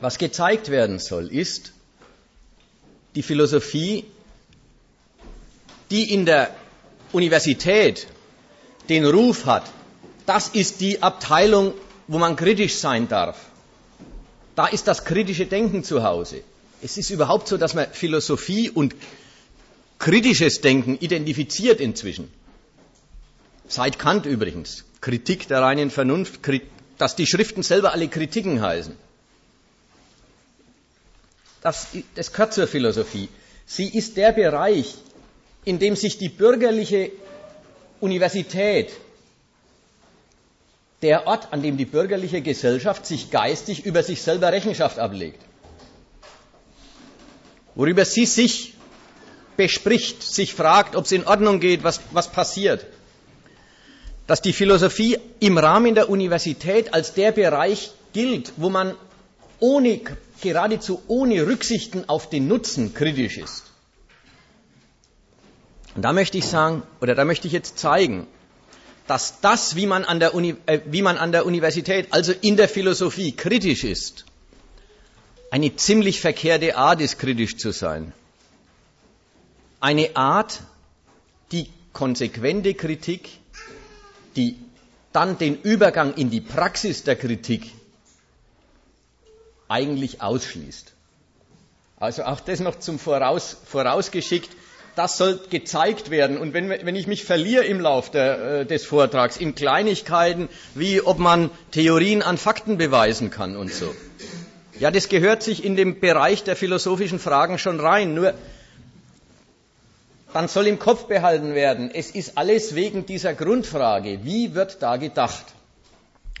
Was 0.00 0.18
gezeigt 0.18 0.70
werden 0.70 0.98
soll, 0.98 1.28
ist 1.28 1.72
die 3.14 3.22
Philosophie, 3.22 4.04
die 5.90 6.12
in 6.12 6.26
der 6.26 6.54
Universität 7.12 8.06
den 8.88 9.06
Ruf 9.06 9.46
hat, 9.46 9.64
das 10.26 10.48
ist 10.48 10.80
die 10.80 11.02
Abteilung, 11.02 11.72
wo 12.08 12.18
man 12.18 12.36
kritisch 12.36 12.74
sein 12.76 13.08
darf. 13.08 13.38
Da 14.54 14.66
ist 14.66 14.86
das 14.86 15.04
kritische 15.04 15.46
Denken 15.46 15.82
zu 15.84 16.02
Hause. 16.02 16.42
Es 16.82 16.98
ist 16.98 17.10
überhaupt 17.10 17.48
so, 17.48 17.56
dass 17.56 17.74
man 17.74 17.90
Philosophie 17.90 18.70
und 18.70 18.94
kritisches 19.98 20.60
Denken 20.60 20.98
identifiziert 20.98 21.80
inzwischen. 21.80 22.30
Seit 23.68 23.98
Kant 23.98 24.26
übrigens. 24.26 24.84
Kritik 25.00 25.48
der 25.48 25.62
reinen 25.62 25.90
Vernunft, 25.90 26.40
dass 26.98 27.16
die 27.16 27.26
Schriften 27.26 27.62
selber 27.62 27.92
alle 27.92 28.08
Kritiken 28.08 28.60
heißen. 28.60 28.94
Das, 31.66 31.88
das 32.14 32.30
gehört 32.30 32.54
zur 32.54 32.68
Philosophie. 32.68 33.28
Sie 33.66 33.88
ist 33.88 34.16
der 34.16 34.30
Bereich, 34.30 34.94
in 35.64 35.80
dem 35.80 35.96
sich 35.96 36.16
die 36.16 36.28
bürgerliche 36.28 37.10
Universität, 37.98 38.92
der 41.02 41.26
Ort, 41.26 41.48
an 41.52 41.62
dem 41.62 41.76
die 41.76 41.84
bürgerliche 41.84 42.40
Gesellschaft 42.40 43.04
sich 43.04 43.32
geistig 43.32 43.84
über 43.84 44.04
sich 44.04 44.22
selber 44.22 44.52
Rechenschaft 44.52 45.00
ablegt. 45.00 45.42
Worüber 47.74 48.04
sie 48.04 48.26
sich 48.26 48.74
bespricht, 49.56 50.22
sich 50.22 50.54
fragt, 50.54 50.94
ob 50.94 51.06
es 51.06 51.10
in 51.10 51.26
Ordnung 51.26 51.58
geht, 51.58 51.82
was, 51.82 51.98
was 52.12 52.30
passiert. 52.30 52.86
Dass 54.28 54.40
die 54.40 54.52
Philosophie 54.52 55.18
im 55.40 55.58
Rahmen 55.58 55.96
der 55.96 56.10
Universität 56.10 56.94
als 56.94 57.14
der 57.14 57.32
Bereich 57.32 57.90
gilt, 58.12 58.52
wo 58.56 58.70
man 58.70 58.94
ohne, 59.58 60.00
geradezu 60.40 61.02
ohne 61.08 61.46
Rücksichten 61.46 62.08
auf 62.08 62.28
den 62.30 62.48
Nutzen 62.48 62.94
kritisch 62.94 63.38
ist. 63.38 63.64
Und 65.94 66.02
da 66.02 66.12
möchte 66.12 66.36
ich 66.38 66.46
sagen, 66.46 66.82
oder 67.00 67.14
da 67.14 67.24
möchte 67.24 67.46
ich 67.46 67.52
jetzt 67.52 67.78
zeigen, 67.78 68.26
dass 69.06 69.40
das, 69.40 69.76
wie 69.76 69.86
man 69.86 70.04
an 70.04 70.20
der, 70.20 70.34
Uni, 70.34 70.56
äh, 70.66 70.80
wie 70.86 71.02
man 71.02 71.16
an 71.16 71.32
der 71.32 71.46
Universität, 71.46 72.08
also 72.10 72.32
in 72.32 72.56
der 72.56 72.68
Philosophie, 72.68 73.32
kritisch 73.32 73.84
ist, 73.84 74.26
eine 75.50 75.74
ziemlich 75.76 76.20
verkehrte 76.20 76.76
Art 76.76 77.00
ist, 77.00 77.18
kritisch 77.18 77.56
zu 77.56 77.70
sein. 77.70 78.12
Eine 79.80 80.16
Art, 80.16 80.60
die 81.52 81.70
konsequente 81.92 82.74
Kritik, 82.74 83.30
die 84.34 84.56
dann 85.12 85.38
den 85.38 85.60
Übergang 85.62 86.14
in 86.14 86.30
die 86.30 86.40
Praxis 86.42 87.04
der 87.04 87.16
Kritik 87.16 87.70
eigentlich 89.68 90.22
ausschließt. 90.22 90.92
Also 91.98 92.24
auch 92.24 92.40
das 92.40 92.60
noch 92.60 92.78
zum 92.78 92.98
Voraus, 92.98 93.56
vorausgeschickt 93.64 94.50
das 94.96 95.18
soll 95.18 95.38
gezeigt 95.50 96.10
werden. 96.10 96.38
Und 96.38 96.54
wenn, 96.54 96.68
wenn 96.70 96.96
ich 96.96 97.06
mich 97.06 97.24
verliere 97.24 97.64
im 97.64 97.80
Lauf 97.80 98.10
der, 98.10 98.60
äh, 98.60 98.66
des 98.66 98.84
Vortrags 98.84 99.36
in 99.36 99.54
Kleinigkeiten, 99.54 100.48
wie 100.74 101.00
ob 101.02 101.18
man 101.18 101.50
Theorien 101.70 102.22
an 102.22 102.38
Fakten 102.38 102.78
beweisen 102.78 103.30
kann 103.30 103.56
und 103.56 103.72
so. 103.72 103.94
Ja, 104.80 104.90
das 104.90 105.08
gehört 105.08 105.42
sich 105.42 105.64
in 105.64 105.76
dem 105.76 106.00
Bereich 106.00 106.44
der 106.44 106.56
philosophischen 106.56 107.18
Fragen 107.18 107.58
schon 107.58 107.78
rein. 107.78 108.14
Nur 108.14 108.34
dann 110.32 110.48
soll 110.48 110.66
im 110.66 110.78
Kopf 110.78 111.04
behalten 111.04 111.54
werden, 111.54 111.90
es 111.94 112.10
ist 112.10 112.36
alles 112.36 112.74
wegen 112.74 113.06
dieser 113.06 113.32
Grundfrage. 113.32 114.20
Wie 114.24 114.54
wird 114.54 114.82
da 114.82 114.96
gedacht? 114.96 115.44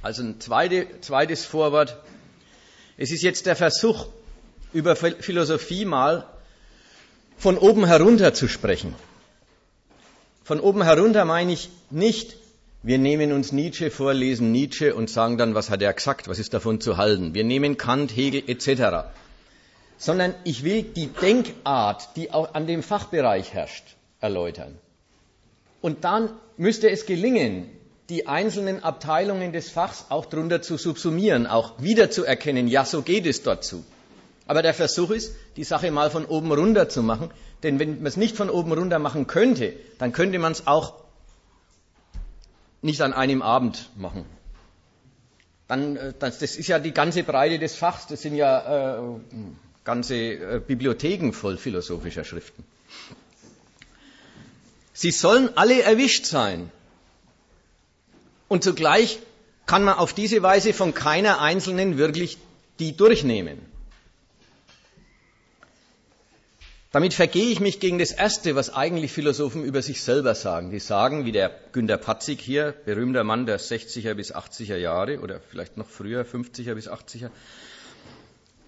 Also 0.02 0.22
ein 0.22 0.40
zweite, 0.40 0.86
zweites 1.00 1.44
Vorwort. 1.44 1.96
Es 2.96 3.10
ist 3.10 3.22
jetzt 3.22 3.46
der 3.46 3.56
Versuch, 3.56 4.06
über 4.72 4.96
Philosophie 4.96 5.84
mal 5.84 6.26
von 7.36 7.58
oben 7.58 7.86
herunter 7.86 8.32
zu 8.32 8.48
sprechen. 8.48 8.94
Von 10.44 10.60
oben 10.60 10.82
herunter 10.82 11.24
meine 11.24 11.52
ich 11.52 11.68
nicht, 11.90 12.36
wir 12.82 12.98
nehmen 12.98 13.32
uns 13.32 13.52
Nietzsche 13.52 13.90
vor, 13.90 14.14
lesen 14.14 14.52
Nietzsche 14.52 14.94
und 14.94 15.10
sagen 15.10 15.36
dann, 15.36 15.54
was 15.54 15.70
hat 15.70 15.82
er 15.82 15.92
gesagt, 15.92 16.28
was 16.28 16.38
ist 16.38 16.54
davon 16.54 16.80
zu 16.80 16.96
halten. 16.96 17.34
Wir 17.34 17.44
nehmen 17.44 17.76
Kant, 17.76 18.16
Hegel 18.16 18.44
etc. 18.46 19.08
Sondern 19.98 20.34
ich 20.44 20.62
will 20.62 20.82
die 20.82 21.08
Denkart, 21.08 22.10
die 22.16 22.30
auch 22.30 22.54
an 22.54 22.66
dem 22.66 22.82
Fachbereich 22.82 23.52
herrscht, 23.52 23.96
erläutern. 24.20 24.78
Und 25.82 26.04
dann 26.04 26.30
müsste 26.56 26.88
es 26.88 27.06
gelingen, 27.06 27.68
die 28.08 28.26
einzelnen 28.26 28.82
Abteilungen 28.84 29.52
des 29.52 29.70
Fachs 29.70 30.06
auch 30.10 30.26
darunter 30.26 30.62
zu 30.62 30.76
subsumieren, 30.76 31.46
auch 31.46 31.74
wiederzuerkennen, 31.78 32.68
ja, 32.68 32.84
so 32.84 33.02
geht 33.02 33.26
es 33.26 33.42
dort 33.42 33.64
zu. 33.64 33.84
Aber 34.46 34.62
der 34.62 34.74
Versuch 34.74 35.10
ist, 35.10 35.34
die 35.56 35.64
Sache 35.64 35.90
mal 35.90 36.10
von 36.10 36.24
oben 36.24 36.52
runter 36.52 36.88
zu 36.88 37.02
machen. 37.02 37.30
Denn 37.62 37.80
wenn 37.80 37.96
man 37.96 38.06
es 38.06 38.16
nicht 38.16 38.36
von 38.36 38.48
oben 38.48 38.72
runter 38.72 38.98
machen 38.98 39.26
könnte, 39.26 39.72
dann 39.98 40.12
könnte 40.12 40.38
man 40.38 40.52
es 40.52 40.66
auch 40.66 40.94
nicht 42.80 43.00
an 43.00 43.12
einem 43.12 43.42
Abend 43.42 43.90
machen. 43.96 44.24
Dann, 45.66 45.96
äh, 45.96 46.12
das, 46.16 46.38
das, 46.38 46.56
ist 46.56 46.68
ja 46.68 46.78
die 46.78 46.92
ganze 46.92 47.24
Breite 47.24 47.58
des 47.58 47.74
Fachs. 47.74 48.06
Das 48.06 48.22
sind 48.22 48.36
ja 48.36 48.98
äh, 48.98 49.18
ganze 49.82 50.14
äh, 50.14 50.60
Bibliotheken 50.64 51.32
voll 51.32 51.56
philosophischer 51.56 52.22
Schriften. 52.22 52.62
Sie 54.92 55.10
sollen 55.10 55.50
alle 55.56 55.82
erwischt 55.82 56.26
sein. 56.26 56.70
Und 58.48 58.64
zugleich 58.64 59.18
kann 59.66 59.82
man 59.82 59.94
auf 59.94 60.12
diese 60.12 60.42
Weise 60.42 60.72
von 60.72 60.94
keiner 60.94 61.40
einzelnen 61.40 61.98
wirklich 61.98 62.38
die 62.78 62.96
durchnehmen. 62.96 63.58
Damit 66.92 67.12
vergehe 67.12 67.50
ich 67.50 67.60
mich 67.60 67.78
gegen 67.78 67.98
das 67.98 68.12
Erste, 68.12 68.54
was 68.54 68.72
eigentlich 68.72 69.12
Philosophen 69.12 69.64
über 69.64 69.82
sich 69.82 70.00
selber 70.00 70.34
sagen. 70.34 70.70
Die 70.70 70.78
sagen, 70.78 71.26
wie 71.26 71.32
der 71.32 71.50
Günter 71.72 71.98
Patzig 71.98 72.40
hier, 72.40 72.74
berühmter 72.86 73.22
Mann 73.22 73.44
der 73.44 73.60
60er 73.60 74.14
bis 74.14 74.34
80er 74.34 74.76
Jahre 74.76 75.20
oder 75.20 75.40
vielleicht 75.40 75.76
noch 75.76 75.88
früher, 75.88 76.24
50er 76.24 76.74
bis 76.74 76.88
80er. 76.88 77.28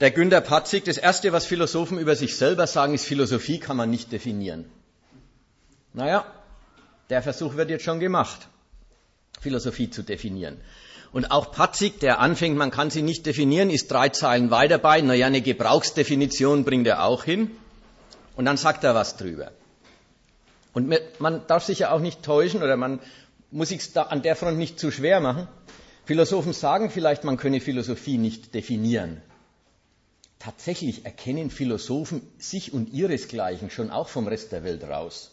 Der 0.00 0.10
Günter 0.10 0.42
Patzig, 0.42 0.84
das 0.84 0.98
Erste, 0.98 1.32
was 1.32 1.46
Philosophen 1.46 1.98
über 1.98 2.16
sich 2.16 2.36
selber 2.36 2.66
sagen, 2.66 2.92
ist, 2.92 3.06
Philosophie 3.06 3.60
kann 3.60 3.78
man 3.78 3.90
nicht 3.90 4.12
definieren. 4.12 4.66
Naja, 5.94 6.26
der 7.08 7.22
Versuch 7.22 7.56
wird 7.56 7.70
jetzt 7.70 7.84
schon 7.84 7.98
gemacht, 7.98 8.48
Philosophie 9.40 9.90
zu 9.90 10.02
definieren. 10.02 10.58
Und 11.12 11.30
auch 11.30 11.52
Patzig, 11.52 12.00
der 12.00 12.20
anfängt, 12.20 12.56
man 12.56 12.70
kann 12.70 12.90
sie 12.90 13.02
nicht 13.02 13.24
definieren, 13.24 13.70
ist 13.70 13.90
drei 13.90 14.10
Zeilen 14.10 14.50
weiter 14.50 14.78
bei. 14.78 15.00
Naja, 15.00 15.26
eine 15.26 15.40
Gebrauchsdefinition 15.40 16.64
bringt 16.64 16.86
er 16.86 17.04
auch 17.04 17.24
hin. 17.24 17.50
Und 18.36 18.44
dann 18.44 18.56
sagt 18.56 18.84
er 18.84 18.94
was 18.94 19.16
drüber. 19.16 19.52
Und 20.74 20.94
man 21.18 21.46
darf 21.46 21.64
sich 21.64 21.80
ja 21.80 21.92
auch 21.92 22.00
nicht 22.00 22.22
täuschen 22.22 22.62
oder 22.62 22.76
man 22.76 23.00
muss 23.50 23.70
sich 23.70 23.96
an 23.96 24.22
der 24.22 24.36
Front 24.36 24.58
nicht 24.58 24.78
zu 24.78 24.90
schwer 24.90 25.20
machen. 25.20 25.48
Philosophen 26.04 26.52
sagen 26.52 26.90
vielleicht, 26.90 27.24
man 27.24 27.36
könne 27.36 27.60
Philosophie 27.60 28.18
nicht 28.18 28.54
definieren. 28.54 29.20
Tatsächlich 30.38 31.04
erkennen 31.04 31.50
Philosophen 31.50 32.22
sich 32.38 32.72
und 32.72 32.92
ihresgleichen 32.92 33.70
schon 33.70 33.90
auch 33.90 34.08
vom 34.08 34.28
Rest 34.28 34.52
der 34.52 34.62
Welt 34.62 34.84
raus. 34.84 35.32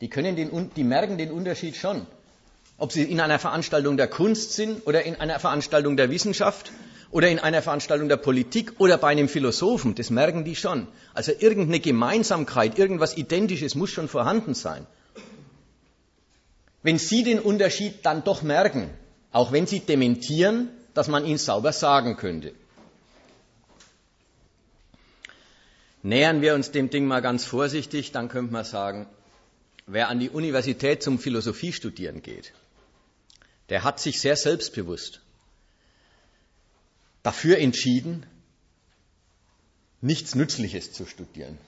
Die, 0.00 0.08
können 0.08 0.36
den, 0.36 0.70
die 0.76 0.84
merken 0.84 1.18
den 1.18 1.32
Unterschied 1.32 1.76
schon. 1.76 2.06
Ob 2.80 2.92
sie 2.92 3.02
in 3.02 3.20
einer 3.20 3.38
Veranstaltung 3.38 3.96
der 3.98 4.08
Kunst 4.08 4.54
sind 4.54 4.86
oder 4.86 5.02
in 5.04 5.14
einer 5.16 5.38
Veranstaltung 5.38 5.96
der 5.98 6.10
Wissenschaft 6.10 6.72
oder 7.10 7.28
in 7.28 7.38
einer 7.38 7.60
Veranstaltung 7.60 8.08
der 8.08 8.16
Politik 8.16 8.72
oder 8.78 8.96
bei 8.96 9.08
einem 9.08 9.28
Philosophen, 9.28 9.94
das 9.94 10.08
merken 10.08 10.44
die 10.46 10.56
schon. 10.56 10.88
Also 11.12 11.32
irgendeine 11.38 11.80
Gemeinsamkeit, 11.80 12.78
irgendwas 12.78 13.18
Identisches 13.18 13.74
muss 13.74 13.90
schon 13.90 14.08
vorhanden 14.08 14.54
sein. 14.54 14.86
Wenn 16.82 16.96
Sie 16.98 17.22
den 17.22 17.38
Unterschied 17.38 18.06
dann 18.06 18.24
doch 18.24 18.40
merken, 18.42 18.88
auch 19.30 19.52
wenn 19.52 19.66
Sie 19.66 19.80
dementieren, 19.80 20.68
dass 20.94 21.08
man 21.08 21.26
ihn 21.26 21.36
sauber 21.36 21.72
sagen 21.72 22.16
könnte. 22.16 22.54
Nähern 26.02 26.40
wir 26.40 26.54
uns 26.54 26.70
dem 26.70 26.88
Ding 26.88 27.04
mal 27.04 27.20
ganz 27.20 27.44
vorsichtig, 27.44 28.10
dann 28.12 28.30
könnte 28.30 28.54
man 28.54 28.64
sagen, 28.64 29.06
wer 29.86 30.08
an 30.08 30.18
die 30.18 30.30
Universität 30.30 31.02
zum 31.02 31.18
Philosophiestudieren 31.18 32.22
geht, 32.22 32.54
der 33.70 33.84
hat 33.84 34.00
sich 34.00 34.20
sehr 34.20 34.36
selbstbewusst 34.36 35.20
dafür 37.22 37.58
entschieden, 37.58 38.26
nichts 40.00 40.34
Nützliches 40.34 40.92
zu 40.92 41.06
studieren. 41.06 41.58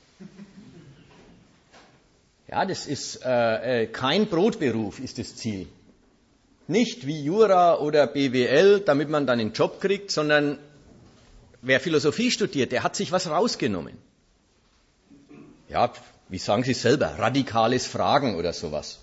Ja, 2.48 2.66
das 2.66 2.86
ist 2.86 3.24
äh, 3.24 3.82
äh, 3.82 3.86
kein 3.86 4.26
Brotberuf, 4.26 4.98
ist 4.98 5.18
das 5.18 5.36
Ziel. 5.36 5.68
Nicht 6.68 7.06
wie 7.06 7.22
Jura 7.22 7.78
oder 7.78 8.06
BWL, 8.06 8.80
damit 8.80 9.08
man 9.08 9.26
dann 9.26 9.40
einen 9.40 9.52
Job 9.52 9.80
kriegt, 9.80 10.10
sondern 10.10 10.58
wer 11.60 11.80
Philosophie 11.80 12.30
studiert, 12.30 12.72
der 12.72 12.82
hat 12.82 12.96
sich 12.96 13.12
was 13.12 13.28
rausgenommen. 13.28 13.96
Ja, 15.68 15.92
wie 16.28 16.38
sagen 16.38 16.64
Sie 16.64 16.74
selber, 16.74 17.18
radikales 17.18 17.86
Fragen 17.86 18.36
oder 18.36 18.52
sowas. 18.52 18.98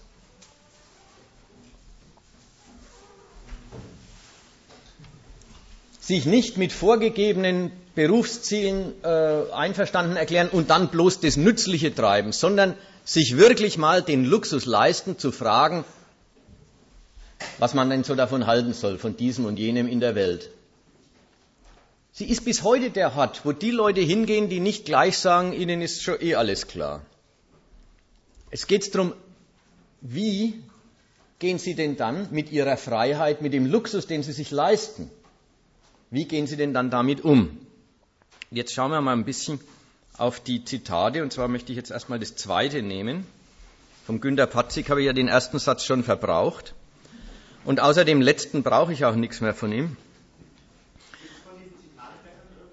Sich 6.10 6.26
nicht 6.26 6.58
mit 6.58 6.74
vorgegebenen 6.74 7.72
Berufszielen 7.94 8.96
äh, 9.04 9.52
einverstanden 9.54 10.16
erklären 10.16 10.50
und 10.50 10.72
dann 10.72 10.88
bloß 10.90 11.20
das 11.20 11.38
Nützliche 11.38 11.94
treiben, 11.94 12.32
sondern 12.32 12.74
sich 13.06 13.38
wirklich 13.38 13.78
mal 13.78 14.02
den 14.02 14.26
Luxus 14.26 14.66
leisten, 14.66 15.20
zu 15.20 15.32
fragen, 15.32 15.86
was 17.60 17.76
man 17.76 17.92
denn 17.92 18.04
so 18.04 18.16
davon 18.16 18.48
halten 18.48 18.74
soll, 18.74 18.98
von 18.98 19.18
diesem 19.18 19.46
und 19.46 19.60
jenem 19.60 19.88
in 19.88 20.00
der 20.00 20.16
Welt. 20.16 20.50
Sie 22.12 22.26
ist 22.26 22.44
bis 22.44 22.64
heute 22.64 22.90
der 22.90 23.14
Hort, 23.16 23.42
wo 23.44 23.52
die 23.52 23.70
Leute 23.70 24.02
hingehen, 24.02 24.50
die 24.50 24.60
nicht 24.60 24.86
gleich 24.86 25.20
sagen, 25.20 25.54
ihnen 25.54 25.80
ist 25.80 26.02
schon 26.02 26.20
eh 26.20 26.34
alles 26.34 26.66
klar. 26.66 27.06
Es 28.50 28.66
geht 28.66 28.96
darum, 28.96 29.14
wie 30.02 30.56
gehen 31.38 31.60
Sie 31.60 31.76
denn 31.76 31.98
dann 31.98 32.30
mit 32.32 32.52
Ihrer 32.52 32.78
Freiheit, 32.78 33.44
mit 33.44 33.54
dem 33.54 33.68
Luxus, 33.68 34.08
den 34.08 34.24
Sie 34.24 34.32
sich 34.32 34.50
leisten, 34.50 35.12
wie 36.12 36.26
gehen 36.26 36.48
Sie 36.48 36.58
denn 36.58 36.74
dann 36.74 36.90
damit 36.90 37.24
um? 37.24 37.58
Jetzt 38.52 38.74
schauen 38.74 38.92
wir 38.92 39.02
mal 39.02 39.14
ein 39.14 39.26
bisschen 39.26 39.60
auf 40.18 40.40
die 40.40 40.66
Zitate, 40.66 41.22
und 41.24 41.32
zwar 41.32 41.48
möchte 41.48 41.72
ich 41.72 41.78
jetzt 41.78 41.92
erstmal 41.92 42.20
das 42.20 42.36
zweite 42.36 42.82
nehmen. 42.82 43.26
Vom 44.06 44.22
Günter 44.22 44.48
Patzig 44.48 44.90
habe 44.90 45.02
ich 45.02 45.06
ja 45.06 45.14
den 45.14 45.28
ersten 45.28 45.60
Satz 45.60 45.86
schon 45.86 46.04
verbraucht. 46.04 46.74
Und 47.64 47.80
außer 47.80 48.06
dem 48.06 48.22
letzten 48.22 48.64
brauche 48.64 48.92
ich 48.92 49.06
auch 49.06 49.16
nichts 49.16 49.40
mehr 49.42 49.54
von 49.54 49.72
ihm. 49.72 49.98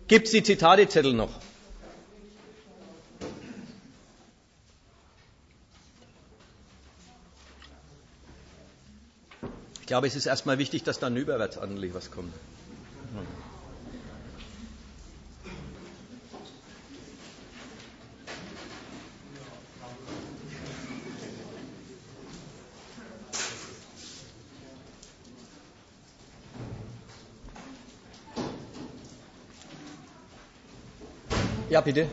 Gibt 0.08 0.26
es 0.26 0.32
die 0.32 0.42
Zitatezettel 0.42 1.12
noch? 1.12 1.30
Ich 9.80 9.86
glaube, 9.86 10.06
es 10.06 10.16
ist 10.16 10.26
erstmal 10.26 10.58
wichtig, 10.58 10.84
dass 10.84 10.98
dann 10.98 11.16
überwärts 11.16 11.58
ordentlich 11.58 11.92
was 11.92 12.10
kommt. 12.10 12.32
Ja, 31.76 31.82
bitte. 31.82 32.08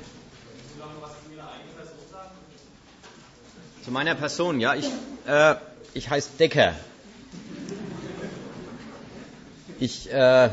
Zu 3.86 3.92
meiner 3.92 4.14
Person, 4.14 4.60
ja. 4.60 4.76
Ich, 4.76 4.90
äh, 5.26 5.56
ich 5.94 6.10
heiße 6.10 6.32
Decker. 6.38 6.74
Ich 9.80 10.12
äh, 10.12 10.50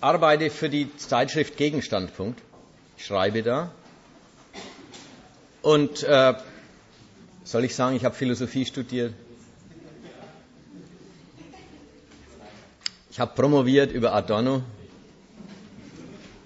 arbeite 0.00 0.50
für 0.50 0.68
die 0.68 0.96
Zeitschrift 0.96 1.56
Gegenstandpunkt. 1.56 2.42
Ich 2.96 3.06
schreibe 3.06 3.44
da. 3.44 3.70
Und 5.62 6.02
äh, 6.02 6.34
soll 7.44 7.64
ich 7.64 7.76
sagen, 7.76 7.94
ich 7.94 8.04
habe 8.04 8.16
Philosophie 8.16 8.66
studiert? 8.66 9.14
Ich 13.12 13.20
habe 13.20 13.32
promoviert 13.36 13.92
über 13.92 14.12
Adorno. 14.12 14.64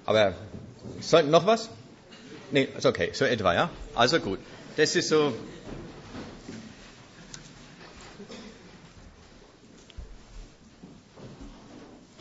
Aber 0.05 0.35
soll, 1.01 1.25
noch 1.25 1.47
was? 1.47 1.69
Nee, 2.51 2.69
ist 2.77 2.87
okay, 2.87 3.11
so 3.13 3.25
etwa, 3.25 3.55
ja? 3.55 3.71
Also 3.95 4.21
gut. 4.21 4.39
Das 4.77 4.95
ist 4.95 5.09
so. 5.09 5.33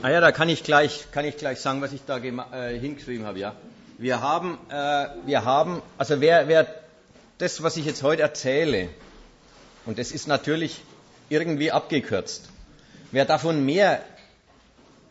Ah 0.01 0.09
ja, 0.09 0.21
da 0.21 0.31
kann 0.31 0.49
ich 0.49 0.63
gleich, 0.63 1.07
kann 1.11 1.25
ich 1.25 1.37
gleich 1.37 1.59
sagen, 1.59 1.81
was 1.81 1.91
ich 1.91 2.01
da 2.05 2.17
äh, 2.17 2.79
hingeschrieben 2.79 3.25
habe, 3.25 3.39
ja. 3.39 3.55
Wir 3.97 4.21
haben, 4.21 4.57
äh, 4.69 5.07
wir 5.25 5.45
haben, 5.45 5.81
also 5.97 6.21
wer, 6.21 6.47
wer 6.47 6.67
das, 7.37 7.63
was 7.63 7.77
ich 7.77 7.85
jetzt 7.85 8.03
heute 8.03 8.21
erzähle, 8.21 8.89
und 9.85 9.97
das 9.97 10.11
ist 10.11 10.27
natürlich 10.27 10.81
irgendwie 11.29 11.71
abgekürzt, 11.71 12.49
wer 13.11 13.25
davon 13.25 13.65
mehr 13.65 14.03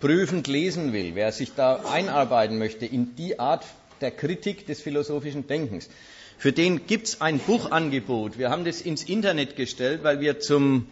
prüfend 0.04 0.48
lesen 0.48 0.92
will, 0.92 1.14
wer 1.14 1.32
sich 1.32 1.54
da 1.54 1.76
einarbeiten 1.90 2.58
möchte 2.58 2.84
in 2.84 3.16
die 3.16 3.38
Art 3.38 3.64
der 4.02 4.10
Kritik 4.10 4.66
des 4.66 4.82
philosophischen 4.82 5.46
Denkens, 5.46 5.88
für 6.36 6.52
den 6.52 6.86
gibt 6.86 7.06
es 7.06 7.22
ein 7.22 7.38
Buchangebot. 7.38 8.36
Wir 8.36 8.50
haben 8.50 8.66
das 8.66 8.82
ins 8.82 9.04
Internet 9.04 9.56
gestellt, 9.56 10.04
weil 10.04 10.20
wir 10.20 10.40
zum, 10.40 10.86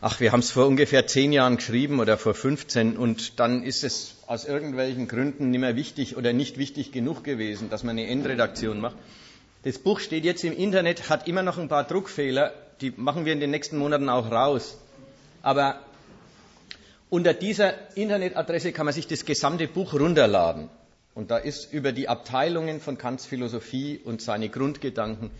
ach, 0.00 0.20
wir 0.20 0.30
haben 0.30 0.38
es 0.38 0.52
vor 0.52 0.68
ungefähr 0.68 1.08
zehn 1.08 1.32
Jahren 1.32 1.56
geschrieben 1.56 1.98
oder 1.98 2.16
vor 2.16 2.34
15 2.34 2.96
und 2.96 3.40
dann 3.40 3.64
ist 3.64 3.82
es 3.82 4.18
aus 4.28 4.44
irgendwelchen 4.44 5.08
Gründen 5.08 5.50
nicht 5.50 5.58
mehr 5.58 5.74
wichtig 5.74 6.16
oder 6.16 6.32
nicht 6.32 6.58
wichtig 6.58 6.92
genug 6.92 7.24
gewesen, 7.24 7.70
dass 7.70 7.82
man 7.82 7.98
eine 7.98 8.06
Endredaktion 8.06 8.78
macht. 8.78 8.94
Das 9.64 9.80
Buch 9.80 9.98
steht 9.98 10.24
jetzt 10.24 10.44
im 10.44 10.56
Internet, 10.56 11.10
hat 11.10 11.26
immer 11.26 11.42
noch 11.42 11.58
ein 11.58 11.66
paar 11.66 11.82
Druckfehler, 11.82 12.52
die 12.80 12.92
machen 12.96 13.24
wir 13.24 13.32
in 13.32 13.40
den 13.40 13.50
nächsten 13.50 13.78
Monaten 13.78 14.08
auch 14.08 14.30
raus. 14.30 14.78
Aber 15.42 15.80
unter 17.08 17.34
dieser 17.34 17.96
Internetadresse 17.96 18.72
kann 18.72 18.86
man 18.86 18.94
sich 18.94 19.06
das 19.06 19.24
gesamte 19.24 19.68
Buch 19.68 19.94
runterladen. 19.94 20.68
Und 21.14 21.30
da 21.30 21.38
ist 21.38 21.72
über 21.72 21.92
die 21.92 22.08
Abteilungen 22.08 22.80
von 22.80 22.98
Kants 22.98 23.24
Philosophie 23.24 24.00
und 24.04 24.20
seine 24.20 24.48
Grundgedanken 24.48 25.30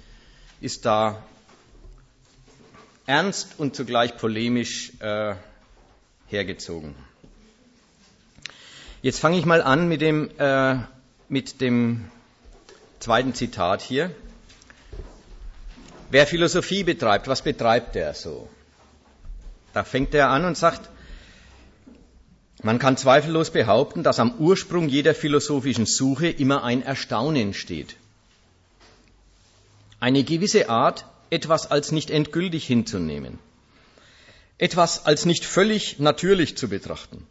ist 0.61 0.87
da 0.87 1.23
ernst 3.07 3.59
und 3.59 3.77
zugleich 3.77 4.17
polemisch 4.17 4.93
äh, 5.01 5.35
hergezogen. 6.29 6.95
Jetzt 9.03 9.21
fange 9.21 9.39
ich 9.39 9.45
mal 9.45 9.63
an 9.63 9.89
mit 9.89 10.01
dem, 10.01 10.31
äh, 10.39 10.79
mit 11.29 11.61
dem 11.61 12.11
zweiten 12.99 13.35
Zitat 13.35 13.83
hier. 13.83 14.11
Wer 16.11 16.27
Philosophie 16.27 16.85
betreibt, 16.85 17.29
was 17.29 17.43
betreibt 17.43 17.97
er 17.97 18.15
so? 18.15 18.49
Da 19.75 19.85
fängt 19.85 20.15
er 20.15 20.31
an 20.31 20.45
und 20.45 20.57
sagt, 20.57 20.89
man 22.63 22.79
kann 22.79 22.97
zweifellos 22.97 23.51
behaupten, 23.51 24.03
dass 24.03 24.19
am 24.19 24.35
Ursprung 24.39 24.89
jeder 24.89 25.15
philosophischen 25.15 25.87
Suche 25.87 26.29
immer 26.29 26.65
ein 26.65 26.83
Erstaunen 26.83 27.53
steht. 27.53 27.97
Eine 30.01 30.25
gewisse 30.25 30.69
Art, 30.69 31.05
etwas 31.31 31.71
als 31.71 31.93
nicht 31.93 32.11
endgültig 32.11 32.67
hinzunehmen, 32.67 33.39
etwas 34.59 35.07
als 35.07 35.27
nicht 35.27 35.45
völlig 35.45 35.99
natürlich 35.99 36.57
zu 36.57 36.69
betrachten. 36.69 37.27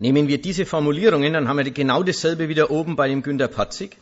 Nehmen 0.00 0.28
wir 0.28 0.40
diese 0.40 0.64
Formulierungen, 0.64 1.32
dann 1.32 1.48
haben 1.48 1.58
wir 1.58 1.70
genau 1.70 2.02
dasselbe 2.04 2.48
wieder 2.48 2.70
oben 2.70 2.94
bei 2.94 3.08
dem 3.08 3.22
Günter 3.22 3.48
Patzig. 3.48 3.96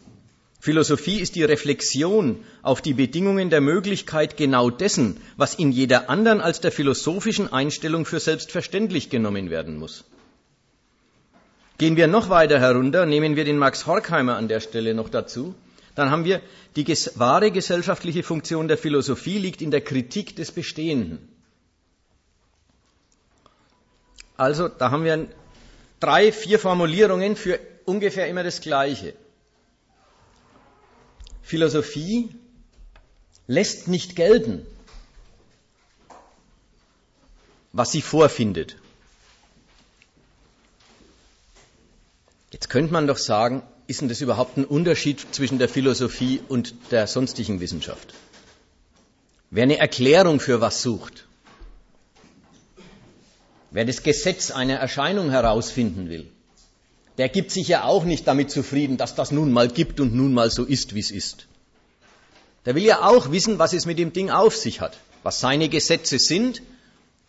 Philosophie 0.60 1.20
ist 1.20 1.34
die 1.34 1.44
Reflexion 1.44 2.44
auf 2.62 2.80
die 2.80 2.94
Bedingungen 2.94 3.50
der 3.50 3.60
Möglichkeit 3.60 4.36
genau 4.36 4.70
dessen, 4.70 5.20
was 5.36 5.54
in 5.54 5.70
jeder 5.70 6.10
anderen 6.10 6.40
als 6.40 6.60
der 6.60 6.72
philosophischen 6.72 7.52
Einstellung 7.52 8.04
für 8.04 8.20
selbstverständlich 8.20 9.10
genommen 9.10 9.50
werden 9.50 9.78
muss. 9.78 10.04
Gehen 11.78 11.96
wir 11.96 12.06
noch 12.06 12.30
weiter 12.30 12.58
herunter, 12.58 13.04
nehmen 13.04 13.36
wir 13.36 13.44
den 13.44 13.58
Max 13.58 13.86
Horkheimer 13.86 14.36
an 14.36 14.48
der 14.48 14.60
Stelle 14.60 14.94
noch 14.94 15.10
dazu, 15.10 15.54
dann 15.94 16.10
haben 16.10 16.24
wir, 16.24 16.42
die 16.76 16.86
wahre 17.14 17.50
gesellschaftliche 17.50 18.22
Funktion 18.22 18.68
der 18.68 18.76
Philosophie 18.76 19.38
liegt 19.38 19.62
in 19.62 19.70
der 19.70 19.80
Kritik 19.80 20.36
des 20.36 20.52
Bestehenden. 20.52 21.28
Also, 24.36 24.68
da 24.68 24.90
haben 24.90 25.04
wir 25.04 25.26
drei, 26.00 26.32
vier 26.32 26.58
Formulierungen 26.58 27.34
für 27.34 27.58
ungefähr 27.86 28.28
immer 28.28 28.42
das 28.42 28.60
Gleiche. 28.60 29.14
Philosophie 31.46 32.28
lässt 33.46 33.86
nicht 33.86 34.16
gelten, 34.16 34.66
was 37.72 37.92
sie 37.92 38.02
vorfindet. 38.02 38.74
Jetzt 42.50 42.68
könnte 42.68 42.92
man 42.92 43.06
doch 43.06 43.16
sagen, 43.16 43.62
ist 43.86 44.00
denn 44.00 44.08
das 44.08 44.20
überhaupt 44.20 44.56
ein 44.56 44.64
Unterschied 44.64 45.24
zwischen 45.30 45.60
der 45.60 45.68
Philosophie 45.68 46.40
und 46.48 46.74
der 46.90 47.06
sonstigen 47.06 47.60
Wissenschaft? 47.60 48.12
Wer 49.50 49.62
eine 49.62 49.78
Erklärung 49.78 50.40
für 50.40 50.60
was 50.60 50.82
sucht, 50.82 51.28
wer 53.70 53.84
das 53.84 54.02
Gesetz 54.02 54.50
einer 54.50 54.78
Erscheinung 54.78 55.30
herausfinden 55.30 56.08
will, 56.08 56.28
der 57.18 57.28
gibt 57.28 57.50
sich 57.50 57.68
ja 57.68 57.84
auch 57.84 58.04
nicht 58.04 58.26
damit 58.26 58.50
zufrieden, 58.50 58.96
dass 58.96 59.14
das 59.14 59.30
nun 59.30 59.52
mal 59.52 59.68
gibt 59.68 60.00
und 60.00 60.14
nun 60.14 60.34
mal 60.34 60.50
so 60.50 60.64
ist, 60.64 60.94
wie 60.94 61.00
es 61.00 61.10
ist. 61.10 61.46
Der 62.66 62.74
will 62.74 62.84
ja 62.84 63.02
auch 63.02 63.30
wissen, 63.30 63.58
was 63.58 63.72
es 63.72 63.86
mit 63.86 63.98
dem 63.98 64.12
Ding 64.12 64.30
auf 64.30 64.56
sich 64.56 64.80
hat, 64.80 64.98
was 65.22 65.40
seine 65.40 65.68
Gesetze 65.68 66.18
sind. 66.18 66.62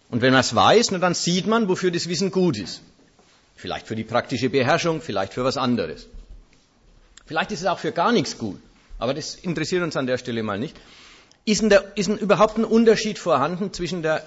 Und 0.10 0.22
wenn 0.22 0.32
man 0.32 0.41
es 0.41 0.56
weiß, 0.56 0.88
dann 0.88 1.13
sieht 1.13 1.48
man, 1.48 1.70
wofür 1.70 1.91
das 1.91 2.10
Wissen 2.10 2.32
gut 2.32 2.58
ist. 2.58 2.82
Vielleicht 3.56 3.88
für 3.88 3.96
die 3.96 4.03
praktische 4.03 4.50
Beherrschung, 4.50 5.01
vielleicht 5.01 5.34
für 5.34 5.44
was 5.44 5.58
anderes. 5.58 6.08
Vielleicht 7.25 7.51
ist 7.51 7.62
es 7.62 7.65
auch 7.67 7.79
für 7.79 7.91
gar 7.91 8.12
nichts 8.12 8.38
gut, 8.38 8.60
aber 9.00 9.13
das 9.13 9.36
interessiert 9.36 9.84
uns 9.84 9.98
an 9.98 10.08
der 10.08 10.17
Stelle 10.17 10.44
mal 10.44 10.58
nicht. 10.58 10.77
ist, 11.44 11.62
der, 11.63 11.91
ist 11.96 12.10
ein, 12.10 12.17
überhaupt 12.17 12.58
ein 12.58 12.65
Unterschied 12.65 13.20
vorhanden 13.20 13.74
zwischen 13.74 14.01
der 14.01 14.25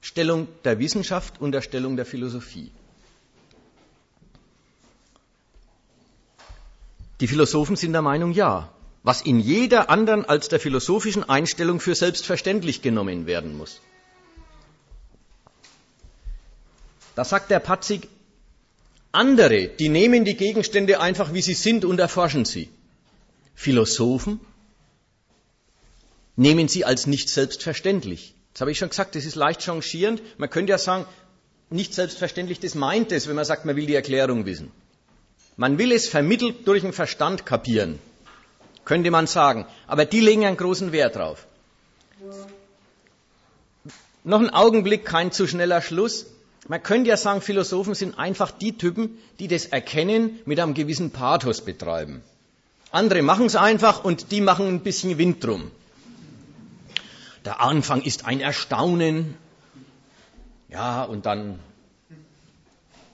Stellung 0.00 0.48
der 0.64 0.78
Wissenschaft 0.78 1.40
und 1.40 1.52
der 1.52 1.62
Stellung 1.62 1.96
der 1.96 2.06
Philosophie? 2.06 2.70
Die 7.22 7.28
Philosophen 7.28 7.76
sind 7.76 7.92
der 7.92 8.02
Meinung, 8.02 8.32
ja. 8.32 8.74
Was 9.04 9.22
in 9.22 9.38
jeder 9.38 9.90
anderen 9.90 10.24
als 10.24 10.48
der 10.48 10.58
philosophischen 10.58 11.22
Einstellung 11.28 11.78
für 11.78 11.94
selbstverständlich 11.94 12.82
genommen 12.82 13.26
werden 13.26 13.56
muss. 13.56 13.80
Da 17.14 17.24
sagt 17.24 17.52
der 17.52 17.60
Patzig, 17.60 18.08
andere, 19.12 19.68
die 19.68 19.88
nehmen 19.88 20.24
die 20.24 20.34
Gegenstände 20.34 21.00
einfach 21.00 21.32
wie 21.32 21.42
sie 21.42 21.54
sind 21.54 21.84
und 21.84 22.00
erforschen 22.00 22.44
sie. 22.44 22.68
Philosophen 23.54 24.40
nehmen 26.34 26.66
sie 26.66 26.84
als 26.84 27.06
nicht 27.06 27.28
selbstverständlich. 27.28 28.34
Das 28.52 28.62
habe 28.62 28.72
ich 28.72 28.78
schon 28.78 28.88
gesagt, 28.88 29.14
das 29.14 29.24
ist 29.24 29.36
leicht 29.36 29.62
changierend. 29.62 30.22
Man 30.38 30.50
könnte 30.50 30.70
ja 30.70 30.78
sagen, 30.78 31.06
nicht 31.70 31.94
selbstverständlich, 31.94 32.58
das 32.58 32.74
meint 32.74 33.12
es, 33.12 33.28
wenn 33.28 33.36
man 33.36 33.44
sagt, 33.44 33.64
man 33.64 33.76
will 33.76 33.86
die 33.86 33.94
Erklärung 33.94 34.44
wissen. 34.44 34.72
Man 35.56 35.78
will 35.78 35.92
es 35.92 36.08
vermittelt 36.08 36.66
durch 36.66 36.82
den 36.82 36.92
Verstand 36.92 37.44
kapieren, 37.46 37.98
könnte 38.84 39.10
man 39.10 39.26
sagen. 39.26 39.66
Aber 39.86 40.04
die 40.04 40.20
legen 40.20 40.44
einen 40.46 40.56
großen 40.56 40.92
Wert 40.92 41.16
drauf. 41.16 41.46
Noch 44.24 44.40
ein 44.40 44.50
Augenblick, 44.50 45.04
kein 45.04 45.32
zu 45.32 45.46
schneller 45.46 45.82
Schluss. 45.82 46.26
Man 46.68 46.82
könnte 46.82 47.10
ja 47.10 47.16
sagen, 47.16 47.40
Philosophen 47.40 47.94
sind 47.94 48.18
einfach 48.18 48.52
die 48.52 48.78
Typen, 48.78 49.18
die 49.40 49.48
das 49.48 49.66
Erkennen 49.66 50.38
mit 50.46 50.60
einem 50.60 50.74
gewissen 50.74 51.10
Pathos 51.10 51.60
betreiben. 51.60 52.22
Andere 52.92 53.22
machen 53.22 53.46
es 53.46 53.56
einfach 53.56 54.04
und 54.04 54.30
die 54.30 54.40
machen 54.40 54.68
ein 54.68 54.80
bisschen 54.80 55.18
Wind 55.18 55.42
drum. 55.42 55.70
Der 57.44 57.60
Anfang 57.60 58.02
ist 58.02 58.24
ein 58.26 58.40
Erstaunen. 58.40 59.34
Ja, 60.68 61.02
und 61.02 61.26
dann 61.26 61.58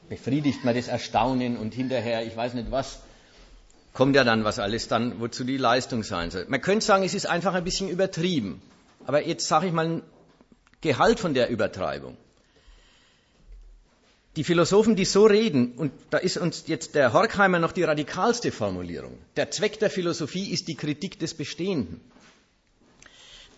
befriedigt 0.09 0.65
man 0.65 0.75
das 0.75 0.89
Erstaunen 0.89 1.57
und 1.57 1.75
hinterher, 1.75 2.27
ich 2.27 2.37
weiß 2.37 2.55
nicht 2.55 2.71
was, 2.71 3.01
kommt 3.93 4.17
ja 4.17 4.25
dann 4.25 4.45
was 4.45 4.59
alles 4.59 4.89
dann, 4.89 5.21
wozu 5.21 5.45
die 5.45 5.57
Leistung 5.57 6.03
sein 6.03 6.31
soll. 6.31 6.47
Man 6.49 6.61
könnte 6.61 6.85
sagen, 6.85 7.05
es 7.05 7.15
ist 7.15 7.27
einfach 7.27 7.55
ein 7.55 7.65
bisschen 7.65 7.89
übertrieben. 7.89 8.63
Aber 9.07 9.27
jetzt 9.27 9.49
sage 9.49 9.67
ich 9.67 9.73
mal 9.73 9.87
ein 9.87 10.03
Gehalt 10.81 11.19
von 11.19 11.35
der 11.35 11.49
Übertreibung. 11.49 12.17
Die 14.37 14.45
Philosophen, 14.45 14.95
die 14.95 15.05
so 15.05 15.25
reden, 15.27 15.73
und 15.73 15.91
da 16.11 16.19
ist 16.19 16.37
uns 16.37 16.65
jetzt 16.67 16.95
der 16.95 17.13
Horkheimer 17.13 17.59
noch 17.59 17.73
die 17.73 17.83
radikalste 17.83 18.53
Formulierung. 18.53 19.19
Der 19.37 19.51
Zweck 19.51 19.81
der 19.81 19.91
Philosophie 19.91 20.51
ist 20.51 20.69
die 20.69 20.77
Kritik 20.77 21.19
des 21.19 21.35
Bestehenden. 21.35 22.01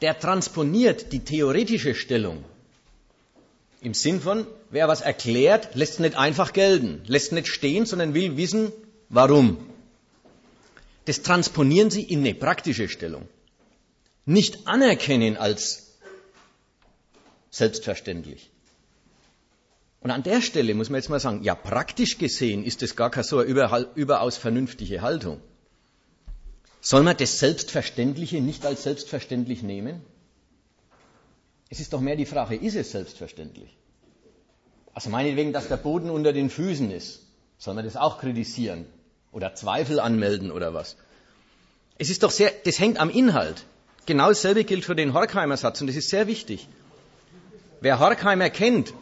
Der 0.01 0.19
transponiert 0.19 1.13
die 1.13 1.21
theoretische 1.21 1.95
Stellung 1.95 2.45
im 3.81 3.95
Sinn 3.95 4.21
von, 4.21 4.47
wer 4.71 4.89
was 4.89 5.01
erklärt, 5.01 5.75
lässt 5.75 6.01
nicht 6.01 6.17
einfach 6.17 6.53
gelten, 6.53 7.03
lässt 7.07 7.33
nicht 7.33 7.49
stehen, 7.49 7.87
sondern 7.87 8.15
will 8.15 8.37
wissen, 8.37 8.73
warum. 9.09 9.59
Das 11.07 11.23
transponieren 11.23 11.91
sie 11.91 12.03
in 12.03 12.21
eine 12.21 12.35
praktische 12.35 12.89
Stellung. 12.89 13.29
Nicht 14.27 14.67
anerkennen 14.67 15.37
als 15.37 15.97
selbstverständlich. 17.51 18.51
Und 20.01 20.11
an 20.11 20.23
der 20.23 20.41
Stelle 20.41 20.75
muss 20.75 20.89
man 20.89 21.01
jetzt 21.01 21.11
mal 21.11 21.21
sagen, 21.21 21.43
ja, 21.43 21.55
praktisch 21.55 22.17
gesehen 22.19 22.65
ist 22.65 22.83
das 22.83 22.97
gar 22.97 23.11
keine 23.11 23.25
so 23.25 23.39
eine 23.39 23.87
überaus 23.95 24.37
vernünftige 24.37 25.03
Haltung. 25.03 25.41
Soll 26.81 27.03
man 27.03 27.17
das 27.17 27.39
Selbstverständliche 27.39 28.41
nicht 28.41 28.65
als 28.65 28.85
selbstverständlich 28.85 29.63
nehmen? 29.63 30.01
Es 31.71 31.79
ist 31.79 31.93
doch 31.93 32.01
mehr 32.01 32.17
die 32.17 32.27
Frage, 32.27 32.57
ist 32.57 32.75
es 32.75 32.91
selbstverständlich? 32.91 33.77
Also 34.93 35.09
meinetwegen, 35.09 35.53
dass 35.53 35.69
der 35.69 35.77
Boden 35.77 36.11
unter 36.11 36.33
den 36.33 36.51
Füßen 36.51 36.91
ist. 36.91 37.21
Soll 37.59 37.75
man 37.75 37.85
das 37.85 37.97
auch 37.97 38.19
kritisieren? 38.19 38.87
Oder 39.31 39.55
Zweifel 39.55 40.01
anmelden 40.01 40.51
oder 40.51 40.75
was? 40.75 40.97
Es 41.97 42.11
ist 42.11 42.25
doch 42.25 42.33
sehr, 42.33 42.51
das 42.65 42.81
hängt 42.81 42.99
am 42.99 43.09
Inhalt. 43.09 43.65
Genau 44.07 44.29
dasselbe 44.29 44.65
gilt 44.65 44.85
für 44.85 44.97
den 44.97 45.15
Horkheimer 45.15 45.57
Satz 45.57 45.81
und 45.81 45.87
das 45.87 45.95
ist 45.95 46.11
sehr 46.11 46.27
wichtig. 46.27 46.67
Wer 47.81 48.01
Horkheimer 48.01 48.51
kennt, 48.51 48.93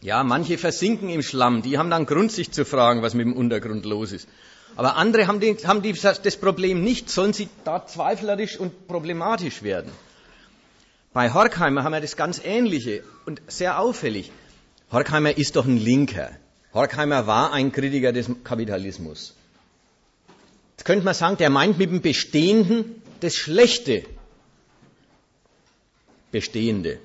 ja, 0.00 0.24
manche 0.24 0.58
versinken 0.58 1.08
im 1.08 1.22
Schlamm, 1.22 1.62
die 1.62 1.78
haben 1.78 1.88
dann 1.88 2.04
Grund, 2.04 2.32
sich 2.32 2.50
zu 2.50 2.64
fragen, 2.64 3.02
was 3.02 3.14
mit 3.14 3.26
dem 3.26 3.36
Untergrund 3.36 3.86
los 3.86 4.10
ist. 4.12 4.28
Aber 4.76 4.96
andere 4.96 5.28
haben, 5.28 5.38
die, 5.38 5.56
haben 5.64 5.82
die, 5.82 5.92
das 5.92 6.36
Problem 6.36 6.82
nicht, 6.82 7.08
sollen 7.08 7.32
sie 7.32 7.48
da 7.64 7.86
zweiflerisch 7.86 8.58
und 8.58 8.88
problematisch 8.88 9.62
werden. 9.62 9.92
Bei 11.14 11.32
Horkheimer 11.32 11.84
haben 11.84 11.92
wir 11.92 12.00
das 12.00 12.16
ganz 12.16 12.40
Ähnliche 12.44 13.04
und 13.24 13.40
sehr 13.46 13.78
auffällig. 13.78 14.32
Horkheimer 14.90 15.38
ist 15.38 15.54
doch 15.54 15.64
ein 15.64 15.78
Linker. 15.78 16.32
Horkheimer 16.74 17.28
war 17.28 17.52
ein 17.52 17.70
Kritiker 17.70 18.12
des 18.12 18.28
Kapitalismus. 18.42 19.32
Jetzt 20.72 20.84
könnte 20.84 21.04
man 21.04 21.14
sagen, 21.14 21.36
der 21.36 21.50
meint 21.50 21.78
mit 21.78 21.90
dem 21.90 22.02
Bestehenden 22.02 23.00
das 23.20 23.36
Schlechte. 23.36 24.02
Bestehende. 26.32 26.98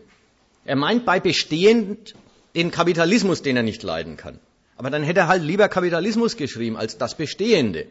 Er 0.65 0.75
meint 0.75 1.05
bei 1.05 1.19
Bestehend 1.19 2.15
den 2.55 2.71
Kapitalismus, 2.71 3.43
den 3.43 3.57
er 3.57 3.63
nicht 3.63 3.83
leiden 3.83 4.17
kann. 4.17 4.39
Aber 4.75 4.89
dann 4.89 5.03
hätte 5.03 5.19
er 5.19 5.27
halt 5.27 5.43
lieber 5.43 5.69
Kapitalismus 5.69 6.35
geschrieben 6.35 6.77
als 6.77 6.97
das 6.97 7.15
Bestehende. 7.15 7.85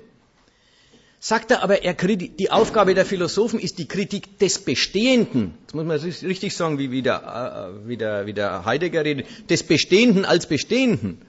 Sagt 1.20 1.50
er 1.50 1.62
aber, 1.62 1.82
er 1.82 1.94
die 1.94 2.50
Aufgabe 2.50 2.94
der 2.94 3.04
Philosophen 3.04 3.58
ist 3.58 3.78
die 3.78 3.88
Kritik 3.88 4.38
des 4.38 4.60
Bestehenden. 4.60 5.54
Das 5.66 5.74
muss 5.74 5.84
man 5.84 5.98
richtig 5.98 6.54
sagen, 6.54 6.78
wie, 6.78 6.92
wie, 6.92 7.02
der, 7.02 7.72
äh, 7.82 7.88
wie, 7.88 7.96
der, 7.96 8.26
wie 8.26 8.32
der 8.32 8.64
Heidegger 8.64 9.04
redet. 9.04 9.26
Des 9.50 9.64
Bestehenden 9.64 10.24
als 10.24 10.46
Bestehenden. 10.46 11.20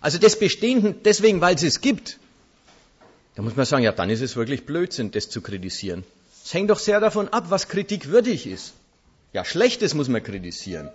Also 0.00 0.18
des 0.18 0.36
Bestehenden 0.36 0.96
deswegen, 1.04 1.40
weil 1.40 1.54
es 1.54 1.62
es 1.62 1.80
gibt. 1.80 2.18
Da 3.36 3.42
muss 3.42 3.54
man 3.54 3.66
sagen, 3.66 3.84
ja, 3.84 3.92
dann 3.92 4.10
ist 4.10 4.20
es 4.20 4.34
wirklich 4.34 4.66
Blödsinn, 4.66 5.12
das 5.12 5.30
zu 5.30 5.40
kritisieren. 5.40 6.02
Es 6.44 6.52
hängt 6.52 6.70
doch 6.70 6.80
sehr 6.80 6.98
davon 6.98 7.28
ab, 7.28 7.46
was 7.50 7.68
kritikwürdig 7.68 8.48
ist. 8.48 8.74
Ja, 9.32 9.44
Schlechtes 9.44 9.94
muss 9.94 10.08
man 10.08 10.22
kritisieren. 10.24 10.90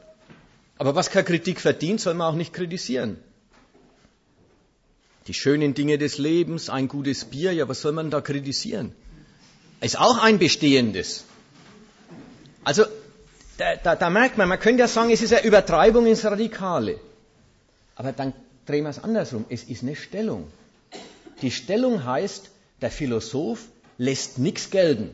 Aber 0.78 0.94
was 0.96 1.10
keine 1.10 1.24
Kritik 1.24 1.62
verdient, 1.62 2.02
soll 2.02 2.16
man 2.16 2.34
auch 2.34 2.36
nicht 2.36 2.52
kritisieren. 2.52 3.18
Die 5.28 5.34
schönen 5.34 5.74
Dinge 5.74 5.98
des 5.98 6.18
Lebens, 6.18 6.70
ein 6.70 6.88
gutes 6.88 7.26
Bier, 7.26 7.52
ja, 7.52 7.68
was 7.68 7.82
soll 7.82 7.94
man 7.94 8.12
da 8.12 8.22
kritisieren? 8.22 8.94
Ist 9.82 10.00
auch 10.00 10.18
ein 10.20 10.38
bestehendes. 10.38 11.26
Also, 12.64 12.86
da, 13.58 13.76
da, 13.76 13.96
da 13.96 14.10
merkt 14.10 14.38
man, 14.38 14.50
man 14.50 14.60
könnte 14.60 14.82
ja 14.82 14.88
sagen, 14.88 15.12
es 15.12 15.22
ist 15.22 15.34
eine 15.34 15.46
Übertreibung 15.46 16.06
ins 16.06 16.26
Radikale. 16.26 17.00
Aber 17.96 18.12
dann 18.12 18.34
drehen 18.66 18.84
wir 18.84 18.90
es 18.90 19.04
andersrum. 19.04 19.46
Es 19.50 19.64
ist 19.64 19.84
eine 19.84 19.96
Stellung. 19.96 20.48
Die 21.42 21.52
Stellung 21.52 22.06
heißt, 22.06 22.50
der 22.82 22.92
Philosoph 22.92 23.66
lässt 23.98 24.38
nichts 24.38 24.70
gelten. 24.70 25.10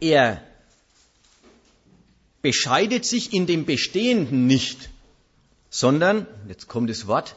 Er 0.00 0.42
bescheidet 2.42 3.06
sich 3.06 3.32
in 3.32 3.46
dem 3.46 3.64
Bestehenden 3.64 4.46
nicht, 4.46 4.90
sondern, 5.74 6.28
jetzt 6.46 6.68
kommt 6.68 6.88
das 6.88 7.08
Wort, 7.08 7.34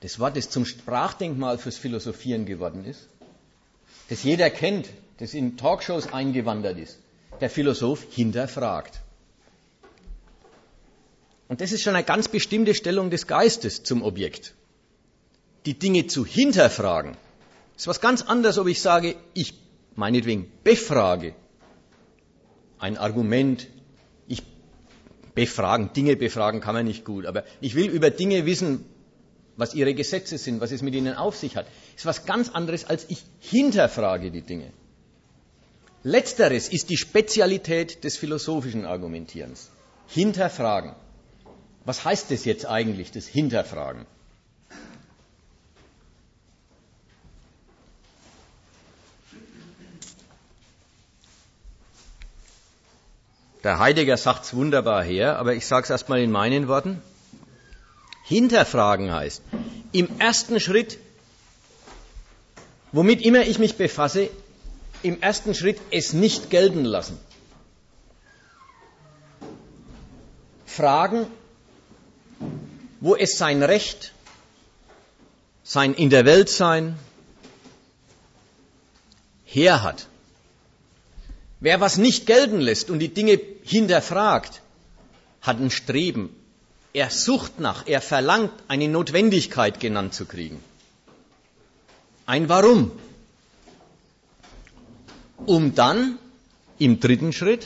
das 0.00 0.18
Wort, 0.18 0.36
das 0.36 0.50
zum 0.50 0.66
Sprachdenkmal 0.66 1.56
fürs 1.56 1.78
Philosophieren 1.78 2.44
geworden 2.44 2.84
ist, 2.84 3.08
das 4.10 4.24
jeder 4.24 4.50
kennt, 4.50 4.90
das 5.20 5.32
in 5.32 5.56
Talkshows 5.56 6.12
eingewandert 6.12 6.76
ist. 6.76 6.98
Der 7.40 7.48
Philosoph 7.48 8.04
hinterfragt. 8.10 9.00
Und 11.48 11.62
das 11.62 11.72
ist 11.72 11.82
schon 11.82 11.94
eine 11.94 12.04
ganz 12.04 12.28
bestimmte 12.28 12.74
Stellung 12.74 13.08
des 13.08 13.26
Geistes 13.26 13.82
zum 13.82 14.02
Objekt. 14.02 14.52
Die 15.64 15.78
Dinge 15.78 16.06
zu 16.08 16.26
hinterfragen, 16.26 17.16
ist 17.74 17.86
was 17.86 18.02
ganz 18.02 18.20
anderes, 18.20 18.58
ob 18.58 18.66
ich 18.66 18.82
sage, 18.82 19.16
ich 19.32 19.54
meinetwegen 19.96 20.52
befrage 20.62 21.34
ein 22.78 22.98
Argument, 22.98 23.66
befragen. 25.34 25.92
Dinge 25.92 26.16
befragen 26.16 26.60
kann 26.60 26.74
man 26.74 26.86
nicht 26.86 27.04
gut, 27.04 27.26
aber 27.26 27.44
ich 27.60 27.74
will 27.74 27.88
über 27.90 28.10
Dinge 28.10 28.46
wissen, 28.46 28.84
was 29.56 29.74
ihre 29.74 29.94
Gesetze 29.94 30.38
sind, 30.38 30.60
was 30.60 30.72
es 30.72 30.82
mit 30.82 30.94
ihnen 30.94 31.14
auf 31.14 31.36
sich 31.36 31.56
hat. 31.56 31.66
Ist 31.96 32.06
was 32.06 32.24
ganz 32.24 32.48
anderes, 32.48 32.84
als 32.84 33.06
ich 33.08 33.22
hinterfrage 33.40 34.30
die 34.30 34.42
Dinge. 34.42 34.72
Letzteres 36.02 36.68
ist 36.68 36.90
die 36.90 36.96
Spezialität 36.96 38.02
des 38.02 38.16
philosophischen 38.16 38.86
Argumentierens. 38.86 39.70
Hinterfragen. 40.08 40.94
Was 41.84 42.04
heißt 42.04 42.30
das 42.30 42.44
jetzt 42.44 42.66
eigentlich, 42.66 43.12
das 43.12 43.26
Hinterfragen? 43.26 44.06
Der 53.64 53.78
Heidegger 53.78 54.16
sagt 54.16 54.44
es 54.44 54.54
wunderbar 54.54 55.04
her, 55.04 55.38
aber 55.38 55.54
ich 55.54 55.66
sage 55.66 55.84
es 55.84 55.90
erstmal 55.90 56.20
in 56.20 56.32
meinen 56.32 56.66
Worten. 56.66 57.00
Hinterfragen 58.24 59.12
heißt, 59.12 59.42
im 59.92 60.08
ersten 60.18 60.58
Schritt, 60.58 60.98
womit 62.90 63.22
immer 63.22 63.42
ich 63.42 63.58
mich 63.58 63.76
befasse, 63.76 64.30
im 65.02 65.20
ersten 65.20 65.54
Schritt 65.54 65.80
es 65.90 66.12
nicht 66.12 66.50
gelten 66.50 66.84
lassen. 66.84 67.18
Fragen, 70.66 71.26
wo 73.00 73.14
es 73.14 73.36
sein 73.36 73.62
Recht, 73.62 74.12
sein 75.62 75.94
in 75.94 76.10
der 76.10 76.24
Welt 76.24 76.48
sein 76.48 76.98
her 79.44 79.82
hat. 79.82 80.06
Wer 81.64 81.80
was 81.80 81.96
nicht 81.96 82.26
gelten 82.26 82.60
lässt 82.60 82.90
und 82.90 82.98
die 82.98 83.14
Dinge 83.14 83.40
hinterfragt, 83.62 84.62
hat 85.42 85.60
ein 85.60 85.70
Streben. 85.70 86.34
Er 86.92 87.08
sucht 87.08 87.60
nach, 87.60 87.86
er 87.86 88.00
verlangt, 88.00 88.52
eine 88.66 88.88
Notwendigkeit 88.88 89.78
genannt 89.78 90.12
zu 90.12 90.26
kriegen. 90.26 90.58
Ein 92.26 92.48
Warum. 92.48 92.90
Um 95.46 95.72
dann 95.76 96.18
im 96.80 96.98
dritten 96.98 97.32
Schritt 97.32 97.64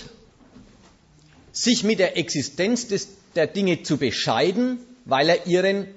sich 1.52 1.82
mit 1.82 1.98
der 1.98 2.18
Existenz 2.18 2.88
des, 2.88 3.08
der 3.34 3.46
Dinge 3.46 3.82
zu 3.82 3.96
bescheiden, 3.96 4.78
weil 5.06 5.30
er 5.30 5.46
ihren, 5.46 5.88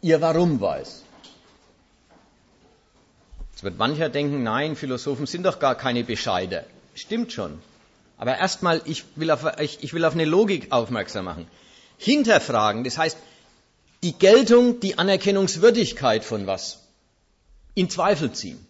ihr 0.00 0.22
Warum 0.22 0.62
weiß. 0.62 1.03
Wird 3.64 3.78
mancher 3.78 4.10
denken, 4.10 4.42
nein, 4.42 4.76
Philosophen 4.76 5.24
sind 5.24 5.44
doch 5.44 5.58
gar 5.58 5.74
keine 5.74 6.04
Bescheide. 6.04 6.66
Stimmt 6.94 7.32
schon. 7.32 7.60
Aber 8.18 8.36
erstmal, 8.36 8.82
ich 8.84 9.04
will, 9.16 9.30
auf, 9.30 9.44
ich, 9.58 9.82
ich 9.82 9.94
will 9.94 10.04
auf 10.04 10.12
eine 10.12 10.26
Logik 10.26 10.70
aufmerksam 10.70 11.24
machen. 11.24 11.46
Hinterfragen, 11.96 12.84
das 12.84 12.98
heißt, 12.98 13.16
die 14.02 14.12
Geltung, 14.12 14.80
die 14.80 14.98
Anerkennungswürdigkeit 14.98 16.24
von 16.24 16.46
was 16.46 16.80
in 17.74 17.88
Zweifel 17.88 18.32
ziehen. 18.32 18.64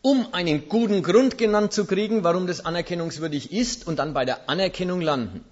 Um 0.00 0.32
einen 0.32 0.68
guten 0.70 1.02
Grund 1.02 1.36
genannt 1.36 1.74
zu 1.74 1.84
kriegen, 1.84 2.24
warum 2.24 2.46
das 2.46 2.64
anerkennungswürdig 2.64 3.52
ist 3.52 3.86
und 3.86 3.98
dann 3.98 4.14
bei 4.14 4.24
der 4.24 4.48
Anerkennung 4.48 5.02
landen. 5.02 5.44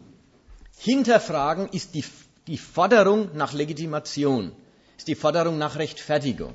Hinterfragen 0.79 1.69
ist 1.69 1.95
die, 1.95 2.05
die 2.47 2.57
Forderung 2.57 3.37
nach 3.37 3.53
Legitimation, 3.53 4.53
ist 4.97 5.07
die 5.07 5.15
Forderung 5.15 5.59
nach 5.59 5.77
Rechtfertigung. 5.77 6.55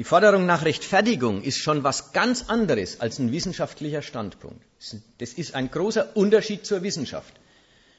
Die 0.00 0.04
Forderung 0.04 0.46
nach 0.46 0.64
Rechtfertigung 0.64 1.42
ist 1.42 1.58
schon 1.58 1.84
was 1.84 2.14
ganz 2.14 2.48
anderes 2.48 3.00
als 3.00 3.18
ein 3.18 3.32
wissenschaftlicher 3.32 4.00
Standpunkt. 4.00 4.64
Das 5.18 5.34
ist 5.34 5.54
ein 5.54 5.70
großer 5.70 6.16
Unterschied 6.16 6.64
zur 6.64 6.82
Wissenschaft. 6.82 7.34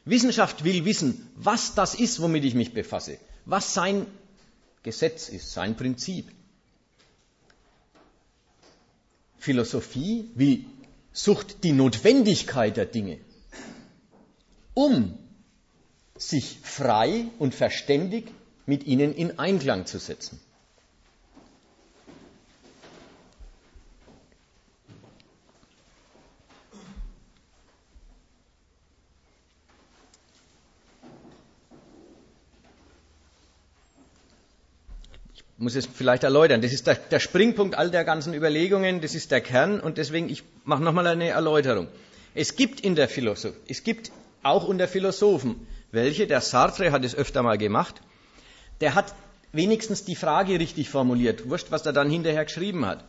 Wissenschaft 0.04 0.64
will 0.64 0.84
wissen, 0.86 1.30
was 1.36 1.76
das 1.76 1.94
ist, 1.94 2.20
womit 2.20 2.44
ich 2.44 2.56
mich 2.56 2.74
befasse, 2.74 3.20
was 3.46 3.76
sein 3.76 4.08
Gesetz 4.82 5.30
ist, 5.30 5.52
sein 5.52 5.78
Prinzip. 5.78 6.32
Philosophie 9.38 10.28
will, 10.34 10.66
sucht 11.14 11.64
die 11.64 11.72
Notwendigkeit 11.72 12.78
der 12.78 12.88
Dinge, 12.88 13.20
um 14.74 15.20
sich 16.18 16.58
frei 16.64 17.26
und 17.38 17.54
verständig 17.54 18.32
mit 18.66 18.88
ihnen 18.88 19.14
in 19.14 19.38
Einklang 19.38 19.86
zu 19.86 20.00
setzen. 20.00 20.40
Muss 35.62 35.76
es 35.76 35.86
vielleicht 35.86 36.24
erläutern. 36.24 36.62
Das 36.62 36.74
ist 36.74 36.88
der, 36.88 36.96
der, 36.96 37.20
Springpunkt 37.20 37.76
all 37.76 37.92
der 37.92 38.04
ganzen 38.04 38.34
Überlegungen, 38.34 39.02
das 39.02 39.16
ist 39.16 39.32
der 39.32 39.42
Kern 39.42 39.80
und 39.80 39.98
deswegen 39.98 40.30
ich 40.30 40.44
mache 40.66 40.84
nochmal 40.84 41.08
eine 41.08 41.30
Erläuterung. 41.30 41.88
Es 42.34 42.56
gibt 42.56 42.82
in 42.82 42.96
der 42.96 43.08
Philosophie, 43.08 43.58
es 43.68 43.84
gibt 43.84 44.12
auch 44.44 44.68
unter 44.68 44.88
Philosophen 44.88 45.68
welche, 45.92 46.28
der 46.28 46.42
Sartre 46.42 46.92
hat 46.92 47.04
es 47.04 47.16
öfter 47.16 47.44
mal 47.44 47.58
gemacht, 47.58 48.02
der 48.80 48.96
hat 48.96 49.14
wenigstens 49.52 50.06
die 50.06 50.16
Frage 50.16 50.60
richtig 50.60 50.90
formuliert, 50.90 51.50
wurscht, 51.50 51.68
was 51.70 51.86
er 51.86 51.94
dann 51.94 52.10
hinterher 52.10 52.46
geschrieben 52.46 52.86
hat. 52.86 53.04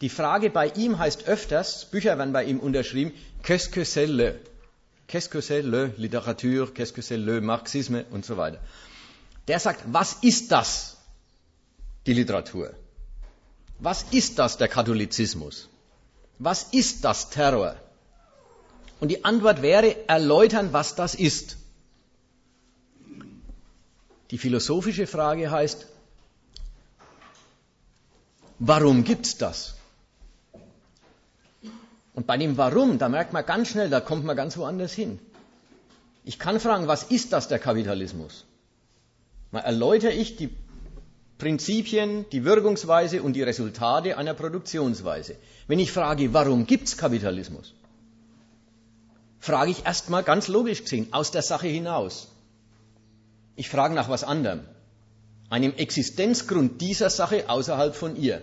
Die 0.00 0.08
Frage 0.08 0.50
bei 0.50 0.68
ihm 0.68 0.98
heißt 0.98 1.26
öfters, 1.26 1.86
Bücher 1.90 2.16
werden 2.18 2.32
bei 2.32 2.44
ihm 2.44 2.60
unterschrieben, 2.60 3.12
qu'est-ce 3.42 3.70
que 3.70 3.84
c'est 3.84 4.06
le? 4.06 4.38
Qu'est-ce 5.08 5.28
que 5.28 5.40
c'est 5.40 5.62
le 5.62 5.92
Literatur, 5.96 6.72
qu'est-ce 6.72 6.92
que 6.92 7.02
c'est 7.02 7.16
le 7.16 7.40
Marxisme 7.40 8.04
und 8.10 8.24
so 8.24 8.36
weiter. 8.36 8.60
Der 9.48 9.58
sagt, 9.58 9.82
was 9.92 10.18
ist 10.22 10.52
das? 10.52 10.97
Die 12.06 12.12
Literatur. 12.12 12.74
Was 13.78 14.04
ist 14.10 14.38
das, 14.38 14.56
der 14.56 14.68
Katholizismus? 14.68 15.68
Was 16.38 16.64
ist 16.72 17.04
das 17.04 17.30
Terror? 17.30 17.76
Und 19.00 19.08
die 19.08 19.24
Antwort 19.24 19.62
wäre, 19.62 20.08
erläutern, 20.08 20.72
was 20.72 20.94
das 20.94 21.14
ist. 21.14 21.56
Die 24.30 24.38
philosophische 24.38 25.06
Frage 25.06 25.50
heißt, 25.50 25.86
warum 28.58 29.04
gibt's 29.04 29.38
das? 29.38 29.74
Und 32.14 32.26
bei 32.26 32.36
dem 32.36 32.56
Warum, 32.56 32.98
da 32.98 33.08
merkt 33.08 33.32
man 33.32 33.46
ganz 33.46 33.68
schnell, 33.68 33.90
da 33.90 34.00
kommt 34.00 34.24
man 34.24 34.36
ganz 34.36 34.56
woanders 34.56 34.92
hin. 34.92 35.20
Ich 36.24 36.38
kann 36.38 36.58
fragen, 36.58 36.88
was 36.88 37.04
ist 37.04 37.32
das, 37.32 37.46
der 37.46 37.60
Kapitalismus? 37.60 38.44
Mal 39.52 39.60
erläutere 39.60 40.12
ich 40.12 40.36
die 40.36 40.50
Prinzipien, 41.38 42.26
die 42.32 42.44
Wirkungsweise 42.44 43.22
und 43.22 43.34
die 43.34 43.42
Resultate 43.42 44.18
einer 44.18 44.34
Produktionsweise. 44.34 45.36
Wenn 45.68 45.78
ich 45.78 45.92
frage, 45.92 46.34
warum 46.34 46.66
gibt 46.66 46.88
es 46.88 46.96
Kapitalismus, 46.96 47.74
frage 49.38 49.70
ich 49.70 49.86
erstmal 49.86 50.24
ganz 50.24 50.48
logisch 50.48 50.82
gesehen 50.82 51.12
aus 51.12 51.30
der 51.30 51.42
Sache 51.42 51.68
hinaus. 51.68 52.28
Ich 53.54 53.68
frage 53.68 53.94
nach 53.94 54.08
was 54.08 54.24
anderem, 54.24 54.64
einem 55.48 55.74
Existenzgrund 55.74 56.80
dieser 56.80 57.08
Sache 57.08 57.48
außerhalb 57.48 57.94
von 57.94 58.16
ihr. 58.16 58.42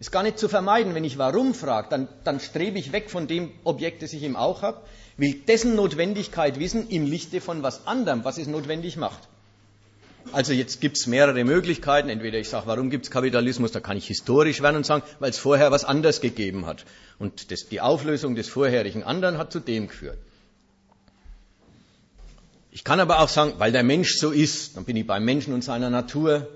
Ist 0.00 0.10
gar 0.10 0.22
nicht 0.22 0.38
zu 0.38 0.48
vermeiden, 0.48 0.94
wenn 0.94 1.04
ich 1.04 1.18
warum 1.18 1.54
frage, 1.54 1.88
dann, 1.90 2.08
dann 2.24 2.40
strebe 2.40 2.78
ich 2.78 2.92
weg 2.92 3.10
von 3.10 3.28
dem 3.28 3.52
Objekt, 3.62 4.02
das 4.02 4.12
ich 4.12 4.22
im 4.22 4.36
auch 4.36 4.62
habe, 4.62 4.80
will 5.16 5.34
dessen 5.34 5.76
Notwendigkeit 5.76 6.58
wissen 6.58 6.88
im 6.88 7.06
Lichte 7.06 7.40
von 7.40 7.62
was 7.62 7.86
anderem, 7.86 8.24
was 8.24 8.38
es 8.38 8.46
notwendig 8.46 8.96
macht. 8.96 9.28
Also 10.30 10.52
jetzt 10.52 10.80
gibt 10.80 10.96
es 10.96 11.06
mehrere 11.06 11.44
Möglichkeiten. 11.44 12.08
Entweder 12.08 12.38
ich 12.38 12.48
sage, 12.48 12.66
warum 12.66 12.90
gibt 12.90 13.06
es 13.06 13.10
Kapitalismus? 13.10 13.72
Da 13.72 13.80
kann 13.80 13.96
ich 13.96 14.06
historisch 14.06 14.62
werden 14.62 14.76
und 14.76 14.86
sagen, 14.86 15.02
weil 15.18 15.30
es 15.30 15.38
vorher 15.38 15.70
was 15.70 15.84
anderes 15.84 16.20
gegeben 16.20 16.66
hat. 16.66 16.84
Und 17.18 17.50
das, 17.50 17.68
die 17.68 17.80
Auflösung 17.80 18.34
des 18.34 18.48
vorherigen 18.48 19.02
anderen 19.02 19.38
hat 19.38 19.52
zu 19.52 19.60
dem 19.60 19.88
geführt. 19.88 20.18
Ich 22.70 22.84
kann 22.84 23.00
aber 23.00 23.20
auch 23.20 23.28
sagen, 23.28 23.54
weil 23.58 23.72
der 23.72 23.82
Mensch 23.82 24.16
so 24.16 24.30
ist, 24.30 24.76
dann 24.76 24.84
bin 24.84 24.96
ich 24.96 25.06
beim 25.06 25.24
Menschen 25.24 25.52
und 25.52 25.62
seiner 25.62 25.90
Natur. 25.90 26.48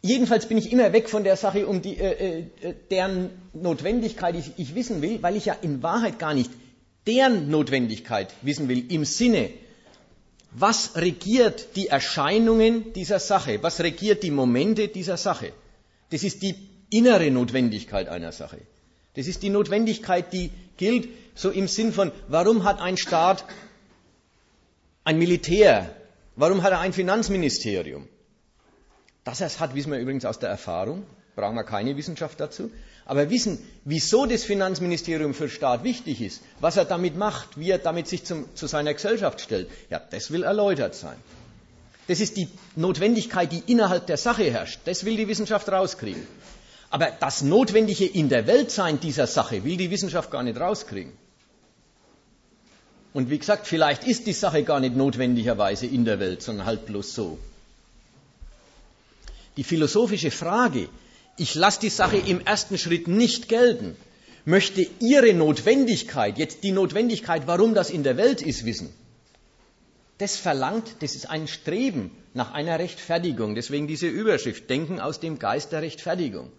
Jedenfalls 0.00 0.48
bin 0.48 0.56
ich 0.56 0.72
immer 0.72 0.94
weg 0.94 1.10
von 1.10 1.24
der 1.24 1.36
Sache, 1.36 1.66
um 1.66 1.82
die, 1.82 1.98
äh, 1.98 2.44
äh, 2.62 2.74
deren 2.90 3.28
Notwendigkeit 3.52 4.34
ich, 4.36 4.52
ich 4.56 4.74
wissen 4.74 5.02
will, 5.02 5.22
weil 5.22 5.36
ich 5.36 5.44
ja 5.44 5.56
in 5.60 5.82
Wahrheit 5.82 6.18
gar 6.18 6.32
nicht 6.32 6.50
deren 7.06 7.50
Notwendigkeit 7.50 8.32
wissen 8.40 8.68
will, 8.68 8.90
im 8.90 9.04
Sinne 9.04 9.50
was 10.52 10.96
regiert 10.96 11.76
die 11.76 11.88
Erscheinungen 11.88 12.92
dieser 12.92 13.20
Sache? 13.20 13.62
Was 13.62 13.80
regiert 13.80 14.22
die 14.22 14.30
Momente 14.30 14.88
dieser 14.88 15.16
Sache? 15.16 15.52
Das 16.10 16.24
ist 16.24 16.42
die 16.42 16.54
innere 16.90 17.30
Notwendigkeit 17.30 18.08
einer 18.08 18.32
Sache. 18.32 18.58
Das 19.14 19.26
ist 19.26 19.42
die 19.42 19.50
Notwendigkeit, 19.50 20.32
die 20.32 20.50
gilt 20.76 21.08
so 21.34 21.50
im 21.50 21.68
Sinn 21.68 21.92
von, 21.92 22.10
warum 22.28 22.64
hat 22.64 22.80
ein 22.80 22.96
Staat 22.96 23.44
ein 25.04 25.18
Militär? 25.18 25.94
Warum 26.36 26.62
hat 26.62 26.72
er 26.72 26.80
ein 26.80 26.92
Finanzministerium? 26.92 28.08
Dass 29.24 29.40
er 29.40 29.46
es 29.46 29.60
hat, 29.60 29.74
wissen 29.74 29.92
wir 29.92 29.98
übrigens 29.98 30.24
aus 30.24 30.38
der 30.38 30.48
Erfahrung, 30.48 31.04
brauchen 31.36 31.54
wir 31.54 31.64
keine 31.64 31.96
Wissenschaft 31.96 32.40
dazu. 32.40 32.70
Aber 33.06 33.28
wissen, 33.30 33.58
wieso 33.84 34.26
das 34.26 34.44
Finanzministerium 34.44 35.34
für 35.34 35.48
Staat 35.48 35.82
wichtig 35.84 36.20
ist, 36.20 36.42
was 36.60 36.76
er 36.76 36.84
damit 36.84 37.16
macht, 37.16 37.58
wie 37.58 37.70
er 37.70 37.78
damit 37.78 38.06
sich 38.06 38.24
zum, 38.24 38.54
zu 38.54 38.66
seiner 38.66 38.94
Gesellschaft 38.94 39.40
stellt, 39.40 39.68
ja, 39.90 40.00
das 40.10 40.30
will 40.30 40.44
erläutert 40.44 40.94
sein. 40.94 41.16
Das 42.06 42.20
ist 42.20 42.36
die 42.36 42.48
Notwendigkeit, 42.76 43.52
die 43.52 43.62
innerhalb 43.66 44.06
der 44.06 44.16
Sache 44.16 44.44
herrscht. 44.44 44.80
Das 44.84 45.04
will 45.04 45.16
die 45.16 45.28
Wissenschaft 45.28 45.68
rauskriegen. 45.68 46.26
Aber 46.90 47.10
das 47.20 47.42
Notwendige 47.42 48.04
in 48.04 48.28
der 48.28 48.46
Weltsein 48.46 48.98
dieser 48.98 49.28
Sache 49.28 49.62
will 49.64 49.76
die 49.76 49.90
Wissenschaft 49.90 50.30
gar 50.30 50.42
nicht 50.42 50.58
rauskriegen. 50.58 51.12
Und 53.12 53.30
wie 53.30 53.38
gesagt, 53.38 53.66
vielleicht 53.66 54.04
ist 54.04 54.26
die 54.26 54.32
Sache 54.32 54.62
gar 54.62 54.80
nicht 54.80 54.96
notwendigerweise 54.96 55.86
in 55.86 56.04
der 56.04 56.20
Welt, 56.20 56.42
sondern 56.42 56.66
halt 56.66 56.86
bloß 56.86 57.14
so. 57.14 57.38
Die 59.56 59.64
philosophische 59.64 60.30
Frage, 60.30 60.88
ich 61.40 61.54
lasse 61.54 61.80
die 61.80 61.88
Sache 61.88 62.18
im 62.18 62.40
ersten 62.44 62.76
Schritt 62.76 63.08
nicht 63.08 63.48
gelten, 63.48 63.96
möchte 64.44 64.86
ihre 65.00 65.32
Notwendigkeit, 65.32 66.36
jetzt 66.36 66.64
die 66.64 66.72
Notwendigkeit, 66.72 67.46
warum 67.46 67.72
das 67.74 67.88
in 67.88 68.02
der 68.02 68.18
Welt 68.18 68.42
ist, 68.42 68.66
wissen. 68.66 68.92
das 70.18 70.36
verlangt, 70.36 70.96
das 71.00 71.14
ist 71.14 71.30
ein 71.30 71.48
Streben 71.48 72.10
nach 72.34 72.52
einer 72.52 72.78
Rechtfertigung. 72.78 73.54
Deswegen 73.54 73.86
diese 73.86 74.06
Überschrift, 74.06 74.68
Denken 74.68 75.00
aus 75.00 75.18
dem 75.18 75.38
Geist 75.38 75.72
der 75.72 75.80
Rechtfertigung. 75.80 76.52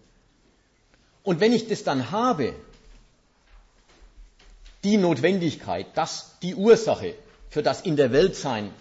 Und 1.22 1.40
wenn 1.40 1.54
ich 1.54 1.68
das 1.68 1.84
dann 1.84 2.10
habe, 2.10 2.56
die 4.84 4.98
Notwendigkeit, 4.98 5.86
das, 5.94 6.40
die 6.42 6.56
Ursache 6.56 7.14
für 7.50 7.62
das 7.62 7.82
In 7.82 7.98
der 7.98 8.12
Welt 8.12 8.36
sein 8.36 8.72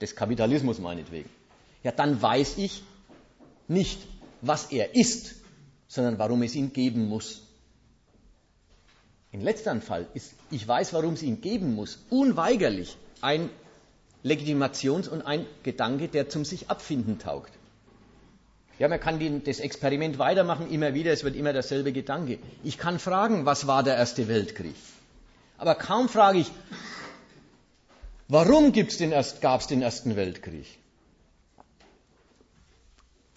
des 0.00 0.16
Kapitalismus 0.16 0.78
meinetwegen, 0.78 1.28
ja, 1.82 1.92
dann 1.92 2.22
weiß 2.22 2.56
ich 2.56 2.82
nicht, 3.66 3.98
was 4.40 4.70
er 4.72 4.94
ist, 4.94 5.34
sondern 5.88 6.18
warum 6.18 6.42
es 6.42 6.54
ihn 6.54 6.72
geben 6.72 7.08
muss. 7.08 7.42
In 9.30 9.42
letzterem 9.42 9.82
Fall 9.82 10.06
ist, 10.14 10.32
ich 10.50 10.66
weiß, 10.66 10.92
warum 10.92 11.14
es 11.14 11.22
ihn 11.22 11.40
geben 11.40 11.74
muss, 11.74 11.98
unweigerlich 12.10 12.96
ein 13.20 13.50
Legitimations- 14.24 15.08
und 15.08 15.22
ein 15.22 15.46
Gedanke, 15.62 16.08
der 16.08 16.28
zum 16.28 16.44
sich 16.44 16.70
abfinden 16.70 17.18
taugt. 17.18 17.52
Ja, 18.78 18.88
man 18.88 19.00
kann 19.00 19.42
das 19.44 19.58
Experiment 19.58 20.18
weitermachen, 20.18 20.70
immer 20.70 20.94
wieder, 20.94 21.12
es 21.12 21.24
wird 21.24 21.34
immer 21.34 21.52
derselbe 21.52 21.92
Gedanke. 21.92 22.38
Ich 22.62 22.78
kann 22.78 22.98
fragen, 22.98 23.44
was 23.44 23.66
war 23.66 23.82
der 23.82 23.96
Erste 23.96 24.28
Weltkrieg? 24.28 24.74
Aber 25.56 25.74
kaum 25.74 26.08
frage 26.08 26.38
ich, 26.38 26.50
warum 28.28 28.72
gab 28.72 29.60
es 29.60 29.66
den 29.66 29.82
Ersten 29.82 30.14
Weltkrieg? 30.14 30.66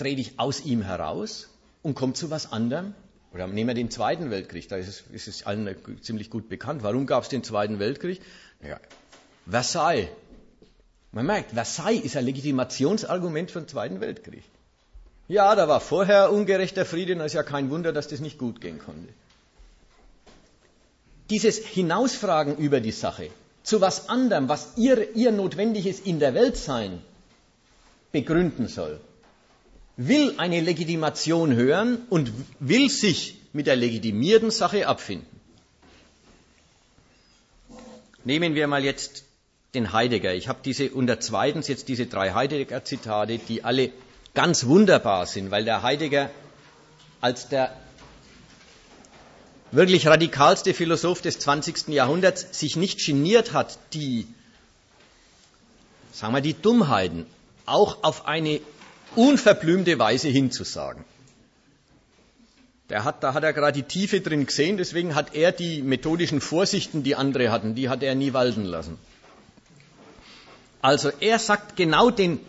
Trete 0.01 0.19
ich 0.19 0.39
aus 0.39 0.65
ihm 0.65 0.81
heraus 0.81 1.47
und 1.83 1.93
komme 1.93 2.13
zu 2.13 2.31
was 2.31 2.51
anderem? 2.51 2.95
Oder 3.33 3.45
nehmen 3.45 3.67
wir 3.67 3.75
den 3.75 3.91
Zweiten 3.91 4.31
Weltkrieg, 4.31 4.67
da 4.67 4.77
ist 4.77 4.87
es, 4.87 5.03
ist 5.11 5.27
es 5.27 5.45
allen 5.45 5.75
ziemlich 6.01 6.31
gut 6.31 6.49
bekannt. 6.49 6.81
Warum 6.81 7.05
gab 7.05 7.21
es 7.21 7.29
den 7.29 7.43
Zweiten 7.43 7.77
Weltkrieg? 7.77 8.19
Ja, 8.67 8.79
Versailles. 9.47 10.07
Man 11.11 11.27
merkt, 11.27 11.51
Versailles 11.51 12.03
ist 12.03 12.17
ein 12.17 12.25
Legitimationsargument 12.25 13.51
für 13.51 13.61
den 13.61 13.67
Zweiten 13.67 14.01
Weltkrieg. 14.01 14.41
Ja, 15.27 15.53
da 15.53 15.67
war 15.67 15.79
vorher 15.79 16.31
ungerechter 16.31 16.83
Frieden, 16.83 17.19
da 17.19 17.25
ist 17.25 17.33
ja 17.33 17.43
kein 17.43 17.69
Wunder, 17.69 17.93
dass 17.93 18.07
das 18.07 18.21
nicht 18.21 18.39
gut 18.39 18.59
gehen 18.59 18.79
konnte. 18.79 19.13
Dieses 21.29 21.59
Hinausfragen 21.59 22.57
über 22.57 22.79
die 22.79 22.91
Sache, 22.91 23.29
zu 23.61 23.81
was 23.81 24.09
anderem, 24.09 24.49
was 24.49 24.77
ihr, 24.77 25.15
ihr 25.15 25.31
notwendiges 25.31 25.99
in 25.99 26.19
der 26.19 26.33
Welt 26.33 26.57
sein 26.57 27.03
begründen 28.11 28.67
soll, 28.67 28.99
will 29.97 30.36
eine 30.38 30.62
Legitimation 30.62 31.54
hören 31.54 31.99
und 32.10 32.32
will 32.60 32.89
sich 32.89 33.38
mit 33.54 33.67
der 33.67 33.75
legitimierten 33.75 34.51
Sache 34.51 34.88
abfinden. 34.88 35.27
Nehmen 38.23 38.56
wir 38.56 38.67
mal 38.67 38.84
jetzt 38.84 39.25
den 39.73 39.93
Heidegger. 39.93 40.34
Ich 40.34 40.47
habe 40.47 40.60
diese 40.63 40.91
unter 40.91 41.19
zweitens 41.19 41.67
jetzt 41.67 41.88
diese 41.88 42.06
drei 42.06 42.34
Heidegger-Zitate, 42.34 43.39
die 43.39 43.63
alle 43.63 43.91
ganz 44.34 44.65
wunderbar 44.65 45.25
sind, 45.25 45.51
weil 45.51 45.65
der 45.65 45.82
Heidegger 45.82 46.30
als 47.19 47.49
der 47.49 47.75
wirklich 49.71 50.08
radikalste 50.08 50.73
Philosoph 50.73 51.21
des 51.21 51.39
20. 51.39 51.89
Jahrhunderts 51.89 52.60
sich 52.60 52.75
nicht 52.75 53.04
geniert 53.06 53.54
hat, 53.54 53.80
die, 53.93 54.27
sagen 56.12 56.34
wir, 56.34 56.41
die 56.41 56.54
Dummheiten 56.54 57.25
auch 57.65 58.04
auf 58.04 58.25
eine 58.25 58.60
unverblümte 59.15 60.00
Weise 60.00 60.30
hinzusagen. 60.30 61.04
Der 62.89 63.06
hat, 63.06 63.24
da 63.24 63.34
hat 63.34 63.43
er 63.43 63.54
gerade 63.54 63.82
die 63.82 63.88
Tiefe 63.88 64.19
drin 64.19 64.45
gesehen, 64.45 64.78
deswegen 64.78 65.15
hat 65.15 65.34
er 65.34 65.52
die 65.52 65.82
methodischen 65.82 66.41
Vorsichten, 66.41 67.04
die 67.04 67.15
andere 67.15 67.50
hatten, 67.50 67.74
die 67.74 67.88
hat 67.88 68.04
er 68.04 68.15
nie 68.15 68.34
walten 68.34 68.65
lassen. 68.65 68.97
Also 70.82 71.12
er 71.19 71.39
sagt 71.39 71.78
genau 71.78 72.10
den, 72.10 72.39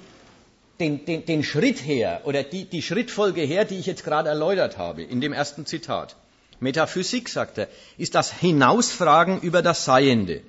den, 0.81 1.05
den, 1.05 1.25
den 1.27 1.45
Schritt 1.45 1.85
her 1.85 2.23
oder 2.25 2.43
die, 2.43 2.65
die 2.65 2.83
Schrittfolge 2.83 3.43
her, 3.43 3.65
die 3.65 3.79
ich 3.79 3.87
jetzt 3.87 4.05
gerade 4.05 4.31
erläutert 4.31 4.79
habe 4.79 5.03
in 5.03 5.21
dem 5.21 5.33
ersten 5.33 5.65
Zitat. 5.65 6.17
Metaphysik, 6.59 7.29
sagt 7.29 7.59
er, 7.59 7.69
ist 7.99 8.15
das 8.15 8.33
Hinausfragen 8.33 9.41
über 9.41 9.63
das 9.63 9.85
Seiende, 9.85 10.43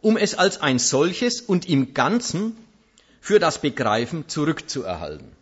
um 0.00 0.16
es 0.16 0.34
als 0.34 0.60
ein 0.60 0.78
solches 0.78 1.40
und 1.40 1.68
im 1.68 1.94
Ganzen 1.94 2.56
für 3.24 3.38
das 3.38 3.58
Begreifen 3.58 4.28
zurückzuerhalten. 4.28 5.32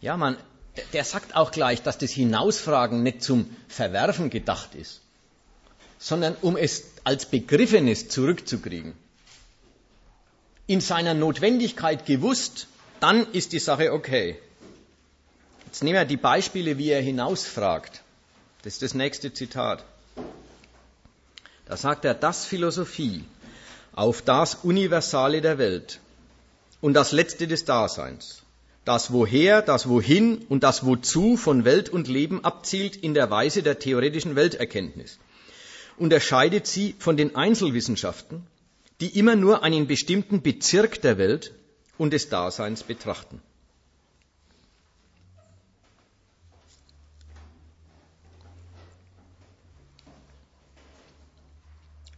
Ja, 0.00 0.16
man, 0.16 0.38
der 0.94 1.04
sagt 1.04 1.36
auch 1.36 1.50
gleich, 1.50 1.82
dass 1.82 1.98
das 1.98 2.10
Hinausfragen 2.12 3.02
nicht 3.02 3.22
zum 3.22 3.54
Verwerfen 3.68 4.30
gedacht 4.30 4.74
ist, 4.74 5.02
sondern 5.98 6.34
um 6.40 6.56
es 6.56 6.84
als 7.04 7.26
Begriffenes 7.26 8.08
zurückzukriegen 8.08 8.94
in 10.66 10.80
seiner 10.80 11.12
Notwendigkeit 11.12 12.06
gewusst, 12.06 12.68
dann 13.00 13.30
ist 13.32 13.52
die 13.52 13.58
Sache 13.58 13.92
okay. 13.92 14.38
Jetzt 15.66 15.82
nehmen 15.82 15.98
wir 15.98 16.06
die 16.06 16.16
Beispiele, 16.16 16.78
wie 16.78 16.88
er 16.88 17.02
hinausfragt. 17.02 18.00
Das 18.62 18.72
ist 18.72 18.82
das 18.82 18.94
nächste 18.94 19.34
Zitat. 19.34 19.84
Da 21.66 21.76
sagt 21.76 22.06
er, 22.06 22.14
das 22.14 22.46
Philosophie 22.46 23.26
auf 23.98 24.22
das 24.22 24.54
Universale 24.54 25.40
der 25.40 25.58
Welt 25.58 25.98
und 26.80 26.94
das 26.94 27.10
Letzte 27.10 27.48
des 27.48 27.64
Daseins, 27.64 28.44
das 28.84 29.12
Woher, 29.12 29.60
das 29.60 29.88
Wohin 29.88 30.46
und 30.48 30.62
das 30.62 30.86
Wozu 30.86 31.36
von 31.36 31.64
Welt 31.64 31.88
und 31.88 32.06
Leben 32.06 32.44
abzielt 32.44 32.94
in 32.94 33.12
der 33.12 33.28
Weise 33.28 33.64
der 33.64 33.80
theoretischen 33.80 34.36
Welterkenntnis, 34.36 35.18
unterscheidet 35.96 36.68
sie 36.68 36.94
von 37.00 37.16
den 37.16 37.34
Einzelwissenschaften, 37.34 38.46
die 39.00 39.18
immer 39.18 39.34
nur 39.34 39.64
einen 39.64 39.88
bestimmten 39.88 40.42
Bezirk 40.42 41.02
der 41.02 41.18
Welt 41.18 41.52
und 41.98 42.12
des 42.12 42.28
Daseins 42.28 42.84
betrachten. 42.84 43.42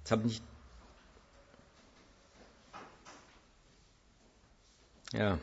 Jetzt 0.00 0.10
habe 0.10 0.28
ich 0.28 0.42
ja, 5.12 5.38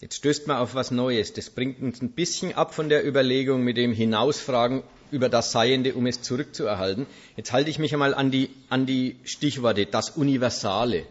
jetzt 0.00 0.16
stößt 0.16 0.46
man 0.46 0.58
auf 0.58 0.74
was 0.74 0.90
Neues. 0.90 1.32
Das 1.32 1.50
bringt 1.50 1.80
uns 1.80 2.02
ein 2.02 2.12
bisschen 2.12 2.54
ab 2.54 2.74
von 2.74 2.88
der 2.88 3.06
Überlegung 3.06 3.62
mit 3.62 3.76
dem 3.76 3.92
Hinausfragen 3.92 4.82
über 5.10 5.28
das 5.28 5.52
Seiende, 5.52 5.94
um 5.94 6.06
es 6.06 6.22
zurückzuerhalten. 6.22 7.06
Jetzt 7.36 7.52
halte 7.52 7.70
ich 7.70 7.78
mich 7.78 7.92
einmal 7.92 8.14
an 8.14 8.30
die, 8.30 8.50
an 8.68 8.86
die 8.86 9.16
Stichworte, 9.24 9.86
das 9.86 10.10
Universale. 10.10 11.06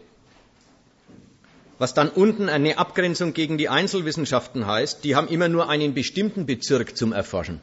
Was 1.78 1.94
dann 1.94 2.10
unten 2.10 2.48
eine 2.48 2.78
Abgrenzung 2.78 3.32
gegen 3.32 3.58
die 3.58 3.68
Einzelwissenschaften 3.68 4.66
heißt, 4.66 5.04
die 5.04 5.16
haben 5.16 5.28
immer 5.28 5.48
nur 5.48 5.68
einen 5.68 5.94
bestimmten 5.94 6.46
Bezirk 6.46 6.96
zum 6.96 7.12
Erforschen. 7.12 7.60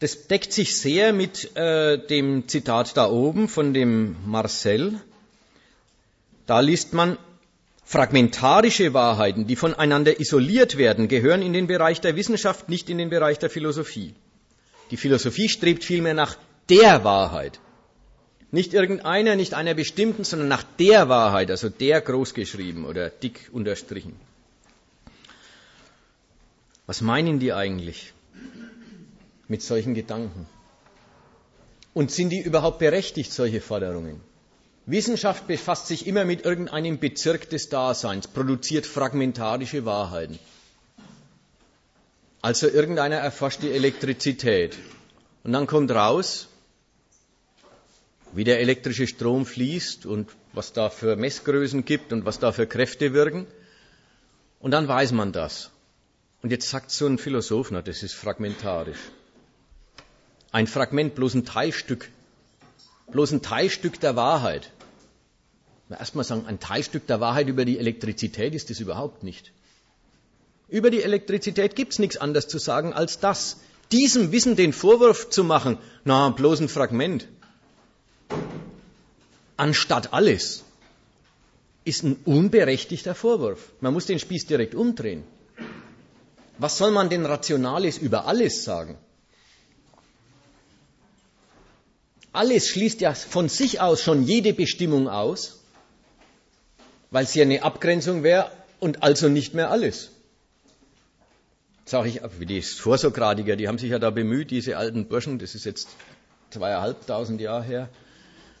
Das 0.00 0.26
deckt 0.26 0.52
sich 0.52 0.76
sehr 0.76 1.12
mit 1.12 1.56
äh, 1.56 1.98
dem 1.98 2.48
Zitat 2.48 2.96
da 2.96 3.08
oben 3.08 3.48
von 3.48 3.72
dem 3.72 4.16
Marcel. 4.26 5.00
Da 6.46 6.60
liest 6.60 6.92
man, 6.92 7.18
Fragmentarische 7.86 8.94
Wahrheiten, 8.94 9.46
die 9.46 9.56
voneinander 9.56 10.18
isoliert 10.18 10.78
werden, 10.78 11.06
gehören 11.06 11.42
in 11.42 11.52
den 11.52 11.66
Bereich 11.66 12.00
der 12.00 12.16
Wissenschaft, 12.16 12.70
nicht 12.70 12.88
in 12.88 12.96
den 12.96 13.10
Bereich 13.10 13.38
der 13.38 13.50
Philosophie. 13.50 14.14
Die 14.90 14.96
Philosophie 14.96 15.50
strebt 15.50 15.84
vielmehr 15.84 16.14
nach 16.14 16.36
der 16.70 17.04
Wahrheit. 17.04 17.60
Nicht 18.50 18.72
irgendeiner, 18.72 19.36
nicht 19.36 19.52
einer 19.52 19.74
bestimmten, 19.74 20.24
sondern 20.24 20.48
nach 20.48 20.64
der 20.78 21.08
Wahrheit, 21.10 21.50
also 21.50 21.68
der 21.68 22.00
großgeschrieben 22.00 22.84
oder 22.86 23.10
dick 23.10 23.50
unterstrichen. 23.52 24.16
Was 26.86 27.00
meinen 27.00 27.38
die 27.38 27.52
eigentlich 27.52 28.12
mit 29.48 29.62
solchen 29.62 29.94
Gedanken? 29.94 30.46
Und 31.92 32.10
sind 32.10 32.30
die 32.30 32.40
überhaupt 32.40 32.78
berechtigt, 32.78 33.32
solche 33.32 33.60
Forderungen? 33.60 34.20
Wissenschaft 34.86 35.46
befasst 35.46 35.86
sich 35.86 36.06
immer 36.06 36.24
mit 36.24 36.44
irgendeinem 36.44 36.98
Bezirk 36.98 37.48
des 37.48 37.70
Daseins, 37.70 38.28
produziert 38.28 38.86
fragmentarische 38.86 39.84
Wahrheiten. 39.86 40.38
Also 42.42 42.68
irgendeiner 42.68 43.16
erforscht 43.16 43.62
die 43.62 43.70
Elektrizität. 43.70 44.76
Und 45.42 45.52
dann 45.52 45.66
kommt 45.66 45.90
raus, 45.90 46.48
wie 48.34 48.44
der 48.44 48.60
elektrische 48.60 49.06
Strom 49.06 49.46
fließt 49.46 50.04
und 50.04 50.28
was 50.52 50.74
da 50.74 50.90
für 50.90 51.16
Messgrößen 51.16 51.86
gibt 51.86 52.12
und 52.12 52.26
was 52.26 52.38
da 52.38 52.52
für 52.52 52.66
Kräfte 52.66 53.14
wirken. 53.14 53.46
Und 54.60 54.72
dann 54.72 54.86
weiß 54.86 55.12
man 55.12 55.32
das. 55.32 55.70
Und 56.42 56.50
jetzt 56.50 56.68
sagt 56.68 56.90
so 56.90 57.06
ein 57.06 57.16
Philosoph, 57.16 57.70
na, 57.70 57.80
das 57.80 58.02
ist 58.02 58.12
fragmentarisch. 58.12 58.98
Ein 60.52 60.66
Fragment, 60.66 61.14
bloß 61.14 61.34
ein 61.34 61.46
Teilstück 61.46 62.10
bloß 63.14 63.32
ein 63.32 63.42
Teilstück 63.42 64.00
der 64.00 64.16
Wahrheit. 64.16 64.70
Erstmal 65.88 66.24
sagen, 66.24 66.46
ein 66.46 66.58
Teilstück 66.58 67.06
der 67.06 67.20
Wahrheit 67.20 67.46
über 67.48 67.64
die 67.64 67.78
Elektrizität 67.78 68.54
ist 68.54 68.70
es 68.70 68.80
überhaupt 68.80 69.22
nicht. 69.22 69.52
Über 70.68 70.90
die 70.90 71.02
Elektrizität 71.02 71.76
gibt 71.76 71.92
es 71.92 72.00
nichts 72.00 72.16
anderes 72.16 72.48
zu 72.48 72.58
sagen 72.58 72.92
als 72.92 73.20
das. 73.20 73.58
diesem 73.92 74.32
Wissen 74.32 74.56
den 74.56 74.72
Vorwurf 74.72 75.30
zu 75.30 75.44
machen, 75.44 75.78
na, 76.04 76.30
bloß 76.30 76.60
ein 76.60 76.68
Fragment, 76.68 77.28
anstatt 79.56 80.12
alles, 80.12 80.64
ist 81.84 82.02
ein 82.02 82.16
unberechtigter 82.24 83.14
Vorwurf. 83.14 83.72
Man 83.80 83.92
muss 83.92 84.06
den 84.06 84.18
Spieß 84.18 84.46
direkt 84.46 84.74
umdrehen. 84.74 85.22
Was 86.58 86.78
soll 86.78 86.90
man 86.90 87.10
denn 87.10 87.26
Rationales 87.26 87.98
über 87.98 88.26
alles 88.26 88.64
sagen? 88.64 88.98
Alles 92.34 92.68
schließt 92.68 93.00
ja 93.00 93.14
von 93.14 93.48
sich 93.48 93.80
aus 93.80 94.02
schon 94.02 94.24
jede 94.24 94.52
Bestimmung 94.52 95.08
aus, 95.08 95.60
weil 97.12 97.28
ja 97.32 97.42
eine 97.42 97.62
Abgrenzung 97.62 98.24
wäre 98.24 98.50
und 98.80 99.04
also 99.04 99.28
nicht 99.28 99.54
mehr 99.54 99.70
alles. 99.70 100.10
Sage 101.84 102.08
ich, 102.08 102.20
wie 102.40 102.46
die 102.46 102.60
Vorsokratiker, 102.60 103.54
die 103.54 103.68
haben 103.68 103.78
sich 103.78 103.90
ja 103.90 104.00
da 104.00 104.10
bemüht, 104.10 104.50
diese 104.50 104.76
alten 104.76 105.06
Burschen, 105.06 105.38
das 105.38 105.54
ist 105.54 105.64
jetzt 105.64 105.86
zweieinhalbtausend 106.50 107.40
Jahre 107.40 107.62
her, 107.62 107.88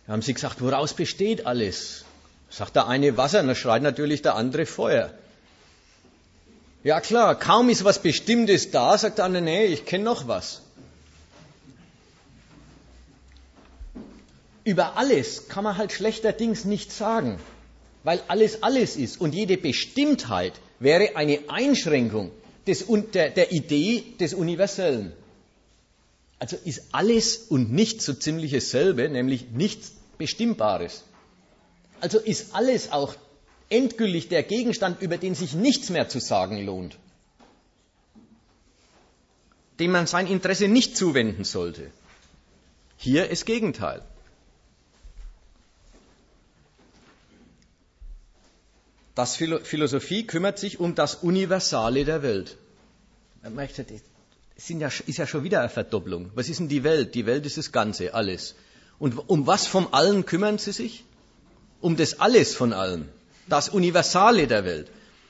da 0.06 0.12
haben 0.12 0.22
sie 0.22 0.34
gesagt, 0.34 0.60
woraus 0.60 0.94
besteht 0.94 1.44
alles? 1.44 2.04
Sagt 2.50 2.76
der 2.76 2.86
eine 2.86 3.16
Wasser, 3.16 3.42
dann 3.42 3.56
schreit 3.56 3.82
natürlich 3.82 4.22
der 4.22 4.36
andere 4.36 4.66
Feuer. 4.66 5.10
Ja 6.84 7.00
klar, 7.00 7.36
kaum 7.36 7.70
ist 7.70 7.82
was 7.82 8.00
Bestimmtes 8.00 8.70
da, 8.70 8.96
sagt 8.96 9.18
der 9.18 9.24
andere, 9.24 9.42
nee, 9.42 9.64
ich 9.64 9.84
kenne 9.84 10.04
noch 10.04 10.28
was. 10.28 10.62
Über 14.64 14.96
alles 14.96 15.48
kann 15.48 15.64
man 15.64 15.76
halt 15.76 15.92
schlechterdings 15.92 16.64
nichts 16.64 16.96
sagen, 16.96 17.38
weil 18.02 18.22
alles 18.28 18.62
alles 18.62 18.96
ist 18.96 19.20
und 19.20 19.34
jede 19.34 19.58
Bestimmtheit 19.58 20.54
wäre 20.78 21.16
eine 21.16 21.38
Einschränkung 21.48 22.30
des, 22.66 22.86
der, 23.12 23.30
der 23.30 23.52
Idee 23.52 24.04
des 24.18 24.32
Universellen. 24.32 25.12
Also 26.38 26.56
ist 26.64 26.82
alles 26.92 27.36
und 27.36 27.72
nichts 27.72 28.06
so 28.06 28.14
ziemlich 28.14 28.52
dasselbe, 28.52 29.08
nämlich 29.08 29.50
nichts 29.50 29.92
Bestimmbares. 30.18 31.04
Also 32.00 32.18
ist 32.18 32.54
alles 32.54 32.90
auch 32.90 33.14
endgültig 33.68 34.28
der 34.28 34.42
Gegenstand, 34.42 35.00
über 35.02 35.18
den 35.18 35.34
sich 35.34 35.54
nichts 35.54 35.90
mehr 35.90 36.08
zu 36.08 36.20
sagen 36.20 36.64
lohnt, 36.64 36.96
dem 39.78 39.90
man 39.90 40.06
sein 40.06 40.26
Interesse 40.26 40.68
nicht 40.68 40.96
zuwenden 40.96 41.44
sollte. 41.44 41.90
Hier 42.96 43.28
ist 43.30 43.44
Gegenteil. 43.46 44.02
Das 49.14 49.36
Philosophie 49.36 50.26
kümmert 50.26 50.58
sich 50.58 50.80
um 50.80 50.94
das 50.94 51.14
Universale 51.16 52.04
der 52.04 52.22
Welt. 52.22 52.56
Man 53.42 53.54
merkt, 53.54 53.78
das 53.78 55.00
ist 55.06 55.18
ja 55.18 55.26
schon 55.26 55.44
wieder 55.44 55.60
eine 55.60 55.68
Verdopplung. 55.68 56.30
Was 56.34 56.48
ist 56.48 56.58
denn 56.58 56.68
die 56.68 56.82
Welt? 56.82 57.14
Die 57.14 57.26
Welt 57.26 57.46
ist 57.46 57.56
das 57.56 57.70
Ganze, 57.70 58.14
alles. 58.14 58.54
Und 58.98 59.28
um 59.28 59.46
was 59.46 59.66
vom 59.66 59.88
Allen 59.92 60.26
kümmern 60.26 60.58
sie 60.58 60.72
sich? 60.72 61.04
Um 61.80 61.96
das 61.96 62.18
Alles 62.18 62.54
von 62.54 62.72
allem. 62.72 63.08
Das 63.48 63.68
Universale 63.68 64.46
der 64.46 64.64
Welt. 64.64 64.88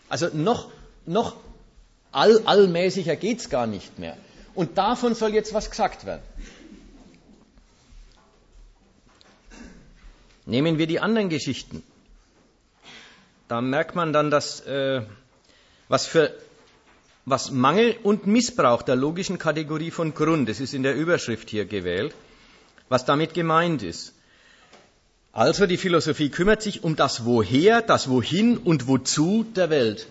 Also 0.08 0.28
noch, 0.32 0.70
noch 1.04 1.36
all, 2.12 2.42
allmäßiger 2.44 3.16
geht's 3.16 3.50
gar 3.50 3.66
nicht 3.66 3.98
mehr. 3.98 4.16
Und 4.54 4.78
davon 4.78 5.14
soll 5.14 5.34
jetzt 5.34 5.52
was 5.52 5.68
gesagt 5.68 6.06
werden. 6.06 6.22
Nehmen 10.46 10.78
wir 10.78 10.86
die 10.86 11.00
anderen 11.00 11.28
Geschichten 11.28 11.82
da 13.48 13.60
merkt 13.60 13.94
man 13.94 14.12
dann, 14.12 14.30
dass 14.30 14.60
äh, 14.60 15.02
was 15.88 16.06
für 16.06 16.32
was 17.26 17.50
Mangel 17.50 17.96
und 18.02 18.26
Missbrauch 18.26 18.82
der 18.82 18.96
logischen 18.96 19.38
Kategorie 19.38 19.90
von 19.90 20.12
Grund, 20.14 20.48
das 20.48 20.60
ist 20.60 20.74
in 20.74 20.82
der 20.82 20.94
Überschrift 20.94 21.48
hier 21.48 21.64
gewählt, 21.64 22.14
was 22.88 23.04
damit 23.04 23.32
gemeint 23.32 23.82
ist. 23.82 24.12
Also 25.32 25.66
die 25.66 25.78
Philosophie 25.78 26.28
kümmert 26.28 26.62
sich 26.62 26.84
um 26.84 26.96
das 26.96 27.24
Woher, 27.24 27.82
das 27.82 28.08
Wohin 28.08 28.58
und 28.58 28.86
Wozu 28.88 29.44
der 29.56 29.70
Welt. 29.70 30.06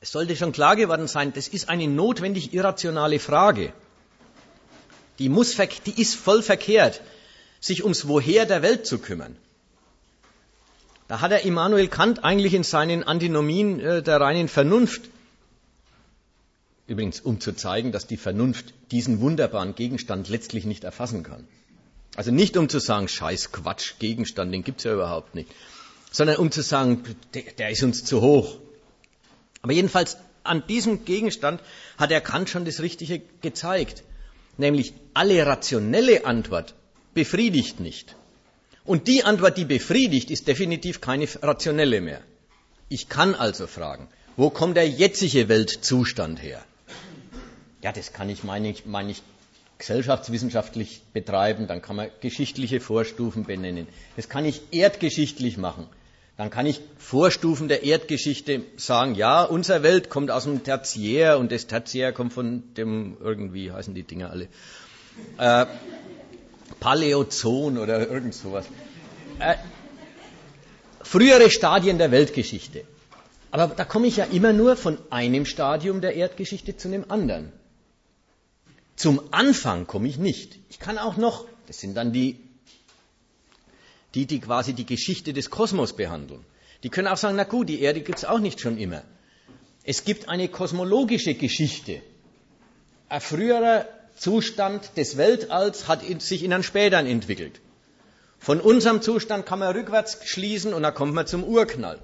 Es 0.00 0.12
sollte 0.12 0.34
schon 0.34 0.52
klar 0.52 0.76
geworden 0.76 1.06
sein, 1.06 1.32
das 1.34 1.46
ist 1.46 1.68
eine 1.68 1.86
notwendig 1.86 2.54
irrationale 2.54 3.18
Frage 3.18 3.72
die, 5.20 5.28
muss, 5.28 5.54
die 5.86 6.00
ist 6.00 6.16
voll 6.16 6.42
verkehrt, 6.42 7.02
sich 7.60 7.84
ums 7.84 8.08
Woher 8.08 8.46
der 8.46 8.62
Welt 8.62 8.86
zu 8.86 8.98
kümmern. 8.98 9.36
Da 11.08 11.20
hat 11.20 11.30
er 11.30 11.44
Immanuel 11.44 11.88
Kant 11.88 12.24
eigentlich 12.24 12.54
in 12.54 12.64
seinen 12.64 13.04
Antinomien 13.04 13.80
äh, 13.80 14.02
der 14.02 14.20
reinen 14.20 14.48
Vernunft, 14.48 15.02
übrigens 16.86 17.20
um 17.20 17.38
zu 17.38 17.52
zeigen, 17.52 17.92
dass 17.92 18.06
die 18.06 18.16
Vernunft 18.16 18.72
diesen 18.90 19.20
wunderbaren 19.20 19.74
Gegenstand 19.74 20.28
letztlich 20.28 20.64
nicht 20.64 20.84
erfassen 20.84 21.22
kann. 21.22 21.46
Also 22.16 22.30
nicht 22.30 22.56
um 22.56 22.68
zu 22.68 22.80
sagen, 22.80 23.06
scheiß 23.06 23.52
Quatsch, 23.52 23.98
Gegenstand, 23.98 24.54
den 24.54 24.64
gibt's 24.64 24.84
ja 24.84 24.94
überhaupt 24.94 25.34
nicht, 25.34 25.50
sondern 26.10 26.36
um 26.36 26.50
zu 26.50 26.62
sagen, 26.62 27.04
der, 27.34 27.42
der 27.58 27.70
ist 27.70 27.82
uns 27.82 28.04
zu 28.04 28.22
hoch. 28.22 28.56
Aber 29.60 29.72
jedenfalls 29.72 30.16
an 30.44 30.66
diesem 30.66 31.04
Gegenstand 31.04 31.60
hat 31.98 32.10
er 32.10 32.22
Kant 32.22 32.48
schon 32.48 32.64
das 32.64 32.80
Richtige 32.80 33.20
gezeigt 33.42 34.02
nämlich 34.60 34.92
alle 35.14 35.44
rationelle 35.46 36.24
Antwort 36.24 36.74
befriedigt 37.14 37.80
nicht. 37.80 38.14
Und 38.84 39.08
die 39.08 39.24
Antwort, 39.24 39.56
die 39.58 39.64
befriedigt, 39.64 40.30
ist 40.30 40.46
definitiv 40.48 41.00
keine 41.00 41.26
rationelle 41.42 42.00
mehr. 42.00 42.20
Ich 42.88 43.08
kann 43.08 43.34
also 43.34 43.66
fragen, 43.66 44.08
wo 44.36 44.50
kommt 44.50 44.76
der 44.76 44.88
jetzige 44.88 45.48
Weltzustand 45.48 46.42
her? 46.42 46.62
Ja, 47.82 47.92
das 47.92 48.12
kann 48.12 48.28
ich, 48.30 48.44
meine 48.44 48.70
ich, 48.70 48.86
meine 48.86 49.10
ich 49.10 49.22
gesellschaftswissenschaftlich 49.78 51.02
betreiben, 51.12 51.66
dann 51.66 51.82
kann 51.82 51.96
man 51.96 52.10
geschichtliche 52.20 52.80
Vorstufen 52.80 53.44
benennen. 53.44 53.86
Das 54.16 54.28
kann 54.28 54.44
ich 54.44 54.60
erdgeschichtlich 54.72 55.56
machen 55.56 55.86
dann 56.40 56.48
kann 56.48 56.64
ich 56.64 56.80
Vorstufen 56.96 57.68
der 57.68 57.82
Erdgeschichte 57.82 58.62
sagen, 58.78 59.14
ja, 59.14 59.42
unsere 59.44 59.82
Welt 59.82 60.08
kommt 60.08 60.30
aus 60.30 60.44
dem 60.44 60.64
Tertiär 60.64 61.38
und 61.38 61.52
das 61.52 61.66
Tertiär 61.66 62.14
kommt 62.14 62.32
von 62.32 62.72
dem, 62.78 63.18
irgendwie 63.20 63.70
heißen 63.70 63.94
die 63.94 64.04
Dinger 64.04 64.30
alle, 64.30 64.48
äh, 65.36 65.66
Paläozon 66.80 67.76
oder 67.76 68.08
irgend 68.08 68.32
sowas. 68.34 68.64
Äh, 69.38 69.56
frühere 71.02 71.50
Stadien 71.50 71.98
der 71.98 72.10
Weltgeschichte. 72.10 72.84
Aber 73.50 73.66
da 73.66 73.84
komme 73.84 74.06
ich 74.06 74.16
ja 74.16 74.24
immer 74.24 74.54
nur 74.54 74.76
von 74.76 74.96
einem 75.10 75.44
Stadium 75.44 76.00
der 76.00 76.14
Erdgeschichte 76.14 76.74
zu 76.74 76.88
einem 76.88 77.04
anderen. 77.08 77.52
Zum 78.96 79.20
Anfang 79.30 79.86
komme 79.86 80.08
ich 80.08 80.16
nicht. 80.16 80.58
Ich 80.70 80.78
kann 80.78 80.96
auch 80.96 81.18
noch, 81.18 81.44
das 81.66 81.80
sind 81.80 81.98
dann 81.98 82.14
die 82.14 82.40
die, 84.14 84.26
die 84.26 84.40
quasi 84.40 84.72
die 84.72 84.86
Geschichte 84.86 85.32
des 85.32 85.50
Kosmos 85.50 85.94
behandeln. 85.94 86.44
Die 86.82 86.88
können 86.88 87.08
auch 87.08 87.16
sagen, 87.16 87.36
na 87.36 87.44
gut, 87.44 87.68
die 87.68 87.80
Erde 87.80 88.00
gibt 88.00 88.18
es 88.18 88.24
auch 88.24 88.38
nicht 88.38 88.60
schon 88.60 88.78
immer. 88.78 89.02
Es 89.84 90.04
gibt 90.04 90.28
eine 90.28 90.48
kosmologische 90.48 91.34
Geschichte. 91.34 92.02
Ein 93.08 93.20
früherer 93.20 93.86
Zustand 94.16 94.96
des 94.96 95.16
Weltalls 95.16 95.88
hat 95.88 96.02
sich 96.22 96.42
in 96.42 96.52
einen 96.52 96.62
späteren 96.62 97.06
entwickelt. 97.06 97.60
Von 98.38 98.60
unserem 98.60 99.02
Zustand 99.02 99.46
kann 99.46 99.58
man 99.58 99.74
rückwärts 99.74 100.18
schließen 100.24 100.72
und 100.74 100.82
dann 100.82 100.94
kommt 100.94 101.14
man 101.14 101.26
zum 101.26 101.44
Urknall. 101.44 101.98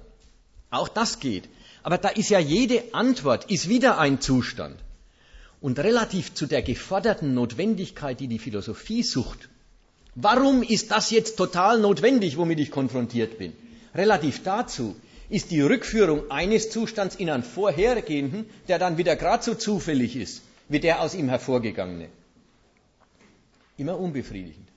Auch 0.69 0.87
das 0.87 1.19
geht. 1.19 1.49
Aber 1.83 1.97
da 1.97 2.09
ist 2.09 2.29
ja 2.29 2.39
jede 2.39 2.93
Antwort, 2.93 3.49
ist 3.49 3.69
wieder 3.69 3.97
ein 3.97 4.19
Zustand. 4.21 4.77
Und 5.61 5.79
relativ 5.79 6.33
zu 6.33 6.45
der 6.45 6.61
geforderten 6.61 7.33
Notwendigkeit, 7.33 8.19
die 8.19 8.27
die 8.27 8.39
Philosophie 8.39 9.03
sucht, 9.03 9.49
Warum 10.19 10.63
ist 10.63 10.89
das 10.89 11.11
jetzt 11.11 11.37
total 11.37 11.79
notwendig, 11.79 12.37
womit 12.37 12.59
ich 12.59 12.71
konfrontiert 12.71 13.37
bin? 13.37 13.53
Relativ 13.93 14.41
dazu 14.41 14.95
ist 15.29 15.51
die 15.51 15.61
Rückführung 15.61 16.31
eines 16.31 16.71
Zustands 16.71 17.15
in 17.15 17.29
einen 17.29 17.43
vorhergehenden, 17.43 18.49
der 18.67 18.79
dann 18.79 18.97
wieder 18.97 19.15
gerade 19.15 19.43
so 19.43 19.53
zufällig 19.53 20.15
ist, 20.15 20.41
wie 20.69 20.79
der 20.79 21.01
aus 21.01 21.13
ihm 21.13 21.29
hervorgegangene. 21.29 22.09
Immer 23.77 23.99
unbefriedigend. 23.99 24.67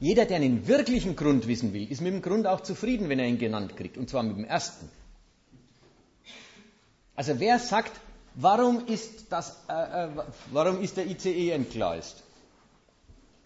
Jeder, 0.00 0.24
der 0.24 0.36
einen 0.36 0.66
wirklichen 0.66 1.14
Grund 1.14 1.46
wissen 1.46 1.74
will, 1.74 1.92
ist 1.92 2.00
mit 2.00 2.14
dem 2.14 2.22
Grund 2.22 2.46
auch 2.46 2.62
zufrieden, 2.62 3.10
wenn 3.10 3.18
er 3.18 3.26
ihn 3.26 3.38
genannt 3.38 3.76
kriegt, 3.76 3.98
und 3.98 4.08
zwar 4.08 4.22
mit 4.22 4.38
dem 4.38 4.46
ersten. 4.46 4.88
Also 7.14 7.38
wer 7.38 7.58
sagt, 7.58 7.92
warum 8.34 8.86
ist, 8.86 9.30
das, 9.30 9.58
äh, 9.68 10.06
äh, 10.06 10.08
warum 10.52 10.80
ist 10.80 10.96
der 10.96 11.06
ICE 11.06 11.50
entgleist? 11.50 12.22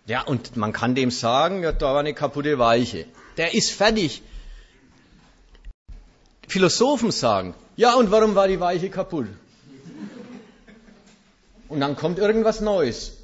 Ja, 0.07 0.23
und 0.23 0.57
man 0.57 0.73
kann 0.73 0.95
dem 0.95 1.11
sagen, 1.11 1.63
ja, 1.63 1.73
da 1.73 1.93
war 1.95 2.01
eine 2.01 2.15
kaputte 2.15 2.59
Weiche. 2.59 3.07
Der 3.37 3.55
ist 3.55 3.71
fertig. 3.71 4.23
Philosophen 6.49 7.13
sagen, 7.13 7.55
ja, 7.77 7.95
und 7.95 8.11
warum 8.11 8.35
war 8.35 8.49
die 8.49 8.61
Weiche 8.61 8.91
kaputt? 8.91 9.29
Und 11.69 11.81
dann 11.81 11.97
kommt 11.97 12.19
irgendwas 12.19 12.61
Neues. 12.61 13.17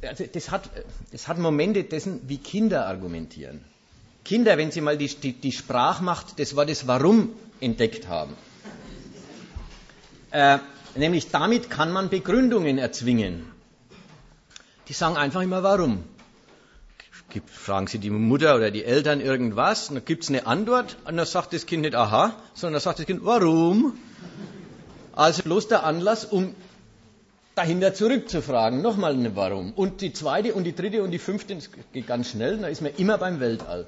Das 0.00 0.50
hat, 0.50 0.70
das 1.10 1.26
hat 1.26 1.38
Momente 1.38 1.82
dessen, 1.84 2.20
wie 2.28 2.38
Kinder 2.38 2.86
argumentieren. 2.86 3.64
Kinder, 4.24 4.58
wenn 4.58 4.70
sie 4.70 4.80
mal 4.80 4.98
die, 4.98 5.08
die, 5.08 5.32
die 5.32 5.52
Sprachmacht 5.52 6.38
des 6.38 6.54
Wortes 6.54 6.86
Warum 6.86 7.30
entdeckt 7.60 8.06
haben. 8.08 8.36
Äh, 10.30 10.58
nämlich 10.94 11.30
damit 11.30 11.70
kann 11.70 11.92
man 11.92 12.10
Begründungen 12.10 12.78
erzwingen. 12.78 13.46
Die 14.88 14.92
sagen 14.92 15.16
einfach 15.16 15.40
immer 15.40 15.62
Warum. 15.62 16.04
Gibt, 17.36 17.50
fragen 17.50 17.86
Sie 17.86 17.98
die 17.98 18.08
Mutter 18.08 18.56
oder 18.56 18.70
die 18.70 18.82
Eltern 18.82 19.20
irgendwas, 19.20 19.88
dann 19.88 20.02
gibt 20.02 20.22
es 20.22 20.30
eine 20.30 20.46
Antwort, 20.46 20.96
und 21.04 21.18
dann 21.18 21.26
sagt 21.26 21.52
das 21.52 21.66
Kind 21.66 21.82
nicht 21.82 21.94
Aha, 21.94 22.34
sondern 22.54 22.72
dann 22.72 22.80
sagt 22.80 23.00
das 23.00 23.04
Kind 23.04 23.26
Warum. 23.26 23.98
Also 25.14 25.42
bloß 25.42 25.68
der 25.68 25.84
Anlass, 25.84 26.24
um 26.24 26.54
dahinter 27.54 27.92
zurückzufragen. 27.92 28.80
Nochmal 28.80 29.12
eine 29.12 29.36
Warum. 29.36 29.74
Und 29.74 30.00
die 30.00 30.14
zweite 30.14 30.54
und 30.54 30.64
die 30.64 30.74
dritte 30.74 31.02
und 31.02 31.10
die 31.10 31.18
fünfte, 31.18 31.54
das 31.54 31.68
geht 31.92 32.06
ganz 32.06 32.30
schnell, 32.30 32.56
da 32.56 32.68
ist 32.68 32.80
man 32.80 32.92
immer 32.96 33.18
beim 33.18 33.38
Weltall. 33.38 33.86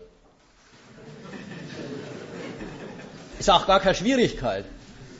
Ist 3.38 3.48
auch 3.48 3.66
gar 3.66 3.80
keine 3.80 3.94
Schwierigkeit. 3.94 4.66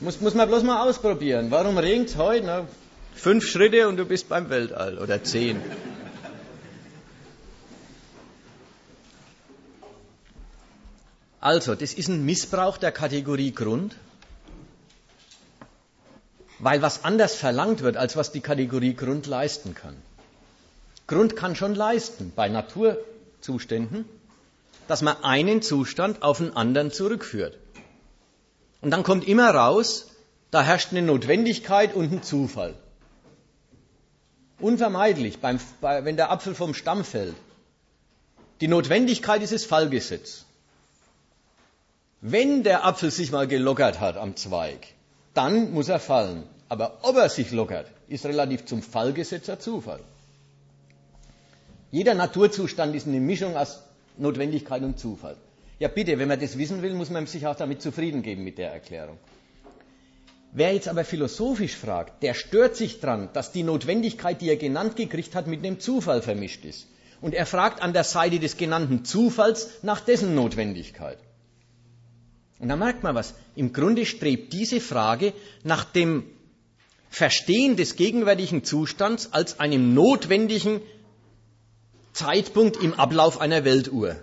Muss, 0.01 0.21
muss 0.21 0.35
man 0.35 0.49
bloß 0.49 0.65
mal 0.65 0.87
ausprobieren. 0.87 1.51
Warum 1.51 1.79
regnet 1.79 2.11
es 2.11 2.17
heute? 2.19 2.45
Na, 2.45 2.67
fünf 3.15 3.47
Schritte 3.47 3.89
und 3.89 3.97
du 3.97 4.05
bist 4.05 4.29
beim 4.29 4.51
Weltall 4.51 4.99
oder 4.99 5.23
zehn. 5.23 5.63
Also, 11.41 11.75
das 11.75 11.95
ist 11.95 12.09
ein 12.09 12.25
Missbrauch 12.25 12.79
der 12.79 12.91
Kategorie 12.91 13.53
Grund, 13.53 13.95
weil 16.59 16.83
was 16.83 17.05
anders 17.05 17.35
verlangt 17.37 17.83
wird, 17.83 17.97
als 17.97 18.17
was 18.17 18.33
die 18.33 18.41
Kategorie 18.41 18.95
Grund 18.95 19.27
leisten 19.27 19.75
kann. 19.75 19.95
Grund 21.07 21.37
kann 21.37 21.55
schon 21.55 21.75
leisten 21.75 22.33
bei 22.35 22.49
Naturzuständen, 22.49 24.05
dass 24.89 25.03
man 25.03 25.23
einen 25.23 25.63
Zustand 25.63 26.23
auf 26.23 26.41
einen 26.41 26.57
anderen 26.57 26.91
zurückführt. 26.91 27.57
Und 28.81 28.91
dann 28.91 29.05
kommt 29.05 29.27
immer 29.27 29.51
raus, 29.51 30.09
da 30.51 30.63
herrscht 30.63 30.91
eine 30.91 31.03
Notwendigkeit 31.03 31.95
und 31.95 32.13
ein 32.13 32.23
Zufall. 32.23 32.75
Unvermeidlich, 34.59 35.39
beim, 35.39 35.61
bei, 35.81 36.05
wenn 36.05 36.17
der 36.17 36.33
Apfel 36.33 36.55
vom 36.55 36.75
Stamm 36.75 37.05
fällt. 37.05 37.37
Die 38.61 38.67
Notwendigkeit 38.67 39.41
ist 39.43 39.53
das 39.53 39.65
Fallgesetz. 39.65 40.47
Wenn 42.21 42.65
der 42.65 42.85
Apfel 42.85 43.13
sich 43.13 43.31
mal 43.31 43.47
gelockert 43.47 44.01
hat 44.01 44.17
am 44.17 44.35
Zweig, 44.35 44.89
dann 45.35 45.73
muss 45.73 45.89
er 45.89 46.01
fallen. 46.01 46.43
Aber 46.69 46.99
ob 47.03 47.17
er 47.17 47.29
sich 47.29 47.53
lockert, 47.53 47.87
ist 48.09 48.27
relativ 48.27 48.65
zum 48.65 48.83
Fallgesetz 48.83 49.49
ein 49.49 49.61
Zufall. 49.61 50.01
Jeder 51.93 52.15
Naturzustand 52.15 52.97
ist 52.97 53.07
eine 53.07 53.21
Mischung 53.21 53.57
aus 53.57 53.83
Notwendigkeit 54.17 54.83
und 54.83 54.99
Zufall. 54.99 55.37
Ja 55.79 55.87
bitte, 55.87 56.19
wenn 56.19 56.27
man 56.27 56.41
das 56.41 56.59
wissen 56.59 56.83
will, 56.83 56.95
muss 56.95 57.09
man 57.09 57.29
sich 57.29 57.47
auch 57.47 57.55
damit 57.55 57.81
zufrieden 57.83 58.23
geben 58.23 58.43
mit 58.43 58.59
der 58.59 58.73
Erklärung. 58.73 59.19
Wer 60.51 60.75
jetzt 60.75 60.89
aber 60.89 61.05
philosophisch 61.05 61.77
fragt, 61.77 62.25
der 62.25 62.35
stört 62.35 62.75
sich 62.75 62.99
dran, 62.99 63.29
dass 63.33 63.53
die 63.53 63.63
Notwendigkeit, 63.63 64.41
die 64.41 64.49
er 64.49 64.57
genannt 64.57 64.97
gekriegt 64.97 65.37
hat, 65.37 65.47
mit 65.47 65.65
einem 65.65 65.79
Zufall 65.79 66.21
vermischt 66.21 66.65
ist. 66.65 66.89
Und 67.21 67.33
er 67.33 67.47
fragt 67.47 67.81
an 67.81 67.93
der 67.93 68.05
Seite 68.05 68.41
des 68.41 68.57
genannten 68.57 69.05
Zufalls 69.05 69.71
nach 69.83 70.01
dessen 70.01 70.35
Notwendigkeit. 70.35 71.19
Und 72.59 72.69
da 72.69 72.77
merkt 72.77 73.03
man 73.03 73.15
was. 73.15 73.35
Im 73.55 73.73
Grunde 73.73 74.05
strebt 74.05 74.53
diese 74.53 74.81
Frage 74.81 75.33
nach 75.63 75.85
dem 75.85 76.25
Verstehen 77.11 77.77
des 77.77 77.97
gegenwärtigen 77.97 78.65
Zustands 78.65 79.33
als 79.33 79.61
einem 79.61 79.95
notwendigen 79.95 80.81
Zeitpunkt 82.13 82.83
im 82.83 82.95
Ablauf 82.95 83.41
einer 83.41 83.65
Weltuhr. 83.65 84.17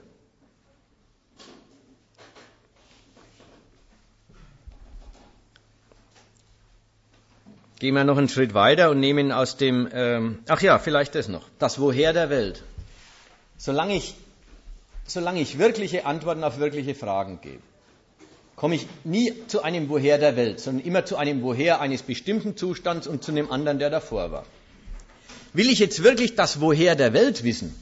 Gehen 7.80 7.94
wir 7.94 8.04
noch 8.04 8.18
einen 8.18 8.30
Schritt 8.30 8.54
weiter 8.54 8.90
und 8.90 9.00
nehmen 9.00 9.32
aus 9.32 9.58
dem, 9.58 9.90
ähm, 9.92 10.40
ach 10.48 10.62
ja, 10.62 10.80
vielleicht 10.80 11.16
das 11.16 11.28
noch, 11.28 11.50
das 11.60 11.80
Woher 11.80 12.14
der 12.14 12.30
Welt. 12.30 12.64
Solange 13.58 13.96
ich, 13.96 14.16
solange 15.06 15.42
ich 15.42 15.58
wirkliche 15.58 16.06
Antworten 16.06 16.44
auf 16.44 16.58
wirkliche 16.60 16.96
Fragen 16.96 17.42
gebe, 17.42 17.62
komme 18.56 18.76
ich 18.76 18.88
nie 19.04 19.34
zu 19.48 19.64
einem 19.64 19.90
Woher 19.90 20.18
der 20.18 20.36
Welt, 20.36 20.60
sondern 20.60 20.86
immer 20.86 21.06
zu 21.06 21.18
einem 21.18 21.42
Woher 21.42 21.82
eines 21.82 22.04
bestimmten 22.04 22.56
Zustands 22.56 23.08
und 23.08 23.24
zu 23.24 23.32
einem 23.32 23.52
anderen, 23.52 23.80
der 23.80 23.90
davor 23.90 24.32
war. 24.32 24.46
Will 25.54 25.70
ich 25.70 25.80
jetzt 25.80 26.04
wirklich 26.04 26.36
das 26.36 26.62
Woher 26.62 26.96
der 26.96 27.14
Welt 27.14 27.44
wissen, 27.44 27.76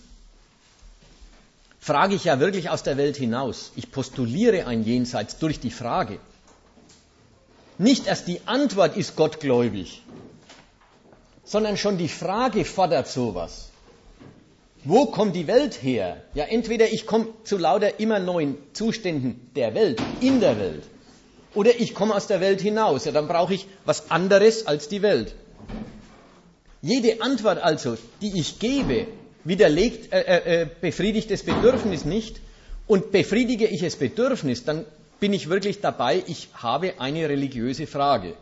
frage 1.80 2.16
ich 2.16 2.24
ja 2.24 2.40
wirklich 2.40 2.70
aus 2.70 2.84
der 2.84 2.98
Welt 2.98 3.18
hinaus. 3.18 3.72
Ich 3.76 3.92
postuliere 3.92 4.68
ein 4.68 4.84
Jenseits 4.84 5.38
durch 5.38 5.60
die 5.60 5.72
Frage. 5.72 6.20
Nicht 7.78 8.08
erst 8.08 8.28
die 8.28 8.40
Antwort 8.46 8.96
ist 8.96 9.16
gottgläubig, 9.16 10.04
sondern 11.44 11.76
schon 11.78 11.98
die 11.98 12.08
Frage 12.08 12.64
fordert 12.66 13.08
sowas. 13.08 13.73
Wo 14.86 15.06
kommt 15.06 15.36
die 15.36 15.48
Welt 15.48 15.82
her? 15.82 16.22
Ja, 16.34 16.44
entweder 16.44 16.92
ich 16.92 17.06
komme 17.06 17.28
zu 17.46 17.58
lauter 17.58 18.02
immer 18.02 18.20
neuen 18.20 18.58
Zuständen 18.74 19.50
der 19.56 19.74
Welt, 19.76 20.02
in 20.20 20.42
der 20.42 20.60
Welt, 20.60 20.84
oder 21.54 21.80
ich 21.80 21.96
komme 21.96 22.16
aus 22.16 22.28
der 22.28 22.42
Welt 22.42 22.60
hinaus. 22.60 23.06
Ja, 23.06 23.14
dann 23.14 23.30
brauche 23.30 23.54
ich 23.54 23.66
was 23.86 24.12
anderes 24.12 24.68
als 24.68 24.90
die 24.90 25.02
Welt. 25.02 25.36
Jede 26.82 27.22
Antwort 27.22 27.64
also, 27.64 27.98
die 28.22 28.38
ich 28.38 28.60
gebe, 28.60 29.08
widerlegt, 29.46 30.12
äh, 30.12 30.22
äh, 30.22 30.62
äh 30.64 30.68
befriedigt 30.82 31.32
das 31.32 31.44
Bedürfnis 31.44 32.04
nicht. 32.04 32.42
Und 32.86 33.12
befriedige 33.12 33.68
ich 33.68 33.80
das 33.80 33.96
Bedürfnis, 33.96 34.66
dann 34.66 34.86
bin 35.22 35.32
ich 35.32 35.50
wirklich 35.50 35.80
dabei, 35.80 36.22
ich 36.28 36.50
habe 36.54 37.00
eine 37.00 37.30
religiöse 37.30 37.88
Frage. 37.88 38.34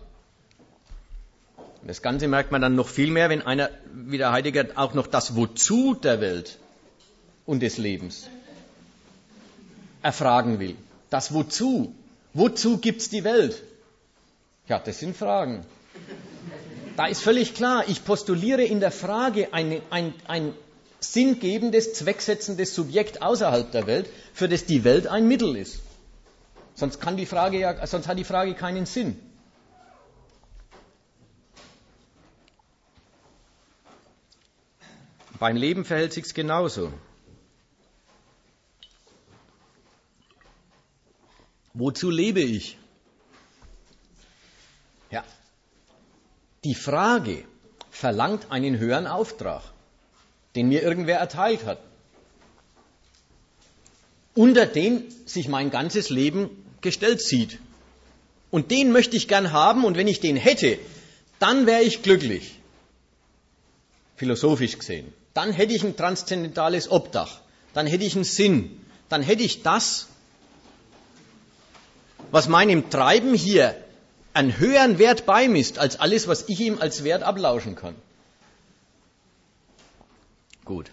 Das 1.86 2.02
Ganze 2.02 2.28
merkt 2.28 2.52
man 2.52 2.62
dann 2.62 2.76
noch 2.76 2.88
viel 2.88 3.10
mehr, 3.10 3.30
wenn 3.30 3.42
einer, 3.42 3.70
wie 3.94 4.18
der 4.18 4.32
Heidegger, 4.32 4.68
auch 4.76 4.94
noch 4.94 5.08
das 5.08 5.36
Wozu 5.36 5.96
der 5.96 6.22
Welt 6.22 6.60
und 7.46 7.62
des 7.62 7.78
Lebens 7.78 8.28
erfragen 10.02 10.60
will. 10.60 10.76
Das 11.10 11.34
Wozu. 11.34 11.94
Wozu 12.34 12.78
gibt 12.78 13.02
es 13.02 13.10
die 13.10 13.24
Welt? 13.24 13.62
Ja, 14.68 14.80
das 14.80 15.00
sind 15.00 15.18
Fragen. 15.18 15.66
Da 16.98 17.08
ist 17.08 17.22
völlig 17.22 17.56
klar, 17.56 17.84
ich 17.88 18.06
postuliere 18.06 18.64
in 18.64 18.80
der 18.80 18.92
Frage 18.92 19.54
eine, 19.54 19.82
ein, 19.90 20.14
ein 20.28 20.54
sinngebendes, 21.00 21.94
zwecksetzendes 21.94 22.76
Subjekt 22.76 23.22
außerhalb 23.22 23.72
der 23.72 23.88
Welt, 23.88 24.08
für 24.34 24.48
das 24.48 24.66
die 24.66 24.84
Welt 24.84 25.08
ein 25.08 25.28
Mittel 25.28 25.56
ist. 25.56 25.80
Sonst, 26.76 27.02
kann 27.02 27.18
die 27.18 27.26
Frage 27.26 27.60
ja, 27.60 27.86
sonst 27.86 28.08
hat 28.08 28.18
die 28.18 28.24
Frage 28.24 28.54
keinen 28.54 28.86
Sinn. 28.86 29.20
Beim 35.42 35.56
Leben 35.56 35.86
verhält 35.86 36.14
sich 36.14 36.36
genauso. 36.36 36.94
Wozu 41.74 42.12
lebe 42.12 42.42
ich? 42.42 42.78
Ja. 45.10 45.24
Die 46.64 46.76
Frage 46.76 47.44
verlangt 47.90 48.52
einen 48.52 48.78
höheren 48.78 49.08
Auftrag, 49.08 49.64
den 50.54 50.70
mir 50.70 50.84
irgendwer 50.84 51.18
erteilt 51.18 51.66
hat, 51.66 51.80
unter 54.36 54.68
den 54.68 55.10
sich 55.26 55.48
mein 55.48 55.72
ganzes 55.72 56.12
Leben 56.12 56.52
gestellt 56.82 57.20
sieht. 57.20 57.58
Und 58.52 58.70
den 58.70 58.92
möchte 58.92 59.18
ich 59.18 59.28
gern 59.28 59.52
haben 59.52 59.86
und 59.86 59.98
wenn 59.98 60.08
ich 60.08 60.20
den 60.20 60.36
hätte, 60.36 60.78
dann 61.40 61.66
wäre 61.66 61.82
ich 61.82 62.04
glücklich. 62.04 62.60
Philosophisch 64.18 64.78
gesehen 64.78 65.12
dann 65.34 65.52
hätte 65.52 65.74
ich 65.74 65.84
ein 65.84 65.96
transzendentales 65.96 66.90
Obdach, 66.92 67.42
dann 67.74 67.88
hätte 67.88 68.04
ich 68.04 68.16
einen 68.16 68.24
Sinn, 68.24 68.80
dann 69.10 69.22
hätte 69.22 69.44
ich 69.44 69.64
das, 69.64 70.08
was 72.32 72.48
meinem 72.48 72.90
Treiben 72.90 73.34
hier 73.34 73.76
einen 74.34 74.58
höheren 74.58 75.00
Wert 75.00 75.26
beimisst 75.26 75.80
als 75.80 76.00
alles, 76.00 76.28
was 76.28 76.48
ich 76.48 76.60
ihm 76.60 76.80
als 76.80 77.04
Wert 77.04 77.24
ablauschen 77.24 77.76
kann. 77.76 77.96
Gut. 80.64 80.92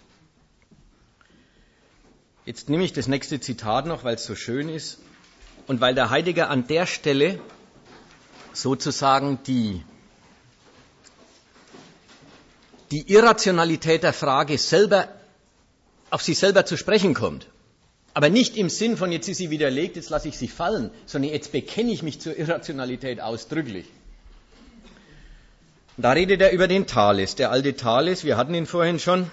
Jetzt 2.45 2.67
nehme 2.69 2.83
ich 2.83 2.93
das 2.93 3.07
nächste 3.07 3.39
Zitat 3.39 3.85
noch, 3.85 4.03
weil 4.03 4.15
es 4.15 4.25
so 4.25 4.35
schön 4.35 4.69
ist 4.69 4.99
und 5.67 5.81
weil 5.81 5.93
der 5.93 6.09
Heidegger 6.09 6.49
an 6.49 6.65
der 6.67 6.85
Stelle 6.87 7.39
sozusagen 8.53 9.39
die 9.45 9.83
die 12.91 13.11
Irrationalität 13.11 14.03
der 14.03 14.13
Frage 14.13 14.57
selber 14.57 15.07
auf 16.09 16.21
sie 16.21 16.33
selber 16.33 16.65
zu 16.65 16.77
sprechen 16.77 17.13
kommt. 17.13 17.47
Aber 18.13 18.29
nicht 18.29 18.57
im 18.57 18.69
Sinn 18.69 18.97
von, 18.97 19.11
jetzt 19.11 19.27
ist 19.27 19.37
sie 19.37 19.49
widerlegt, 19.49 19.95
jetzt 19.95 20.09
lasse 20.09 20.27
ich 20.27 20.37
sie 20.37 20.47
fallen, 20.47 20.89
sondern 21.05 21.31
jetzt 21.31 21.51
bekenne 21.51 21.91
ich 21.91 22.01
mich 22.03 22.19
zur 22.19 22.35
Irrationalität 22.35 23.21
ausdrücklich. 23.21 23.85
Da 25.97 26.13
redet 26.13 26.41
er 26.41 26.51
über 26.51 26.67
den 26.67 26.87
Thales. 26.87 27.35
Der 27.35 27.51
alte 27.51 27.75
Thales, 27.75 28.23
wir 28.23 28.37
hatten 28.37 28.53
ihn 28.53 28.65
vorhin 28.65 28.99
schon, 28.99 29.29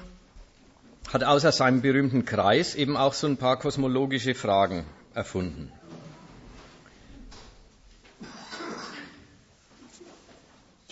hat 1.12 1.24
außer 1.24 1.52
seinem 1.52 1.80
berühmten 1.80 2.24
Kreis 2.24 2.74
eben 2.74 2.96
auch 2.96 3.14
so 3.14 3.26
ein 3.26 3.36
paar 3.36 3.58
kosmologische 3.58 4.34
Fragen 4.34 4.84
erfunden. 5.14 5.72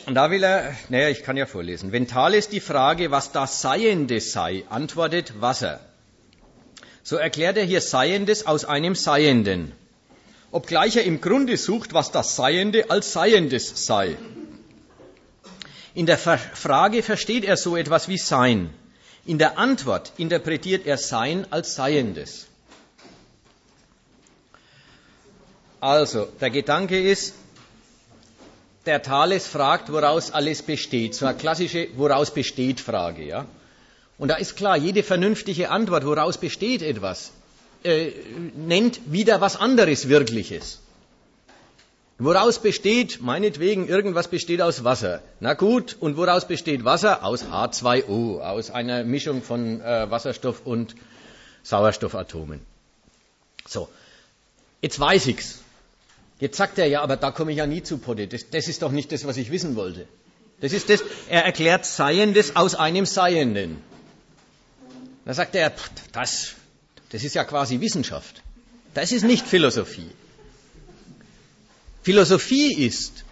Und 0.06 0.14
da 0.14 0.30
will 0.30 0.42
er, 0.42 0.74
naja, 0.90 1.08
ich 1.08 1.22
kann 1.22 1.36
ja 1.36 1.46
vorlesen. 1.46 1.92
Wenn 1.92 2.06
Thales 2.06 2.48
die 2.48 2.60
Frage, 2.60 3.10
was 3.10 3.32
das 3.32 3.62
Seiende 3.62 4.20
sei, 4.20 4.64
antwortet 4.68 5.40
Wasser. 5.40 5.80
So 7.02 7.16
erklärt 7.16 7.56
er 7.56 7.64
hier 7.64 7.80
Seiendes 7.80 8.46
aus 8.46 8.64
einem 8.64 8.94
Seienden. 8.94 9.72
Obgleich 10.50 10.96
er 10.96 11.04
im 11.04 11.20
Grunde 11.20 11.56
sucht, 11.56 11.94
was 11.94 12.10
das 12.10 12.36
Seiende 12.36 12.90
als 12.90 13.12
Seiendes 13.12 13.86
sei. 13.86 14.16
In 15.94 16.06
der 16.06 16.18
Frage 16.18 17.02
versteht 17.02 17.44
er 17.44 17.56
so 17.56 17.76
etwas 17.76 18.08
wie 18.08 18.18
Sein. 18.18 18.70
In 19.26 19.38
der 19.38 19.58
Antwort 19.58 20.12
interpretiert 20.18 20.86
er 20.86 20.98
Sein 20.98 21.46
als 21.50 21.76
Seiendes. 21.76 22.46
Also, 25.80 26.26
der 26.40 26.50
Gedanke 26.50 27.00
ist, 27.00 27.34
der 28.86 29.02
Thales 29.02 29.46
fragt, 29.46 29.90
woraus 29.92 30.30
alles 30.30 30.62
besteht. 30.62 31.14
So 31.14 31.26
eine 31.26 31.36
klassische 31.36 31.88
Woraus 31.96 32.32
besteht 32.32 32.80
Frage. 32.80 33.24
Ja? 33.24 33.46
Und 34.18 34.28
da 34.28 34.36
ist 34.36 34.56
klar, 34.56 34.76
jede 34.76 35.02
vernünftige 35.02 35.70
Antwort, 35.70 36.04
woraus 36.04 36.38
besteht 36.38 36.82
etwas, 36.82 37.32
äh, 37.82 38.10
nennt 38.56 39.00
wieder 39.06 39.40
was 39.40 39.56
anderes 39.56 40.08
Wirkliches. 40.08 40.80
Woraus 42.18 42.60
besteht, 42.60 43.20
meinetwegen, 43.22 43.88
irgendwas 43.88 44.28
besteht 44.28 44.62
aus 44.62 44.84
Wasser. 44.84 45.20
Na 45.40 45.54
gut, 45.54 45.96
und 45.98 46.16
woraus 46.16 46.46
besteht 46.46 46.84
Wasser? 46.84 47.24
Aus 47.24 47.46
H2O, 47.46 48.38
aus 48.38 48.70
einer 48.70 49.02
Mischung 49.02 49.42
von 49.42 49.80
äh, 49.80 50.08
Wasserstoff 50.10 50.64
und 50.64 50.94
Sauerstoffatomen. 51.64 52.60
So, 53.66 53.88
jetzt 54.80 55.00
weiß 55.00 55.26
ich's. 55.26 55.63
Jetzt 56.40 56.56
sagt 56.56 56.78
er 56.78 56.86
ja, 56.86 57.02
aber 57.02 57.16
da 57.16 57.30
komme 57.30 57.52
ich 57.52 57.58
ja 57.58 57.66
nie 57.66 57.82
zu 57.82 57.98
Potte. 57.98 58.26
Das, 58.26 58.50
das 58.50 58.68
ist 58.68 58.82
doch 58.82 58.90
nicht 58.90 59.12
das, 59.12 59.24
was 59.24 59.36
ich 59.36 59.50
wissen 59.50 59.76
wollte. 59.76 60.06
Das 60.60 60.72
ist 60.72 60.88
das, 60.88 61.02
er 61.28 61.44
erklärt 61.44 61.86
Seiendes 61.86 62.56
aus 62.56 62.74
einem 62.74 63.06
Seienden. 63.06 63.78
Da 65.24 65.34
sagt 65.34 65.54
er, 65.54 65.72
das, 66.12 66.54
das 67.10 67.24
ist 67.24 67.34
ja 67.34 67.44
quasi 67.44 67.80
Wissenschaft. 67.80 68.42
Das 68.94 69.12
ist 69.12 69.24
nicht 69.24 69.46
Philosophie. 69.46 70.10
Philosophie 72.02 72.74
ist 72.84 73.24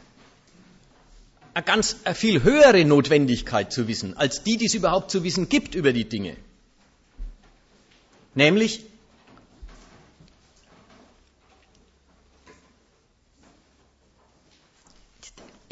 eine 1.55 1.65
ganz 1.65 1.97
eine 2.05 2.15
viel 2.15 2.43
höhere 2.43 2.85
Notwendigkeit 2.85 3.73
zu 3.73 3.87
wissen, 3.89 4.17
als 4.17 4.43
die, 4.43 4.57
die 4.57 4.67
es 4.67 4.75
überhaupt 4.75 5.11
zu 5.11 5.23
wissen 5.23 5.49
gibt 5.49 5.75
über 5.75 5.93
die 5.93 6.09
Dinge. 6.09 6.37
Nämlich 8.35 8.85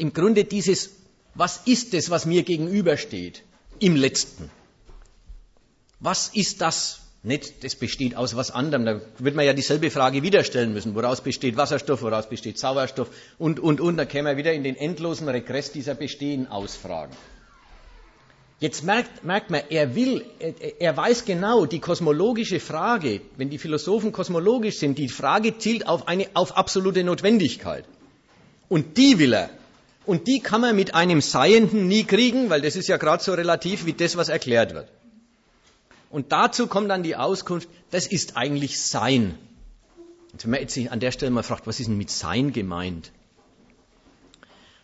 im 0.01 0.13
Grunde 0.13 0.45
dieses, 0.45 0.89
was 1.35 1.61
ist 1.65 1.93
es, 1.93 2.09
was 2.09 2.25
mir 2.25 2.41
gegenübersteht, 2.41 3.43
im 3.79 3.95
letzten? 3.95 4.49
Was 5.99 6.29
ist 6.33 6.61
das? 6.61 7.01
Nicht, 7.23 7.63
das 7.63 7.75
besteht 7.75 8.15
aus 8.15 8.35
was 8.35 8.49
anderem. 8.49 8.83
Da 8.83 9.01
wird 9.19 9.35
man 9.35 9.45
ja 9.45 9.53
dieselbe 9.53 9.91
Frage 9.91 10.23
wieder 10.23 10.43
stellen 10.43 10.73
müssen. 10.73 10.95
Woraus 10.95 11.21
besteht 11.21 11.55
Wasserstoff, 11.55 12.01
woraus 12.01 12.27
besteht 12.27 12.57
Sauerstoff 12.57 13.11
und, 13.37 13.59
und, 13.59 13.79
und. 13.79 13.97
Da 13.97 14.05
käme 14.05 14.29
man 14.29 14.37
wieder 14.37 14.53
in 14.53 14.63
den 14.63 14.75
endlosen 14.75 15.29
Regress 15.29 15.71
dieser 15.71 15.93
Bestehen 15.93 16.47
ausfragen. 16.47 17.15
Jetzt 18.59 18.83
merkt, 18.83 19.23
merkt 19.23 19.51
man, 19.51 19.61
er 19.69 19.93
will, 19.93 20.25
er, 20.39 20.81
er 20.81 20.97
weiß 20.97 21.25
genau, 21.25 21.67
die 21.67 21.79
kosmologische 21.79 22.59
Frage, 22.59 23.21
wenn 23.37 23.51
die 23.51 23.59
Philosophen 23.59 24.11
kosmologisch 24.11 24.77
sind, 24.79 24.97
die 24.97 25.09
Frage 25.09 25.59
zielt 25.59 25.87
auf 25.87 26.07
eine, 26.07 26.27
auf 26.33 26.57
absolute 26.57 27.03
Notwendigkeit. 27.03 27.85
Und 28.67 28.97
die 28.97 29.19
will 29.19 29.33
er 29.33 29.60
und 30.05 30.27
die 30.27 30.39
kann 30.39 30.61
man 30.61 30.75
mit 30.75 30.95
einem 30.95 31.21
Seienden 31.21 31.87
nie 31.87 32.03
kriegen, 32.03 32.49
weil 32.49 32.61
das 32.61 32.75
ist 32.75 32.87
ja 32.87 32.97
gerade 32.97 33.23
so 33.23 33.33
relativ 33.33 33.85
wie 33.85 33.93
das, 33.93 34.17
was 34.17 34.29
erklärt 34.29 34.73
wird. 34.73 34.89
Und 36.09 36.31
dazu 36.31 36.67
kommt 36.67 36.89
dann 36.89 37.03
die 37.03 37.15
Auskunft, 37.15 37.69
das 37.91 38.07
ist 38.07 38.35
eigentlich 38.35 38.81
Sein. 38.81 39.37
Und 40.33 40.43
wenn 40.43 40.51
man 40.51 40.59
jetzt 40.61 40.73
sich 40.73 40.91
an 40.91 40.99
der 40.99 41.11
Stelle 41.11 41.31
mal 41.31 41.43
fragt, 41.43 41.67
was 41.67 41.79
ist 41.79 41.87
denn 41.87 41.97
mit 41.97 42.09
Sein 42.09 42.51
gemeint? 42.51 43.11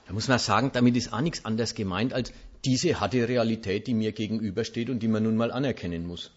Da 0.07 0.13
muss 0.13 0.27
man 0.27 0.39
sagen, 0.39 0.71
damit 0.73 0.95
ist 0.95 1.11
auch 1.11 1.21
nichts 1.21 1.43
anderes 1.43 1.75
gemeint 1.75 2.13
als 2.13 2.31
diese 2.63 2.99
harte 2.99 3.27
Realität, 3.27 3.87
die 3.87 3.93
mir 3.93 4.13
gegenübersteht 4.13 4.89
und 4.89 4.99
die 4.99 5.07
man 5.07 5.23
nun 5.23 5.35
mal 5.35 5.51
anerkennen 5.51 6.07
muss. 6.07 6.31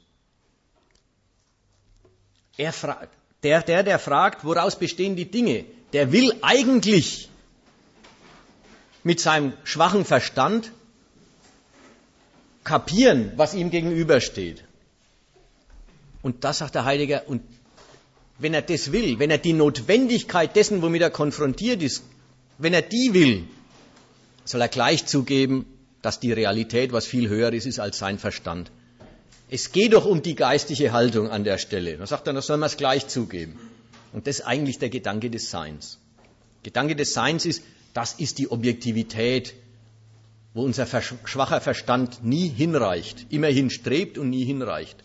Er 2.57 2.73
fragt, 2.73 3.09
der, 3.43 3.63
der, 3.63 3.83
der 3.83 3.99
fragt, 3.99 4.45
woraus 4.45 4.79
bestehen 4.79 5.17
die 5.17 5.31
Dinge, 5.31 5.65
der 5.93 6.13
will 6.13 6.35
eigentlich 6.43 7.30
mit 9.03 9.21
seinem 9.21 9.53
schwachen 9.65 10.05
Verstand 10.05 10.73
kapieren, 12.65 13.33
was 13.37 13.55
ihm 13.55 13.71
gegenübersteht. 13.71 14.65
Und 16.23 16.45
das 16.45 16.59
sagt 16.59 16.75
der 16.75 16.85
Heiliger, 16.85 17.23
und 17.27 17.43
wenn 18.39 18.55
er 18.55 18.63
das 18.63 18.93
will, 18.93 19.19
wenn 19.19 19.31
er 19.31 19.39
die 19.39 19.53
Notwendigkeit 19.53 20.55
dessen, 20.55 20.83
womit 20.83 21.03
er 21.03 21.11
konfrontiert 21.11 21.83
ist, 21.83 22.03
wenn 22.59 22.75
er 22.75 22.83
die 22.83 23.15
will, 23.15 23.45
soll 24.45 24.61
er 24.61 24.69
gleich 24.69 25.07
zugeben, 25.07 25.67
dass 26.03 26.21
die 26.21 26.33
Realität 26.33 26.93
was 26.93 27.07
viel 27.07 27.29
höher 27.29 27.53
ist, 27.53 27.67
ist 27.67 27.79
als 27.79 27.99
sein 27.99 28.19
Verstand. 28.19 28.71
Es 29.51 29.73
geht 29.73 29.95
doch 29.95 30.07
um 30.07 30.23
die 30.23 30.35
geistige 30.35 30.93
Haltung 30.93 31.29
an 31.31 31.45
der 31.45 31.59
Stelle. 31.59 31.97
Dann 31.97 32.07
sagt 32.07 32.27
er, 32.27 32.33
das 32.33 32.47
soll 32.47 32.57
man 32.57 32.69
es 32.69 32.77
gleich 32.77 33.09
zugeben. 33.09 33.59
Und 34.13 34.27
das 34.27 34.41
ist 34.41 34.47
eigentlich 34.47 34.79
der 34.79 34.91
Gedanke 34.91 35.31
des 35.31 35.51
Seins. 35.51 35.99
Gedanke 36.63 36.97
des 36.97 37.13
Seins 37.13 37.47
ist, 37.47 37.63
das 37.95 38.15
ist 38.15 38.39
die 38.39 38.51
Objektivität, 38.51 39.55
wo 40.55 40.63
unser 40.65 40.87
schwacher 40.87 41.61
Verstand 41.61 42.25
nie 42.25 42.49
hinreicht, 42.49 43.27
immerhin 43.31 43.71
strebt 43.71 44.19
und 44.19 44.31
nie 44.31 44.45
hinreicht. 44.45 44.97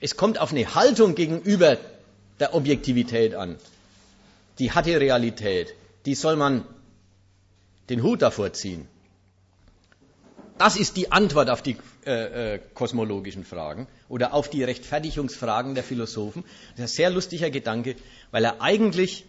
Es 0.00 0.16
kommt 0.16 0.40
auf 0.40 0.52
eine 0.52 0.74
Haltung 0.74 1.14
gegenüber 1.14 1.78
der 2.40 2.54
Objektivität 2.54 3.34
an. 3.34 3.56
Die 4.58 4.72
harte 4.72 5.00
Realität, 5.00 5.74
die 6.06 6.14
soll 6.14 6.36
man 6.36 6.64
den 7.90 8.02
Hut 8.02 8.22
davor 8.22 8.52
ziehen. 8.52 8.86
Das 10.58 10.76
ist 10.76 10.96
die 10.96 11.12
Antwort 11.12 11.50
auf 11.50 11.62
die 11.62 11.76
äh, 12.04 12.54
äh, 12.54 12.60
kosmologischen 12.74 13.44
Fragen 13.44 13.86
oder 14.08 14.34
auf 14.34 14.50
die 14.50 14.64
Rechtfertigungsfragen 14.64 15.74
der 15.76 15.84
Philosophen. 15.84 16.42
Das 16.76 16.90
ist 16.90 16.94
ein 16.94 16.96
sehr 16.96 17.10
lustiger 17.10 17.50
Gedanke, 17.50 17.94
weil 18.32 18.44
er 18.44 18.60
eigentlich 18.60 19.24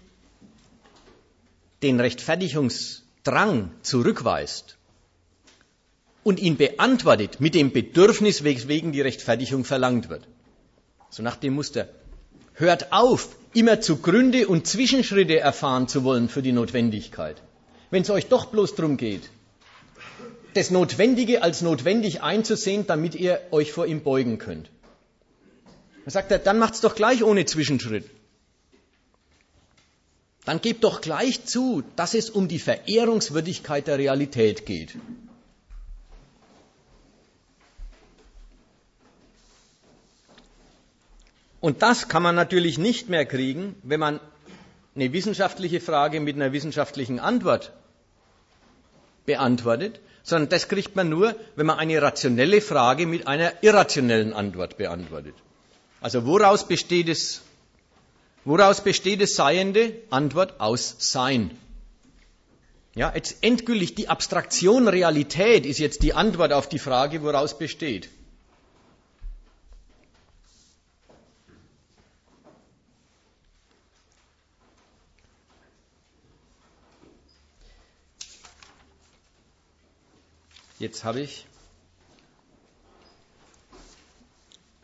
den 1.82 2.00
Rechtfertigungsdrang 2.00 3.72
zurückweist 3.82 4.78
und 6.24 6.40
ihn 6.40 6.58
beantwortet 6.58 7.40
mit 7.40 7.56
dem 7.56 7.72
Bedürfnis, 7.72 8.44
weswegen 8.44 8.92
die 8.92 9.02
Rechtfertigung 9.02 9.64
verlangt 9.64 10.10
wird. 10.10 10.28
So 11.10 11.24
nach 11.24 11.38
dem 11.38 11.54
Muster. 11.54 11.88
Hört 12.54 12.92
auf, 12.92 13.36
immer 13.54 13.80
zu 13.80 13.98
Gründe 13.98 14.48
und 14.48 14.68
Zwischenschritte 14.68 15.40
erfahren 15.40 15.88
zu 15.88 16.04
wollen 16.04 16.28
für 16.28 16.42
die 16.42 16.52
Notwendigkeit. 16.52 17.42
Wenn 17.90 18.04
es 18.04 18.10
euch 18.10 18.28
doch 18.28 18.48
bloß 18.48 18.76
darum 18.76 18.98
geht, 18.98 19.30
das 20.54 20.70
Notwendige 20.72 21.42
als 21.42 21.62
notwendig 21.62 22.22
einzusehen, 22.22 22.86
damit 22.86 23.16
ihr 23.16 23.40
euch 23.52 23.72
vor 23.72 23.86
ihm 23.86 24.02
beugen 24.02 24.38
könnt. 24.40 24.70
Dann 26.04 26.12
sagt 26.12 26.32
er, 26.32 26.40
dann 26.40 26.60
macht's 26.60 26.82
doch 26.82 26.96
gleich 26.96 27.24
ohne 27.24 27.46
Zwischenschritt 27.46 28.10
dann 30.46 30.62
gebt 30.62 30.84
doch 30.84 31.02
gleich 31.02 31.46
zu, 31.46 31.84
dass 31.96 32.14
es 32.14 32.30
um 32.30 32.48
die 32.48 32.60
Verehrungswürdigkeit 32.60 33.88
der 33.88 33.98
Realität 33.98 34.66
geht. 34.66 34.96
Und 41.62 41.82
das 41.82 42.08
kann 42.08 42.24
man 42.24 42.36
natürlich 42.36 42.78
nicht 42.78 43.10
mehr 43.10 43.26
kriegen, 43.26 43.76
wenn 43.84 44.00
man 44.00 44.20
eine 44.96 45.12
wissenschaftliche 45.12 45.82
Frage 45.82 46.20
mit 46.20 46.36
einer 46.36 46.54
wissenschaftlichen 46.54 47.20
Antwort 47.20 47.74
beantwortet, 49.26 50.00
sondern 50.24 50.50
das 50.50 50.68
kriegt 50.68 50.96
man 50.96 51.10
nur, 51.10 51.36
wenn 51.56 51.66
man 51.66 51.78
eine 51.78 52.02
rationelle 52.02 52.62
Frage 52.62 53.06
mit 53.06 53.28
einer 53.28 53.52
irrationellen 53.62 54.34
Antwort 54.34 54.78
beantwortet. 54.78 55.36
Also 56.02 56.26
woraus 56.26 56.68
besteht 56.68 57.10
es 57.10 57.42
Woraus 58.46 58.84
besteht 58.84 59.22
das 59.22 59.36
Seiende? 59.36 60.02
Antwort 60.10 60.60
aus 60.60 60.96
Sein. 61.00 61.58
Ja, 62.96 63.14
jetzt 63.14 63.44
endgültig 63.44 63.96
die 63.96 64.10
Abstraktion 64.10 64.88
Realität 64.88 65.66
ist 65.66 65.80
jetzt 65.80 66.04
die 66.04 66.14
Antwort 66.14 66.54
auf 66.54 66.68
die 66.68 66.80
Frage, 66.80 67.22
woraus 67.22 67.58
besteht. 67.58 68.10
Jetzt 80.80 81.04
habe 81.04 81.20
ich 81.20 81.46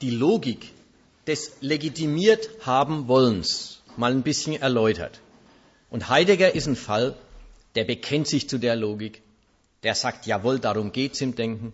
die 0.01 0.09
Logik 0.09 0.73
des 1.27 1.53
legitimiert 1.61 2.49
haben 2.61 3.07
Wollens 3.07 3.81
mal 3.97 4.11
ein 4.11 4.23
bisschen 4.23 4.61
erläutert. 4.61 5.21
Und 5.89 6.09
Heidegger 6.09 6.53
ist 6.53 6.67
ein 6.67 6.75
Fall, 6.75 7.15
der 7.75 7.83
bekennt 7.83 8.27
sich 8.27 8.49
zu 8.49 8.57
der 8.57 8.75
Logik, 8.75 9.21
der 9.83 9.95
sagt, 9.95 10.25
jawohl, 10.25 10.59
darum 10.59 10.91
geht's 10.91 11.21
im 11.21 11.35
Denken. 11.35 11.73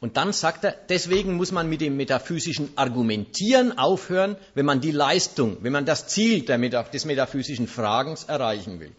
Und 0.00 0.16
dann 0.16 0.32
sagt 0.32 0.64
er, 0.64 0.72
deswegen 0.88 1.34
muss 1.34 1.52
man 1.52 1.68
mit 1.68 1.80
dem 1.80 1.96
metaphysischen 1.96 2.70
Argumentieren 2.76 3.78
aufhören, 3.78 4.36
wenn 4.54 4.66
man 4.66 4.80
die 4.80 4.90
Leistung, 4.90 5.58
wenn 5.60 5.72
man 5.72 5.86
das 5.86 6.08
Ziel 6.08 6.44
des 6.44 7.04
metaphysischen 7.04 7.68
Fragens 7.68 8.24
erreichen 8.24 8.80
will. 8.80 8.90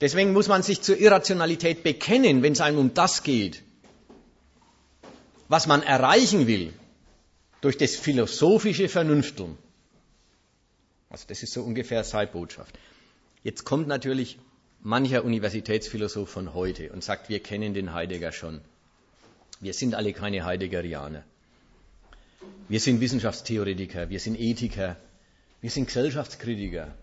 Deswegen 0.00 0.32
muss 0.32 0.48
man 0.48 0.62
sich 0.62 0.82
zur 0.82 0.98
Irrationalität 0.98 1.82
bekennen, 1.82 2.42
wenn 2.42 2.52
es 2.52 2.60
einem 2.60 2.78
um 2.78 2.94
das 2.94 3.22
geht, 3.22 3.62
was 5.48 5.66
man 5.66 5.82
erreichen 5.82 6.46
will, 6.46 6.72
durch 7.60 7.76
das 7.76 7.96
philosophische 7.96 8.88
Vernünfteln. 8.88 9.56
Also 11.10 11.24
das 11.28 11.42
ist 11.42 11.52
so 11.52 11.62
ungefähr 11.62 12.04
seine 12.04 12.30
Botschaft. 12.30 12.78
Jetzt 13.42 13.64
kommt 13.64 13.88
natürlich 13.88 14.38
mancher 14.80 15.24
Universitätsphilosoph 15.24 16.28
von 16.28 16.54
heute 16.54 16.92
und 16.92 17.02
sagt, 17.02 17.28
wir 17.28 17.40
kennen 17.40 17.74
den 17.74 17.92
Heidegger 17.92 18.32
schon. 18.32 18.60
Wir 19.60 19.74
sind 19.74 19.94
alle 19.94 20.12
keine 20.12 20.44
Heideggerianer. 20.44 21.24
Wir 22.68 22.80
sind 22.80 23.00
Wissenschaftstheoretiker, 23.00 24.10
wir 24.10 24.20
sind 24.20 24.38
Ethiker, 24.38 24.96
wir 25.60 25.70
sind 25.70 25.86
Gesellschaftskritiker, 25.86 26.94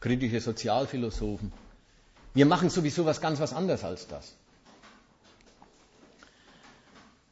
kritische 0.00 0.40
Sozialphilosophen. 0.40 1.52
Wir 2.34 2.44
machen 2.46 2.68
sowieso 2.68 3.04
was 3.06 3.20
ganz 3.20 3.40
was 3.40 3.52
anderes 3.52 3.84
als 3.84 4.08
das. 4.08 4.36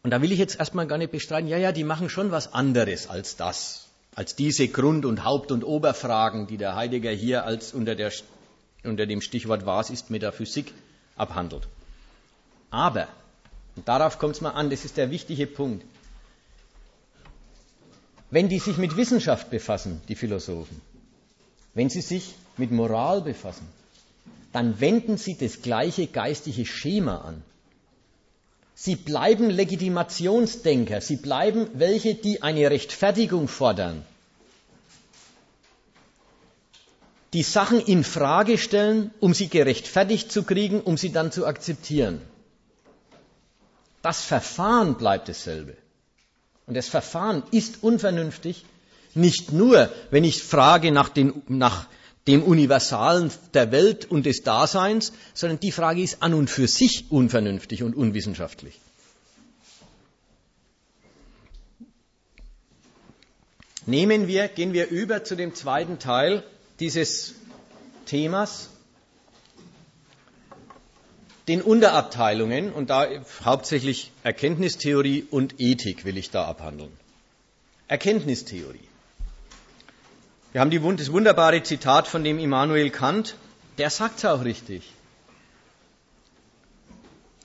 Und 0.02 0.10
da 0.10 0.22
will 0.22 0.32
ich 0.32 0.38
jetzt 0.38 0.58
erstmal 0.58 0.86
gar 0.86 0.98
nicht 0.98 1.12
bestreiten, 1.12 1.48
ja, 1.48 1.58
ja, 1.58 1.72
die 1.72 1.84
machen 1.84 2.08
schon 2.08 2.30
was 2.30 2.54
anderes 2.54 3.08
als 3.08 3.36
das, 3.36 3.88
als 4.14 4.34
diese 4.34 4.68
Grund- 4.68 5.04
und 5.04 5.24
Haupt- 5.24 5.52
und 5.52 5.62
Oberfragen, 5.62 6.46
die 6.46 6.56
der 6.56 6.74
Heidegger 6.74 7.10
hier 7.10 7.44
als 7.44 7.74
unter, 7.74 7.94
der, 7.94 8.12
unter 8.82 9.06
dem 9.06 9.20
Stichwort 9.20 9.66
Was 9.66 9.90
ist 9.90 10.10
Metaphysik 10.10 10.72
abhandelt. 11.16 11.68
Aber 12.70 13.08
und 13.76 13.88
darauf 13.88 14.18
kommt 14.18 14.34
es 14.34 14.40
mal 14.40 14.50
an, 14.50 14.70
das 14.70 14.84
ist 14.84 14.96
der 14.96 15.10
wichtige 15.10 15.46
Punkt. 15.46 15.84
Wenn 18.30 18.48
die 18.48 18.58
sich 18.58 18.76
mit 18.76 18.96
Wissenschaft 18.96 19.50
befassen, 19.50 20.00
die 20.08 20.14
Philosophen, 20.14 20.80
wenn 21.74 21.88
sie 21.88 22.00
sich 22.00 22.34
mit 22.56 22.70
Moral 22.70 23.22
befassen, 23.22 23.66
dann 24.52 24.80
wenden 24.80 25.16
sie 25.16 25.36
das 25.36 25.62
gleiche 25.62 26.06
geistige 26.06 26.66
Schema 26.66 27.18
an. 27.18 27.42
Sie 28.82 28.96
bleiben 28.96 29.50
Legitimationsdenker, 29.50 31.02
sie 31.02 31.16
bleiben 31.16 31.68
welche, 31.74 32.14
die 32.14 32.40
eine 32.40 32.70
Rechtfertigung 32.70 33.46
fordern, 33.46 34.06
die 37.34 37.42
Sachen 37.42 37.78
in 37.78 38.04
Frage 38.04 38.56
stellen, 38.56 39.10
um 39.20 39.34
sie 39.34 39.48
gerechtfertigt 39.48 40.32
zu 40.32 40.44
kriegen, 40.44 40.80
um 40.80 40.96
sie 40.96 41.12
dann 41.12 41.30
zu 41.30 41.44
akzeptieren. 41.46 42.22
Das 44.00 44.24
Verfahren 44.24 44.96
bleibt 44.96 45.28
dasselbe. 45.28 45.76
Und 46.66 46.74
das 46.74 46.88
Verfahren 46.88 47.42
ist 47.50 47.82
unvernünftig, 47.82 48.64
nicht 49.12 49.52
nur, 49.52 49.92
wenn 50.10 50.24
ich 50.24 50.42
frage 50.42 50.90
nach, 50.90 51.10
den, 51.10 51.42
nach 51.48 51.86
dem 52.30 52.44
Universalen 52.44 53.32
der 53.54 53.72
Welt 53.72 54.08
und 54.08 54.24
des 54.24 54.42
Daseins, 54.42 55.12
sondern 55.34 55.58
die 55.58 55.72
Frage 55.72 56.00
ist 56.00 56.22
an 56.22 56.32
und 56.34 56.48
für 56.48 56.68
sich 56.68 57.10
unvernünftig 57.10 57.82
und 57.82 57.96
unwissenschaftlich. 57.96 58.78
Nehmen 63.86 64.28
wir, 64.28 64.46
gehen 64.46 64.72
wir 64.72 64.88
über 64.88 65.24
zu 65.24 65.34
dem 65.34 65.54
zweiten 65.56 65.98
Teil 65.98 66.44
dieses 66.78 67.34
Themas, 68.06 68.68
den 71.48 71.62
Unterabteilungen, 71.62 72.72
und 72.72 72.90
da 72.90 73.08
hauptsächlich 73.44 74.12
Erkenntnistheorie 74.22 75.26
und 75.30 75.58
Ethik 75.58 76.04
will 76.04 76.16
ich 76.16 76.30
da 76.30 76.44
abhandeln. 76.44 76.92
Erkenntnistheorie. 77.88 78.89
Wir 80.52 80.60
haben 80.60 80.70
die, 80.70 80.80
das 80.96 81.12
wunderbare 81.12 81.62
Zitat 81.62 82.08
von 82.08 82.24
dem 82.24 82.38
Immanuel 82.38 82.90
Kant, 82.90 83.36
der 83.78 83.90
sagt 83.90 84.18
es 84.18 84.24
auch 84.24 84.44
richtig. 84.44 84.92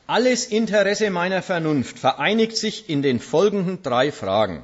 Alles 0.07 0.47
Interesse 0.47 1.09
meiner 1.09 1.41
Vernunft 1.41 1.99
vereinigt 1.99 2.57
sich 2.57 2.89
in 2.89 3.01
den 3.01 3.19
folgenden 3.19 3.81
drei 3.83 4.11
Fragen. 4.11 4.63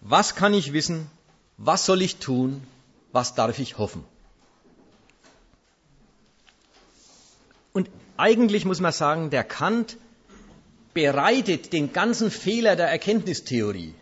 Was 0.00 0.34
kann 0.34 0.54
ich 0.54 0.72
wissen? 0.72 1.10
Was 1.58 1.86
soll 1.86 2.02
ich 2.02 2.16
tun? 2.16 2.62
Was 3.12 3.34
darf 3.34 3.58
ich 3.58 3.78
hoffen? 3.78 4.04
Und 7.72 7.90
eigentlich 8.16 8.64
muss 8.64 8.80
man 8.80 8.92
sagen, 8.92 9.30
der 9.30 9.44
Kant 9.44 9.96
bereitet 10.94 11.72
den 11.72 11.92
ganzen 11.92 12.30
Fehler 12.30 12.74
der 12.76 12.88
Erkenntnistheorie, 12.88 13.94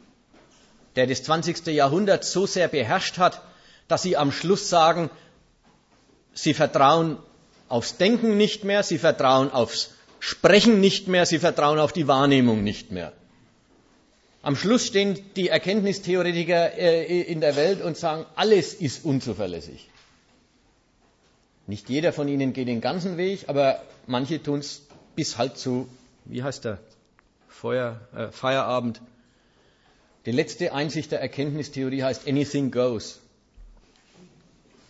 der 0.97 1.07
das 1.07 1.22
20. 1.22 1.66
Jahrhundert 1.66 2.24
so 2.24 2.47
sehr 2.47 2.68
beherrscht 2.68 3.18
hat, 3.18 3.42
dass 3.88 4.03
sie 4.03 4.16
am 4.16 4.32
Schluss 4.32 4.68
sagen, 4.68 5.11
sie 6.32 6.55
vertrauen 6.55 7.18
aufs 7.68 7.97
Denken 7.97 8.36
nicht 8.36 8.64
mehr, 8.64 8.82
sie 8.82 8.99
vertrauen 8.99 9.51
aufs 9.51 9.90
Sprechen 10.20 10.80
nicht 10.80 11.09
mehr, 11.09 11.26
sie 11.26 11.38
vertrauen 11.38 11.78
auf 11.78 11.92
die 11.92 12.09
Wahrnehmung 12.09 12.62
nicht 12.62 12.92
mehr. 12.92 13.12
Am 14.42 14.57
Schluss 14.57 14.86
stehen 14.86 15.18
die 15.36 15.49
Erkenntnistheoretiker 15.49 16.76
äh, 16.78 17.22
in 17.22 17.40
der 17.40 17.57
Welt 17.57 17.82
und 17.82 17.97
sagen, 17.97 18.26
alles 18.36 18.74
ist 18.74 19.05
unzuverlässig. 19.05 19.88
Nicht 21.66 21.88
jeder 21.88 22.12
von 22.12 22.28
ihnen 22.28 22.53
geht 22.53 22.68
den 22.68 22.82
ganzen 22.82 23.16
Weg, 23.16 23.49
aber 23.49 23.82
manche 24.07 24.42
tun 24.42 24.59
es 24.59 24.82
bis 25.16 25.38
halt 25.38 25.57
zu, 25.57 25.88
wie 26.26 26.42
heißt 26.42 26.64
der, 26.64 26.78
Feuer, 27.49 28.01
äh, 28.14 28.28
Feierabend. 28.28 29.01
Die 30.27 30.33
letzte 30.33 30.72
Einsicht 30.72 31.12
der 31.12 31.20
Erkenntnistheorie 31.20 32.03
heißt 32.03 32.27
Anything 32.27 32.70
Goes. 32.70 33.20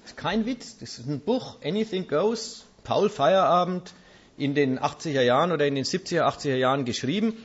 Das 0.03 0.12
ist 0.12 0.16
kein 0.16 0.47
Witz, 0.47 0.78
das 0.78 0.99
ist 0.99 1.09
ein 1.09 1.20
Buch, 1.20 1.57
Anything 1.64 2.07
Goes, 2.07 2.64
Paul 2.85 3.09
Feierabend 3.09 3.95
in 4.37 4.55
den 4.55 4.78
80er 4.78 5.22
Jahren 5.22 5.53
oder 5.53 5.66
in 5.66 5.74
den 5.74 5.85
70er, 5.85 6.22
80er 6.22 6.57
Jahren 6.57 6.85
geschrieben. 6.85 7.37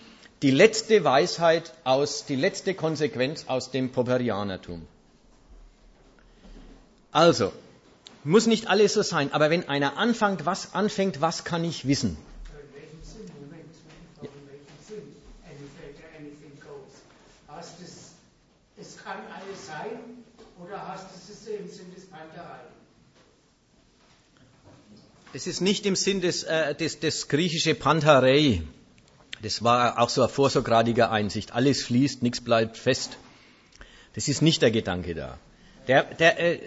Die 0.41 0.51
letzte 0.51 1.03
Weisheit 1.03 1.73
aus, 1.83 2.25
die 2.25 2.35
letzte 2.35 2.73
Konsequenz 2.73 3.45
aus 3.47 3.71
dem 3.71 3.91
Popperianertum. 3.91 4.87
Also, 7.11 7.51
muss 8.23 8.47
nicht 8.47 8.67
alles 8.67 8.93
so 8.93 9.01
sein, 9.01 9.33
aber 9.33 9.49
wenn 9.49 9.67
einer 9.67 9.97
anfängt, 9.97 10.45
was 10.45 10.73
anfängt, 10.73 11.21
was 11.21 11.43
kann 11.43 11.63
ich 11.63 11.87
wissen? 11.87 12.17
In 12.17 12.73
welchem 12.73 13.03
Sinn? 13.03 13.31
Moment, 13.41 13.73
in 14.21 14.47
welchem 14.47 14.79
Sinn? 14.87 15.15
Anything 16.17 16.59
goes. 16.61 17.55
Heißt 17.55 17.75
es, 17.83 18.11
es 18.77 18.97
kann 19.03 19.17
alles 19.33 19.67
sein 19.67 19.99
oder 20.63 20.87
heißt 20.87 21.07
es, 21.15 21.29
es 21.29 21.41
ist 21.41 21.47
im 21.47 21.67
Sinn 21.67 21.93
des 21.93 22.05
Panterei? 22.05 22.59
Es 25.31 25.45
ist 25.45 25.61
nicht 25.61 25.85
im 25.85 25.95
Sinn 25.95 26.21
des, 26.21 26.43
äh, 26.43 26.73
des, 26.73 26.99
des 26.99 27.27
griechische 27.27 27.75
Pantarei. 27.75 28.63
Das 29.43 29.63
war 29.63 29.99
auch 29.99 30.09
so 30.09 30.21
eine 30.23 30.29
vorsokratige 30.29 31.11
Einsicht. 31.11 31.53
Alles 31.53 31.83
fließt, 31.83 32.23
nichts 32.23 32.41
bleibt 32.41 32.77
fest. 32.77 33.17
Das 34.15 34.27
ist 34.27 34.41
nicht 34.41 34.63
der 34.63 34.71
Gedanke 34.71 35.13
da. 35.13 35.37
Der, 35.87 36.03
der, 36.03 36.39
äh, 36.39 36.59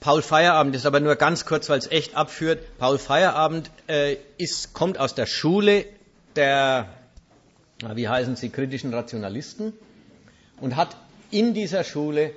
Paul 0.00 0.20
Feierabend 0.20 0.76
ist 0.76 0.84
aber 0.84 1.00
nur 1.00 1.16
ganz 1.16 1.46
kurz, 1.46 1.70
weil 1.70 1.78
es 1.78 1.90
echt 1.90 2.14
abführt. 2.14 2.76
Paul 2.76 2.98
Feierabend 2.98 3.70
äh, 3.86 4.18
ist, 4.36 4.74
kommt 4.74 4.98
aus 4.98 5.14
der 5.14 5.24
Schule 5.24 5.86
der, 6.36 6.90
wie 7.94 8.06
heißen 8.06 8.36
sie, 8.36 8.50
kritischen 8.50 8.92
Rationalisten 8.92 9.72
und 10.60 10.76
hat 10.76 10.94
in 11.30 11.54
dieser 11.54 11.84
Schule 11.84 12.36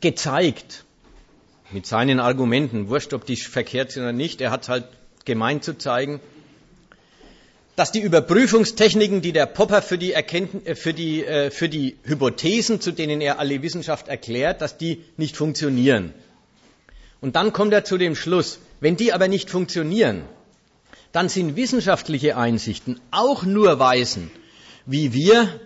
gezeigt, 0.00 0.84
mit 1.74 1.86
seinen 1.86 2.20
Argumenten, 2.20 2.88
wurscht, 2.88 3.12
ob 3.12 3.26
die 3.26 3.36
verkehrt 3.36 3.90
sind 3.90 4.04
oder 4.04 4.12
nicht, 4.12 4.40
er 4.40 4.50
hat 4.52 4.68
halt 4.68 4.86
gemeint 5.24 5.64
zu 5.64 5.76
zeigen, 5.76 6.20
dass 7.76 7.90
die 7.90 8.00
Überprüfungstechniken, 8.00 9.20
die 9.20 9.32
der 9.32 9.46
Popper 9.46 9.82
für 9.82 9.98
die, 9.98 10.14
äh, 10.14 10.74
für, 10.76 10.94
die, 10.94 11.24
äh, 11.24 11.50
für 11.50 11.68
die, 11.68 11.96
Hypothesen, 12.04 12.80
zu 12.80 12.92
denen 12.92 13.20
er 13.20 13.40
alle 13.40 13.60
Wissenschaft 13.62 14.06
erklärt, 14.06 14.60
dass 14.60 14.78
die 14.78 15.02
nicht 15.16 15.36
funktionieren. 15.36 16.14
Und 17.20 17.34
dann 17.34 17.52
kommt 17.52 17.72
er 17.72 17.84
zu 17.84 17.98
dem 17.98 18.14
Schluss, 18.14 18.60
wenn 18.80 18.96
die 18.96 19.12
aber 19.12 19.26
nicht 19.26 19.50
funktionieren, 19.50 20.22
dann 21.10 21.28
sind 21.28 21.56
wissenschaftliche 21.56 22.36
Einsichten 22.36 23.00
auch 23.10 23.42
nur 23.42 23.78
Weisen, 23.80 24.30
wie 24.86 25.12
wir, 25.12 25.60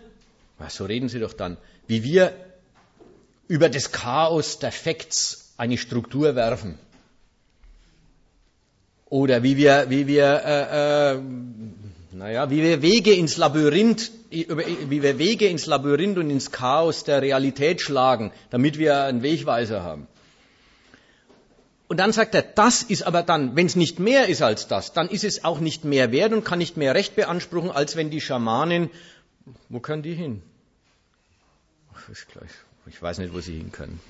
so 0.68 0.86
reden 0.86 1.08
Sie 1.08 1.20
doch 1.20 1.34
dann, 1.34 1.58
wie 1.86 2.02
wir 2.02 2.32
über 3.48 3.68
das 3.68 3.92
Chaos 3.92 4.58
der 4.58 4.72
Facts 4.72 5.47
eine 5.58 5.76
Struktur 5.76 6.34
werfen. 6.34 6.78
Oder 9.06 9.42
wie 9.42 9.56
wir, 9.56 9.86
wie 9.88 10.06
wir 10.06 10.42
äh, 10.44 11.14
äh, 11.14 11.20
naja, 12.12 12.50
wie 12.50 12.62
wir 12.62 12.80
Wege 12.82 13.12
ins 13.12 13.36
Labyrinth, 13.36 14.10
wie 14.30 15.02
wir 15.02 15.18
Wege 15.18 15.46
ins 15.46 15.66
Labyrinth 15.66 16.18
und 16.18 16.30
ins 16.30 16.52
Chaos 16.52 17.04
der 17.04 17.22
Realität 17.22 17.80
schlagen, 17.80 18.32
damit 18.50 18.78
wir 18.78 19.02
einen 19.02 19.22
Wegweiser 19.22 19.82
haben. 19.82 20.06
Und 21.88 21.98
dann 21.98 22.12
sagt 22.12 22.34
er, 22.34 22.42
das 22.42 22.82
ist 22.82 23.02
aber 23.02 23.22
dann, 23.22 23.56
wenn 23.56 23.66
es 23.66 23.74
nicht 23.74 23.98
mehr 23.98 24.28
ist 24.28 24.42
als 24.42 24.68
das, 24.68 24.92
dann 24.92 25.08
ist 25.08 25.24
es 25.24 25.44
auch 25.44 25.58
nicht 25.58 25.84
mehr 25.84 26.12
wert 26.12 26.34
und 26.34 26.44
kann 26.44 26.58
nicht 26.58 26.76
mehr 26.76 26.94
Recht 26.94 27.16
beanspruchen, 27.16 27.70
als 27.70 27.96
wenn 27.96 28.10
die 28.10 28.20
Schamanen, 28.20 28.90
wo 29.70 29.80
können 29.80 30.02
die 30.02 30.14
hin? 30.14 30.42
Ich 32.86 33.00
weiß 33.00 33.18
nicht, 33.18 33.32
wo 33.32 33.40
sie 33.40 33.56
hin 33.56 33.72
können 33.72 34.00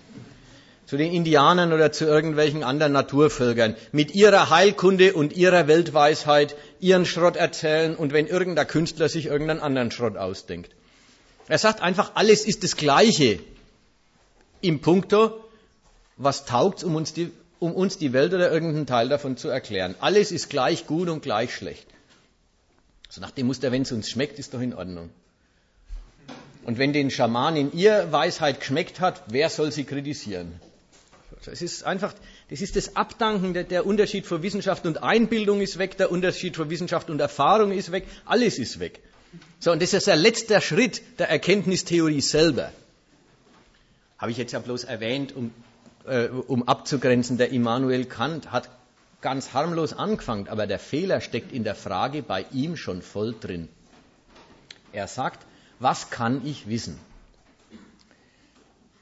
zu 0.88 0.96
den 0.96 1.12
Indianern 1.12 1.74
oder 1.74 1.92
zu 1.92 2.06
irgendwelchen 2.06 2.64
anderen 2.64 2.92
Naturvölkern, 2.92 3.76
mit 3.92 4.14
ihrer 4.14 4.48
Heilkunde 4.48 5.12
und 5.12 5.36
ihrer 5.36 5.68
Weltweisheit 5.68 6.56
ihren 6.80 7.04
Schrott 7.04 7.36
erzählen 7.36 7.94
und 7.94 8.14
wenn 8.14 8.26
irgendein 8.26 8.66
Künstler 8.66 9.10
sich 9.10 9.26
irgendeinen 9.26 9.60
anderen 9.60 9.90
Schrott 9.90 10.16
ausdenkt. 10.16 10.74
Er 11.46 11.58
sagt 11.58 11.82
einfach, 11.82 12.12
alles 12.14 12.46
ist 12.46 12.64
das 12.64 12.78
Gleiche 12.78 13.38
im 14.62 14.80
Punkto, 14.80 15.44
was 16.16 16.46
taugt, 16.46 16.82
um 16.84 16.96
uns 16.96 17.12
die, 17.12 17.32
um 17.58 17.74
uns 17.74 17.98
die 17.98 18.14
Welt 18.14 18.32
oder 18.32 18.50
irgendeinen 18.50 18.86
Teil 18.86 19.10
davon 19.10 19.36
zu 19.36 19.48
erklären. 19.48 19.94
Alles 20.00 20.32
ist 20.32 20.48
gleich 20.48 20.86
gut 20.86 21.10
und 21.10 21.22
gleich 21.22 21.54
schlecht. 21.54 21.86
So 23.10 23.20
nach 23.20 23.30
dem 23.30 23.46
Muster, 23.46 23.72
wenn 23.72 23.82
es 23.82 23.92
uns 23.92 24.08
schmeckt, 24.08 24.38
ist 24.38 24.54
doch 24.54 24.60
in 24.62 24.72
Ordnung. 24.72 25.10
Und 26.64 26.78
wenn 26.78 26.94
den 26.94 27.10
Schamanen 27.10 27.74
ihr 27.74 28.10
Weisheit 28.10 28.60
geschmeckt 28.60 29.00
hat, 29.00 29.22
wer 29.26 29.50
soll 29.50 29.70
sie 29.70 29.84
kritisieren? 29.84 30.58
Es 31.46 31.62
ist 31.62 31.84
einfach, 31.84 32.14
das 32.50 32.60
ist 32.60 32.76
das 32.76 32.96
Abdanken, 32.96 33.54
der, 33.54 33.64
der 33.64 33.86
Unterschied 33.86 34.26
von 34.26 34.42
Wissenschaft 34.42 34.86
und 34.86 35.02
Einbildung 35.02 35.60
ist 35.60 35.78
weg, 35.78 35.96
der 35.96 36.10
Unterschied 36.10 36.56
von 36.56 36.68
Wissenschaft 36.68 37.10
und 37.10 37.20
Erfahrung 37.20 37.72
ist 37.72 37.92
weg, 37.92 38.06
alles 38.24 38.58
ist 38.58 38.80
weg. 38.80 39.00
So, 39.60 39.72
und 39.72 39.82
das 39.82 39.92
ist 39.92 40.06
der 40.06 40.16
letzte 40.16 40.60
Schritt 40.60 41.02
der 41.18 41.28
Erkenntnistheorie 41.28 42.20
selber. 42.20 42.72
Habe 44.18 44.32
ich 44.32 44.36
jetzt 44.36 44.52
ja 44.52 44.58
bloß 44.58 44.84
erwähnt, 44.84 45.34
um, 45.34 45.52
äh, 46.06 46.26
um 46.26 46.66
abzugrenzen, 46.66 47.38
der 47.38 47.50
Immanuel 47.50 48.04
Kant 48.04 48.50
hat 48.50 48.68
ganz 49.20 49.52
harmlos 49.52 49.92
angefangen, 49.92 50.48
aber 50.48 50.66
der 50.66 50.78
Fehler 50.78 51.20
steckt 51.20 51.52
in 51.52 51.64
der 51.64 51.74
Frage 51.74 52.22
bei 52.22 52.46
ihm 52.52 52.76
schon 52.76 53.02
voll 53.02 53.34
drin. 53.38 53.68
Er 54.92 55.08
sagt, 55.08 55.44
was 55.78 56.10
kann 56.10 56.46
ich 56.46 56.68
wissen? 56.68 56.98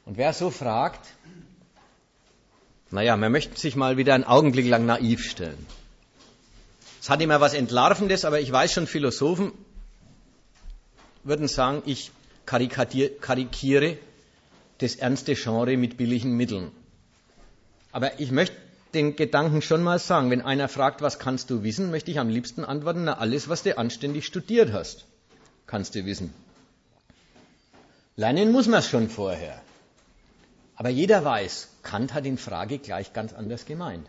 Und 0.05 0.17
wer 0.17 0.33
so 0.33 0.51
fragt, 0.51 1.07
naja, 2.91 3.17
man 3.17 3.33
möchte 3.33 3.59
sich 3.59 3.77
mal 3.77 3.97
wieder 3.97 4.15
einen 4.15 4.25
Augenblick 4.25 4.67
lang 4.69 4.87
naiv 4.87 5.25
stellen. 5.25 5.67
Es 7.01 7.11
hat 7.11 7.21
immer 7.21 7.41
was 7.41 7.55
Entlarvendes, 7.55 8.25
aber 8.25 8.41
ich 8.41 8.51
weiß 8.51 8.73
schon, 8.73 8.87
Philosophen 8.87 9.53
würden 11.25 11.49
sagen, 11.49 11.83
ich 11.87 12.11
karikiere 12.47 13.99
das 14.79 14.97
ernste 14.97 15.35
Genre 15.35 15.77
mit 15.77 15.97
billigen 15.97 16.37
Mitteln. 16.37 16.71
Aber 17.93 18.21
ich 18.21 18.31
möchte 18.31 18.57
den 18.95 19.17
Gedanken 19.17 19.63
schon 19.63 19.83
mal 19.83 19.99
sagen, 19.99 20.31
wenn 20.31 20.43
einer 20.43 20.69
fragt, 20.69 21.03
was 21.03 21.19
kannst 21.19 21.51
du 21.51 21.63
wissen, 21.63 21.91
möchte 21.91 22.11
ich 22.11 22.19
am 22.19 22.29
liebsten 22.29 22.65
antworten, 22.65 23.05
na 23.05 23.19
alles, 23.19 23.49
was 23.49 23.63
du 23.63 23.77
anständig 23.77 24.27
studiert 24.27 24.73
hast, 24.73 25.07
kannst 25.67 25.95
du 25.95 26.05
wissen. 26.05 26.33
Lernen 28.17 28.53
muss 28.53 28.67
man 28.67 28.81
es 28.81 28.89
schon 28.89 29.09
vorher. 29.09 29.61
Aber 30.77 30.91
jeder 30.91 31.25
weiß, 31.25 31.69
Kant 31.83 32.13
hat 32.13 32.27
in 32.27 32.39
Frage 32.39 32.79
gleich 32.79 33.13
ganz 33.13 33.33
anders 33.33 33.65
gemeint. 33.65 34.07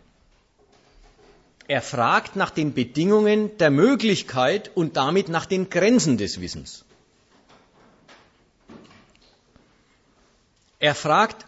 Er 1.68 1.82
fragt 1.82 2.36
nach 2.36 2.50
den 2.50 2.74
Bedingungen 2.74 3.58
der 3.58 3.72
Möglichkeit 3.72 4.72
und 4.76 4.96
damit 4.96 5.30
nach 5.30 5.46
den 5.46 5.70
Grenzen 5.70 6.18
des 6.18 6.40
Wissens. 6.40 6.86
Er 10.80 10.96
fragt, 10.96 11.46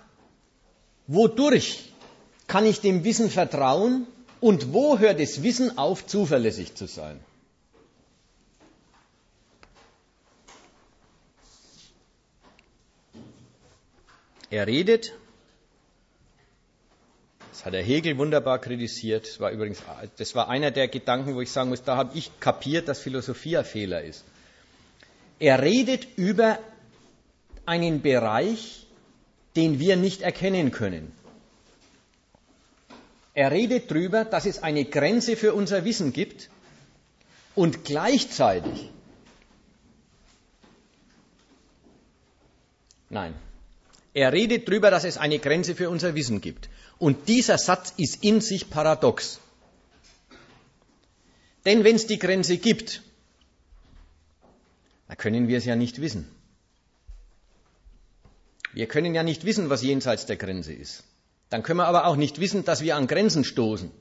wodurch 1.08 1.94
kann 2.48 2.66
ich 2.66 2.82
dem 2.82 3.04
Wissen 3.04 3.30
vertrauen 3.30 4.08
und 4.42 4.74
wo 4.74 4.98
hört 5.00 5.20
das 5.20 5.44
Wissen 5.44 5.78
auf, 5.78 6.06
zuverlässig 6.08 6.76
zu 6.76 6.88
sein? 6.88 7.20
Er 14.50 14.68
redet, 14.68 15.14
das 17.52 17.66
hat 17.66 17.74
der 17.74 17.84
Hegel 17.84 18.18
wunderbar 18.18 18.60
kritisiert, 18.60 19.28
das 19.28 19.40
war 19.40 19.52
übrigens, 19.52 19.82
das 20.18 20.34
war 20.34 20.50
einer 20.50 20.72
der 20.72 20.88
Gedanken, 20.88 21.36
wo 21.36 21.42
ich 21.42 21.52
sagen 21.52 21.70
muss, 21.70 21.84
da 21.84 21.98
habe 21.98 22.18
ich 22.18 22.40
kapiert, 22.40 22.88
dass 22.88 23.00
Philosophie 23.00 23.58
ein 23.58 23.66
Fehler 23.66 24.04
ist. 24.04 24.24
Er 25.40 25.62
redet 25.62 26.08
über 26.18 26.60
einen 27.66 28.02
Bereich, 28.02 28.88
den 29.56 29.80
wir 29.80 29.96
nicht 29.96 30.22
erkennen 30.22 30.72
können. 30.72 31.12
Er 33.34 33.52
redet 33.52 33.92
darüber, 33.92 34.26
dass 34.26 34.46
es 34.46 34.64
eine 34.64 34.86
Grenze 34.86 35.38
für 35.38 35.54
unser 35.54 35.86
Wissen 35.86 36.12
gibt 36.12 36.50
und 37.56 37.86
gleichzeitig 37.86 38.90
Nein, 43.12 43.34
er 44.14 44.34
redet 44.34 44.68
darüber, 44.68 44.92
dass 44.92 45.04
es 45.04 45.18
eine 45.18 45.40
Grenze 45.40 45.76
für 45.76 45.90
unser 45.90 46.16
Wissen 46.16 46.42
gibt. 46.42 46.70
Und 46.98 47.28
dieser 47.28 47.58
Satz 47.58 47.94
ist 47.98 48.24
in 48.24 48.42
sich 48.42 48.70
paradox. 48.70 49.40
Denn 51.66 51.84
wenn 51.84 51.96
es 51.96 52.08
die 52.08 52.20
Grenze 52.20 52.58
gibt, 52.58 53.02
dann 55.08 55.18
können 55.18 55.48
wir 55.48 55.58
es 55.58 55.66
ja 55.66 55.76
nicht 55.76 56.02
wissen. 56.02 56.28
Wir 58.74 58.88
können 58.88 59.16
ja 59.16 59.24
nicht 59.24 59.46
wissen, 59.46 59.70
was 59.70 59.82
jenseits 59.82 60.26
der 60.26 60.38
Grenze 60.38 60.74
ist. 60.74 61.04
Dann 61.50 61.64
können 61.64 61.80
wir 61.80 61.88
aber 61.88 62.06
auch 62.06 62.16
nicht 62.16 62.40
wissen, 62.40 62.64
dass 62.64 62.82
wir 62.82 62.96
an 62.96 63.08
Grenzen 63.08 63.44
stoßen. 63.44 63.92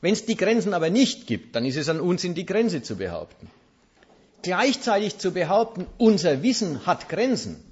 Wenn 0.00 0.12
es 0.12 0.26
die 0.26 0.36
Grenzen 0.36 0.74
aber 0.74 0.90
nicht 0.90 1.28
gibt, 1.28 1.54
dann 1.54 1.64
ist 1.64 1.76
es 1.76 1.88
an 1.88 2.00
uns, 2.00 2.24
in 2.24 2.34
die 2.34 2.44
Grenze 2.44 2.82
zu 2.82 2.96
behaupten. 2.96 3.48
Gleichzeitig 4.42 5.18
zu 5.18 5.30
behaupten, 5.30 5.86
unser 5.98 6.42
Wissen 6.42 6.84
hat 6.84 7.08
Grenzen, 7.08 7.62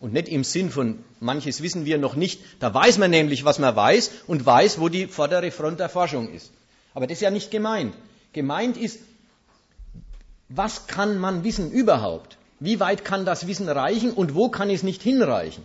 und 0.00 0.14
nicht 0.14 0.28
im 0.28 0.44
Sinn 0.44 0.70
von, 0.70 1.04
manches 1.20 1.62
wissen 1.62 1.84
wir 1.84 1.98
noch 1.98 2.16
nicht. 2.16 2.40
Da 2.58 2.72
weiß 2.72 2.98
man 2.98 3.10
nämlich, 3.10 3.44
was 3.44 3.58
man 3.58 3.76
weiß 3.76 4.10
und 4.26 4.44
weiß, 4.44 4.80
wo 4.80 4.88
die 4.88 5.06
vordere 5.06 5.50
Front 5.50 5.78
der 5.78 5.90
Forschung 5.90 6.32
ist. 6.32 6.50
Aber 6.94 7.06
das 7.06 7.18
ist 7.18 7.22
ja 7.22 7.30
nicht 7.30 7.50
gemeint. 7.50 7.94
Gemeint 8.32 8.76
ist, 8.76 8.98
was 10.48 10.86
kann 10.86 11.18
man 11.18 11.44
wissen 11.44 11.70
überhaupt? 11.70 12.38
Wie 12.58 12.80
weit 12.80 13.04
kann 13.04 13.24
das 13.24 13.46
Wissen 13.46 13.68
reichen 13.68 14.12
und 14.12 14.34
wo 14.34 14.48
kann 14.48 14.70
es 14.70 14.82
nicht 14.82 15.02
hinreichen? 15.02 15.64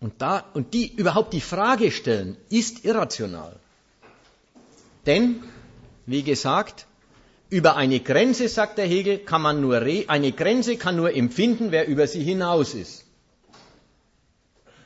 Und, 0.00 0.22
da, 0.22 0.44
und 0.54 0.72
die 0.72 0.90
überhaupt 0.90 1.32
die 1.34 1.42
Frage 1.42 1.90
stellen, 1.90 2.36
ist 2.48 2.84
irrational. 2.84 3.56
Denn, 5.04 5.42
wie 6.06 6.22
gesagt, 6.22 6.86
über 7.50 7.76
eine 7.76 7.98
Grenze, 8.00 8.48
sagt 8.48 8.78
der 8.78 8.86
Hegel, 8.86 9.18
kann 9.18 9.42
man 9.42 9.60
nur 9.60 9.80
re 9.80 10.04
eine 10.06 10.32
Grenze 10.32 10.76
kann 10.76 10.96
nur 10.96 11.14
empfinden, 11.14 11.72
wer 11.72 11.86
über 11.88 12.06
sie 12.06 12.22
hinaus 12.22 12.74
ist. 12.74 13.04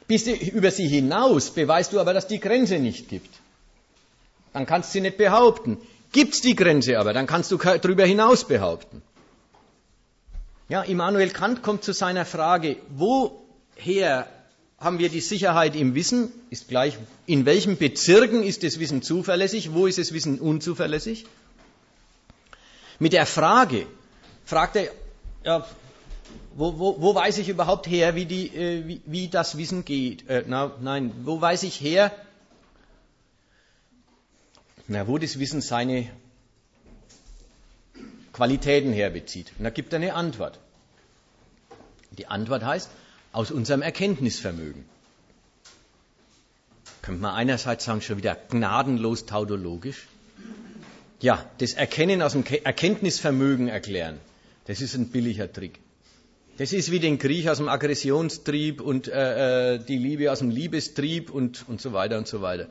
Bist 0.08 0.26
du 0.26 0.32
über 0.32 0.70
sie 0.70 0.88
hinaus, 0.88 1.50
beweist 1.50 1.92
du 1.92 2.00
aber, 2.00 2.12
dass 2.14 2.26
die 2.26 2.40
Grenze 2.40 2.78
nicht 2.78 3.08
gibt. 3.08 3.30
Dann 4.52 4.66
kannst 4.66 4.90
du 4.90 4.92
sie 4.94 5.00
nicht 5.00 5.18
behaupten. 5.18 5.78
Gibt's 6.12 6.40
die 6.40 6.56
Grenze 6.56 6.98
aber, 6.98 7.12
dann 7.12 7.26
kannst 7.26 7.50
du 7.52 7.58
darüber 7.58 8.04
hinaus 8.04 8.44
behaupten. 8.44 9.02
Ja, 10.68 10.82
Immanuel 10.82 11.30
Kant 11.30 11.62
kommt 11.62 11.84
zu 11.84 11.92
seiner 11.92 12.24
Frage, 12.24 12.76
woher 12.88 14.26
haben 14.78 14.98
wir 14.98 15.10
die 15.10 15.20
Sicherheit 15.20 15.76
im 15.76 15.94
Wissen? 15.94 16.32
Ist 16.50 16.68
gleich, 16.68 16.96
in 17.26 17.44
welchen 17.44 17.76
Bezirken 17.76 18.42
ist 18.42 18.62
das 18.62 18.78
Wissen 18.78 19.02
zuverlässig? 19.02 19.72
Wo 19.74 19.86
ist 19.86 19.98
das 19.98 20.12
Wissen 20.12 20.38
unzuverlässig? 20.38 21.26
Mit 22.98 23.12
der 23.12 23.26
Frage 23.26 23.86
fragt 24.44 24.76
er, 24.76 24.90
ja, 25.44 25.66
wo, 26.54 26.78
wo, 26.78 27.00
wo 27.00 27.14
weiß 27.14 27.38
ich 27.38 27.48
überhaupt 27.48 27.86
her, 27.86 28.14
wie, 28.14 28.26
die, 28.26 28.48
äh, 28.48 28.86
wie, 28.86 29.00
wie 29.06 29.28
das 29.28 29.56
Wissen 29.56 29.84
geht? 29.84 30.28
Äh, 30.28 30.44
na, 30.46 30.72
nein, 30.80 31.12
wo 31.24 31.40
weiß 31.40 31.64
ich 31.64 31.80
her, 31.80 32.12
na, 34.86 35.08
wo 35.08 35.18
das 35.18 35.38
Wissen 35.38 35.60
seine 35.60 36.08
Qualitäten 38.32 38.92
herbezieht? 38.92 39.52
Und 39.58 39.64
da 39.64 39.70
gibt 39.70 39.92
er 39.92 39.98
eine 39.98 40.14
Antwort. 40.14 40.58
Die 42.12 42.26
Antwort 42.28 42.64
heißt, 42.64 42.90
aus 43.32 43.50
unserem 43.50 43.82
Erkenntnisvermögen. 43.82 44.84
Könnte 47.02 47.20
man 47.20 47.34
einerseits 47.34 47.84
sagen, 47.84 48.00
schon 48.00 48.18
wieder 48.18 48.36
gnadenlos 48.36 49.26
tautologisch 49.26 50.06
ja, 51.24 51.42
das 51.56 51.72
Erkennen 51.72 52.20
aus 52.20 52.32
dem 52.32 52.44
Erkenntnisvermögen 52.44 53.68
erklären, 53.68 54.20
das 54.66 54.82
ist 54.82 54.94
ein 54.94 55.08
billiger 55.08 55.50
Trick. 55.50 55.80
Das 56.58 56.74
ist 56.74 56.90
wie 56.90 57.00
den 57.00 57.18
Krieg 57.18 57.48
aus 57.48 57.56
dem 57.56 57.68
Aggressionstrieb 57.68 58.82
und 58.82 59.08
äh, 59.08 59.74
äh, 59.74 59.78
die 59.78 59.96
Liebe 59.96 60.30
aus 60.30 60.40
dem 60.40 60.50
Liebestrieb 60.50 61.30
und, 61.30 61.66
und 61.66 61.80
so 61.80 61.94
weiter 61.94 62.18
und 62.18 62.28
so 62.28 62.42
weiter. 62.42 62.68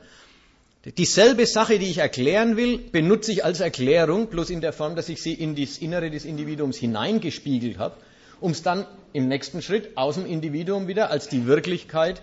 Dieselbe 0.96 1.46
Sache, 1.46 1.80
die 1.80 1.90
ich 1.90 1.98
erklären 1.98 2.56
will, 2.56 2.78
benutze 2.78 3.32
ich 3.32 3.44
als 3.44 3.58
Erklärung, 3.58 4.28
bloß 4.28 4.50
in 4.50 4.60
der 4.60 4.72
Form, 4.72 4.94
dass 4.94 5.08
ich 5.08 5.20
sie 5.20 5.34
in 5.34 5.56
das 5.56 5.78
Innere 5.78 6.10
des 6.10 6.24
Individuums 6.24 6.76
hineingespiegelt 6.76 7.78
habe, 7.78 7.96
um 8.40 8.52
es 8.52 8.62
dann 8.62 8.86
im 9.12 9.26
nächsten 9.26 9.62
Schritt 9.62 9.96
aus 9.96 10.14
dem 10.14 10.26
Individuum 10.26 10.86
wieder 10.86 11.10
als 11.10 11.28
die 11.28 11.46
Wirklichkeit 11.46 12.22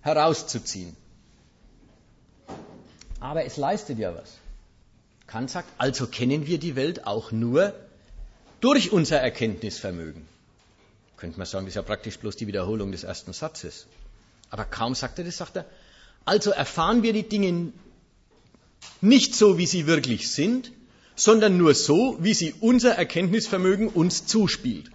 herauszuziehen. 0.00 0.94
Aber 3.18 3.44
es 3.44 3.56
leistet 3.56 3.98
ja 3.98 4.14
was. 4.14 4.41
Kant 5.32 5.50
sagt, 5.50 5.72
also 5.78 6.06
kennen 6.06 6.46
wir 6.46 6.58
die 6.58 6.76
Welt 6.76 7.06
auch 7.06 7.32
nur 7.32 7.72
durch 8.60 8.92
unser 8.92 9.18
Erkenntnisvermögen. 9.18 10.28
Könnte 11.16 11.38
man 11.38 11.46
sagen, 11.46 11.64
das 11.64 11.70
ist 11.70 11.76
ja 11.76 11.82
praktisch 11.82 12.18
bloß 12.18 12.36
die 12.36 12.46
Wiederholung 12.46 12.92
des 12.92 13.02
ersten 13.02 13.32
Satzes. 13.32 13.86
Aber 14.50 14.66
kaum 14.66 14.94
sagt 14.94 15.18
er 15.18 15.24
das, 15.24 15.38
sagt 15.38 15.56
er, 15.56 15.64
also 16.26 16.50
erfahren 16.50 17.02
wir 17.02 17.14
die 17.14 17.26
Dinge 17.26 17.72
nicht 19.00 19.34
so, 19.34 19.56
wie 19.56 19.64
sie 19.64 19.86
wirklich 19.86 20.30
sind, 20.30 20.70
sondern 21.16 21.56
nur 21.56 21.74
so, 21.74 22.18
wie 22.20 22.34
sie 22.34 22.52
unser 22.60 22.96
Erkenntnisvermögen 22.96 23.88
uns 23.88 24.26
zuspielt. 24.26 24.90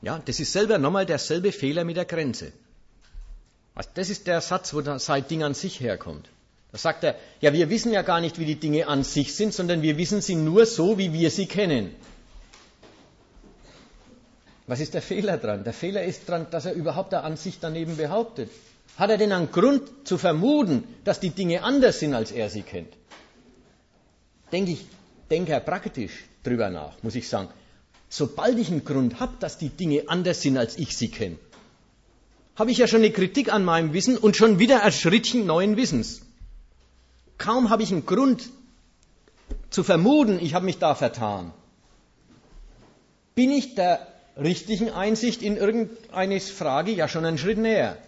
Ja, 0.00 0.22
das 0.24 0.40
ist 0.40 0.52
selber 0.52 0.78
nochmal 0.78 1.04
derselbe 1.04 1.52
Fehler 1.52 1.84
mit 1.84 1.98
der 1.98 2.06
Grenze. 2.06 2.54
Das 3.92 4.08
ist 4.08 4.26
der 4.26 4.40
Satz, 4.40 4.72
wo 4.72 4.80
sein 4.98 5.28
Ding 5.28 5.42
an 5.42 5.52
sich 5.52 5.80
herkommt. 5.80 6.30
Da 6.72 6.78
sagt 6.78 7.04
er, 7.04 7.16
ja, 7.42 7.52
wir 7.52 7.68
wissen 7.68 7.92
ja 7.92 8.00
gar 8.00 8.20
nicht, 8.20 8.38
wie 8.38 8.46
die 8.46 8.56
Dinge 8.56 8.86
an 8.88 9.04
sich 9.04 9.34
sind, 9.34 9.52
sondern 9.52 9.82
wir 9.82 9.98
wissen 9.98 10.22
sie 10.22 10.34
nur 10.34 10.64
so, 10.64 10.96
wie 10.96 11.12
wir 11.12 11.30
sie 11.30 11.46
kennen. 11.46 11.94
Was 14.66 14.80
ist 14.80 14.94
der 14.94 15.02
Fehler 15.02 15.36
dran? 15.36 15.64
Der 15.64 15.74
Fehler 15.74 16.02
ist 16.02 16.26
dran, 16.26 16.46
dass 16.50 16.64
er 16.64 16.72
überhaupt 16.72 17.12
eine 17.12 17.24
Ansicht 17.24 17.58
daneben 17.60 17.98
behauptet. 17.98 18.50
Hat 18.96 19.10
er 19.10 19.18
denn 19.18 19.32
einen 19.32 19.52
Grund 19.52 19.82
zu 20.04 20.16
vermuten, 20.16 20.84
dass 21.04 21.20
die 21.20 21.30
Dinge 21.30 21.62
anders 21.62 21.98
sind, 22.00 22.14
als 22.14 22.32
er 22.32 22.48
sie 22.48 22.62
kennt? 22.62 22.94
Denke 24.50 24.72
ich, 24.72 24.86
denke 25.30 25.52
er 25.52 25.60
praktisch 25.60 26.24
drüber 26.42 26.70
nach, 26.70 27.02
muss 27.02 27.14
ich 27.14 27.28
sagen. 27.28 27.48
Sobald 28.08 28.58
ich 28.58 28.70
einen 28.70 28.84
Grund 28.84 29.20
habe, 29.20 29.34
dass 29.40 29.58
die 29.58 29.70
Dinge 29.70 30.04
anders 30.06 30.40
sind, 30.40 30.56
als 30.56 30.78
ich 30.78 30.96
sie 30.96 31.10
kenne, 31.10 31.36
habe 32.56 32.70
ich 32.70 32.78
ja 32.78 32.86
schon 32.86 33.00
eine 33.00 33.10
Kritik 33.10 33.52
an 33.52 33.64
meinem 33.64 33.92
Wissen 33.92 34.16
und 34.16 34.36
schon 34.36 34.58
wieder 34.58 34.82
ein 34.82 34.92
Schrittchen 34.92 35.46
neuen 35.46 35.76
Wissens. 35.76 36.22
Kaum 37.46 37.70
habe 37.70 37.82
ich 37.82 37.92
einen 37.92 38.06
Grund 38.06 38.50
zu 39.70 39.84
vermuten, 39.84 40.38
ich 40.40 40.54
habe 40.54 40.64
mich 40.64 40.78
da 40.78 40.94
vertan, 40.94 41.52
bin 43.34 43.50
ich 43.50 43.74
der 43.74 44.06
richtigen 44.36 44.90
Einsicht 44.90 45.42
in 45.42 45.56
irgendeine 45.56 46.40
Frage 46.40 46.92
ja 46.92 47.08
schon 47.08 47.24
einen 47.24 47.38
Schritt 47.38 47.58
näher 47.58 47.98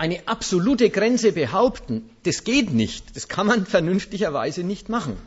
eine 0.00 0.26
absolute 0.26 0.88
Grenze 0.88 1.32
behaupten, 1.32 2.08
das 2.22 2.44
geht 2.44 2.72
nicht. 2.72 3.14
Das 3.16 3.28
kann 3.28 3.46
man 3.46 3.66
vernünftigerweise 3.66 4.64
nicht 4.64 4.88
machen. 4.88 5.18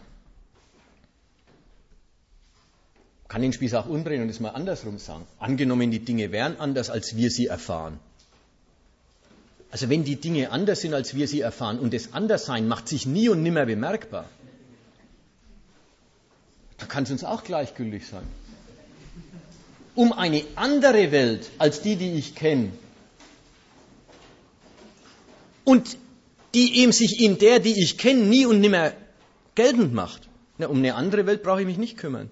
Kann 3.27 3.43
den 3.43 3.53
Spieß 3.53 3.75
auch 3.75 3.85
umdrehen 3.85 4.23
und 4.23 4.29
es 4.29 4.39
mal 4.39 4.49
andersrum 4.49 4.97
sagen. 4.97 5.27
Angenommen, 5.37 5.91
die 5.91 5.99
Dinge 5.99 6.31
wären 6.31 6.59
anders, 6.59 6.89
als 6.89 7.15
wir 7.15 7.29
sie 7.29 7.45
erfahren. 7.45 7.99
Also 9.73 9.89
wenn 9.89 10.03
die 10.03 10.17
Dinge 10.17 10.51
anders 10.51 10.81
sind, 10.81 10.93
als 10.93 11.15
wir 11.15 11.27
sie 11.27 11.41
erfahren 11.41 11.79
und 11.79 11.95
das 11.95 12.13
Anderssein 12.13 12.67
macht 12.67 12.87
sich 12.87 13.07
nie 13.07 13.27
und 13.29 13.41
nimmer 13.41 13.65
bemerkbar, 13.65 14.29
dann 16.77 16.87
kann 16.87 17.05
es 17.05 17.09
uns 17.09 17.23
auch 17.23 17.43
gleichgültig 17.43 18.05
sein. 18.05 18.21
Um 19.95 20.13
eine 20.13 20.43
andere 20.55 21.11
Welt 21.11 21.49
als 21.57 21.81
die, 21.81 21.95
die 21.95 22.11
ich 22.13 22.35
kenne, 22.35 22.69
und 25.63 25.97
die 26.53 26.83
ihm 26.83 26.91
sich 26.91 27.19
in 27.19 27.39
der, 27.39 27.59
die 27.59 27.81
ich 27.81 27.97
kenne, 27.97 28.21
nie 28.21 28.45
und 28.45 28.59
nimmer 28.59 28.91
geltend 29.55 29.91
macht. 29.91 30.29
Na, 30.59 30.67
um 30.67 30.77
eine 30.77 30.93
andere 30.93 31.25
Welt 31.25 31.41
brauche 31.41 31.61
ich 31.61 31.65
mich 31.65 31.79
nicht 31.79 31.97
kümmern. 31.97 32.29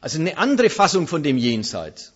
Also 0.00 0.18
eine 0.18 0.38
andere 0.38 0.70
Fassung 0.70 1.08
von 1.08 1.22
dem 1.22 1.36
Jenseits. 1.36 2.13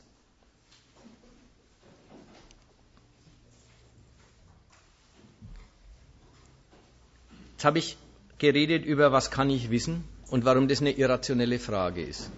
Jetzt 7.59 7.65
habe 7.65 7.81
ich 7.81 7.97
geredet 8.39 8.85
über, 8.85 9.11
was 9.11 9.33
kann 9.33 9.51
ich 9.51 9.69
wissen 9.69 10.05
und 10.29 10.45
warum 10.45 10.69
das 10.69 10.81
eine 10.81 10.93
irrationelle 10.93 11.59
Frage 11.59 12.05
ist. 12.05 12.31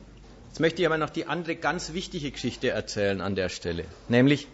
Jetzt 0.49 0.61
möchte 0.61 0.81
ich 0.81 0.87
aber 0.87 0.97
noch 0.97 1.11
die 1.11 1.27
andere 1.27 1.57
ganz 1.57 1.93
wichtige 1.93 2.31
Geschichte 2.31 2.71
erzählen 2.71 3.21
an 3.21 3.35
der 3.35 3.51
Stelle, 3.51 3.85
nämlich 4.09 4.49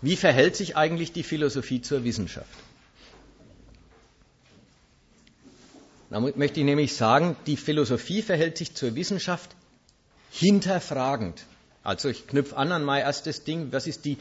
wie 0.00 0.16
verhält 0.16 0.56
sich 0.56 0.78
eigentlich 0.78 1.12
die 1.12 1.24
Philosophie 1.24 1.82
zur 1.82 2.04
Wissenschaft? 2.04 2.48
Damit 6.08 6.38
möchte 6.38 6.60
ich 6.60 6.64
nämlich 6.64 6.96
sagen, 6.96 7.36
die 7.44 7.58
Philosophie 7.58 8.22
verhält 8.22 8.56
sich 8.56 8.74
zur 8.74 8.94
Wissenschaft 8.94 9.50
hinterfragend. 10.30 11.44
Also 11.84 12.08
ich 12.08 12.26
knüpfe 12.26 12.56
an 12.56 12.72
an 12.72 12.82
mein 12.82 13.02
erstes 13.02 13.44
Ding, 13.44 13.72
was 13.72 13.86
ist 13.86 14.06
die 14.06 14.16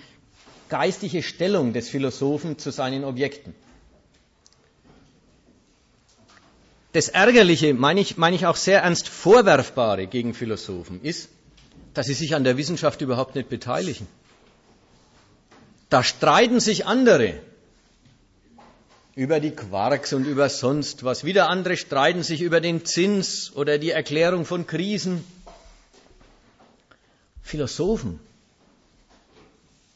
geistige 0.68 1.24
Stellung 1.24 1.72
des 1.72 1.88
Philosophen 1.88 2.58
zu 2.60 2.72
seinen 2.72 3.06
Objekten? 3.06 3.56
Das 6.98 7.10
Ärgerliche, 7.10 7.76
meine 7.76 8.00
ich, 8.00 8.18
meine 8.18 8.36
ich 8.36 8.48
auch 8.48 8.56
sehr 8.56 8.82
ernst 8.82 9.08
Vorwerfbare 9.08 10.08
gegen 10.08 10.34
Philosophen, 10.34 11.00
ist, 11.04 11.30
dass 11.94 12.08
sie 12.08 12.16
sich 12.16 12.34
an 12.34 12.44
der 12.44 12.58
Wissenschaft 12.58 13.02
überhaupt 13.02 13.36
nicht 13.36 13.50
beteiligen. 13.50 14.08
Da 15.90 16.02
streiten 16.04 16.60
sich 16.60 16.88
andere 16.88 17.40
über 19.14 19.40
die 19.40 19.52
Quarks 19.52 20.12
und 20.12 20.26
über 20.26 20.50
sonst 20.50 21.04
was. 21.04 21.24
Wieder 21.24 21.50
andere 21.50 21.78
streiten 21.78 22.24
sich 22.24 22.42
über 22.42 22.62
den 22.62 22.84
Zins 22.84 23.52
oder 23.56 23.78
die 23.78 23.92
Erklärung 23.92 24.44
von 24.44 24.66
Krisen. 24.66 25.24
Philosophen 27.44 28.20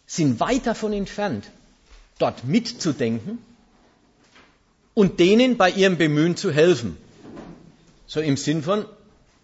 sind 0.05 0.39
weit 0.39 0.67
davon 0.67 0.93
entfernt, 0.93 1.49
dort 2.19 2.43
mitzudenken 2.43 3.39
und 4.93 5.19
denen 5.19 5.57
bei 5.57 5.69
ihrem 5.69 5.97
Bemühen 5.97 6.35
zu 6.35 6.51
helfen. 6.51 6.97
So 8.07 8.19
im 8.19 8.37
Sinn 8.37 8.63
von, 8.63 8.85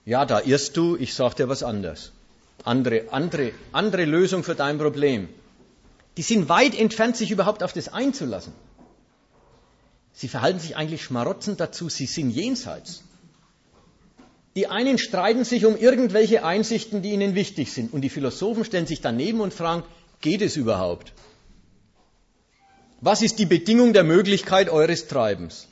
ja, 0.05 0.25
da 0.25 0.41
irrst 0.41 0.75
du, 0.75 0.95
ich 0.97 1.13
sag 1.13 1.35
dir 1.35 1.49
was 1.49 1.63
anderes. 1.63 2.11
Andere, 2.63 3.05
andere, 3.11 3.51
andere 3.71 4.05
Lösung 4.05 4.43
für 4.43 4.55
dein 4.55 4.77
Problem. 4.77 5.29
Die 6.17 6.21
sind 6.21 6.49
weit 6.49 6.77
entfernt, 6.77 7.15
sich 7.15 7.31
überhaupt 7.31 7.63
auf 7.63 7.73
das 7.73 7.89
einzulassen. 7.89 8.53
Sie 10.13 10.27
verhalten 10.27 10.59
sich 10.59 10.75
eigentlich 10.75 11.03
schmarotzend 11.03 11.59
dazu, 11.59 11.89
sie 11.89 12.07
sind 12.07 12.31
jenseits. 12.31 13.03
Die 14.55 14.65
einen 14.65 14.97
streiten 14.97 15.43
sich 15.43 15.65
um 15.65 15.77
irgendwelche 15.77 16.43
Einsichten, 16.43 17.03
die 17.03 17.11
ihnen 17.11 17.35
wichtig 17.35 17.71
sind. 17.71 17.93
Und 17.93 18.01
die 18.01 18.09
Philosophen 18.09 18.65
stellen 18.65 18.87
sich 18.87 19.01
daneben 19.01 19.39
und 19.39 19.53
fragen, 19.53 19.83
geht 20.19 20.41
es 20.41 20.55
überhaupt? 20.55 21.13
Was 23.01 23.21
ist 23.21 23.37
die 23.39 23.45
Bedingung 23.45 23.93
der 23.93 24.03
Möglichkeit 24.03 24.69
eures 24.69 25.07
Treibens? 25.07 25.67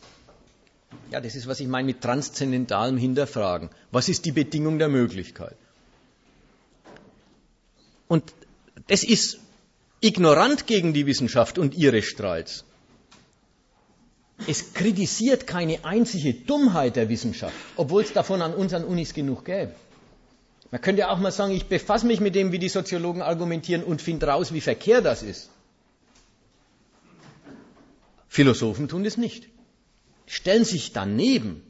Ja, 1.12 1.22
das 1.22 1.36
ist, 1.36 1.48
was 1.48 1.60
ich 1.60 1.68
meine 1.68 1.88
mit 1.88 2.02
transzendentalem 2.02 2.98
Hinterfragen. 2.98 3.70
Was 3.92 4.10
ist 4.10 4.26
die 4.26 4.32
Bedingung 4.32 4.80
der 4.80 4.90
Möglichkeit? 4.90 5.56
Und 8.08 8.34
das 8.88 9.04
ist 9.04 9.40
ignorant 10.02 10.68
gegen 10.68 10.94
die 10.94 11.06
Wissenschaft 11.06 11.58
und 11.58 11.76
ihre 11.76 12.02
Streits. 12.02 12.64
Es 14.48 14.74
kritisiert 14.74 15.48
keine 15.48 15.84
einzige 15.86 16.34
Dummheit 16.34 16.96
der 16.96 17.10
Wissenschaft, 17.10 17.56
obwohl 17.78 18.04
es 18.04 18.14
davon 18.14 18.42
an 18.42 18.54
unseren 18.54 18.84
Unis 18.84 19.14
genug 19.14 19.46
gäbe. 19.46 19.74
Man 20.72 20.82
könnte 20.82 21.02
ja 21.02 21.10
auch 21.10 21.20
mal 21.20 21.32
sagen, 21.32 21.54
ich 21.54 21.68
befasse 21.68 22.06
mich 22.06 22.20
mit 22.20 22.36
dem, 22.36 22.52
wie 22.52 22.60
die 22.60 22.70
Soziologen 22.70 23.22
argumentieren 23.22 23.84
und 23.84 24.02
finde 24.02 24.28
raus, 24.28 24.54
wie 24.54 24.62
verkehr 24.62 25.02
das 25.02 25.24
ist. 25.24 25.50
Philosophen 28.36 28.90
tun 28.90 29.06
das 29.06 29.16
nicht. 29.16 29.48
Stellen 30.28 30.66
sich 30.66 30.92
daneben, 30.92 31.62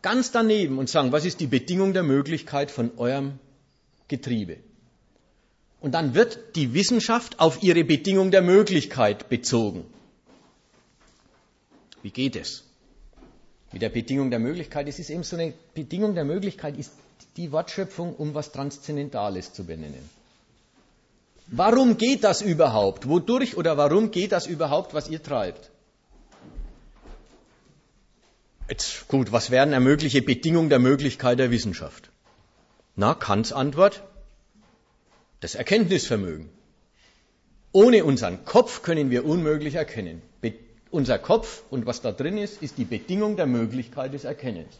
ganz 0.00 0.30
daneben 0.30 0.78
und 0.78 0.88
sagen, 0.88 1.12
was 1.12 1.26
ist 1.26 1.40
die 1.40 1.46
Bedingung 1.46 1.92
der 1.92 2.02
Möglichkeit 2.02 2.70
von 2.70 2.92
eurem 2.96 3.32
Getriebe? 4.12 4.56
Und 5.82 5.92
dann 5.92 6.14
wird 6.14 6.38
die 6.56 6.72
Wissenschaft 6.72 7.38
auf 7.40 7.62
ihre 7.62 7.84
Bedingung 7.84 8.30
der 8.30 8.40
Möglichkeit 8.40 9.28
bezogen. 9.28 9.84
Wie 12.02 12.10
geht 12.22 12.36
es? 12.36 12.64
Mit 13.72 13.82
der 13.82 13.90
Bedingung 13.90 14.30
der 14.30 14.38
Möglichkeit, 14.38 14.88
es 14.88 14.98
ist 14.98 15.10
eben 15.10 15.24
so 15.24 15.36
eine 15.36 15.52
Bedingung 15.74 16.14
der 16.14 16.24
Möglichkeit, 16.24 16.78
ist 16.78 16.92
die 17.36 17.52
Wortschöpfung, 17.52 18.14
um 18.16 18.32
was 18.32 18.50
Transzendentales 18.50 19.52
zu 19.52 19.64
benennen. 19.64 20.08
Warum 21.48 21.98
geht 21.98 22.24
das 22.24 22.40
überhaupt? 22.40 23.08
Wodurch 23.08 23.58
oder 23.58 23.76
warum 23.76 24.10
geht 24.10 24.32
das 24.32 24.46
überhaupt, 24.46 24.94
was 24.94 25.10
ihr 25.10 25.22
treibt? 25.22 25.70
Jetzt 28.68 29.08
gut, 29.08 29.32
was 29.32 29.50
wären 29.50 29.72
eine 29.72 29.84
mögliche 29.84 30.20
Bedingung 30.20 30.68
der 30.68 30.78
Möglichkeit 30.78 31.38
der 31.38 31.50
Wissenschaft? 31.50 32.10
Na, 32.96 33.14
Kants 33.14 33.52
Antwort? 33.52 34.02
Das 35.40 35.54
Erkenntnisvermögen. 35.54 36.50
Ohne 37.72 38.04
unseren 38.04 38.44
Kopf 38.44 38.82
können 38.82 39.10
wir 39.10 39.24
unmöglich 39.24 39.74
erkennen. 39.74 40.20
Unser 40.90 41.18
Kopf 41.18 41.62
und 41.70 41.84
was 41.84 42.00
da 42.00 42.12
drin 42.12 42.38
ist, 42.38 42.62
ist 42.62 42.78
die 42.78 42.86
Bedingung 42.86 43.36
der 43.36 43.46
Möglichkeit 43.46 44.14
des 44.14 44.24
Erkennens. 44.24 44.78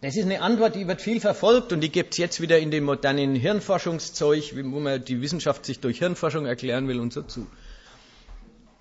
Das 0.00 0.16
ist 0.16 0.24
eine 0.24 0.42
Antwort, 0.42 0.74
die 0.74 0.86
wird 0.86 1.00
viel 1.00 1.20
verfolgt 1.20 1.72
und 1.72 1.80
die 1.80 1.88
gibt 1.88 2.14
es 2.14 2.18
jetzt 2.18 2.40
wieder 2.40 2.58
in 2.58 2.70
dem 2.70 2.84
modernen 2.84 3.36
Hirnforschungszeug, 3.36 4.54
wo 4.56 4.80
man 4.80 5.04
die 5.04 5.20
Wissenschaft 5.22 5.64
sich 5.64 5.80
durch 5.80 5.98
Hirnforschung 5.98 6.46
erklären 6.46 6.88
will 6.88 7.00
und 7.00 7.12
so 7.12 7.22
zu. 7.22 7.46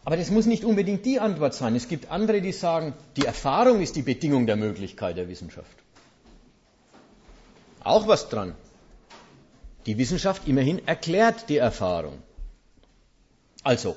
Aber 0.05 0.17
das 0.17 0.29
muss 0.31 0.45
nicht 0.45 0.65
unbedingt 0.65 1.05
die 1.05 1.19
Antwort 1.19 1.53
sein. 1.53 1.75
Es 1.75 1.87
gibt 1.87 2.11
andere, 2.11 2.41
die 2.41 2.51
sagen, 2.51 2.93
die 3.15 3.25
Erfahrung 3.25 3.81
ist 3.81 3.95
die 3.95 4.01
Bedingung 4.01 4.45
der 4.45 4.57
Möglichkeit 4.57 5.17
der 5.17 5.29
Wissenschaft. 5.29 5.77
Auch 7.83 8.07
was 8.07 8.29
dran. 8.29 8.55
Die 9.85 9.97
Wissenschaft 9.97 10.47
immerhin 10.47 10.85
erklärt 10.87 11.49
die 11.49 11.57
Erfahrung. 11.57 12.21
Also, 13.63 13.95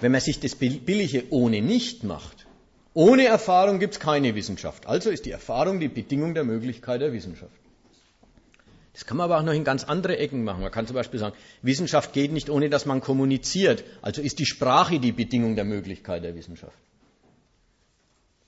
wenn 0.00 0.12
man 0.12 0.20
sich 0.20 0.40
das 0.40 0.54
Billige 0.54 1.24
ohne 1.30 1.62
nicht 1.62 2.04
macht, 2.04 2.46
ohne 2.94 3.26
Erfahrung 3.26 3.78
gibt 3.78 3.94
es 3.94 4.00
keine 4.00 4.34
Wissenschaft. 4.34 4.86
Also 4.86 5.10
ist 5.10 5.26
die 5.26 5.30
Erfahrung 5.30 5.78
die 5.78 5.88
Bedingung 5.88 6.34
der 6.34 6.44
Möglichkeit 6.44 7.00
der 7.00 7.12
Wissenschaft. 7.12 7.52
Das 8.98 9.06
kann 9.06 9.16
man 9.16 9.26
aber 9.26 9.38
auch 9.38 9.44
noch 9.44 9.52
in 9.52 9.62
ganz 9.62 9.84
andere 9.84 10.18
Ecken 10.18 10.42
machen. 10.42 10.60
Man 10.60 10.72
kann 10.72 10.88
zum 10.88 10.94
Beispiel 10.94 11.20
sagen, 11.20 11.36
Wissenschaft 11.62 12.12
geht 12.12 12.32
nicht 12.32 12.50
ohne, 12.50 12.68
dass 12.68 12.84
man 12.84 13.00
kommuniziert. 13.00 13.84
Also 14.02 14.20
ist 14.22 14.40
die 14.40 14.44
Sprache 14.44 14.98
die 14.98 15.12
Bedingung 15.12 15.54
der 15.54 15.64
Möglichkeit 15.64 16.24
der 16.24 16.34
Wissenschaft. 16.34 16.76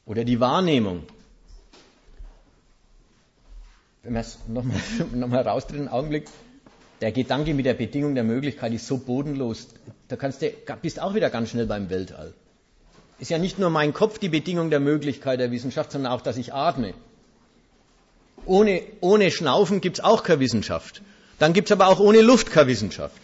Oder 0.07 0.25
die 0.25 0.41
Wahrnehmung. 0.41 1.05
Wenn 4.03 4.15
man 4.15 4.23
es 4.23 4.41
nochmal 4.49 4.81
noch 5.15 5.29
mal 5.29 5.43
raustritt, 5.47 5.79
einen 5.79 5.89
Augenblick, 5.89 6.27
der 7.01 7.13
Gedanke 7.13 7.55
mit 7.55 7.65
der 7.65 7.75
Bedingung 7.75 8.17
der 8.17 8.25
Möglichkeit 8.25 8.73
ist 8.73 8.89
so 8.89 8.99
bodenlos. 8.99 9.69
Da 10.09 10.17
kannst 10.17 10.43
du, 10.43 10.51
bist 10.83 11.01
auch 11.01 11.15
wieder 11.15 11.31
ganz 11.31 11.51
schnell 11.51 11.67
beim 11.67 11.91
Weltall. 11.91 12.35
Ist 13.21 13.31
ja 13.31 13.39
nicht 13.39 13.61
nur 13.61 13.71
mein 13.71 13.93
Kopf 13.93 14.19
die 14.19 14.29
Bedingung 14.29 14.71
der 14.71 14.81
Möglichkeit 14.81 15.39
der 15.39 15.53
Wissenschaft, 15.53 15.93
sondern 15.93 16.11
auch, 16.11 16.23
dass 16.23 16.37
ich 16.39 16.53
atme. 16.53 16.93
Ohne, 18.47 18.83
ohne 19.01 19.31
Schnaufen 19.31 19.81
gibt 19.81 19.99
es 19.99 20.05
auch 20.05 20.23
keine 20.23 20.41
Wissenschaft. 20.41 21.03
Dann 21.39 21.53
gibt 21.53 21.69
es 21.69 21.73
aber 21.73 21.89
auch 21.89 22.01
ohne 22.01 22.21
Luft 22.21 22.51
keine 22.51 22.69
Wissenschaft. 22.69 23.17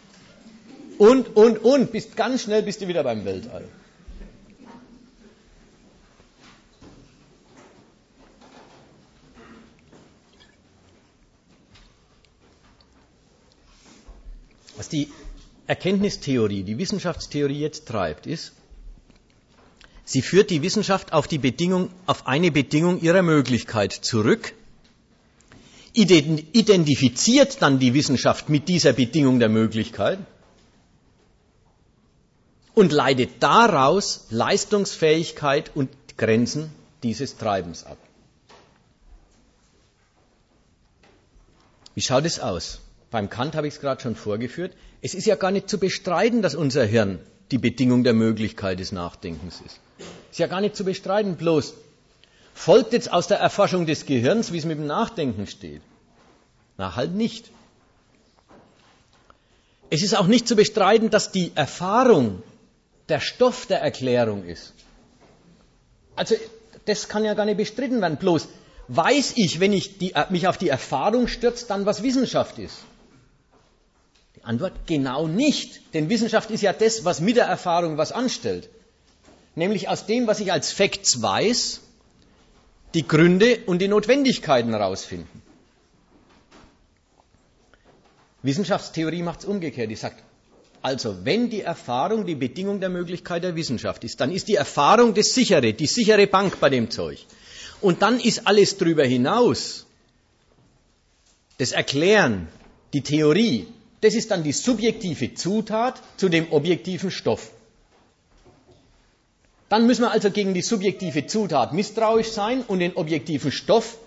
Und, 0.98 1.36
und, 1.36 1.58
und, 1.58 1.92
bist 1.92 2.16
ganz 2.16 2.42
schnell 2.42 2.62
bist 2.62 2.80
du 2.80 2.88
wieder 2.88 3.04
beim 3.04 3.24
Weltall. 3.24 3.64
Was 14.76 14.88
die 14.88 15.10
Erkenntnistheorie, 15.66 16.62
die 16.62 16.78
Wissenschaftstheorie 16.78 17.60
jetzt 17.60 17.86
treibt, 17.88 18.26
ist, 18.26 18.52
sie 20.04 20.22
führt 20.22 20.50
die 20.50 20.62
Wissenschaft 20.62 21.12
auf, 21.12 21.26
die 21.26 21.38
Bedingung, 21.38 21.90
auf 22.06 22.26
eine 22.26 22.50
Bedingung 22.50 23.00
ihrer 23.00 23.22
Möglichkeit 23.22 23.92
zurück, 23.92 24.54
identifiziert 25.96 27.62
dann 27.62 27.78
die 27.78 27.94
Wissenschaft 27.94 28.48
mit 28.48 28.68
dieser 28.68 28.92
Bedingung 28.92 29.38
der 29.38 29.48
Möglichkeit 29.48 30.18
und 32.74 32.92
leitet 32.92 33.42
daraus 33.42 34.26
Leistungsfähigkeit 34.30 35.70
und 35.74 35.88
Grenzen 36.18 36.70
dieses 37.02 37.36
Treibens 37.38 37.84
ab. 37.84 37.98
Wie 41.94 42.02
schaut 42.02 42.26
es 42.26 42.40
aus? 42.40 42.80
Beim 43.10 43.30
Kant 43.30 43.54
habe 43.56 43.66
ich 43.66 43.74
es 43.74 43.80
gerade 43.80 44.02
schon 44.02 44.16
vorgeführt. 44.16 44.72
Es 45.00 45.14
ist 45.14 45.26
ja 45.26 45.36
gar 45.36 45.50
nicht 45.50 45.70
zu 45.70 45.78
bestreiten, 45.78 46.42
dass 46.42 46.54
unser 46.54 46.84
Hirn 46.84 47.18
die 47.50 47.58
Bedingung 47.58 48.04
der 48.04 48.12
Möglichkeit 48.12 48.80
des 48.80 48.92
Nachdenkens 48.92 49.62
ist. 49.64 49.80
Ist 50.30 50.38
ja 50.38 50.46
gar 50.46 50.60
nicht 50.60 50.76
zu 50.76 50.84
bestreiten, 50.84 51.36
bloß 51.36 51.74
Folgt 52.56 52.94
jetzt 52.94 53.12
aus 53.12 53.28
der 53.28 53.38
Erforschung 53.38 53.84
des 53.84 54.06
Gehirns, 54.06 54.50
wie 54.50 54.56
es 54.56 54.64
mit 54.64 54.78
dem 54.78 54.86
Nachdenken 54.86 55.46
steht? 55.46 55.82
Na, 56.78 56.96
halt 56.96 57.14
nicht. 57.14 57.50
Es 59.90 60.02
ist 60.02 60.16
auch 60.16 60.26
nicht 60.26 60.48
zu 60.48 60.56
bestreiten, 60.56 61.10
dass 61.10 61.30
die 61.30 61.52
Erfahrung 61.54 62.42
der 63.10 63.20
Stoff 63.20 63.66
der 63.66 63.82
Erklärung 63.82 64.46
ist. 64.46 64.72
Also, 66.16 66.34
das 66.86 67.08
kann 67.08 67.26
ja 67.26 67.34
gar 67.34 67.44
nicht 67.44 67.58
bestritten 67.58 68.00
werden. 68.00 68.16
Bloß 68.16 68.48
weiß 68.88 69.34
ich, 69.36 69.60
wenn 69.60 69.74
ich 69.74 69.98
die, 69.98 70.14
mich 70.30 70.48
auf 70.48 70.56
die 70.56 70.70
Erfahrung 70.70 71.28
stürze, 71.28 71.66
dann 71.66 71.84
was 71.84 72.02
Wissenschaft 72.02 72.58
ist? 72.58 72.78
Die 74.34 74.44
Antwort 74.44 74.72
genau 74.86 75.28
nicht. 75.28 75.92
Denn 75.92 76.08
Wissenschaft 76.08 76.50
ist 76.50 76.62
ja 76.62 76.72
das, 76.72 77.04
was 77.04 77.20
mit 77.20 77.36
der 77.36 77.46
Erfahrung 77.46 77.98
was 77.98 78.12
anstellt. 78.12 78.70
Nämlich 79.54 79.90
aus 79.90 80.06
dem, 80.06 80.26
was 80.26 80.40
ich 80.40 80.52
als 80.52 80.72
Facts 80.72 81.20
weiß, 81.20 81.82
die 82.96 83.06
Gründe 83.06 83.58
und 83.66 83.80
die 83.82 83.88
Notwendigkeiten 83.88 84.70
herausfinden. 84.70 85.42
Wissenschaftstheorie 88.42 89.22
macht 89.22 89.40
es 89.40 89.44
umgekehrt. 89.44 89.90
Die 89.90 89.96
sagt, 89.96 90.22
also 90.80 91.24
wenn 91.24 91.50
die 91.50 91.60
Erfahrung 91.60 92.24
die 92.24 92.36
Bedingung 92.36 92.80
der 92.80 92.88
Möglichkeit 92.88 93.44
der 93.44 93.54
Wissenschaft 93.54 94.02
ist, 94.04 94.20
dann 94.20 94.32
ist 94.32 94.48
die 94.48 94.54
Erfahrung 94.54 95.12
das 95.12 95.34
sichere, 95.34 95.74
die 95.74 95.86
sichere 95.86 96.26
Bank 96.26 96.58
bei 96.58 96.70
dem 96.70 96.88
Zeug. 96.90 97.26
Und 97.82 98.00
dann 98.00 98.18
ist 98.18 98.46
alles 98.46 98.78
drüber 98.78 99.04
hinaus, 99.04 99.84
das 101.58 101.72
Erklären, 101.72 102.48
die 102.94 103.02
Theorie, 103.02 103.66
das 104.00 104.14
ist 104.14 104.30
dann 104.30 104.42
die 104.42 104.52
subjektive 104.52 105.34
Zutat 105.34 106.02
zu 106.16 106.30
dem 106.30 106.50
objektiven 106.50 107.10
Stoff. 107.10 107.50
Dann 109.68 109.86
müssen 109.86 110.02
wir 110.02 110.12
also 110.12 110.30
gegen 110.30 110.54
die 110.54 110.62
subjektive 110.62 111.26
Zutat 111.26 111.72
misstrauisch 111.72 112.28
sein 112.28 112.62
und 112.62 112.78
den 112.78 112.94
objektiven 112.96 113.50
Stoff 113.50 113.98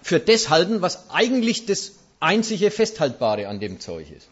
für 0.00 0.18
das 0.18 0.48
halten, 0.48 0.80
was 0.80 1.10
eigentlich 1.10 1.66
das 1.66 1.92
einzige 2.18 2.70
Festhaltbare 2.70 3.48
an 3.48 3.60
dem 3.60 3.78
Zeug 3.78 4.10
ist. 4.10 4.28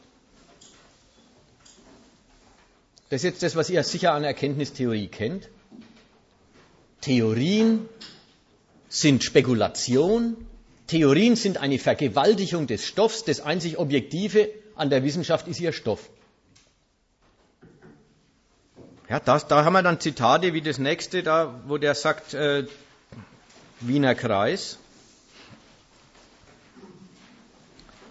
Das 3.11 3.21
ist 3.21 3.25
jetzt 3.25 3.43
das, 3.43 3.57
was 3.57 3.69
ihr 3.69 3.83
sicher 3.83 4.13
an 4.13 4.25
Erkenntnistheorie 4.25 5.09
kennt. 5.09 5.49
Theorien 7.01 7.89
sind 8.89 9.25
Spekulation, 9.25 10.37
Theorien 10.87 11.37
sind 11.37 11.59
eine 11.59 11.79
Vergewaltigung 11.79 12.67
des 12.67 12.87
Stoffs, 12.87 13.25
das 13.25 13.41
einzig 13.41 13.79
Objektive 13.79 14.49
an 14.77 14.91
der 14.91 15.05
Wissenschaft 15.05 15.49
ist 15.49 15.61
ihr 15.61 15.73
Stoff. 15.73 16.11
Ja, 19.11 19.19
das, 19.19 19.49
da 19.49 19.65
haben 19.65 19.73
wir 19.73 19.83
dann 19.83 19.99
Zitate 19.99 20.53
wie 20.53 20.61
das 20.63 20.79
nächste, 20.79 21.25
da, 21.25 21.53
wo 21.67 21.79
der 21.79 21.97
sagt, 21.97 22.33
äh, 22.33 22.65
Wiener 23.81 24.15
Kreis. 24.15 24.79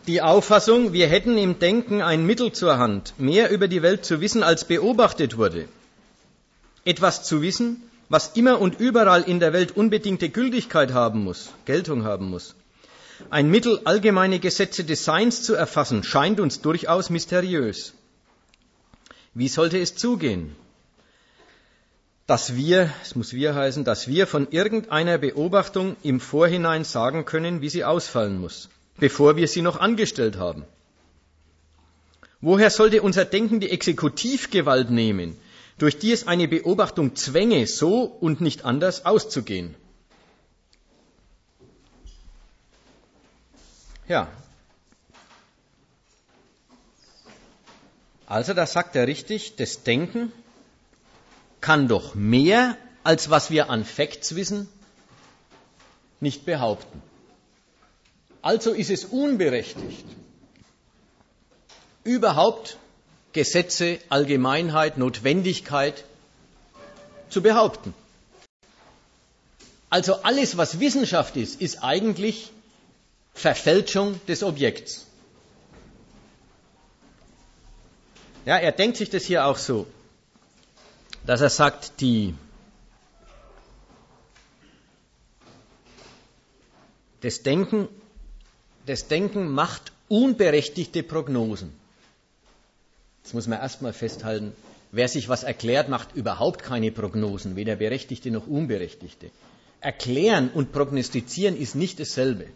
Die 0.08 0.22
Auffassung, 0.22 0.91
wir 0.91 1.08
hätten 1.08 1.38
im 1.38 1.58
Denken 1.58 2.02
ein 2.02 2.26
Mittel 2.26 2.52
zur 2.52 2.78
Hand, 2.80 3.14
mehr 3.18 3.50
über 3.50 3.70
die 3.70 3.82
Welt 3.82 4.04
zu 4.04 4.20
wissen, 4.20 4.43
als 4.43 4.66
beobachtet 4.66 5.38
wurde. 5.38 5.70
Etwas 6.84 7.24
zu 7.24 7.41
wissen, 7.41 7.82
was 8.10 8.36
immer 8.36 8.60
und 8.60 8.82
überall 8.82 9.22
in 9.22 9.39
der 9.39 9.54
Welt 9.54 9.78
unbedingte 9.78 10.28
Gültigkeit 10.28 10.91
haben 10.91 11.24
muss, 11.24 11.52
Geltung 11.64 12.04
haben 12.04 12.30
muss. 12.30 12.56
Ein 13.30 13.50
Mittel, 13.50 13.80
allgemeine 13.86 14.39
Gesetze 14.39 14.84
des 14.84 15.06
Seins 15.06 15.43
zu 15.43 15.54
erfassen, 15.54 16.04
scheint 16.04 16.41
uns 16.41 16.60
durchaus 16.60 17.10
mysteriös. 17.10 17.93
Wie 19.34 19.47
sollte 19.47 19.80
es 19.80 19.95
zugehen? 19.95 20.58
Dass 22.30 22.55
wir, 22.55 22.93
es 23.01 23.15
muss 23.15 23.34
wir 23.34 23.55
heißen, 23.55 23.84
dass 23.84 24.07
wir 24.07 24.27
von 24.27 24.51
irgendeiner 24.51 25.17
Beobachtung 25.17 25.95
im 26.03 26.19
Vorhinein 26.19 26.84
sagen 26.84 27.25
können, 27.25 27.61
wie 27.61 27.69
sie 27.69 27.84
ausfallen 27.84 28.39
muss, 28.39 28.69
bevor 28.97 29.36
wir 29.36 29.47
sie 29.47 29.63
noch 29.63 29.80
angestellt 29.80 30.38
haben. 30.38 30.63
Woher 32.39 32.69
sollte 32.69 33.01
unser 33.01 33.25
Denken 33.25 33.59
die 33.59 33.71
Exekutivgewalt 33.71 34.91
nehmen, 34.91 35.38
durch 35.80 35.97
die 35.97 36.11
es 36.11 36.27
eine 36.27 36.47
Beobachtung 36.47 37.15
zwänge, 37.15 37.65
so 37.65 38.03
und 38.03 38.41
nicht 38.41 38.63
anders 38.63 39.05
auszugehen? 39.07 39.73
Ja. 44.07 44.27
Also, 48.27 48.53
da 48.53 48.67
sagt 48.67 48.95
er 48.95 49.07
richtig, 49.07 49.55
das 49.55 49.82
Denken 49.82 50.32
kann 51.62 51.88
doch 51.88 52.16
mehr, 52.16 52.78
als 53.03 53.30
was 53.30 53.49
wir 53.49 53.70
an 53.70 53.86
Facts 53.86 54.36
wissen, 54.36 54.68
nicht 56.20 56.45
behaupten. 56.45 57.01
Also 58.41 58.72
ist 58.72 58.89
es 58.89 59.05
unberechtigt, 59.05 60.05
überhaupt 62.03 62.78
Gesetze, 63.34 63.99
Allgemeinheit, 64.10 64.97
Notwendigkeit 64.97 66.03
zu 67.30 67.41
behaupten. 67.41 67.93
Also 69.89 70.16
alles, 70.24 70.57
was 70.57 70.80
Wissenschaft 70.80 71.36
ist, 71.36 71.62
ist 71.62 71.84
eigentlich 71.84 72.51
Verfälschung 73.34 74.20
des 74.28 74.43
Objekts. 74.43 75.05
Ja, 78.45 78.57
er 78.57 78.72
denkt 78.72 78.97
sich 78.97 79.10
das 79.10 79.24
hier 79.26 79.45
auch 79.45 79.57
so. 79.57 79.86
Dass 81.30 81.41
er 81.41 81.51
sagt, 81.51 82.01
die, 82.01 82.34
das, 87.21 87.43
Denken, 87.43 87.88
das 88.88 89.07
Denken 89.09 89.47
macht 89.47 89.91
unberechtigte 90.07 91.03
Prognosen. 91.03 91.71
Das 93.21 93.34
muss 93.34 93.45
man 93.45 93.59
erstmal 93.59 93.93
festhalten. 93.93 94.53
Wer 94.91 95.07
sich 95.07 95.30
was 95.30 95.43
erklärt, 95.43 95.88
macht 95.88 96.15
überhaupt 96.15 96.63
keine 96.63 96.91
Prognosen, 96.91 97.55
weder 97.55 97.75
berechtigte 97.75 98.32
noch 98.32 98.47
unberechtigte. 98.47 99.30
Erklären 99.82 100.49
und 100.49 100.71
prognostizieren 100.71 101.55
ist 101.55 101.75
nicht 101.75 101.99
dasselbe. 101.99 102.47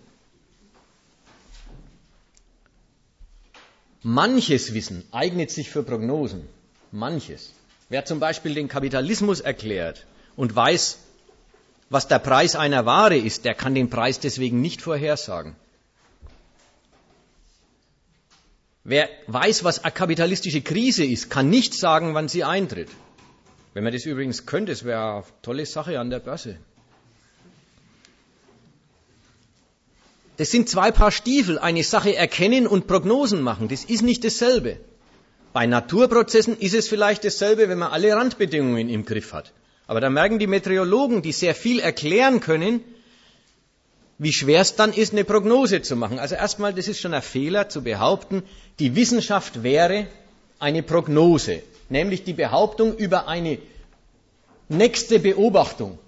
Manches 4.01 4.73
Wissen 4.73 5.05
eignet 5.11 5.51
sich 5.51 5.69
für 5.69 5.83
Prognosen. 5.83 6.49
Manches. 6.91 7.53
Wer 7.93 8.05
zum 8.05 8.19
Beispiel 8.19 8.55
den 8.55 8.69
Kapitalismus 8.69 9.39
erklärt 9.39 10.07
und 10.35 10.55
weiß, 10.55 10.97
was 11.91 12.07
der 12.07 12.17
Preis 12.17 12.55
einer 12.55 12.87
Ware 12.87 13.15
ist, 13.15 13.45
der 13.45 13.53
kann 13.53 13.75
den 13.75 13.91
Preis 13.91 14.19
deswegen 14.19 14.61
nicht 14.61 14.81
vorhersagen. 14.81 15.55
Wer 18.83 19.09
weiß, 19.27 19.63
was 19.63 19.83
eine 19.83 19.91
kapitalistische 19.91 20.61
Krise 20.61 21.05
ist, 21.05 21.29
kann 21.29 21.51
nicht 21.51 21.75
sagen, 21.75 22.15
wann 22.15 22.29
sie 22.29 22.43
eintritt. 22.43 22.89
Wenn 23.75 23.83
man 23.83 23.93
das 23.93 24.05
übrigens 24.05 24.47
könnte, 24.47 24.71
das 24.71 24.83
wäre 24.85 25.17
eine 25.17 25.23
tolle 25.43 25.67
Sache 25.67 25.99
an 25.99 26.09
der 26.09 26.19
Börse. 26.19 26.57
Das 30.37 30.49
sind 30.49 30.67
zwei 30.67 30.89
Paar 30.89 31.11
Stiefel, 31.11 31.59
eine 31.59 31.83
Sache 31.83 32.15
erkennen 32.15 32.65
und 32.65 32.87
Prognosen 32.87 33.43
machen. 33.43 33.67
Das 33.67 33.83
ist 33.83 34.01
nicht 34.01 34.23
dasselbe. 34.23 34.79
Bei 35.53 35.67
Naturprozessen 35.67 36.57
ist 36.57 36.73
es 36.73 36.87
vielleicht 36.87 37.23
dasselbe, 37.23 37.69
wenn 37.69 37.77
man 37.77 37.91
alle 37.91 38.15
Randbedingungen 38.15 38.89
im 38.89 39.05
Griff 39.05 39.33
hat. 39.33 39.53
Aber 39.85 40.01
da 40.01 40.09
merken 40.09 40.39
die 40.39 40.47
Meteorologen, 40.47 41.21
die 41.21 41.31
sehr 41.31 41.53
viel 41.53 41.79
erklären 41.79 42.39
können, 42.39 42.81
wie 44.17 44.33
schwer 44.33 44.61
es 44.61 44.75
dann 44.75 44.93
ist, 44.93 45.13
eine 45.13 45.23
Prognose 45.23 45.81
zu 45.81 45.95
machen. 45.95 46.17
Also 46.17 46.35
erstmal, 46.35 46.73
das 46.73 46.87
ist 46.87 46.99
schon 46.99 47.13
ein 47.13 47.21
Fehler 47.21 47.69
zu 47.69 47.83
behaupten, 47.83 48.43
die 48.79 48.95
Wissenschaft 48.95 49.61
wäre 49.61 50.07
eine 50.59 50.81
Prognose, 50.81 51.61
nämlich 51.89 52.23
die 52.23 52.33
Behauptung 52.33 52.95
über 52.95 53.27
eine 53.27 53.59
nächste 54.69 55.19
Beobachtung. 55.19 55.99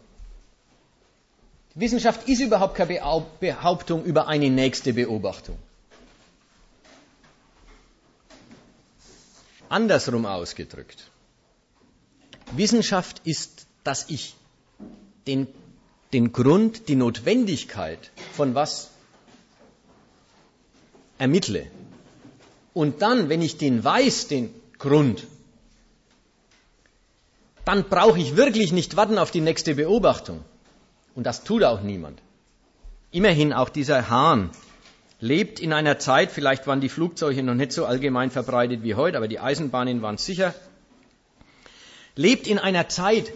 Wissenschaft 1.75 2.27
ist 2.29 2.39
überhaupt 2.39 2.75
keine 2.75 3.25
Behauptung 3.39 4.05
über 4.05 4.27
eine 4.27 4.49
nächste 4.49 4.93
Beobachtung. 4.93 5.57
Andersrum 9.79 10.25
ausgedrückt. 10.25 10.99
Wissenschaft 12.63 13.21
ist, 13.25 13.67
dass 13.83 14.09
ich 14.09 14.35
den 15.27 15.47
den 16.15 16.31
Grund, 16.31 16.87
die 16.87 16.95
Notwendigkeit 16.95 18.11
von 18.31 18.55
was 18.55 18.89
ermittle. 21.17 21.67
Und 22.73 23.01
dann, 23.01 23.27
wenn 23.27 23.41
ich 23.41 23.57
den 23.57 23.83
weiß, 23.83 24.27
den 24.27 24.49
Grund, 24.77 25.27
dann 27.65 27.83
brauche 27.89 28.19
ich 28.19 28.37
wirklich 28.37 28.71
nicht 28.71 28.95
warten 28.95 29.17
auf 29.17 29.31
die 29.31 29.41
nächste 29.41 29.75
Beobachtung. 29.75 30.39
Und 31.15 31.25
das 31.25 31.43
tut 31.43 31.63
auch 31.63 31.81
niemand. 31.81 32.21
Immerhin 33.11 33.51
auch 33.51 33.69
dieser 33.69 34.09
Hahn 34.09 34.51
lebt 35.25 35.59
in 35.59 35.73
einer 35.73 35.97
Zeit, 35.97 36.31
vielleicht 36.31 36.67
waren 36.67 36.81
die 36.81 36.89
Flugzeuge 36.89 37.41
noch 37.41 37.55
nicht 37.55 37.71
so 37.71 37.85
allgemein 37.85 38.29
verbreitet 38.29 38.83
wie 38.83 38.93
heute, 38.93 39.17
aber 39.17 39.27
die 39.27 39.39
Eisenbahnen 39.39 40.03
waren 40.03 40.17
sicher, 40.17 40.53
lebt 42.15 42.45
in 42.47 42.59
einer 42.59 42.87
Zeit, 42.89 43.33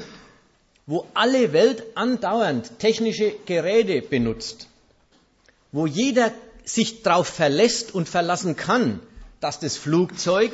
wo 0.85 1.07
alle 1.15 1.51
Welt 1.51 1.83
andauernd 1.95 2.77
technische 2.77 3.33
Geräte 3.47 4.01
benutzt, 4.01 4.67
wo 5.71 5.87
jeder 5.87 6.31
sich 6.63 7.01
darauf 7.01 7.27
verlässt 7.27 7.95
und 7.95 8.07
verlassen 8.07 8.55
kann, 8.55 8.99
dass 9.39 9.59
das 9.59 9.75
Flugzeug 9.75 10.51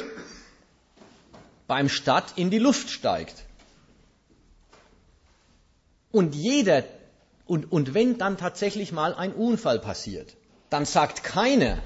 beim 1.68 1.90
Start 1.90 2.38
in 2.38 2.50
die 2.50 2.60
Luft 2.60 2.90
steigt. 2.90 3.44
Und 6.12 6.34
jeder, 6.34 6.86
und, 7.46 7.72
und 7.74 7.94
wenn 7.94 8.18
dann 8.18 8.38
tatsächlich 8.38 8.94
mal 8.94 9.14
ein 9.14 9.34
Unfall 9.34 9.80
passiert, 9.80 10.38
dann 10.76 10.86
sagt 10.86 11.24
keiner, 11.24 11.78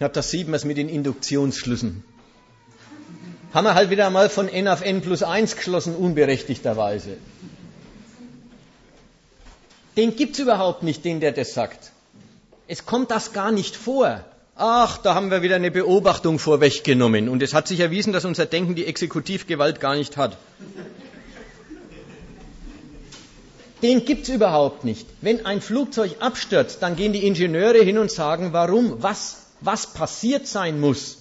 ja, 0.00 0.08
das 0.08 0.30
sieht 0.32 0.48
man 0.48 0.56
es 0.56 0.64
mit 0.64 0.76
den 0.76 0.88
Induktionsschlüssen. 0.88 2.02
Haben 3.52 3.66
wir 3.66 3.74
halt 3.76 3.90
wieder 3.90 4.10
mal 4.10 4.28
von 4.28 4.48
n 4.48 4.66
auf 4.66 4.82
n 4.82 5.00
plus 5.00 5.22
1 5.22 5.54
geschlossen, 5.54 5.94
unberechtigterweise. 5.94 7.18
Den 9.96 10.16
gibt 10.16 10.34
es 10.34 10.40
überhaupt 10.40 10.82
nicht, 10.82 11.04
den 11.04 11.20
der 11.20 11.30
das 11.30 11.54
sagt. 11.54 11.92
Es 12.66 12.84
kommt 12.84 13.12
das 13.12 13.32
gar 13.32 13.52
nicht 13.52 13.76
vor. 13.76 14.24
Ach, 14.56 14.98
da 14.98 15.14
haben 15.14 15.30
wir 15.30 15.42
wieder 15.42 15.54
eine 15.54 15.70
Beobachtung 15.70 16.40
vorweggenommen. 16.40 17.28
Und 17.28 17.44
es 17.44 17.54
hat 17.54 17.68
sich 17.68 17.78
erwiesen, 17.78 18.12
dass 18.12 18.24
unser 18.24 18.46
Denken 18.46 18.74
die 18.74 18.86
Exekutivgewalt 18.86 19.78
gar 19.78 19.94
nicht 19.94 20.16
hat. 20.16 20.36
Den 23.84 24.06
gibt 24.06 24.22
es 24.22 24.34
überhaupt 24.34 24.84
nicht. 24.84 25.06
Wenn 25.20 25.44
ein 25.44 25.60
Flugzeug 25.60 26.16
abstürzt, 26.20 26.82
dann 26.82 26.96
gehen 26.96 27.12
die 27.12 27.26
Ingenieure 27.26 27.82
hin 27.82 27.98
und 27.98 28.10
sagen, 28.10 28.54
warum, 28.54 29.02
was, 29.02 29.42
was 29.60 29.88
passiert 29.88 30.46
sein 30.46 30.80
muss, 30.80 31.18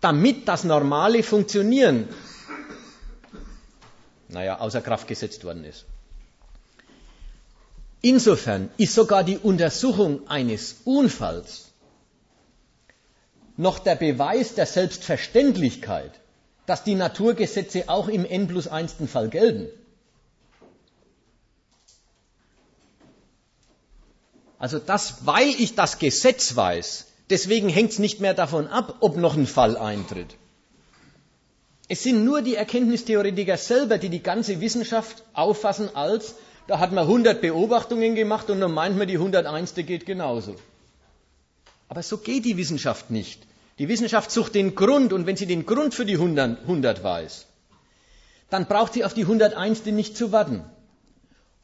damit 0.00 0.48
das 0.48 0.64
normale 0.64 1.22
Funktionieren, 1.22 2.08
naja, 4.28 4.58
außer 4.58 4.80
Kraft 4.80 5.06
gesetzt 5.06 5.44
worden 5.44 5.64
ist. 5.64 5.84
Insofern 8.00 8.70
ist 8.78 8.94
sogar 8.94 9.22
die 9.22 9.36
Untersuchung 9.36 10.26
eines 10.26 10.76
Unfalls 10.84 11.72
noch 13.58 13.78
der 13.78 13.96
Beweis 13.96 14.54
der 14.54 14.64
Selbstverständlichkeit, 14.64 16.12
dass 16.64 16.84
die 16.84 16.94
Naturgesetze 16.94 17.90
auch 17.90 18.08
im 18.08 18.24
N 18.24 18.48
plus 18.48 18.66
1. 18.66 18.94
Fall 19.12 19.28
gelten. 19.28 19.68
Also 24.64 24.78
das, 24.78 25.26
weil 25.26 25.50
ich 25.50 25.74
das 25.74 25.98
Gesetz 25.98 26.56
weiß, 26.56 27.06
deswegen 27.28 27.68
hängt 27.68 27.90
es 27.90 27.98
nicht 27.98 28.20
mehr 28.20 28.32
davon 28.32 28.66
ab, 28.66 28.96
ob 29.00 29.18
noch 29.18 29.36
ein 29.36 29.46
Fall 29.46 29.76
eintritt. 29.76 30.36
Es 31.86 32.02
sind 32.02 32.24
nur 32.24 32.40
die 32.40 32.54
Erkenntnistheoretiker 32.54 33.58
selber, 33.58 33.98
die 33.98 34.08
die 34.08 34.22
ganze 34.22 34.62
Wissenschaft 34.62 35.22
auffassen 35.34 35.94
als 35.94 36.36
da 36.66 36.78
hat 36.78 36.92
man 36.92 37.04
100 37.04 37.42
Beobachtungen 37.42 38.14
gemacht 38.14 38.48
und 38.48 38.58
dann 38.58 38.72
meint 38.72 38.96
man, 38.96 39.06
die 39.06 39.18
101. 39.18 39.74
geht 39.74 40.06
genauso. 40.06 40.56
Aber 41.90 42.02
so 42.02 42.16
geht 42.16 42.46
die 42.46 42.56
Wissenschaft 42.56 43.10
nicht. 43.10 43.42
Die 43.78 43.88
Wissenschaft 43.88 44.30
sucht 44.30 44.54
den 44.54 44.74
Grund 44.74 45.12
und 45.12 45.26
wenn 45.26 45.36
sie 45.36 45.44
den 45.44 45.66
Grund 45.66 45.92
für 45.92 46.06
die 46.06 46.14
100, 46.14 46.62
100 46.62 47.04
weiß, 47.04 47.44
dann 48.48 48.64
braucht 48.64 48.94
sie 48.94 49.04
auf 49.04 49.12
die 49.12 49.24
101. 49.24 49.84
nicht 49.84 50.16
zu 50.16 50.32
warten. 50.32 50.64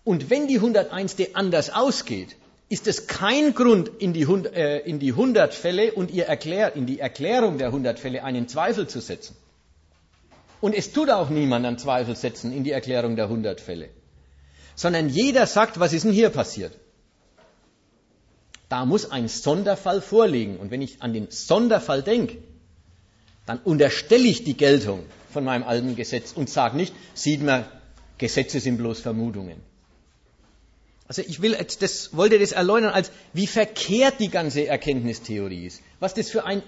Und 0.04 0.28
wenn 0.28 0.48
die 0.48 0.56
101. 0.56 1.16
anders 1.32 1.70
ausgeht, 1.70 2.36
ist 2.70 2.86
es 2.86 3.06
kein 3.06 3.54
Grund, 3.54 3.90
in 3.98 4.14
die, 4.14 4.22
äh, 4.22 4.78
in 4.88 4.98
die 4.98 5.10
100 5.12 5.52
Fälle 5.54 5.92
und 5.92 6.10
ihr 6.10 6.24
Erklär, 6.24 6.74
in 6.74 6.86
die 6.86 7.00
Erklärung 7.00 7.58
der 7.58 7.66
100 7.68 7.98
Fälle 7.98 8.24
einen 8.24 8.48
Zweifel 8.48 8.86
zu 8.86 9.00
setzen. 9.00 9.36
Und 10.62 10.74
es 10.74 10.92
tut 10.92 11.10
auch 11.10 11.28
niemand 11.28 11.66
einen 11.66 11.76
Zweifel 11.76 12.16
setzen 12.16 12.52
in 12.52 12.64
die 12.64 12.70
Erklärung 12.70 13.16
der 13.16 13.26
100 13.26 13.60
Fälle 13.60 13.90
sondern 14.80 15.10
jeder 15.10 15.46
sagt, 15.46 15.78
was 15.78 15.92
ist 15.92 16.04
denn 16.06 16.12
hier 16.12 16.30
passiert? 16.30 16.72
Da 18.70 18.86
muss 18.86 19.10
ein 19.10 19.28
Sonderfall 19.28 20.00
vorliegen. 20.00 20.56
Und 20.56 20.70
wenn 20.70 20.80
ich 20.80 21.02
an 21.02 21.12
den 21.12 21.30
Sonderfall 21.30 22.02
denke, 22.02 22.38
dann 23.44 23.58
unterstelle 23.58 24.26
ich 24.26 24.42
die 24.42 24.56
Geltung 24.56 25.04
von 25.30 25.44
meinem 25.44 25.64
alten 25.64 25.96
Gesetz 25.96 26.32
und 26.32 26.48
sage 26.48 26.78
nicht, 26.78 26.94
sieht 27.12 27.42
man, 27.42 27.66
Gesetze 28.16 28.58
sind 28.58 28.78
bloß 28.78 29.00
Vermutungen. 29.00 29.60
Also 31.10 31.22
ich 31.26 31.42
will 31.42 31.54
jetzt 31.54 31.82
das, 31.82 32.16
wollte 32.16 32.38
das 32.38 32.52
erläutern, 32.52 32.90
als 32.90 33.10
wie 33.32 33.48
verkehrt 33.48 34.20
die 34.20 34.28
ganze 34.28 34.68
Erkenntnistheorie 34.68 35.66
ist. 35.66 35.82
Was 35.98 36.14
das 36.14 36.30
für 36.30 36.44
ein 36.44 36.62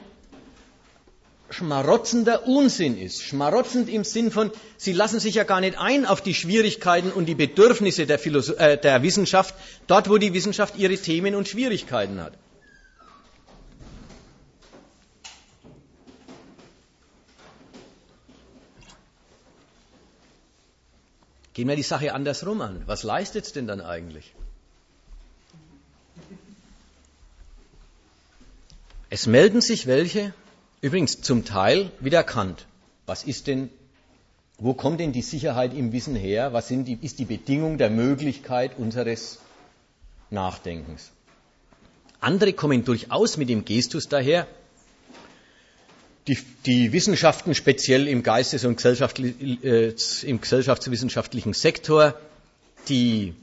schmarotzender 1.49 2.49
Unsinn 2.49 2.99
ist. 2.99 3.22
Schmarotzend 3.22 3.88
im 3.88 4.03
Sinn 4.03 4.32
von, 4.32 4.51
sie 4.76 4.95
lassen 4.95 5.20
sich 5.20 5.36
ja 5.36 5.45
gar 5.45 5.61
nicht 5.61 5.78
ein 5.78 6.07
auf 6.07 6.20
die 6.22 6.34
Schwierigkeiten 6.34 7.12
und 7.12 7.26
die 7.26 7.36
Bedürfnisse 7.36 8.05
der, 8.05 8.18
Philosoph 8.18 8.59
äh, 8.59 8.76
der 8.78 9.05
Wissenschaft, 9.05 9.55
dort 9.86 10.11
wo 10.11 10.18
die 10.18 10.34
Wissenschaft 10.34 10.76
ihre 10.76 10.97
Themen 10.97 11.36
und 11.36 11.47
Schwierigkeiten 11.47 12.20
hat. 12.20 12.32
Gehen 21.55 21.68
wir 21.68 21.76
die 21.76 21.82
Sache 21.82 22.14
andersrum 22.14 22.61
an. 22.61 22.82
Was 22.86 23.03
leistet 23.03 23.44
es 23.44 23.53
denn 23.53 23.66
dann 23.66 23.80
eigentlich? 23.80 24.34
Es 29.11 29.26
melden 29.26 29.61
sich 29.61 29.86
welche, 29.86 30.32
Übrigens 30.82 31.20
zum 31.22 31.44
Teil 31.44 31.92
wieder 32.00 32.24
Kant. 32.24 32.66
Was 33.07 33.22
ist 33.22 33.46
denn 33.46 33.70
Wo 34.59 34.74
kommt 34.74 35.00
denn 35.00 35.12
die 35.12 35.22
Sicherheit 35.22 35.74
im 35.74 35.92
Wissen 35.92 36.14
her? 36.14 36.53
Was 36.53 36.68
die, 36.68 36.98
ist 37.00 37.18
die 37.18 37.24
Bedingung 37.24 37.78
der 37.78 37.90
Möglichkeit 37.90 38.78
unseres 38.78 39.38
Nachdenkens? 40.30 41.11
Andere 42.20 42.53
kommen 42.53 42.84
durchaus 42.84 43.36
mit 43.36 43.48
dem 43.48 43.64
Gestus 43.64 44.09
daher, 44.09 44.46
die, 46.28 46.38
die 46.66 46.92
Wissenschaften 46.92 47.54
speziell 47.54 48.06
im 48.06 48.22
Geistes- 48.22 48.64
und 48.64 48.76
Gesellschaftli 48.76 49.58
äh, 49.62 49.94
im 50.22 50.40
gesellschaftswissenschaftlichen 50.40 51.52
Sektor, 51.52 52.14
die 52.88 53.34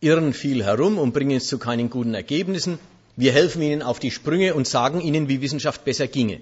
irren 0.00 0.34
viel 0.34 0.62
herum 0.64 0.98
und 0.98 1.12
bringen 1.12 1.36
es 1.36 1.46
zu 1.46 1.58
keinen 1.58 1.88
guten 1.88 2.14
Ergebnissen. 2.14 2.78
Wir 3.16 3.32
helfen 3.32 3.62
ihnen 3.62 3.80
auf 3.82 4.00
die 4.00 4.10
Sprünge 4.10 4.54
und 4.54 4.66
sagen 4.66 5.00
ihnen, 5.00 5.28
wie 5.28 5.40
Wissenschaft 5.40 5.84
besser 5.84 6.06
ginge. 6.06 6.40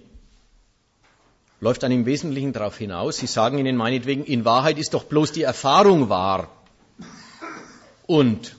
Läuft 1.61 1.85
dann 1.85 1.93
im 1.93 2.07
Wesentlichen 2.07 2.53
darauf 2.53 2.79
hinaus, 2.79 3.19
sie 3.19 3.29
sagen 3.29 3.59
ihnen 3.59 3.77
meinetwegen, 3.77 4.25
in 4.25 4.45
Wahrheit 4.45 4.79
ist 4.79 4.95
doch 4.95 5.05
bloß 5.05 5.31
die 5.31 5.43
Erfahrung 5.43 6.09
wahr. 6.09 6.51
Und 8.07 8.57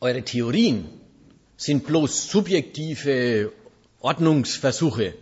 eure 0.00 0.22
Theorien 0.22 0.86
sind 1.58 1.86
bloß 1.86 2.30
subjektive 2.30 3.52
Ordnungsversuche 4.00 5.14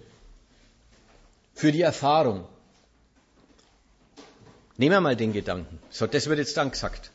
für 1.61 1.73
die 1.73 1.83
Erfahrung. 1.83 2.47
Nehmen 4.79 4.93
wir 4.93 5.01
mal 5.03 5.15
den 5.15 5.35
Gedanken. 5.35 5.79
So, 5.91 6.07
das 6.07 6.27
wird 6.27 6.39
jetzt 6.39 6.57
dann 6.57 6.71
gesagt. 6.71 7.11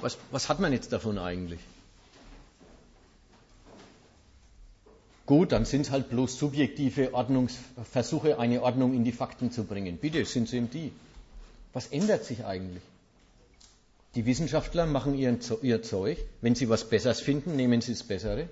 Was, 0.00 0.18
was 0.30 0.48
hat 0.48 0.60
man 0.60 0.72
jetzt 0.72 0.92
davon 0.92 1.18
eigentlich? 1.18 1.58
Gut, 5.26 5.50
dann 5.50 5.64
sind 5.64 5.80
es 5.80 5.90
halt 5.90 6.10
bloß 6.10 6.38
subjektive 6.38 7.12
Ordnungsversuche, 7.12 8.38
eine 8.38 8.62
Ordnung 8.62 8.94
in 8.94 9.02
die 9.02 9.10
Fakten 9.10 9.50
zu 9.50 9.64
bringen. 9.64 9.96
Bitte, 9.96 10.24
sind 10.26 10.48
sie 10.48 10.58
eben 10.58 10.70
die. 10.70 10.92
Was 11.72 11.88
ändert 11.88 12.24
sich 12.24 12.44
eigentlich? 12.44 12.84
Die 14.14 14.26
Wissenschaftler 14.26 14.86
machen 14.86 15.18
ihren, 15.18 15.40
ihr 15.62 15.82
Zeug. 15.82 16.18
Wenn 16.40 16.54
sie 16.54 16.68
was 16.68 16.88
Besseres 16.88 17.20
finden, 17.20 17.56
nehmen 17.56 17.80
sie 17.80 17.94
das 17.94 18.04
Bessere. 18.04 18.48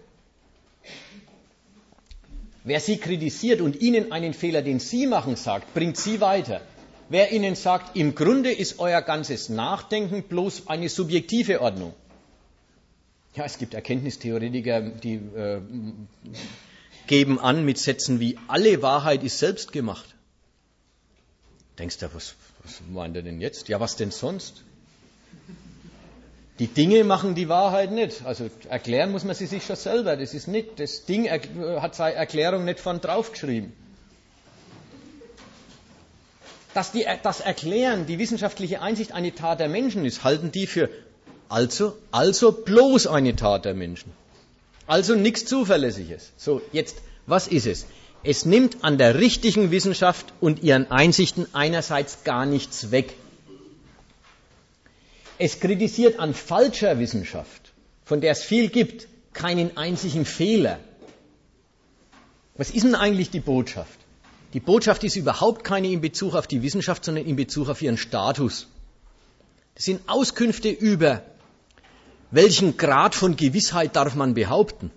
Wer 2.64 2.80
sie 2.80 2.98
kritisiert 2.98 3.60
und 3.60 3.80
ihnen 3.80 4.12
einen 4.12 4.34
Fehler, 4.34 4.62
den 4.62 4.78
sie 4.78 5.06
machen, 5.06 5.36
sagt, 5.36 5.74
bringt 5.74 5.96
sie 5.96 6.20
weiter. 6.20 6.60
Wer 7.08 7.32
ihnen 7.32 7.56
sagt, 7.56 7.96
im 7.96 8.14
Grunde 8.14 8.52
ist 8.52 8.78
euer 8.78 9.02
ganzes 9.02 9.48
Nachdenken 9.48 10.22
bloß 10.22 10.68
eine 10.68 10.88
subjektive 10.88 11.60
Ordnung, 11.60 11.92
ja, 13.34 13.44
es 13.44 13.56
gibt 13.56 13.72
Erkenntnistheoretiker, 13.72 14.82
die 14.82 15.14
äh, 15.14 15.62
geben 17.06 17.38
an 17.38 17.64
mit 17.64 17.78
Sätzen 17.78 18.20
wie 18.20 18.38
alle 18.46 18.82
Wahrheit 18.82 19.24
ist 19.24 19.38
selbst 19.38 19.72
gemacht. 19.72 20.14
Denkst 21.78 21.98
du, 21.98 22.14
was, 22.14 22.34
was 22.62 22.82
meint 22.90 23.16
er 23.16 23.22
denn 23.22 23.40
jetzt? 23.40 23.68
Ja, 23.68 23.80
was 23.80 23.96
denn 23.96 24.10
sonst? 24.10 24.64
Die 26.62 26.68
Dinge 26.68 27.02
machen 27.02 27.34
die 27.34 27.48
Wahrheit 27.48 27.90
nicht. 27.90 28.24
Also 28.24 28.48
erklären 28.68 29.10
muss 29.10 29.24
man 29.24 29.34
sie 29.34 29.46
sich 29.46 29.66
schon 29.66 29.74
selber. 29.74 30.16
Das 30.16 30.32
ist 30.32 30.46
nicht, 30.46 30.78
das 30.78 31.06
Ding 31.06 31.28
hat 31.28 31.96
seine 31.96 32.14
Erklärung 32.14 32.64
nicht 32.64 32.78
von 32.78 33.00
draufgeschrieben. 33.00 33.72
Dass 36.72 36.92
die, 36.92 37.04
das 37.24 37.40
Erklären, 37.40 38.06
die 38.06 38.20
wissenschaftliche 38.20 38.80
Einsicht 38.80 39.10
eine 39.10 39.34
Tat 39.34 39.58
der 39.58 39.68
Menschen 39.68 40.04
ist, 40.04 40.22
halten 40.22 40.52
die 40.52 40.68
für 40.68 40.88
also, 41.48 41.96
also 42.12 42.52
bloß 42.52 43.08
eine 43.08 43.34
Tat 43.34 43.64
der 43.64 43.74
Menschen. 43.74 44.12
Also 44.86 45.16
nichts 45.16 45.44
Zuverlässiges. 45.46 46.30
So, 46.36 46.62
jetzt, 46.70 46.98
was 47.26 47.48
ist 47.48 47.66
es? 47.66 47.86
Es 48.22 48.44
nimmt 48.44 48.84
an 48.84 48.98
der 48.98 49.16
richtigen 49.18 49.72
Wissenschaft 49.72 50.32
und 50.40 50.62
ihren 50.62 50.92
Einsichten 50.92 51.48
einerseits 51.54 52.22
gar 52.22 52.46
nichts 52.46 52.92
weg. 52.92 53.14
Es 55.44 55.58
kritisiert 55.58 56.20
an 56.20 56.34
falscher 56.34 57.00
Wissenschaft, 57.00 57.72
von 58.04 58.20
der 58.20 58.30
es 58.30 58.44
viel 58.44 58.68
gibt, 58.68 59.08
keinen 59.32 59.76
einzigen 59.76 60.24
Fehler. 60.24 60.78
Was 62.56 62.70
ist 62.70 62.84
denn 62.84 62.94
eigentlich 62.94 63.30
die 63.30 63.40
Botschaft? 63.40 63.98
Die 64.52 64.60
Botschaft 64.60 65.02
ist 65.02 65.16
überhaupt 65.16 65.64
keine 65.64 65.88
in 65.88 66.00
Bezug 66.00 66.36
auf 66.36 66.46
die 66.46 66.62
Wissenschaft, 66.62 67.04
sondern 67.04 67.26
in 67.26 67.34
Bezug 67.34 67.68
auf 67.68 67.82
ihren 67.82 67.96
Status. 67.96 68.68
Das 69.74 69.84
sind 69.86 70.08
Auskünfte 70.08 70.68
über 70.68 71.24
welchen 72.30 72.76
Grad 72.76 73.16
von 73.16 73.34
Gewissheit 73.34 73.96
darf 73.96 74.14
man 74.14 74.34
behaupten? 74.34 74.92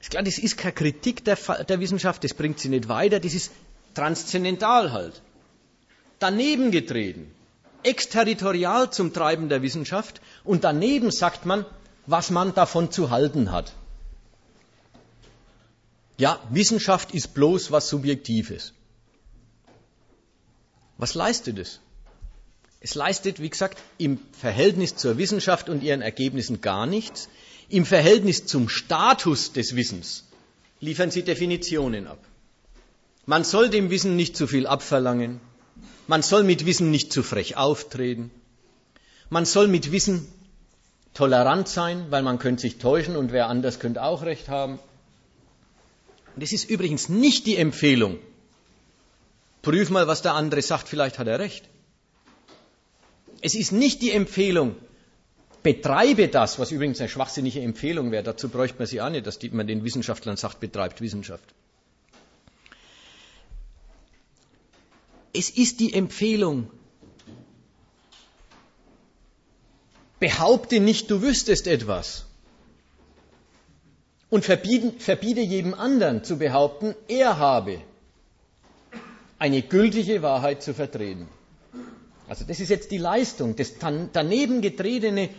Ist 0.00 0.10
klar, 0.10 0.22
das 0.22 0.38
ist 0.38 0.56
keine 0.56 0.74
Kritik 0.74 1.24
der, 1.24 1.36
der 1.64 1.80
Wissenschaft, 1.80 2.22
das 2.22 2.32
bringt 2.32 2.60
sie 2.60 2.68
nicht 2.68 2.88
weiter, 2.88 3.18
das 3.18 3.34
ist 3.34 3.50
transzendental 3.94 4.92
halt. 4.92 5.20
Daneben 6.20 6.70
getreten, 6.70 7.34
exterritorial 7.84 8.90
zum 8.90 9.12
Treiben 9.12 9.48
der 9.48 9.62
Wissenschaft 9.62 10.20
und 10.44 10.64
daneben 10.64 11.10
sagt 11.10 11.46
man, 11.46 11.64
was 12.06 12.30
man 12.30 12.54
davon 12.54 12.90
zu 12.90 13.10
halten 13.10 13.52
hat. 13.52 13.72
Ja, 16.18 16.38
Wissenschaft 16.50 17.12
ist 17.12 17.34
bloß 17.34 17.70
was 17.72 17.88
Subjektives. 17.88 18.74
Was 20.98 21.14
leistet 21.14 21.58
es? 21.58 21.80
Es 22.80 22.94
leistet, 22.94 23.40
wie 23.40 23.50
gesagt, 23.50 23.78
im 23.98 24.18
Verhältnis 24.32 24.96
zur 24.96 25.18
Wissenschaft 25.18 25.68
und 25.68 25.82
ihren 25.82 26.02
Ergebnissen 26.02 26.60
gar 26.60 26.86
nichts. 26.86 27.28
Im 27.68 27.86
Verhältnis 27.86 28.46
zum 28.46 28.68
Status 28.68 29.52
des 29.52 29.76
Wissens 29.76 30.24
liefern 30.80 31.10
sie 31.10 31.22
Definitionen 31.22 32.06
ab. 32.06 32.18
Man 33.26 33.44
soll 33.44 33.68
dem 33.68 33.90
Wissen 33.90 34.16
nicht 34.16 34.36
zu 34.36 34.46
viel 34.46 34.66
abverlangen. 34.66 35.40
Man 36.06 36.22
soll 36.22 36.42
mit 36.42 36.66
Wissen 36.66 36.90
nicht 36.90 37.12
zu 37.12 37.22
frech 37.22 37.56
auftreten. 37.56 38.30
Man 39.28 39.44
soll 39.44 39.68
mit 39.68 39.92
Wissen 39.92 40.26
tolerant 41.14 41.68
sein, 41.68 42.06
weil 42.10 42.22
man 42.22 42.38
könnte 42.38 42.62
sich 42.62 42.78
täuschen 42.78 43.16
und 43.16 43.32
wer 43.32 43.48
anders 43.48 43.78
könnte 43.78 44.02
auch 44.02 44.22
recht 44.22 44.48
haben. 44.48 44.78
Und 46.34 46.42
es 46.42 46.52
ist 46.52 46.70
übrigens 46.70 47.08
nicht 47.08 47.46
die 47.46 47.56
Empfehlung, 47.56 48.18
prüf 49.62 49.90
mal, 49.90 50.06
was 50.06 50.22
der 50.22 50.34
andere 50.34 50.62
sagt, 50.62 50.88
vielleicht 50.88 51.18
hat 51.18 51.26
er 51.26 51.38
recht. 51.38 51.68
Es 53.42 53.54
ist 53.54 53.72
nicht 53.72 54.02
die 54.02 54.10
Empfehlung, 54.10 54.76
betreibe 55.62 56.28
das, 56.28 56.58
was 56.58 56.70
übrigens 56.70 57.00
eine 57.00 57.08
schwachsinnige 57.08 57.60
Empfehlung 57.60 58.10
wäre. 58.12 58.22
Dazu 58.22 58.48
bräuchte 58.48 58.78
man 58.78 58.86
sie 58.86 59.00
auch 59.00 59.10
nicht, 59.10 59.26
dass 59.26 59.38
man 59.50 59.66
den 59.66 59.84
Wissenschaftlern 59.84 60.36
sagt, 60.36 60.60
betreibt 60.60 61.00
Wissenschaft. 61.00 61.44
Es 65.32 65.50
ist 65.50 65.80
die 65.80 65.92
Empfehlung, 65.94 66.70
behaupte 70.18 70.80
nicht, 70.80 71.10
du 71.10 71.22
wüsstest 71.22 71.66
etwas. 71.66 72.26
Und 74.28 74.44
verbiete, 74.44 74.92
verbiete 74.98 75.40
jedem 75.40 75.74
anderen 75.74 76.22
zu 76.22 76.38
behaupten, 76.38 76.94
er 77.08 77.38
habe 77.38 77.80
eine 79.38 79.62
gültige 79.62 80.22
Wahrheit 80.22 80.62
zu 80.62 80.74
vertreten. 80.74 81.26
Also 82.28 82.44
das 82.44 82.60
ist 82.60 82.68
jetzt 82.68 82.92
die 82.92 82.98
Leistung, 82.98 83.56
das 83.56 83.74
daneben 83.78 84.60
getretene 84.60 85.30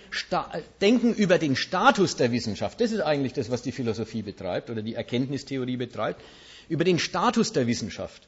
Denken 0.82 1.14
über 1.14 1.38
den 1.38 1.56
Status 1.56 2.18
der 2.18 2.34
Wissenschaft. 2.34 2.82
Das 2.82 2.92
ist 2.92 3.00
eigentlich 3.00 3.32
das, 3.32 3.50
was 3.50 3.62
die 3.62 3.72
Philosophie 3.72 4.24
betreibt 4.24 4.70
oder 4.70 4.82
die 4.82 4.96
Erkenntnistheorie 4.96 5.78
betreibt, 5.78 6.22
über 6.68 6.84
den 6.84 7.00
Status 7.00 7.54
der 7.54 7.66
Wissenschaft. 7.68 8.28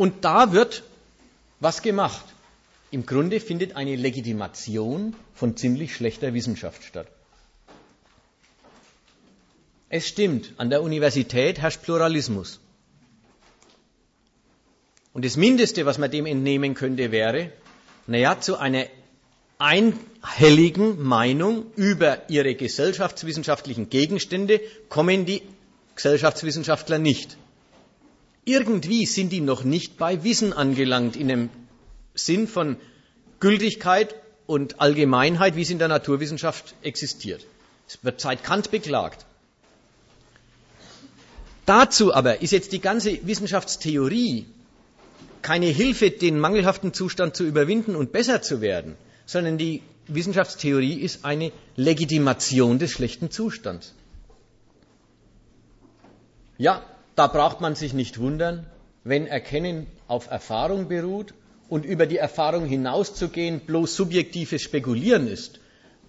Und 0.00 0.24
da 0.24 0.54
wird 0.54 0.82
was 1.66 1.82
gemacht. 1.82 2.24
Im 2.90 3.04
Grunde 3.04 3.38
findet 3.38 3.76
eine 3.76 3.96
Legitimation 3.96 5.14
von 5.34 5.58
ziemlich 5.58 5.94
schlechter 5.94 6.32
Wissenschaft 6.32 6.84
statt. 6.84 7.06
Es 9.90 10.08
stimmt, 10.08 10.54
an 10.56 10.70
der 10.70 10.80
Universität 10.82 11.58
herrscht 11.58 11.82
Pluralismus. 11.82 12.60
Und 15.12 15.26
das 15.26 15.36
Mindeste, 15.36 15.84
was 15.84 15.98
man 15.98 16.10
dem 16.10 16.24
entnehmen 16.24 16.72
könnte, 16.72 17.12
wäre, 17.12 17.52
naja, 18.06 18.40
zu 18.40 18.56
einer 18.56 18.86
einhelligen 19.58 21.02
Meinung 21.02 21.66
über 21.76 22.30
ihre 22.30 22.54
gesellschaftswissenschaftlichen 22.54 23.90
Gegenstände 23.90 24.62
kommen 24.88 25.26
die 25.26 25.42
Gesellschaftswissenschaftler 25.94 26.98
nicht. 26.98 27.36
Irgendwie 28.50 29.06
sind 29.06 29.30
die 29.30 29.40
noch 29.40 29.62
nicht 29.62 29.96
bei 29.96 30.24
Wissen 30.24 30.52
angelangt, 30.52 31.14
in 31.14 31.28
dem 31.28 31.50
Sinn 32.14 32.48
von 32.48 32.76
Gültigkeit 33.38 34.16
und 34.46 34.80
Allgemeinheit, 34.80 35.54
wie 35.54 35.62
es 35.62 35.70
in 35.70 35.78
der 35.78 35.86
Naturwissenschaft 35.86 36.74
existiert. 36.82 37.46
Es 37.86 38.02
wird 38.02 38.20
seit 38.20 38.42
Kant 38.42 38.72
beklagt. 38.72 39.24
Dazu 41.64 42.12
aber 42.12 42.42
ist 42.42 42.50
jetzt 42.50 42.72
die 42.72 42.80
ganze 42.80 43.24
Wissenschaftstheorie 43.24 44.46
keine 45.42 45.66
Hilfe, 45.66 46.10
den 46.10 46.40
mangelhaften 46.40 46.92
Zustand 46.92 47.36
zu 47.36 47.44
überwinden 47.44 47.94
und 47.94 48.10
besser 48.10 48.42
zu 48.42 48.60
werden, 48.60 48.96
sondern 49.26 49.58
die 49.58 49.80
Wissenschaftstheorie 50.08 50.94
ist 50.94 51.24
eine 51.24 51.52
Legitimation 51.76 52.80
des 52.80 52.90
schlechten 52.90 53.30
Zustands. 53.30 53.94
Ja, 56.58 56.84
da 57.20 57.26
braucht 57.26 57.60
man 57.60 57.74
sich 57.74 57.92
nicht 57.92 58.18
wundern, 58.18 58.66
wenn 59.04 59.26
Erkennen 59.26 59.86
auf 60.08 60.30
Erfahrung 60.30 60.88
beruht 60.88 61.34
und 61.68 61.84
über 61.84 62.06
die 62.06 62.16
Erfahrung 62.16 62.64
hinauszugehen 62.64 63.60
bloß 63.60 63.94
subjektives 63.94 64.62
Spekulieren 64.62 65.28
ist, 65.28 65.60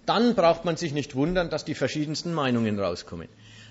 dann 0.06 0.34
braucht 0.34 0.64
man 0.64 0.78
sich 0.78 0.94
nicht 0.94 1.14
wundern, 1.14 1.50
dass 1.50 1.66
die 1.66 1.74
verschiedensten 1.74 2.32
Meinungen 2.32 2.80
rauskommen. 2.80 3.28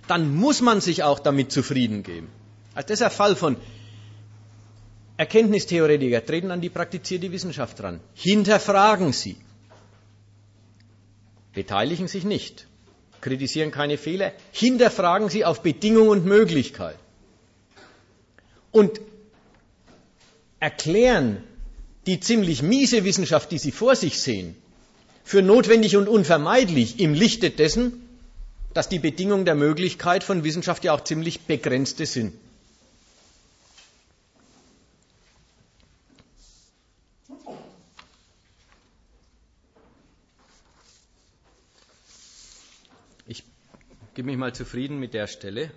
Dann 0.07 0.35
muss 0.35 0.61
man 0.61 0.81
sich 0.81 1.01
auch 1.01 1.17
damit 1.17 1.51
zufrieden 1.51 2.03
geben. 2.03 2.29
Also 2.75 2.89
das 2.89 2.99
ist 2.99 3.05
ein 3.07 3.09
Fall 3.09 3.35
von 3.35 3.57
Erkenntnistheoretiker 5.17 6.23
treten 6.23 6.51
an 6.51 6.61
die 6.61 6.69
praktizierte 6.69 7.31
Wissenschaft 7.31 7.81
ran, 7.81 8.01
hinterfragen 8.13 9.13
sie, 9.13 9.35
beteiligen 11.55 12.07
sich 12.07 12.23
nicht, 12.23 12.67
kritisieren 13.19 13.71
keine 13.71 13.97
Fehler, 13.97 14.31
hinterfragen 14.51 15.29
sie 15.29 15.43
auf 15.43 15.63
Bedingung 15.63 16.09
und 16.09 16.23
Möglichkeit 16.23 16.97
und 18.71 18.99
erklären 20.59 21.43
die 22.05 22.19
ziemlich 22.19 22.61
miese 22.63 23.03
Wissenschaft, 23.03 23.51
die 23.51 23.57
sie 23.57 23.71
vor 23.71 23.95
sich 23.95 24.19
sehen, 24.19 24.55
für 25.23 25.41
notwendig 25.41 25.97
und 25.97 26.07
unvermeidlich 26.07 26.99
im 26.99 27.13
Lichte 27.13 27.51
dessen, 27.51 28.07
dass 28.73 28.89
die 28.89 28.99
Bedingungen 28.99 29.45
der 29.45 29.55
Möglichkeit 29.55 30.23
von 30.23 30.43
Wissenschaft 30.43 30.83
ja 30.83 30.93
auch 30.93 31.03
ziemlich 31.03 31.41
begrenzte 31.41 32.05
sind. 32.05 32.33
Ich 43.27 43.43
gebe 44.15 44.25
mich 44.27 44.37
mal 44.37 44.53
zufrieden 44.53 44.99
mit 44.99 45.13
der 45.13 45.27
Stelle. 45.27 45.71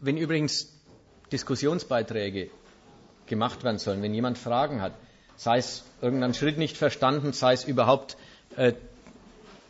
Wenn 0.00 0.16
übrigens 0.16 0.79
Diskussionsbeiträge 1.32 2.50
gemacht 3.26 3.64
werden 3.64 3.78
sollen, 3.78 4.02
wenn 4.02 4.14
jemand 4.14 4.38
Fragen 4.38 4.82
hat, 4.82 4.92
sei 5.36 5.58
es 5.58 5.84
irgendein 6.02 6.34
Schritt 6.34 6.58
nicht 6.58 6.76
verstanden, 6.76 7.32
sei 7.32 7.52
es 7.52 7.64
überhaupt 7.64 8.16
äh, 8.56 8.72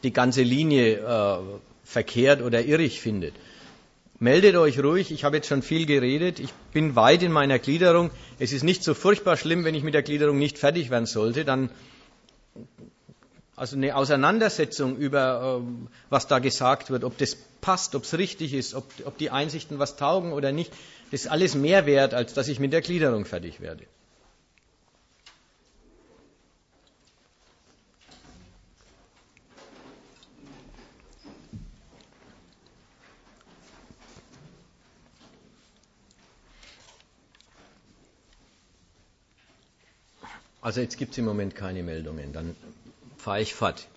die 0.03 0.12
ganze 0.12 0.43
Linie 0.43 0.97
äh, 0.99 1.39
verkehrt 1.85 2.43
oder 2.43 2.65
irrig 2.65 3.01
findet. 3.01 3.35
Meldet 4.19 4.57
euch 4.57 4.82
ruhig, 4.82 5.12
ich 5.12 5.24
habe 5.24 5.37
jetzt 5.37 5.49
schon 5.49 5.62
viel 5.62 5.87
geredet, 5.87 6.41
ich 6.41 6.53
bin 6.73 6.95
weit 6.95 7.23
in 7.23 7.32
meiner 7.32 7.59
Gliederung. 7.59 8.11
Es 8.39 8.53
ist 8.53 8.65
nicht 8.65 8.82
so 8.82 8.93
furchtbar 8.93 9.37
schlimm, 9.37 9.65
wenn 9.65 9.74
ich 9.74 9.82
mit 9.82 9.95
der 9.95 10.03
Gliederung 10.03 10.39
nicht 10.39 10.59
fertig 10.59 10.91
werden 10.91 11.07
sollte, 11.07 11.45
dann 11.45 11.70
also 13.57 13.77
eine 13.77 13.95
Auseinandersetzung 13.95 14.97
über, 14.97 15.61
ähm, 15.61 15.89
was 16.09 16.27
da 16.27 16.39
gesagt 16.39 16.91
wird, 16.91 17.05
ob 17.05 17.19
das 17.19 17.37
passt, 17.61 17.95
ob 17.95 18.05
es 18.05 18.16
richtig 18.16 18.55
ist, 18.55 18.74
ob, 18.74 18.85
ob 19.05 19.19
die 19.19 19.31
Einsichten 19.31 19.78
was 19.78 19.97
taugen 19.97 20.32
oder 20.32 20.51
nicht, 20.51 20.73
ist 21.11 21.27
alles 21.28 21.55
mehr 21.55 21.87
wert, 21.87 22.15
als 22.15 22.35
dass 22.35 22.49
ich 22.49 22.61
mit 22.61 22.73
der 22.73 22.81
Gliederung 22.82 23.24
fertig 23.24 23.61
werde. 23.61 23.85
Also 40.62 40.81
jetzt 40.82 40.99
gibt 40.99 41.12
es 41.12 41.19
im 41.19 41.24
Moment 41.24 41.55
keine 41.57 41.82
Meldungen, 41.82 42.32
dann 42.32 42.55
fahre 43.16 43.41
ich 43.41 43.55
fort. 43.55 43.89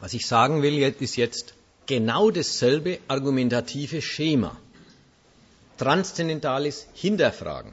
Was 0.00 0.12
ich 0.12 0.26
sagen 0.26 0.60
will, 0.62 0.82
ist 0.82 1.16
jetzt 1.16 1.54
genau 1.86 2.30
dasselbe 2.30 2.98
argumentative 3.08 4.02
Schema. 4.02 4.56
Transzendentales 5.76 6.86
Hinterfragen. 6.94 7.72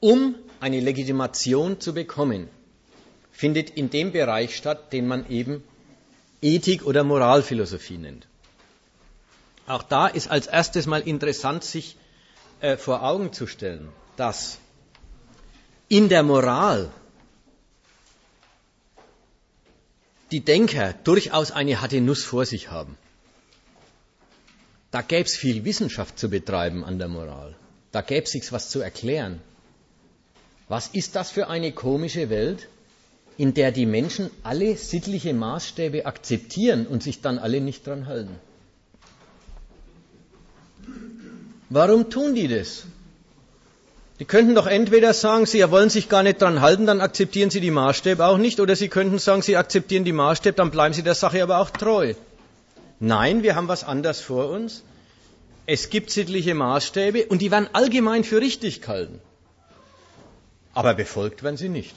Um 0.00 0.34
eine 0.60 0.80
Legitimation 0.80 1.80
zu 1.80 1.94
bekommen, 1.94 2.48
findet 3.30 3.70
in 3.70 3.90
dem 3.90 4.12
Bereich 4.12 4.56
statt, 4.56 4.92
den 4.92 5.06
man 5.06 5.28
eben 5.28 5.62
Ethik 6.40 6.84
oder 6.84 7.04
Moralphilosophie 7.04 7.98
nennt. 7.98 8.26
Auch 9.66 9.82
da 9.82 10.06
ist 10.08 10.30
als 10.30 10.46
erstes 10.46 10.86
mal 10.86 11.02
interessant, 11.02 11.64
sich 11.64 11.96
äh, 12.60 12.76
vor 12.76 13.02
Augen 13.02 13.32
zu 13.32 13.46
stellen, 13.46 13.88
dass 14.16 14.58
in 15.88 16.08
der 16.08 16.22
Moral 16.22 16.90
die 20.32 20.40
Denker 20.40 20.94
durchaus 21.04 21.50
eine 21.50 21.80
harte 21.80 22.00
Nuss 22.00 22.24
vor 22.24 22.44
sich 22.44 22.70
haben. 22.70 22.96
Da 24.92 25.00
gäbe 25.00 25.24
es 25.24 25.36
viel 25.36 25.64
Wissenschaft 25.64 26.18
zu 26.18 26.28
betreiben 26.28 26.84
an 26.84 26.98
der 26.98 27.08
Moral. 27.08 27.54
Da 27.92 28.02
gäbe 28.02 28.24
es 28.24 28.32
sich 28.32 28.52
was 28.52 28.68
zu 28.68 28.80
erklären. 28.80 29.40
Was 30.68 30.88
ist 30.88 31.16
das 31.16 31.30
für 31.30 31.48
eine 31.48 31.72
komische 31.72 32.28
Welt, 32.28 32.68
in 33.38 33.54
der 33.54 33.72
die 33.72 33.86
Menschen 33.86 34.30
alle 34.42 34.76
sittliche 34.76 35.32
Maßstäbe 35.32 36.04
akzeptieren 36.04 36.86
und 36.86 37.02
sich 37.02 37.22
dann 37.22 37.38
alle 37.38 37.62
nicht 37.62 37.86
dran 37.86 38.06
halten? 38.06 38.36
Warum 41.70 42.10
tun 42.10 42.34
die 42.34 42.48
das? 42.48 42.84
Die 44.18 44.26
könnten 44.26 44.54
doch 44.54 44.66
entweder 44.66 45.14
sagen, 45.14 45.46
sie 45.46 45.68
wollen 45.70 45.88
sich 45.88 46.10
gar 46.10 46.22
nicht 46.22 46.42
dran 46.42 46.60
halten, 46.60 46.84
dann 46.84 47.00
akzeptieren 47.00 47.48
sie 47.48 47.60
die 47.60 47.70
Maßstäbe 47.70 48.26
auch 48.26 48.36
nicht, 48.36 48.60
oder 48.60 48.76
sie 48.76 48.88
könnten 48.88 49.18
sagen, 49.18 49.40
sie 49.40 49.56
akzeptieren 49.56 50.04
die 50.04 50.12
Maßstäbe, 50.12 50.54
dann 50.54 50.70
bleiben 50.70 50.92
sie 50.92 51.02
der 51.02 51.14
Sache 51.14 51.42
aber 51.42 51.58
auch 51.60 51.70
treu. 51.70 52.12
Nein, 53.04 53.42
wir 53.42 53.56
haben 53.56 53.66
was 53.66 53.82
anderes 53.82 54.20
vor 54.20 54.48
uns. 54.48 54.84
Es 55.66 55.90
gibt 55.90 56.10
sittliche 56.10 56.54
Maßstäbe 56.54 57.26
und 57.26 57.42
die 57.42 57.50
werden 57.50 57.68
allgemein 57.72 58.22
für 58.22 58.40
richtig 58.40 58.80
gehalten. 58.80 59.20
Aber 60.72 60.94
befolgt 60.94 61.42
werden 61.42 61.56
sie 61.56 61.68
nicht. 61.68 61.96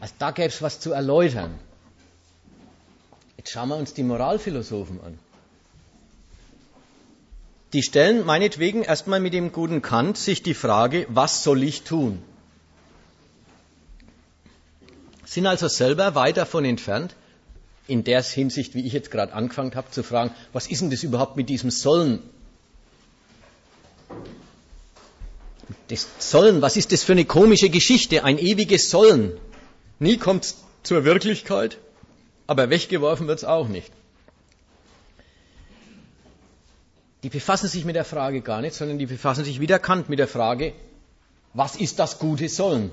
Also 0.00 0.14
da 0.18 0.32
gäbe 0.32 0.48
es 0.48 0.60
was 0.60 0.80
zu 0.80 0.90
erläutern. 0.90 1.54
Jetzt 3.36 3.50
schauen 3.50 3.68
wir 3.68 3.76
uns 3.76 3.94
die 3.94 4.02
Moralphilosophen 4.02 5.00
an. 5.00 5.20
Die 7.74 7.84
stellen 7.84 8.26
meinetwegen 8.26 8.82
erstmal 8.82 9.20
mit 9.20 9.34
dem 9.34 9.52
guten 9.52 9.82
Kant 9.82 10.18
sich 10.18 10.42
die 10.42 10.54
Frage, 10.54 11.06
was 11.10 11.44
soll 11.44 11.62
ich 11.62 11.82
tun? 11.82 12.20
Sind 15.24 15.46
also 15.46 15.68
selber 15.68 16.16
weit 16.16 16.38
davon 16.38 16.64
entfernt, 16.64 17.14
in 17.86 18.04
der 18.04 18.22
Hinsicht, 18.22 18.74
wie 18.74 18.86
ich 18.86 18.92
jetzt 18.92 19.10
gerade 19.10 19.32
angefangen 19.32 19.74
habe, 19.74 19.90
zu 19.90 20.02
fragen, 20.02 20.32
was 20.52 20.66
ist 20.66 20.82
denn 20.82 20.90
das 20.90 21.02
überhaupt 21.02 21.36
mit 21.36 21.48
diesem 21.48 21.70
Sollen? 21.70 22.20
Das 25.88 26.08
Sollen, 26.18 26.62
was 26.62 26.76
ist 26.76 26.92
das 26.92 27.02
für 27.04 27.12
eine 27.12 27.24
komische 27.24 27.70
Geschichte? 27.70 28.24
Ein 28.24 28.38
ewiges 28.38 28.90
Sollen. 28.90 29.32
Nie 29.98 30.16
kommt 30.16 30.44
es 30.44 30.56
zur 30.82 31.04
Wirklichkeit, 31.04 31.78
aber 32.46 32.70
weggeworfen 32.70 33.28
wird 33.28 33.38
es 33.38 33.44
auch 33.44 33.68
nicht. 33.68 33.92
die 37.26 37.30
befassen 37.30 37.68
sich 37.68 37.84
mit 37.84 37.96
der 37.96 38.04
Frage 38.04 38.40
gar 38.40 38.60
nicht, 38.60 38.76
sondern 38.76 38.98
die 38.98 39.06
befassen 39.06 39.44
sich 39.44 39.58
wie 39.58 39.66
der 39.66 39.80
Kant 39.80 40.08
mit 40.08 40.20
der 40.20 40.28
Frage, 40.28 40.74
was 41.54 41.74
ist 41.74 41.98
das 41.98 42.20
gute 42.20 42.48
Sollen? 42.48 42.92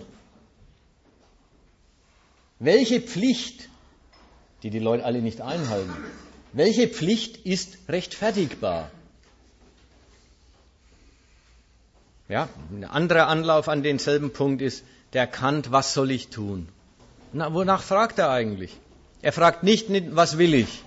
Welche 2.58 3.00
Pflicht, 3.00 3.70
die 4.64 4.70
die 4.70 4.80
Leute 4.80 5.06
alle 5.06 5.22
nicht 5.22 5.42
einhalten, 5.42 5.94
welche 6.54 6.88
Pflicht 6.88 7.38
ist 7.46 7.78
rechtfertigbar? 7.90 8.90
Ja, 12.30 12.48
ein 12.72 12.86
anderer 12.86 13.28
Anlauf 13.28 13.68
an 13.68 13.84
denselben 13.84 14.32
Punkt 14.32 14.62
ist 14.62 14.84
der 15.12 15.28
Kant, 15.28 15.72
was 15.72 15.94
soll 15.94 16.10
ich 16.12 16.30
tun? 16.30 16.68
Na, 17.34 17.54
wonach 17.54 17.82
fragt 17.82 18.18
er 18.20 18.30
eigentlich? 18.30 18.76
Er 19.22 19.34
fragt 19.34 19.64
nicht, 19.64 19.90
was 20.16 20.38
will 20.38 20.54
ich? 20.54 20.84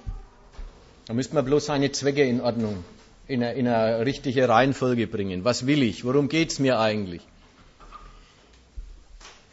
Da 1.06 1.14
müsste 1.14 1.34
man 1.34 1.44
bloß 1.44 1.66
seine 1.66 1.92
Zwecke 1.92 2.24
in 2.24 2.40
Ordnung 2.40 2.84
in 3.28 3.42
eine, 3.42 3.54
in 3.54 3.68
eine 3.68 4.06
richtige 4.06 4.48
Reihenfolge 4.48 5.06
bringen. 5.06 5.44
Was 5.44 5.66
will 5.66 5.82
ich? 5.82 6.04
Worum 6.04 6.28
geht 6.28 6.50
es 6.52 6.58
mir 6.58 6.78
eigentlich? 6.78 7.22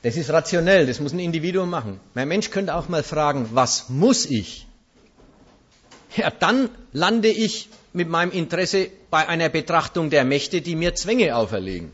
Das 0.03 0.17
ist 0.17 0.29
rationell, 0.29 0.85
das 0.85 0.99
muss 0.99 1.13
ein 1.13 1.19
Individuum 1.19 1.69
machen. 1.69 1.99
Mein 2.13 2.27
Mensch 2.27 2.49
könnte 2.51 2.75
auch 2.75 2.89
mal 2.89 3.03
fragen, 3.03 3.49
was 3.53 3.89
muss 3.89 4.25
ich? 4.25 4.67
Ja, 6.17 6.29
dann 6.29 6.69
lande 6.91 7.29
ich 7.29 7.69
mit 7.93 8.09
meinem 8.09 8.31
Interesse 8.31 8.89
bei 9.09 9.27
einer 9.27 9.47
Betrachtung 9.47 10.09
der 10.09 10.25
Mächte, 10.25 10.61
die 10.61 10.75
mir 10.75 10.93
Zwänge 10.93 11.35
auferlegen. 11.37 11.93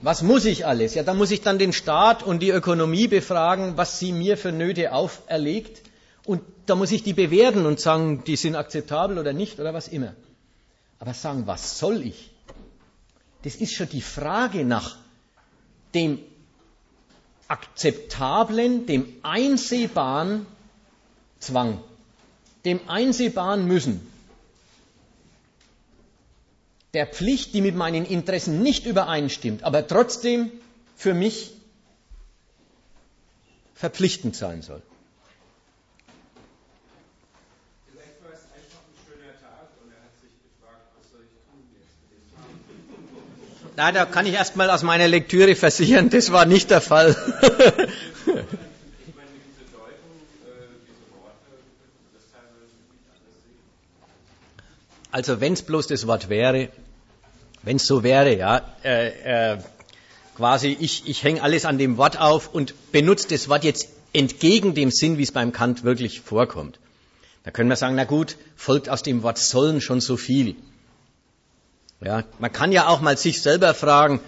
Was 0.00 0.22
muss 0.22 0.46
ich 0.46 0.64
alles? 0.64 0.94
Ja, 0.94 1.02
da 1.02 1.12
muss 1.12 1.30
ich 1.30 1.42
dann 1.42 1.58
den 1.58 1.74
Staat 1.74 2.22
und 2.22 2.40
die 2.40 2.50
Ökonomie 2.50 3.06
befragen, 3.06 3.76
was 3.76 3.98
sie 3.98 4.12
mir 4.12 4.38
für 4.38 4.52
Nöte 4.52 4.92
auferlegt. 4.92 5.82
Und 6.24 6.40
da 6.64 6.76
muss 6.76 6.92
ich 6.92 7.02
die 7.02 7.12
bewerten 7.12 7.66
und 7.66 7.78
sagen, 7.78 8.24
die 8.24 8.36
sind 8.36 8.56
akzeptabel 8.56 9.18
oder 9.18 9.34
nicht 9.34 9.60
oder 9.60 9.74
was 9.74 9.88
immer. 9.88 10.14
Aber 10.98 11.12
sagen, 11.12 11.46
was 11.46 11.78
soll 11.78 12.02
ich? 12.02 12.30
Das 13.42 13.56
ist 13.56 13.74
schon 13.74 13.88
die 13.90 14.00
Frage 14.00 14.64
nach 14.64 14.96
dem 15.94 16.18
akzeptablen, 17.48 18.86
dem 18.86 19.12
einsehbaren 19.22 20.46
Zwang, 21.38 21.80
dem 22.64 22.80
einsehbaren 22.88 23.66
Müssen. 23.66 24.00
der 26.96 27.06
Pflicht, 27.06 27.52
die 27.52 27.60
mit 27.60 27.74
meinen 27.76 28.06
Interessen 28.06 28.62
nicht 28.62 28.86
übereinstimmt, 28.86 29.64
aber 29.64 29.86
trotzdem 29.86 30.50
für 30.96 31.12
mich 31.12 31.52
verpflichtend 33.74 34.34
sein 34.34 34.62
soll. 34.62 34.80
Vielleicht 37.92 38.22
war 38.24 38.30
es 38.32 38.44
einfach 38.56 38.80
ein 38.88 38.96
schöner 39.04 39.32
Tag 39.38 39.68
und 39.84 39.92
er 39.92 40.00
hat 40.04 40.16
sich 40.22 40.32
gefragt, 40.40 40.88
was 40.98 41.10
soll 41.10 41.20
ich 41.20 41.36
tun 41.44 41.60
jetzt 41.76 42.00
mit 42.00 42.16
dem 42.16 42.24
Tag? 42.32 42.48
Na, 43.76 43.92
da 43.92 44.06
kann 44.06 44.24
ich 44.24 44.32
erstmal 44.32 44.70
aus 44.70 44.82
meiner 44.82 45.06
Lektüre 45.06 45.54
versichern, 45.54 46.08
das 46.08 46.32
war 46.32 46.46
nicht 46.46 46.70
der 46.70 46.80
Fall. 46.80 47.14
Äh. 48.26 48.42
Also 55.12 55.40
wenn 55.40 55.54
es 55.54 55.62
bloß 55.62 55.86
das 55.86 56.06
Wort 56.06 56.28
wäre, 56.28 56.68
wenn 57.62 57.76
es 57.76 57.86
so 57.86 58.02
wäre, 58.02 58.36
ja, 58.36 58.62
äh, 58.84 59.54
äh, 59.54 59.58
quasi 60.36 60.76
ich, 60.78 61.08
ich 61.08 61.22
hänge 61.22 61.42
alles 61.42 61.64
an 61.64 61.78
dem 61.78 61.96
Wort 61.96 62.20
auf 62.20 62.52
und 62.52 62.74
benutze 62.92 63.28
das 63.28 63.48
Wort 63.48 63.64
jetzt 63.64 63.88
entgegen 64.12 64.74
dem 64.74 64.90
Sinn, 64.90 65.16
wie 65.16 65.22
es 65.22 65.32
beim 65.32 65.52
Kant 65.52 65.84
wirklich 65.84 66.20
vorkommt. 66.20 66.78
Da 67.44 67.50
können 67.50 67.70
wir 67.70 67.76
sagen, 67.76 67.94
na 67.94 68.04
gut, 68.04 68.36
folgt 68.56 68.88
aus 68.88 69.02
dem 69.02 69.22
Wort 69.22 69.38
sollen 69.38 69.80
schon 69.80 70.00
so 70.00 70.16
viel. 70.16 70.56
Ja, 72.00 72.24
man 72.38 72.52
kann 72.52 72.72
ja 72.72 72.88
auch 72.88 73.00
mal 73.00 73.16
sich 73.16 73.40
selber 73.42 73.74
fragen, 73.74 74.20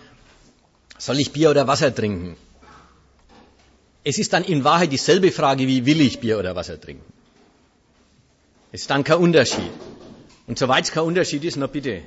soll 0.98 1.20
ich 1.20 1.32
Bier 1.32 1.50
oder 1.50 1.66
Wasser 1.66 1.94
trinken? 1.94 2.36
Es 4.04 4.18
ist 4.18 4.32
dann 4.32 4.44
in 4.44 4.64
Wahrheit 4.64 4.90
dieselbe 4.90 5.30
Frage, 5.30 5.66
wie 5.66 5.84
will 5.84 6.00
ich 6.00 6.18
Bier 6.20 6.38
oder 6.38 6.56
Wasser 6.56 6.80
trinken? 6.80 7.04
Es 8.72 8.82
ist 8.82 8.90
dann 8.90 9.04
kein 9.04 9.18
Unterschied. 9.18 9.70
Und 10.46 10.58
soweit 10.58 10.84
es 10.84 10.92
kein 10.92 11.04
Unterschied 11.04 11.44
ist, 11.44 11.56
na 11.56 11.66
bitte, 11.66 12.02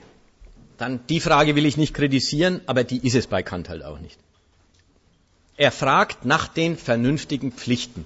dann 0.78 1.06
die 1.08 1.20
Frage 1.20 1.56
will 1.56 1.66
ich 1.66 1.78
nicht 1.78 1.94
kritisieren, 1.94 2.62
aber 2.66 2.84
die 2.84 3.06
ist 3.06 3.16
es 3.16 3.28
bei 3.28 3.44
Kant 3.44 3.70
halt 3.70 3.84
auch 3.84 4.00
nicht. 4.00 4.18
Er 5.58 5.72
fragt 5.72 6.26
nach 6.26 6.48
den 6.48 6.76
vernünftigen 6.76 7.52
Pflichten. 7.52 8.06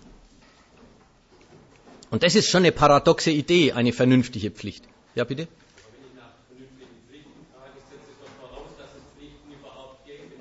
Und 2.10 2.24
das 2.24 2.36
ist 2.36 2.50
schon 2.50 2.64
eine 2.64 2.74
paradoxe 2.74 3.32
Idee, 3.32 3.72
eine 3.72 3.94
vernünftige 3.94 4.52
Pflicht. 4.52 4.84
Ja, 5.16 5.24
bitte? 5.24 5.48
Aber 5.48 5.92
wenn 5.94 6.04
ich 6.10 6.16
nach 6.16 6.36
vernünftigen 6.48 7.00
Pflichten 7.08 7.46
frage, 7.56 7.80
setzt 7.90 8.08
es 8.12 8.18
doch 8.20 8.34
voraus, 8.40 8.72
dass 8.78 8.92
es 8.92 9.04
Pflichten 9.16 9.52
überhaupt 9.52 10.06
geben. 10.06 10.36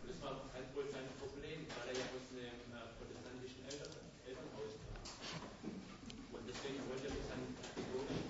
Und 0.00 0.08
das 0.08 0.16
war 0.24 0.40
halt 0.52 0.68
wohl 0.74 0.88
sein 0.90 1.04
Problem, 1.20 1.60
weil 1.76 1.92
er 1.92 1.96
ja 2.00 2.06
aus 2.16 2.24
einem 2.32 2.56
äh, 2.72 2.88
protestantischen 2.96 3.60
Eltern, 3.68 3.92
Elternhaus 4.24 4.72
kam. 4.80 5.04
Und 6.32 6.44
deswegen 6.48 6.80
wollte 6.88 7.04
er 7.08 7.14
mit 7.16 7.24
seinem 7.28 7.52
kategorischen 7.60 8.24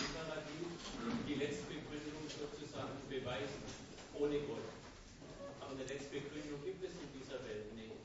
Imperativ 0.00 0.66
die 1.28 1.36
Letztbegründung 1.36 2.24
sozusagen 2.28 2.96
beweisen, 3.08 3.60
ohne 4.16 4.36
Gott. 4.48 4.64
Aber 5.60 5.72
eine 5.76 5.84
Letztbegründung 5.88 6.60
gibt 6.64 6.84
es 6.84 6.92
in 6.92 7.08
dieser 7.16 7.40
Welt 7.48 7.72
nicht. 7.72 7.96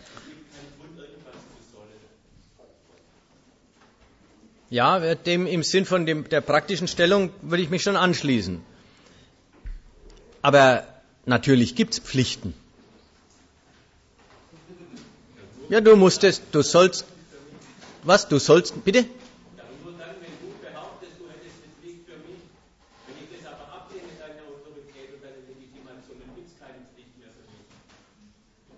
Es 0.00 0.26
gibt 0.26 0.44
keinen 0.50 0.72
Grund, 0.76 0.98
irgendwas 0.98 1.38
zu 1.54 1.60
sollen. 1.70 2.00
Ja, 4.70 5.14
dem 5.16 5.48
im 5.48 5.64
Sinn 5.64 5.84
von 5.84 6.06
dem, 6.06 6.28
der 6.28 6.40
praktischen 6.40 6.86
Stellung 6.86 7.30
würde 7.42 7.62
ich 7.62 7.70
mich 7.70 7.82
schon 7.82 7.96
anschließen. 7.96 8.62
Aber 10.42 10.84
natürlich 11.26 11.74
gibt's 11.74 11.98
Pflichten. 11.98 12.54
Ja, 15.68 15.80
du 15.80 15.96
musst 15.96 16.22
es, 16.22 16.40
du 16.52 16.62
sollst, 16.62 17.04
was, 18.04 18.28
du 18.28 18.38
sollst, 18.38 18.84
bitte? 18.84 19.06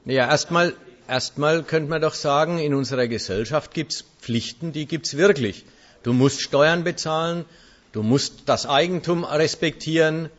Ja, 0.05 0.25
gibt 0.25 0.25
es 0.25 0.31
erstmal, 0.31 0.75
erstmal 1.07 1.63
könnte 1.63 1.91
man 1.91 2.01
doch 2.01 2.15
sagen, 2.15 2.59
in 2.59 2.75
unserer 2.75 3.09
Gesellschaft 3.09 3.73
gibt's 3.75 4.05
Pflichten, 4.21 4.73
die 4.73 4.87
gibt's 4.87 5.17
wirklich. 5.17 5.65
Du 6.03 6.13
musst 6.13 6.41
Steuern 6.41 6.85
bezahlen, 6.85 7.45
du 7.93 8.03
musst 8.03 8.43
das 8.47 8.67
Eigentum 8.67 9.25
respektieren, 9.25 10.31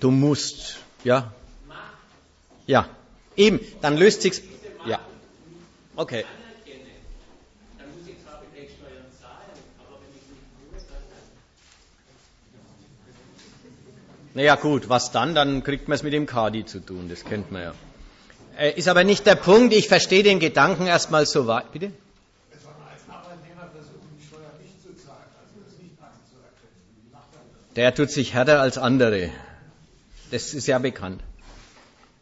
du 0.00 0.10
musst, 0.10 0.76
ja, 1.04 1.32
ja, 2.66 2.88
eben, 3.36 3.60
dann 3.80 3.96
löst 3.96 4.22
sich's, 4.22 4.42
ja, 4.86 5.00
okay. 5.96 6.24
Naja 14.36 14.56
gut, 14.56 14.90
was 14.90 15.12
dann? 15.12 15.34
Dann 15.34 15.64
kriegt 15.64 15.88
man 15.88 15.94
es 15.94 16.02
mit 16.02 16.12
dem 16.12 16.26
Kadi 16.26 16.66
zu 16.66 16.80
tun, 16.80 17.08
das 17.08 17.24
kennt 17.24 17.50
man 17.50 17.62
ja. 17.62 17.74
Äh, 18.58 18.72
ist 18.72 18.86
aber 18.86 19.02
nicht 19.02 19.26
der 19.26 19.34
Punkt, 19.34 19.72
ich 19.72 19.88
verstehe 19.88 20.22
den 20.22 20.40
Gedanken 20.40 20.86
erstmal 20.86 21.24
so 21.24 21.46
weit. 21.46 21.72
Bitte? 21.72 21.90
Sondern 22.62 22.82
als 22.92 23.00
Arbeitnehmer 23.08 23.70
versuchen, 23.72 24.08
die 24.18 24.26
Steuer 24.26 24.52
nicht 24.60 24.80
zu 24.82 24.94
zahlen, 24.96 25.24
also 25.40 25.60
das 25.64 25.76
nicht 25.80 25.96
anzuerkennen. 26.00 26.76
Wie 27.00 27.12
macht 27.12 27.32
er 27.32 27.44
das? 27.48 27.65
Der 27.76 27.94
tut 27.94 28.10
sich 28.10 28.32
härter 28.32 28.60
als 28.60 28.78
andere. 28.78 29.30
Das 30.30 30.54
ist 30.54 30.66
ja 30.66 30.78
bekannt. 30.78 31.22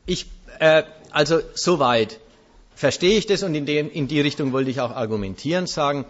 Ich, 0.05 0.26
äh, 0.59 0.82
also 1.10 1.40
soweit 1.55 2.18
verstehe 2.74 3.16
ich 3.16 3.26
das 3.26 3.43
und 3.44 3.55
in, 3.55 3.64
den, 3.64 3.89
in 3.89 4.09
die 4.09 4.20
Richtung 4.20 4.52
wollte 4.52 4.70
ich 4.70 4.81
auch 4.81 4.90
argumentieren, 4.90 5.66
sagen, 5.66 6.05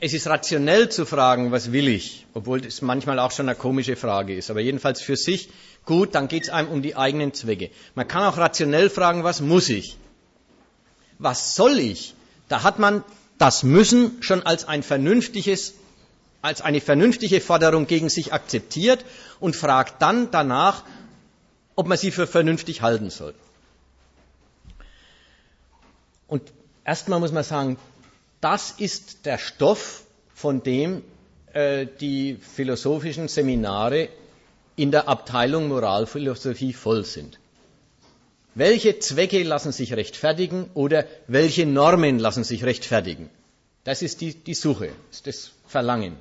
es 0.00 0.12
ist 0.14 0.26
rationell 0.26 0.88
zu 0.88 1.04
fragen, 1.04 1.50
was 1.50 1.72
will 1.72 1.88
ich, 1.88 2.26
obwohl 2.34 2.60
das 2.60 2.80
manchmal 2.82 3.18
auch 3.18 3.32
schon 3.32 3.48
eine 3.48 3.56
komische 3.56 3.96
Frage 3.96 4.34
ist, 4.34 4.50
aber 4.50 4.60
jedenfalls 4.60 5.02
für 5.02 5.16
sich 5.16 5.50
gut, 5.84 6.14
dann 6.14 6.28
geht 6.28 6.44
es 6.44 6.50
einem 6.50 6.68
um 6.68 6.82
die 6.82 6.96
eigenen 6.96 7.34
Zwecke. 7.34 7.70
Man 7.94 8.08
kann 8.08 8.22
auch 8.24 8.38
rationell 8.38 8.90
fragen, 8.90 9.24
was 9.24 9.40
muss 9.40 9.68
ich? 9.68 9.96
Was 11.18 11.54
soll 11.54 11.78
ich? 11.78 12.14
Da 12.48 12.62
hat 12.62 12.78
man 12.78 13.04
das 13.38 13.62
Müssen 13.62 14.22
schon 14.22 14.42
als 14.42 14.66
ein 14.66 14.82
vernünftiges 14.82 15.74
als 16.42 16.60
eine 16.60 16.80
vernünftige 16.80 17.40
Forderung 17.40 17.86
gegen 17.86 18.08
sich 18.08 18.32
akzeptiert 18.32 19.04
und 19.40 19.56
fragt 19.56 20.00
dann 20.02 20.30
danach, 20.30 20.84
ob 21.76 21.86
man 21.86 21.98
sie 21.98 22.10
für 22.10 22.26
vernünftig 22.26 22.82
halten 22.82 23.10
soll. 23.10 23.34
Und 26.26 26.42
erstmal 26.84 27.20
muss 27.20 27.32
man 27.32 27.44
sagen, 27.44 27.76
das 28.40 28.72
ist 28.78 29.26
der 29.26 29.38
Stoff, 29.38 30.04
von 30.34 30.62
dem 30.62 31.02
äh, 31.52 31.86
die 32.00 32.36
philosophischen 32.36 33.28
Seminare 33.28 34.08
in 34.76 34.90
der 34.90 35.06
Abteilung 35.08 35.68
Moralphilosophie 35.68 36.72
voll 36.72 37.04
sind. 37.04 37.38
Welche 38.54 38.98
Zwecke 38.98 39.42
lassen 39.42 39.72
sich 39.72 39.92
rechtfertigen 39.92 40.70
oder 40.72 41.04
welche 41.26 41.66
Normen 41.66 42.18
lassen 42.18 42.44
sich 42.44 42.64
rechtfertigen? 42.64 43.28
Das 43.84 44.00
ist 44.00 44.22
die, 44.22 44.34
die 44.34 44.54
Suche, 44.54 44.90
ist 45.10 45.26
das 45.26 45.50
Verlangen. 45.66 46.16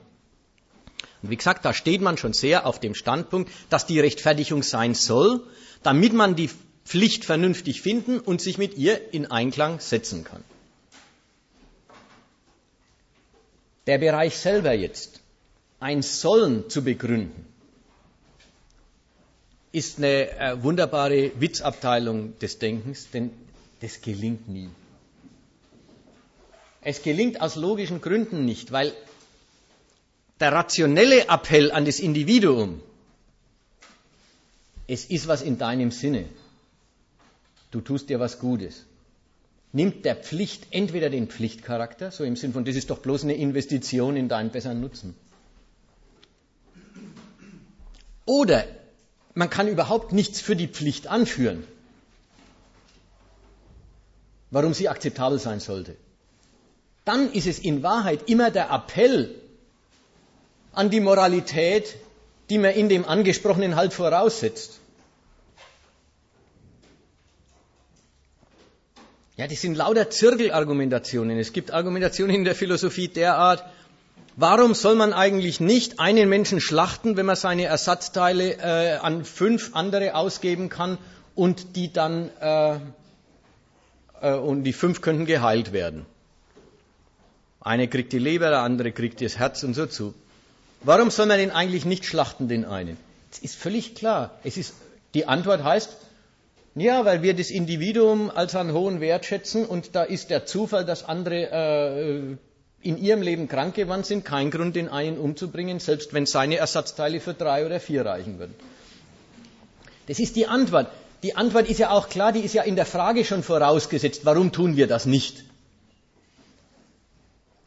Und 1.21 1.29
wie 1.29 1.37
gesagt, 1.37 1.65
da 1.65 1.73
steht 1.73 2.01
man 2.01 2.17
schon 2.17 2.33
sehr 2.33 2.65
auf 2.65 2.79
dem 2.79 2.95
Standpunkt, 2.95 3.51
dass 3.69 3.85
die 3.85 3.99
Rechtfertigung 3.99 4.63
sein 4.63 4.93
soll, 4.93 5.43
damit 5.83 6.13
man 6.13 6.35
die 6.35 6.49
Pflicht 6.85 7.25
vernünftig 7.25 7.81
finden 7.81 8.19
und 8.19 8.41
sich 8.41 8.57
mit 8.57 8.77
ihr 8.77 9.13
in 9.13 9.29
Einklang 9.29 9.79
setzen 9.79 10.23
kann. 10.23 10.43
Der 13.85 13.97
Bereich 13.97 14.37
selber 14.37 14.73
jetzt, 14.73 15.19
ein 15.79 16.01
Sollen 16.01 16.69
zu 16.69 16.83
begründen, 16.83 17.45
ist 19.71 19.97
eine 19.97 20.31
äh, 20.31 20.63
wunderbare 20.63 21.31
Witzabteilung 21.39 22.37
des 22.39 22.59
Denkens, 22.59 23.09
denn 23.11 23.31
das 23.81 24.01
gelingt 24.01 24.47
nie. 24.49 24.69
Es 26.81 27.03
gelingt 27.03 27.41
aus 27.41 27.55
logischen 27.55 28.01
Gründen 28.01 28.45
nicht, 28.45 28.71
weil 28.71 28.93
der 30.39 30.53
rationelle 30.53 31.27
Appell 31.27 31.71
an 31.71 31.85
das 31.85 31.99
Individuum, 31.99 32.81
es 34.87 35.05
ist 35.05 35.27
was 35.27 35.41
in 35.41 35.57
deinem 35.57 35.91
Sinne, 35.91 36.25
du 37.71 37.81
tust 37.81 38.09
dir 38.09 38.19
was 38.19 38.39
Gutes, 38.39 38.85
nimmt 39.71 40.05
der 40.05 40.15
Pflicht 40.15 40.67
entweder 40.71 41.09
den 41.09 41.27
Pflichtcharakter, 41.27 42.11
so 42.11 42.23
im 42.23 42.35
Sinn 42.35 42.53
von, 42.53 42.65
das 42.65 42.75
ist 42.75 42.89
doch 42.89 42.99
bloß 42.99 43.23
eine 43.23 43.35
Investition 43.35 44.15
in 44.15 44.29
deinen 44.29 44.49
besseren 44.49 44.81
Nutzen, 44.81 45.15
oder 48.25 48.65
man 49.33 49.49
kann 49.49 49.67
überhaupt 49.67 50.13
nichts 50.13 50.41
für 50.41 50.55
die 50.55 50.67
Pflicht 50.67 51.07
anführen, 51.07 51.63
warum 54.51 54.73
sie 54.73 54.89
akzeptabel 54.89 55.39
sein 55.39 55.59
sollte. 55.59 55.95
Dann 57.05 57.31
ist 57.31 57.47
es 57.47 57.59
in 57.59 57.81
Wahrheit 57.83 58.29
immer 58.29 58.51
der 58.51 58.69
Appell 58.71 59.38
an 60.73 60.89
die 60.89 60.99
Moralität, 60.99 61.95
die 62.49 62.57
man 62.57 62.71
in 62.71 62.89
dem 62.89 63.05
Angesprochenen 63.05 63.75
halt 63.75 63.93
voraussetzt. 63.93 64.79
Ja, 69.37 69.47
das 69.47 69.61
sind 69.61 69.75
lauter 69.75 70.09
Zirkelargumentationen. 70.09 71.39
Es 71.39 71.53
gibt 71.53 71.71
Argumentationen 71.71 72.35
in 72.35 72.43
der 72.43 72.55
Philosophie 72.55 73.07
derart, 73.07 73.63
Warum 74.41 74.73
soll 74.73 74.95
man 74.95 75.11
eigentlich 75.11 75.59
nicht 75.59 75.99
einen 75.99 76.29
Menschen 76.29 76.61
schlachten, 76.61 77.17
wenn 77.17 77.25
man 77.25 77.35
seine 77.35 77.65
Ersatzteile 77.65 78.53
äh, 78.53 78.95
an 78.95 79.25
fünf 79.25 79.75
andere 79.75 80.15
ausgeben 80.15 80.69
kann 80.69 80.97
und 81.35 81.75
die 81.75 81.91
dann 81.91 82.29
äh, 82.39 82.79
äh, 84.21 84.35
und 84.35 84.63
die 84.63 84.71
fünf 84.71 85.01
könnten 85.01 85.25
geheilt 85.25 85.73
werden? 85.73 86.05
Eine 87.59 87.89
kriegt 87.89 88.13
die 88.13 88.19
Leber, 88.19 88.49
der 88.49 88.61
andere 88.61 88.93
kriegt 88.93 89.19
das 89.19 89.37
Herz 89.37 89.61
und 89.63 89.73
so 89.73 89.87
zu. 89.87 90.13
Warum 90.81 91.11
soll 91.11 91.25
man 91.25 91.37
den 91.37 91.51
eigentlich 91.51 91.85
nicht 91.85 92.05
schlachten, 92.05 92.47
den 92.47 92.65
einen? 92.65 92.97
Es 93.31 93.39
ist 93.39 93.55
völlig 93.55 93.95
klar. 93.95 94.39
Es 94.43 94.57
ist, 94.57 94.73
die 95.13 95.27
Antwort 95.27 95.63
heißt, 95.63 95.89
ja, 96.75 97.03
weil 97.03 97.21
wir 97.21 97.33
das 97.33 97.49
Individuum 97.49 98.31
als 98.33 98.55
einen 98.55 98.73
hohen 98.73 99.01
Wert 99.01 99.25
schätzen 99.25 99.65
und 99.65 99.95
da 99.95 100.03
ist 100.03 100.29
der 100.29 100.45
Zufall, 100.45 100.85
dass 100.85 101.03
andere 101.03 101.51
äh, 101.51 102.37
in 102.81 102.97
ihrem 102.97 103.21
Leben 103.21 103.49
krank 103.49 103.75
geworden 103.75 104.03
sind, 104.03 104.23
kein 104.23 104.51
Grund, 104.51 104.75
den 104.75 104.87
einen 104.87 105.17
umzubringen, 105.17 105.79
selbst 105.79 106.13
wenn 106.13 106.25
seine 106.25 106.57
Ersatzteile 106.57 107.19
für 107.19 107.33
drei 107.33 107.65
oder 107.65 107.79
vier 107.79 108.05
reichen 108.05 108.39
würden. 108.39 108.55
Das 110.07 110.19
ist 110.19 110.35
die 110.35 110.47
Antwort. 110.47 110.87
Die 111.23 111.35
Antwort 111.35 111.69
ist 111.69 111.79
ja 111.79 111.89
auch 111.89 112.07
klar, 112.07 112.31
die 112.31 112.39
ist 112.39 112.53
ja 112.53 112.63
in 112.63 112.77
der 112.77 112.85
Frage 112.85 113.25
schon 113.25 113.43
vorausgesetzt. 113.43 114.21
Warum 114.23 114.53
tun 114.53 114.77
wir 114.77 114.87
das 114.87 115.05
nicht? 115.05 115.43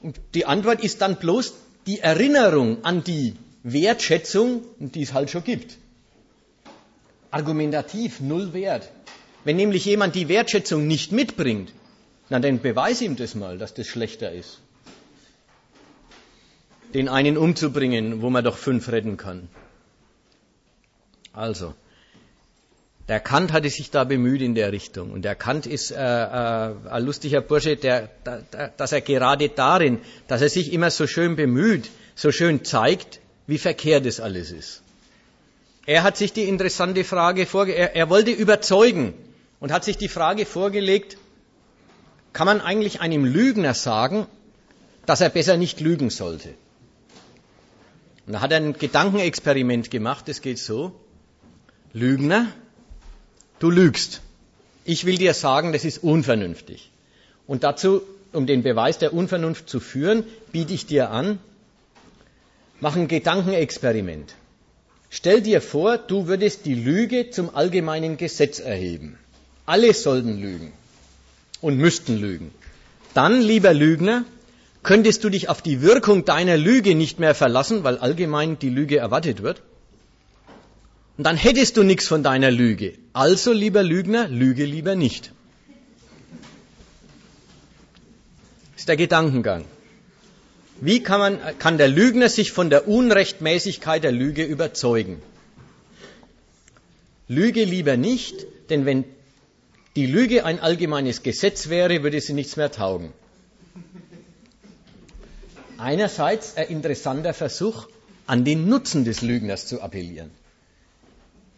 Und 0.01 0.19
die 0.35 0.47
Antwort 0.47 0.83
ist 0.83 1.03
dann 1.03 1.17
bloß 1.17 1.53
die 1.87 2.01
Erinnerung 2.01 2.85
an 2.85 3.03
die 3.05 3.35
Wertschätzung, 3.63 4.63
die 4.79 5.03
es 5.03 5.13
halt 5.13 5.31
schon 5.31 5.45
gibt. 5.45 5.79
Argumentativ 7.31 8.21
null 8.21 8.53
Wert. 8.53 8.91
Wenn 9.45 9.57
nämlich 9.57 9.85
jemand 9.85 10.15
die 10.15 10.29
Wertschätzung 10.29 10.87
nicht 10.87 11.13
mitbringt, 11.13 11.73
na 12.29 12.39
dann 12.39 12.61
beweis 12.61 13.01
ihm 13.01 13.17
das 13.17 13.35
mal, 13.35 13.59
dass 13.59 13.75
das 13.75 13.87
schlechter 13.87 14.33
ist 14.33 14.61
den 16.95 17.09
einen 17.09 17.37
umzubringen, 17.39 18.23
wo 18.23 18.31
man 18.31 18.45
doch 18.45 18.57
fünf 18.57 18.89
retten 18.89 19.17
kann. 19.17 19.49
Also, 21.33 21.75
der 23.09 23.21
Kant 23.21 23.53
hatte 23.53 23.69
sich 23.69 23.91
da 23.91 24.05
bemüht 24.05 24.43
in 24.43 24.55
der 24.55 24.73
Richtung. 24.73 25.11
Und 25.11 25.23
der 25.23 25.35
Kant 25.35 25.67
ist 25.67 25.91
äh, 25.91 25.97
äh, 25.97 26.75
ein 26.89 27.05
lustiger 27.05 27.41
Bursche, 27.41 27.77
der, 27.77 28.09
der, 28.25 28.69
dass 28.77 28.93
er 28.93 29.01
gerade 29.01 29.49
darin, 29.49 29.99
dass 30.29 30.41
er 30.41 30.49
sich 30.49 30.73
immer 30.73 30.91
so 30.91 31.07
schön 31.07 31.35
bemüht, 31.35 31.91
so 32.15 32.31
schön 32.31 32.65
zeigt, 32.65 33.21
wie 33.47 33.59
verkehrt 33.59 34.07
es 34.07 34.21
alles 34.21 34.53
ist. 34.53 34.83
Er 35.85 36.05
hat 36.05 36.17
sich 36.17 36.33
die 36.33 36.45
interessante 36.45 37.03
Frage 37.03 37.45
vorge 37.45 37.73
er, 37.73 37.97
er 37.97 38.09
wollte 38.09 38.31
überzeugen 38.31 39.15
und 39.59 39.73
hat 39.73 39.85
sich 39.85 39.97
die 39.97 40.09
Frage 40.09 40.47
vorgelegt, 40.47 41.17
kann 42.33 42.47
man 42.47 42.61
eigentlich 42.61 43.01
einem 43.01 43.25
Lügner 43.25 43.75
sagen, 43.75 44.27
dass 45.07 45.21
er 45.21 45.29
besser 45.29 45.57
nicht 45.57 45.81
lügen 45.81 46.09
sollte? 46.11 46.51
Und 48.27 48.35
da 48.35 48.41
hat 48.41 48.53
er 48.53 48.59
ein 48.59 48.75
Gedankenexperiment 48.75 49.91
gemacht, 49.91 50.29
das 50.29 50.41
geht 50.41 50.59
so. 50.59 50.93
Lügner, 51.93 52.47
du 53.63 53.71
lügst. 53.71 54.21
Ich 54.85 55.05
will 55.07 55.17
dir 55.17 55.35
sagen, 55.35 55.73
das 55.73 55.85
ist 55.85 56.03
unvernünftig. 56.03 56.91
Und 57.47 57.63
dazu, 57.63 58.03
um 58.33 58.47
den 58.47 58.63
Beweis 58.63 58.99
der 58.99 59.15
Unvernunft 59.15 59.69
zu 59.69 59.79
führen, 59.79 60.25
biete 60.51 60.73
ich 60.73 60.87
dir 60.87 61.11
an, 61.11 61.39
mach 62.81 62.97
ein 62.97 63.09
Gedankenexperiment. 63.09 64.35
Stell 65.11 65.43
dir 65.43 65.61
vor, 65.61 65.99
du 65.99 66.27
würdest 66.27 66.65
die 66.65 66.75
Lüge 66.75 67.31
zum 67.31 67.55
allgemeinen 67.55 68.17
Gesetz 68.17 68.59
erheben. 68.59 69.19
Alle 69.67 69.93
sollten 69.95 70.41
lügen 70.41 70.73
und 71.61 71.77
müssten 71.77 72.19
lügen. 72.19 72.51
Dann, 73.15 73.41
lieber 73.41 73.75
Lügner, 73.75 74.25
könntest 74.83 75.23
du 75.23 75.29
dich 75.29 75.49
auf 75.49 75.63
die 75.63 75.83
Wirkung 75.83 76.25
deiner 76.25 76.57
Lüge 76.57 76.95
nicht 76.95 77.21
mehr 77.21 77.35
verlassen, 77.35 77.85
weil 77.85 77.99
allgemein 77.99 78.59
die 78.59 78.71
Lüge 78.71 78.97
erwartet 78.97 79.43
wird. 79.43 79.63
Und 81.17 81.25
dann 81.25 81.37
hättest 81.37 81.77
du 81.77 81.83
nichts 81.83 82.09
von 82.09 82.23
deiner 82.23 82.51
Lüge. 82.51 82.95
Also, 83.13 83.53
lieber 83.53 83.83
Lügner, 83.83 84.29
lüge 84.29 84.65
lieber 84.65 84.95
nicht. 84.95 85.33
Ist 88.77 88.89
der 88.89 88.97
Gedankengang. 88.97 89.65
Wie 90.81 91.03
kann, 91.03 91.21
man, 91.21 91.59
kann 91.59 91.79
der 91.79 91.87
Lügner 91.89 92.29
sich 92.29 92.51
von 92.51 92.71
der 92.71 92.89
Unrechtmäßigkeit 92.89 94.03
der 94.03 94.11
Lüge 94.11 94.45
überzeugen? 94.45 95.23
Lüge 97.29 97.65
lieber 97.65 97.97
nicht, 97.97 98.47
denn 98.71 98.85
wenn 98.85 99.05
die 99.95 100.07
Lüge 100.07 100.45
ein 100.45 100.59
allgemeines 100.59 101.23
Gesetz 101.23 101.69
wäre, 101.69 102.03
würde 102.03 102.21
sie 102.21 102.33
nichts 102.33 102.57
mehr 102.57 102.73
taugen. 102.73 103.13
Einerseits 105.79 106.57
ein 106.57 106.69
interessanter 106.69 107.35
Versuch, 107.35 107.87
an 108.27 108.45
den 108.45 108.69
Nutzen 108.69 109.05
des 109.05 109.23
Lügners 109.23 109.67
zu 109.67 109.81
appellieren. 109.83 110.31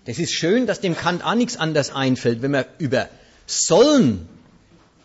Das 0.05 0.19
ist 0.19 0.33
schön, 0.33 0.67
dass 0.67 0.81
dem 0.81 0.97
Kant 0.97 1.25
auch 1.25 1.35
nichts 1.35 1.57
anderes 1.57 1.91
einfällt, 1.91 2.43
wenn 2.43 2.51
man 2.51 2.65
über 2.79 3.09
Sollen, 3.47 4.29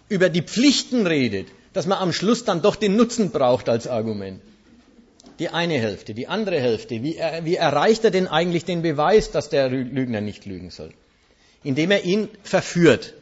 über 0.09 0.29
die 0.29 0.41
Pflichten 0.41 1.07
redet, 1.07 1.47
dass 1.73 1.85
man 1.85 1.99
am 1.99 2.13
Schluss 2.13 2.43
dann 2.43 2.61
doch 2.61 2.75
den 2.75 2.95
Nutzen 2.95 3.31
braucht 3.31 3.69
als 3.69 3.87
Argument. 3.87 4.41
Die 5.39 5.49
eine 5.49 5.79
Hälfte, 5.79 6.13
die 6.13 6.27
andere 6.27 6.59
Hälfte. 6.59 7.01
Wie, 7.03 7.17
wie 7.43 7.55
erreicht 7.55 8.03
er 8.03 8.11
denn 8.11 8.27
eigentlich 8.27 8.65
den 8.65 8.81
Beweis, 8.81 9.31
dass 9.31 9.49
der 9.49 9.69
Lügner 9.69 10.19
nicht 10.19 10.45
lügen 10.45 10.69
soll? 10.69 10.93
Indem 11.63 11.91
er 11.91 12.03
ihn 12.03 12.27
verführt. 12.43 13.13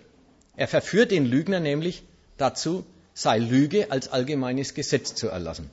Er 0.55 0.67
verführt 0.67 1.11
den 1.11 1.25
Lügner 1.25 1.59
nämlich 1.59 2.03
dazu, 2.37 2.83
sei 3.13 3.37
Lüge 3.37 3.91
als 3.91 4.11
allgemeines 4.11 4.73
Gesetz 4.73 5.13
zu 5.13 5.27
erlassen. 5.27 5.69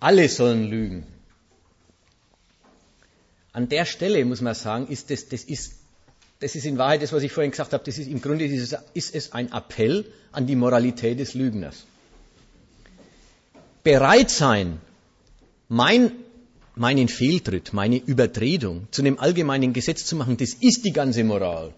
Alle 0.00 0.28
sollen 0.28 0.64
lügen. 0.64 1.06
An 3.54 3.68
der 3.68 3.84
Stelle 3.84 4.24
muss 4.24 4.40
man 4.40 4.54
sagen, 4.54 4.88
ist 4.88 5.10
das, 5.10 5.28
das, 5.28 5.44
ist, 5.44 5.74
das 6.40 6.56
ist 6.56 6.66
in 6.66 6.76
Wahrheit 6.76 7.02
das, 7.02 7.12
was 7.12 7.22
ich 7.22 7.30
vorhin 7.30 7.52
gesagt 7.52 7.72
habe, 7.72 7.84
das 7.84 7.98
ist 7.98 8.08
im 8.08 8.20
Grunde 8.20 8.48
dieses, 8.48 8.76
ist 8.94 9.14
es 9.14 9.32
ein 9.32 9.52
Appell 9.52 10.04
an 10.32 10.48
die 10.48 10.56
Moralität 10.56 11.20
des 11.20 11.34
Lügners. 11.34 11.86
Bereit 13.84 14.28
sein, 14.28 14.80
mein, 15.68 16.10
meinen 16.74 17.06
Fehltritt, 17.06 17.72
meine 17.72 17.98
Übertretung 17.98 18.88
zu 18.90 19.02
einem 19.02 19.20
allgemeinen 19.20 19.72
Gesetz 19.72 20.04
zu 20.04 20.16
machen, 20.16 20.36
das 20.36 20.54
ist 20.54 20.84
die 20.84 20.92
ganze 20.92 21.22
Moral. 21.22 21.72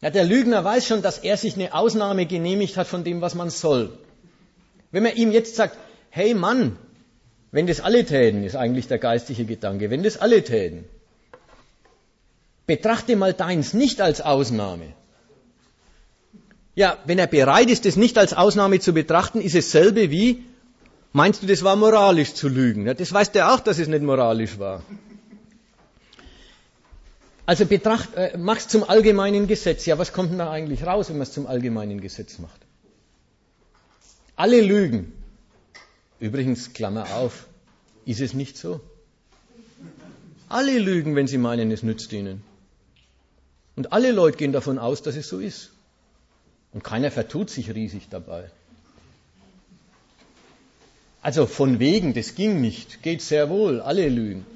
Ja, 0.00 0.08
der 0.08 0.24
Lügner 0.24 0.64
weiß 0.64 0.86
schon, 0.86 1.02
dass 1.02 1.18
er 1.18 1.36
sich 1.36 1.56
eine 1.56 1.74
Ausnahme 1.74 2.24
genehmigt 2.24 2.78
hat 2.78 2.86
von 2.86 3.04
dem, 3.04 3.20
was 3.20 3.34
man 3.34 3.50
soll. 3.50 3.98
Wenn 4.92 5.02
man 5.02 5.14
ihm 5.16 5.30
jetzt 5.30 5.56
sagt, 5.56 5.76
hey 6.08 6.32
Mann, 6.32 6.78
wenn 7.56 7.66
das 7.66 7.80
alle 7.80 8.04
täten, 8.04 8.44
ist 8.44 8.54
eigentlich 8.54 8.86
der 8.86 8.98
geistige 8.98 9.46
Gedanke, 9.46 9.88
wenn 9.88 10.02
das 10.02 10.18
alle 10.18 10.44
täten, 10.44 10.84
betrachte 12.66 13.16
mal 13.16 13.32
deins 13.32 13.72
nicht 13.72 14.02
als 14.02 14.20
Ausnahme. 14.20 14.92
Ja, 16.74 16.98
wenn 17.06 17.18
er 17.18 17.26
bereit 17.26 17.70
ist, 17.70 17.86
das 17.86 17.96
nicht 17.96 18.18
als 18.18 18.34
Ausnahme 18.34 18.78
zu 18.80 18.92
betrachten, 18.92 19.40
ist 19.40 19.54
es 19.54 19.70
selbe 19.70 20.10
wie, 20.10 20.44
meinst 21.14 21.42
du, 21.42 21.46
das 21.46 21.64
war 21.64 21.76
moralisch 21.76 22.34
zu 22.34 22.48
lügen? 22.50 22.84
Ja, 22.84 22.92
das 22.92 23.10
weiß 23.10 23.32
der 23.32 23.50
auch, 23.54 23.60
dass 23.60 23.78
es 23.78 23.88
nicht 23.88 24.02
moralisch 24.02 24.58
war. 24.58 24.82
Also 27.46 27.64
betracht, 27.64 28.14
äh, 28.16 28.36
mach's 28.36 28.68
zum 28.68 28.84
allgemeinen 28.84 29.46
Gesetz. 29.46 29.86
Ja, 29.86 29.96
was 29.96 30.12
kommt 30.12 30.30
denn 30.30 30.40
da 30.40 30.50
eigentlich 30.50 30.84
raus, 30.84 31.08
wenn 31.08 31.16
man 31.16 31.22
es 31.22 31.32
zum 31.32 31.46
allgemeinen 31.46 32.02
Gesetz 32.02 32.38
macht? 32.38 32.60
Alle 34.34 34.60
lügen. 34.60 35.15
Übrigens, 36.18 36.72
Klammer 36.72 37.14
auf, 37.14 37.46
ist 38.06 38.20
es 38.20 38.32
nicht 38.32 38.56
so? 38.56 38.80
Alle 40.48 40.78
lügen, 40.78 41.14
wenn 41.16 41.26
sie 41.26 41.38
meinen, 41.38 41.70
es 41.70 41.82
nützt 41.82 42.12
ihnen. 42.12 42.42
Und 43.74 43.92
alle 43.92 44.12
Leute 44.12 44.38
gehen 44.38 44.52
davon 44.52 44.78
aus, 44.78 45.02
dass 45.02 45.16
es 45.16 45.28
so 45.28 45.38
ist. 45.38 45.72
Und 46.72 46.82
keiner 46.82 47.10
vertut 47.10 47.50
sich 47.50 47.74
riesig 47.74 48.08
dabei. 48.08 48.50
Also 51.20 51.46
von 51.46 51.80
wegen, 51.80 52.14
das 52.14 52.34
ging 52.34 52.60
nicht, 52.60 53.02
geht 53.02 53.20
sehr 53.20 53.50
wohl, 53.50 53.80
alle 53.80 54.08
lügen. 54.08 54.46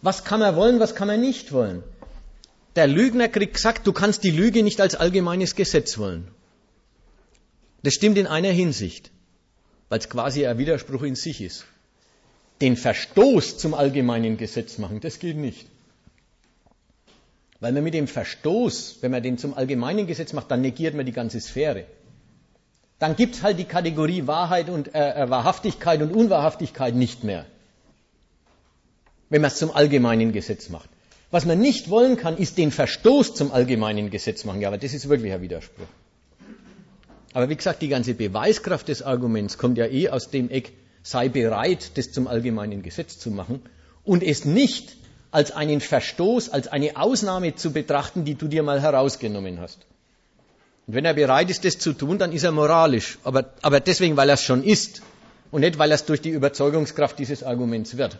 Was 0.00 0.24
kann 0.24 0.40
man 0.40 0.56
wollen, 0.56 0.80
was 0.80 0.94
kann 0.94 1.08
man 1.08 1.20
nicht 1.20 1.52
wollen? 1.52 1.82
Der 2.76 2.86
Lügner 2.86 3.28
kriegt 3.28 3.54
gesagt, 3.54 3.86
du 3.86 3.92
kannst 3.92 4.24
die 4.24 4.30
Lüge 4.30 4.62
nicht 4.62 4.80
als 4.80 4.94
allgemeines 4.94 5.54
Gesetz 5.54 5.98
wollen. 5.98 6.28
Das 7.82 7.94
stimmt 7.94 8.16
in 8.18 8.26
einer 8.26 8.50
Hinsicht 8.50 9.10
weil 9.88 9.98
es 9.98 10.08
quasi 10.08 10.46
ein 10.46 10.58
Widerspruch 10.58 11.02
in 11.02 11.14
sich 11.14 11.40
ist. 11.40 11.64
Den 12.60 12.76
Verstoß 12.76 13.58
zum 13.58 13.74
allgemeinen 13.74 14.36
Gesetz 14.36 14.78
machen, 14.78 15.00
das 15.00 15.18
geht 15.18 15.36
nicht. 15.36 15.66
Weil 17.60 17.72
man 17.72 17.84
mit 17.84 17.94
dem 17.94 18.06
Verstoß, 18.06 18.98
wenn 19.00 19.10
man 19.10 19.22
den 19.22 19.38
zum 19.38 19.54
allgemeinen 19.54 20.06
Gesetz 20.06 20.32
macht, 20.32 20.50
dann 20.50 20.60
negiert 20.60 20.94
man 20.94 21.06
die 21.06 21.12
ganze 21.12 21.40
Sphäre. 21.40 21.86
Dann 22.98 23.16
gibt 23.16 23.36
es 23.36 23.42
halt 23.42 23.58
die 23.58 23.64
Kategorie 23.64 24.26
Wahrheit 24.26 24.68
und 24.68 24.94
äh, 24.94 25.24
äh, 25.24 25.30
Wahrhaftigkeit 25.30 26.02
und 26.02 26.12
Unwahrhaftigkeit 26.12 26.94
nicht 26.94 27.24
mehr. 27.24 27.46
Wenn 29.28 29.40
man 29.40 29.50
es 29.50 29.58
zum 29.58 29.70
allgemeinen 29.70 30.32
Gesetz 30.32 30.68
macht. 30.68 30.88
Was 31.30 31.44
man 31.44 31.58
nicht 31.58 31.90
wollen 31.90 32.16
kann, 32.16 32.38
ist 32.38 32.58
den 32.58 32.70
Verstoß 32.70 33.34
zum 33.34 33.52
allgemeinen 33.52 34.10
Gesetz 34.10 34.44
machen. 34.44 34.60
Ja, 34.60 34.68
aber 34.68 34.78
das 34.78 34.94
ist 34.94 35.08
wirklich 35.08 35.32
ein 35.32 35.42
Widerspruch. 35.42 35.86
Aber 37.32 37.48
wie 37.48 37.56
gesagt, 37.56 37.82
die 37.82 37.88
ganze 37.88 38.14
Beweiskraft 38.14 38.88
des 38.88 39.02
Arguments 39.02 39.58
kommt 39.58 39.78
ja 39.78 39.86
eh 39.86 40.08
aus 40.08 40.30
dem 40.30 40.50
Eck, 40.50 40.72
sei 41.02 41.28
bereit, 41.28 41.92
das 41.96 42.12
zum 42.12 42.26
allgemeinen 42.26 42.82
Gesetz 42.82 43.18
zu 43.18 43.30
machen 43.30 43.62
und 44.04 44.22
es 44.22 44.44
nicht 44.44 44.96
als 45.30 45.52
einen 45.52 45.80
Verstoß, 45.80 46.50
als 46.50 46.68
eine 46.68 46.96
Ausnahme 46.96 47.54
zu 47.54 47.72
betrachten, 47.72 48.24
die 48.24 48.34
du 48.34 48.48
dir 48.48 48.62
mal 48.62 48.80
herausgenommen 48.80 49.60
hast. 49.60 49.86
Und 50.86 50.94
wenn 50.94 51.04
er 51.04 51.14
bereit 51.14 51.50
ist, 51.50 51.64
das 51.64 51.78
zu 51.78 51.92
tun, 51.92 52.18
dann 52.18 52.32
ist 52.32 52.44
er 52.44 52.52
moralisch. 52.52 53.18
Aber, 53.24 53.52
aber 53.60 53.80
deswegen, 53.80 54.16
weil 54.16 54.30
er 54.30 54.34
es 54.34 54.42
schon 54.42 54.64
ist 54.64 55.02
und 55.50 55.60
nicht, 55.60 55.78
weil 55.78 55.90
er 55.90 55.96
es 55.96 56.06
durch 56.06 56.22
die 56.22 56.30
Überzeugungskraft 56.30 57.18
dieses 57.18 57.42
Arguments 57.42 57.98
wird. 57.98 58.16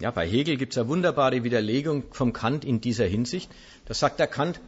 Ja, 0.00 0.12
bei 0.12 0.28
Hegel 0.28 0.56
gibt 0.56 0.74
es 0.74 0.78
eine 0.78 0.88
wunderbare 0.88 1.42
Widerlegung 1.42 2.04
vom 2.12 2.32
Kant 2.32 2.64
in 2.64 2.80
dieser 2.80 3.06
Hinsicht. 3.06 3.50
Da 3.86 3.94
sagt 3.94 4.20
der 4.20 4.28
Kant, 4.28 4.60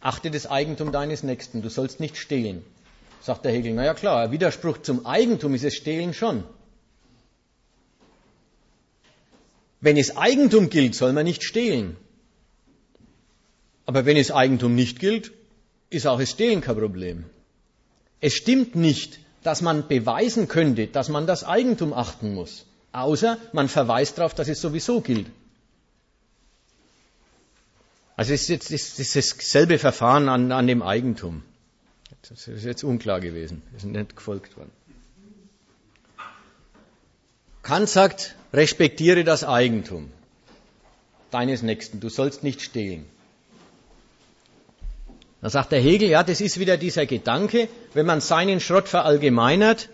achte 0.00 0.30
das 0.30 0.46
Eigentum 0.46 0.92
deines 0.92 1.24
Nächsten, 1.24 1.60
du 1.60 1.68
sollst 1.68 1.98
nicht 1.98 2.16
stehlen. 2.16 2.64
Sagt 3.20 3.44
der 3.44 3.52
Hegel, 3.52 3.74
na 3.74 3.84
ja 3.84 3.94
klar, 3.94 4.22
ein 4.22 4.30
Widerspruch 4.30 4.78
zum 4.78 5.06
Eigentum 5.06 5.54
ist 5.54 5.64
es 5.64 5.74
Stehlen 5.74 6.14
schon. 6.14 6.44
Wenn 9.80 9.96
es 9.96 10.16
Eigentum 10.16 10.70
gilt, 10.70 10.94
soll 10.94 11.12
man 11.12 11.24
nicht 11.24 11.42
stehlen. 11.42 11.96
Aber 13.86 14.06
wenn 14.06 14.16
es 14.16 14.30
Eigentum 14.30 14.76
nicht 14.76 15.00
gilt, 15.00 15.32
ist 15.90 16.06
auch 16.06 16.20
das 16.20 16.30
Stehlen 16.30 16.60
kein 16.60 16.76
Problem. 16.76 17.24
Es 18.20 18.34
stimmt 18.34 18.76
nicht, 18.76 19.18
dass 19.42 19.62
man 19.62 19.88
beweisen 19.88 20.46
könnte, 20.46 20.86
dass 20.86 21.08
man 21.08 21.26
das 21.26 21.42
Eigentum 21.44 21.92
achten 21.92 22.34
muss 22.34 22.66
außer 22.94 23.38
man 23.52 23.68
verweist 23.68 24.18
darauf, 24.18 24.34
dass 24.34 24.48
es 24.48 24.60
sowieso 24.60 25.00
gilt. 25.00 25.26
Also 28.16 28.32
es 28.32 28.42
ist 28.42 28.48
jetzt 28.48 28.70
es 28.70 29.16
ist 29.16 29.38
dasselbe 29.38 29.78
Verfahren 29.78 30.28
an, 30.28 30.52
an 30.52 30.66
dem 30.66 30.82
Eigentum. 30.82 31.42
Das 32.28 32.48
ist 32.48 32.64
jetzt 32.64 32.84
unklar 32.84 33.20
gewesen. 33.20 33.62
Ist 33.76 33.84
nicht 33.84 34.16
gefolgt 34.16 34.56
worden. 34.56 34.70
Kant 37.62 37.88
sagt, 37.88 38.36
respektiere 38.52 39.24
das 39.24 39.42
Eigentum 39.42 40.10
deines 41.30 41.62
Nächsten. 41.62 41.98
Du 42.00 42.08
sollst 42.08 42.44
nicht 42.44 42.62
stehlen. 42.62 43.06
Dann 45.40 45.50
sagt 45.50 45.72
der 45.72 45.80
Hegel, 45.80 46.08
ja, 46.08 46.22
das 46.22 46.40
ist 46.40 46.58
wieder 46.58 46.76
dieser 46.76 47.06
Gedanke, 47.06 47.68
wenn 47.92 48.06
man 48.06 48.20
seinen 48.20 48.60
Schrott 48.60 48.88
verallgemeinert, 48.88 49.88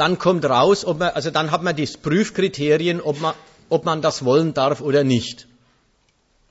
dann 0.00 0.18
kommt 0.18 0.44
raus, 0.46 0.84
ob 0.84 0.98
man, 0.98 1.10
also 1.10 1.30
dann 1.30 1.50
hat 1.50 1.62
man 1.62 1.76
die 1.76 1.86
Prüfkriterien, 1.86 3.00
ob 3.00 3.20
man, 3.20 3.34
ob 3.68 3.84
man 3.84 4.00
das 4.00 4.24
wollen 4.24 4.54
darf 4.54 4.80
oder 4.80 5.04
nicht. 5.04 5.46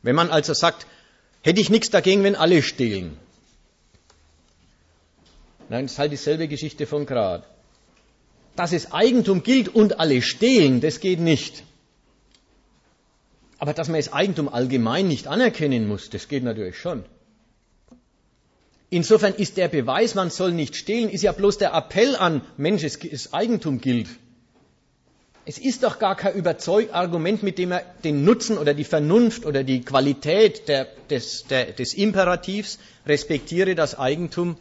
Wenn 0.04 0.16
man 0.16 0.30
also 0.30 0.54
sagt, 0.54 0.86
hätte 1.42 1.60
ich 1.60 1.70
nichts 1.70 1.90
dagegen, 1.90 2.24
wenn 2.24 2.36
alle 2.36 2.62
stehlen. 2.62 3.18
Nein, 5.68 5.86
das 5.86 5.94
ist 5.94 6.00
halt 6.00 6.12
dieselbe 6.12 6.48
Geschichte 6.48 6.86
von 6.86 7.06
Grad. 7.06 7.44
Dass 8.56 8.72
es 8.72 8.92
Eigentum 8.92 9.44
gilt 9.44 9.70
und 9.70 10.00
alle 10.00 10.22
stehlen, 10.22 10.80
das 10.82 11.00
geht 11.00 11.20
nicht. 11.20 11.64
Aber 13.58 13.74
dass 13.74 13.88
man 13.88 14.00
das 14.00 14.14
Eigentum 14.14 14.48
allgemein 14.48 15.08
nicht 15.08 15.28
anerkennen 15.28 15.88
muss, 15.88 16.10
das 16.10 16.28
geht 16.28 16.44
natürlich 16.44 16.78
schon. 16.78 17.04
Insofern 18.90 19.36
ist 19.36 19.58
der 19.58 19.68
Beweis, 19.68 20.16
man 20.16 20.32
soll 20.32 20.52
nicht 20.52 20.76
stehlen, 20.76 21.10
ist 21.10 21.22
ja 21.22 21.32
bloß 21.32 21.60
der 21.60 21.74
Appell 21.74 22.16
an, 22.16 22.42
Mensch, 22.58 22.82
das 22.82 23.34
Eigentum 23.34 23.80
gilt. 23.82 24.08
Es 25.46 25.58
ist 25.58 25.84
doch 25.84 26.00
gar 26.00 26.16
kein 26.16 26.36
Überzeugargument, 26.36 27.44
mit 27.44 27.58
dem 27.58 27.72
er 27.72 27.84
den 28.04 28.24
Nutzen 28.24 28.58
oder 28.58 28.74
die 28.74 28.84
Vernunft 28.84 29.46
oder 29.46 29.64
die 29.64 29.82
Qualität 29.82 30.68
der, 30.68 30.88
des, 31.10 31.46
der, 31.46 31.72
des 31.72 31.94
Imperativs, 31.94 32.80
respektiere 33.06 33.76
das 33.76 33.98
Eigentum, 33.98 34.58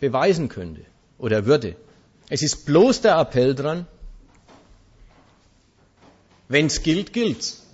beweisen 0.00 0.48
könnte 0.48 0.82
oder 1.18 1.46
würde. 1.46 1.76
Es 2.28 2.42
ist 2.42 2.66
bloß 2.66 3.02
der 3.02 3.18
Appell 3.18 3.54
dran, 3.54 3.86
wenn 6.48 6.66
es 6.66 6.82
gilt, 6.82 7.12
gilt's. 7.12 7.67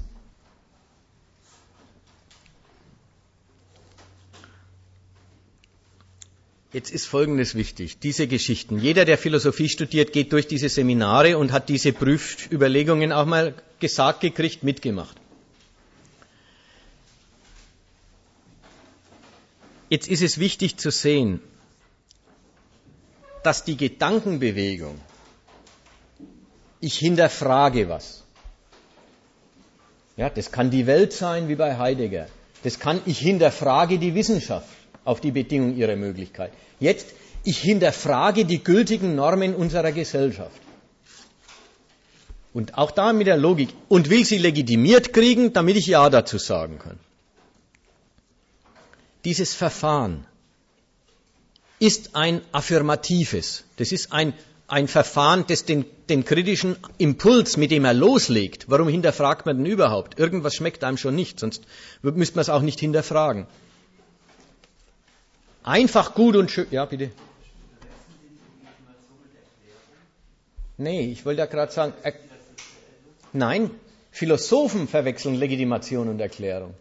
Jetzt 6.74 6.90
ist 6.90 7.06
Folgendes 7.06 7.54
wichtig. 7.54 8.00
Diese 8.00 8.26
Geschichten. 8.26 8.80
Jeder, 8.80 9.04
der 9.04 9.16
Philosophie 9.16 9.68
studiert, 9.68 10.12
geht 10.12 10.32
durch 10.32 10.48
diese 10.48 10.68
Seminare 10.68 11.38
und 11.38 11.52
hat 11.52 11.68
diese 11.68 11.92
Prüfüberlegungen 11.92 13.12
auch 13.12 13.26
mal 13.26 13.54
gesagt 13.78 14.22
gekriegt, 14.22 14.64
mitgemacht. 14.64 15.16
Jetzt 19.88 20.08
ist 20.08 20.20
es 20.20 20.38
wichtig 20.38 20.76
zu 20.76 20.90
sehen, 20.90 21.40
dass 23.44 23.62
die 23.62 23.76
Gedankenbewegung, 23.76 24.98
ich 26.80 26.98
hinterfrage 26.98 27.88
was. 27.88 28.24
Ja, 30.16 30.28
das 30.28 30.50
kann 30.50 30.72
die 30.72 30.88
Welt 30.88 31.12
sein, 31.12 31.46
wie 31.46 31.54
bei 31.54 31.78
Heidegger. 31.78 32.26
Das 32.64 32.80
kann, 32.80 33.00
ich 33.06 33.20
hinterfrage 33.20 34.00
die 34.00 34.16
Wissenschaft 34.16 34.83
auf 35.04 35.20
die 35.20 35.30
Bedingung 35.30 35.76
ihrer 35.76 35.96
Möglichkeit. 35.96 36.52
Jetzt, 36.80 37.08
ich 37.44 37.58
hinterfrage 37.58 38.44
die 38.44 38.62
gültigen 38.62 39.14
Normen 39.14 39.54
unserer 39.54 39.92
Gesellschaft. 39.92 40.60
Und 42.52 42.78
auch 42.78 42.92
da 42.92 43.12
mit 43.12 43.26
der 43.26 43.36
Logik. 43.36 43.70
Und 43.88 44.10
will 44.10 44.24
sie 44.24 44.38
legitimiert 44.38 45.12
kriegen, 45.12 45.52
damit 45.52 45.76
ich 45.76 45.86
Ja 45.86 46.08
dazu 46.08 46.38
sagen 46.38 46.78
kann. 46.78 46.98
Dieses 49.24 49.54
Verfahren 49.54 50.26
ist 51.78 52.14
ein 52.14 52.40
affirmatives. 52.52 53.64
Das 53.76 53.90
ist 53.90 54.12
ein, 54.12 54.32
ein 54.68 54.86
Verfahren, 54.88 55.44
das 55.48 55.64
den, 55.64 55.84
den 56.08 56.24
kritischen 56.24 56.76
Impuls, 56.98 57.56
mit 57.56 57.70
dem 57.70 57.84
er 57.84 57.94
loslegt, 57.94 58.66
warum 58.68 58.88
hinterfragt 58.88 59.46
man 59.46 59.58
denn 59.58 59.66
überhaupt? 59.66 60.18
Irgendwas 60.18 60.54
schmeckt 60.54 60.84
einem 60.84 60.96
schon 60.96 61.14
nicht, 61.14 61.40
sonst 61.40 61.62
müsste 62.02 62.36
man 62.36 62.42
es 62.42 62.48
auch 62.48 62.62
nicht 62.62 62.80
hinterfragen. 62.80 63.46
Einfach 65.64 66.14
gut 66.14 66.36
und 66.36 66.50
schön. 66.50 66.66
Ja, 66.70 66.84
bitte. 66.84 67.10
Nee, 70.76 71.10
ich 71.10 71.24
wollte 71.24 71.38
ja 71.38 71.46
gerade 71.46 71.72
sagen, 71.72 71.94
er, 72.02 72.12
nein, 73.32 73.70
Philosophen 74.10 74.86
verwechseln 74.86 75.36
Legitimation 75.36 76.08
und 76.08 76.20
Erklärung. 76.20 76.74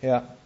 Ja. 0.00 0.36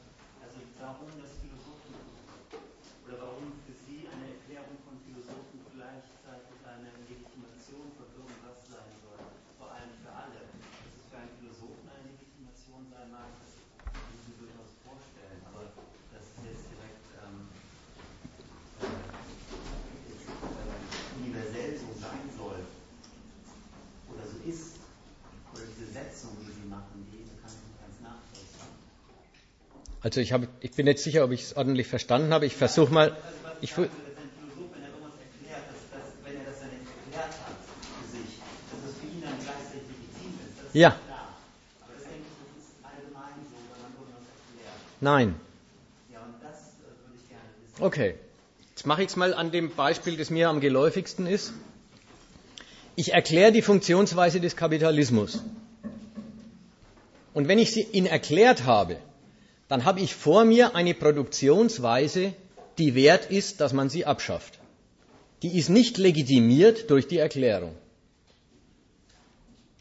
Also 30.07 30.21
ich, 30.21 30.33
habe, 30.33 30.47
ich 30.61 30.71
bin 30.71 30.85
nicht 30.85 31.01
sicher, 31.01 31.25
ob 31.25 31.33
ich 31.33 31.43
es 31.43 31.57
ordentlich 31.57 31.89
verstanden 31.89 32.33
habe. 32.33 32.47
Ich 32.47 32.55
versuche 32.55 32.95
mal. 32.95 33.17
Ich, 33.61 33.75
ja. 40.73 40.95
Nein. 45.01 45.35
Okay. 47.81 48.15
Jetzt 48.71 48.87
mache 48.87 49.03
ich 49.03 49.09
es 49.09 49.17
mal 49.17 49.35
an 49.35 49.51
dem 49.51 49.75
Beispiel, 49.75 50.17
das 50.17 50.31
mir 50.31 50.51
am 50.51 50.61
geläufigsten 50.61 51.27
ist. 51.27 51.53
Ich 52.95 53.13
erkläre 53.13 53.51
die 53.51 53.63
Funktionsweise 53.63 54.39
des 54.39 54.55
Kapitalismus. 54.55 55.43
Und 57.35 57.49
wenn 57.49 57.59
ich 57.59 57.73
sie 57.73 57.83
ihn 57.83 58.07
erklärt 58.07 58.67
habe, 58.67 58.99
dann 59.69 59.85
habe 59.85 60.01
ich 60.01 60.15
vor 60.15 60.45
mir 60.45 60.75
eine 60.75 60.95
Produktionsweise, 60.95 62.33
die 62.79 62.95
wert 62.95 63.31
ist, 63.31 63.61
dass 63.61 63.73
man 63.73 63.89
sie 63.89 64.05
abschafft. 64.05 64.59
Die 65.43 65.59
ist 65.59 65.69
nicht 65.69 65.99
legitimiert 65.99 66.91
durch 66.91 67.09
die 67.09 67.19
Erklärung. 67.19 67.75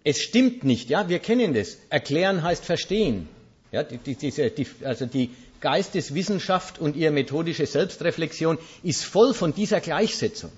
Es 0.04 0.22
stimmt 0.22 0.64
nicht, 0.64 0.90
ja, 0.90 1.10
wir 1.10 1.20
kennen 1.20 1.54
das. 1.54 1.78
Erklären 1.90 2.44
heißt 2.44 2.64
verstehen. 2.64 3.28
Ja, 3.72 3.84
die, 3.84 3.98
die, 3.98 4.16
diese, 4.16 4.50
die, 4.52 4.68
also 4.84 5.06
die 5.06 5.32
Geisteswissenschaft 5.62 6.80
und 6.80 6.96
ihre 6.96 7.12
methodische 7.12 7.66
Selbstreflexion 7.66 8.60
ist 8.84 9.04
voll 9.04 9.34
von 9.34 9.54
dieser 9.54 9.82
Gleichsetzung. 9.82 10.52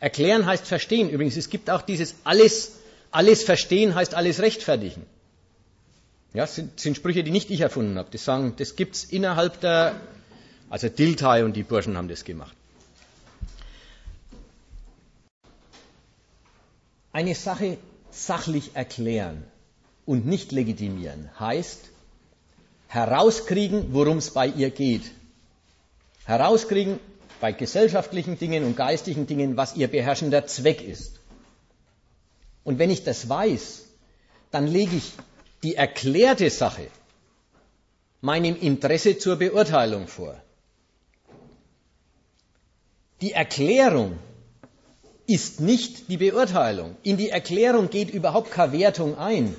Erklären 0.00 0.46
heißt 0.46 0.66
verstehen. 0.66 1.08
Übrigens, 1.10 1.36
es 1.36 1.48
gibt 1.48 1.70
auch 1.70 1.82
dieses 1.82 2.16
alles, 2.24 2.72
alles 3.10 3.44
verstehen 3.44 3.94
heißt 3.94 4.14
alles 4.14 4.40
rechtfertigen. 4.40 5.06
Ja, 6.34 6.48
sind, 6.48 6.80
sind 6.80 6.96
Sprüche, 6.96 7.22
die 7.22 7.30
nicht 7.30 7.50
ich 7.50 7.60
erfunden 7.60 7.96
habe. 7.96 8.10
Die 8.10 8.18
sagen, 8.18 8.54
das 8.56 8.74
gibt's 8.74 9.04
innerhalb 9.04 9.60
der, 9.60 9.94
also 10.68 10.88
Dilthey 10.88 11.44
und 11.44 11.54
die 11.54 11.62
Burschen 11.62 11.96
haben 11.96 12.08
das 12.08 12.24
gemacht. 12.24 12.56
Eine 17.12 17.36
Sache 17.36 17.78
sachlich 18.10 18.72
erklären 18.74 19.44
und 20.04 20.26
nicht 20.26 20.50
legitimieren 20.50 21.30
heißt 21.38 21.90
herauskriegen, 22.88 23.92
worum 23.92 24.18
es 24.18 24.30
bei 24.30 24.48
ihr 24.48 24.70
geht. 24.70 25.02
Herauskriegen 26.24 26.98
bei 27.40 27.52
gesellschaftlichen 27.52 28.38
Dingen 28.38 28.64
und 28.64 28.76
geistigen 28.76 29.26
Dingen, 29.26 29.56
was 29.56 29.76
ihr 29.76 29.88
beherrschender 29.88 30.46
Zweck 30.46 30.82
ist. 30.82 31.20
Und 32.64 32.78
wenn 32.78 32.90
ich 32.90 33.04
das 33.04 33.28
weiß, 33.28 33.84
dann 34.50 34.66
lege 34.66 34.96
ich 34.96 35.12
die 35.64 35.74
erklärte 35.74 36.48
Sache 36.50 36.88
meinem 38.20 38.56
Interesse 38.68 39.18
zur 39.18 39.36
Beurteilung 39.36 40.06
vor. 40.08 40.40
Die 43.22 43.32
Erklärung 43.32 44.18
ist 45.26 45.60
nicht 45.60 46.10
die 46.10 46.18
Beurteilung. 46.18 46.96
In 47.02 47.16
die 47.16 47.30
Erklärung 47.30 47.88
geht 47.88 48.10
überhaupt 48.10 48.50
keine 48.50 48.72
Wertung 48.72 49.16
ein. 49.16 49.56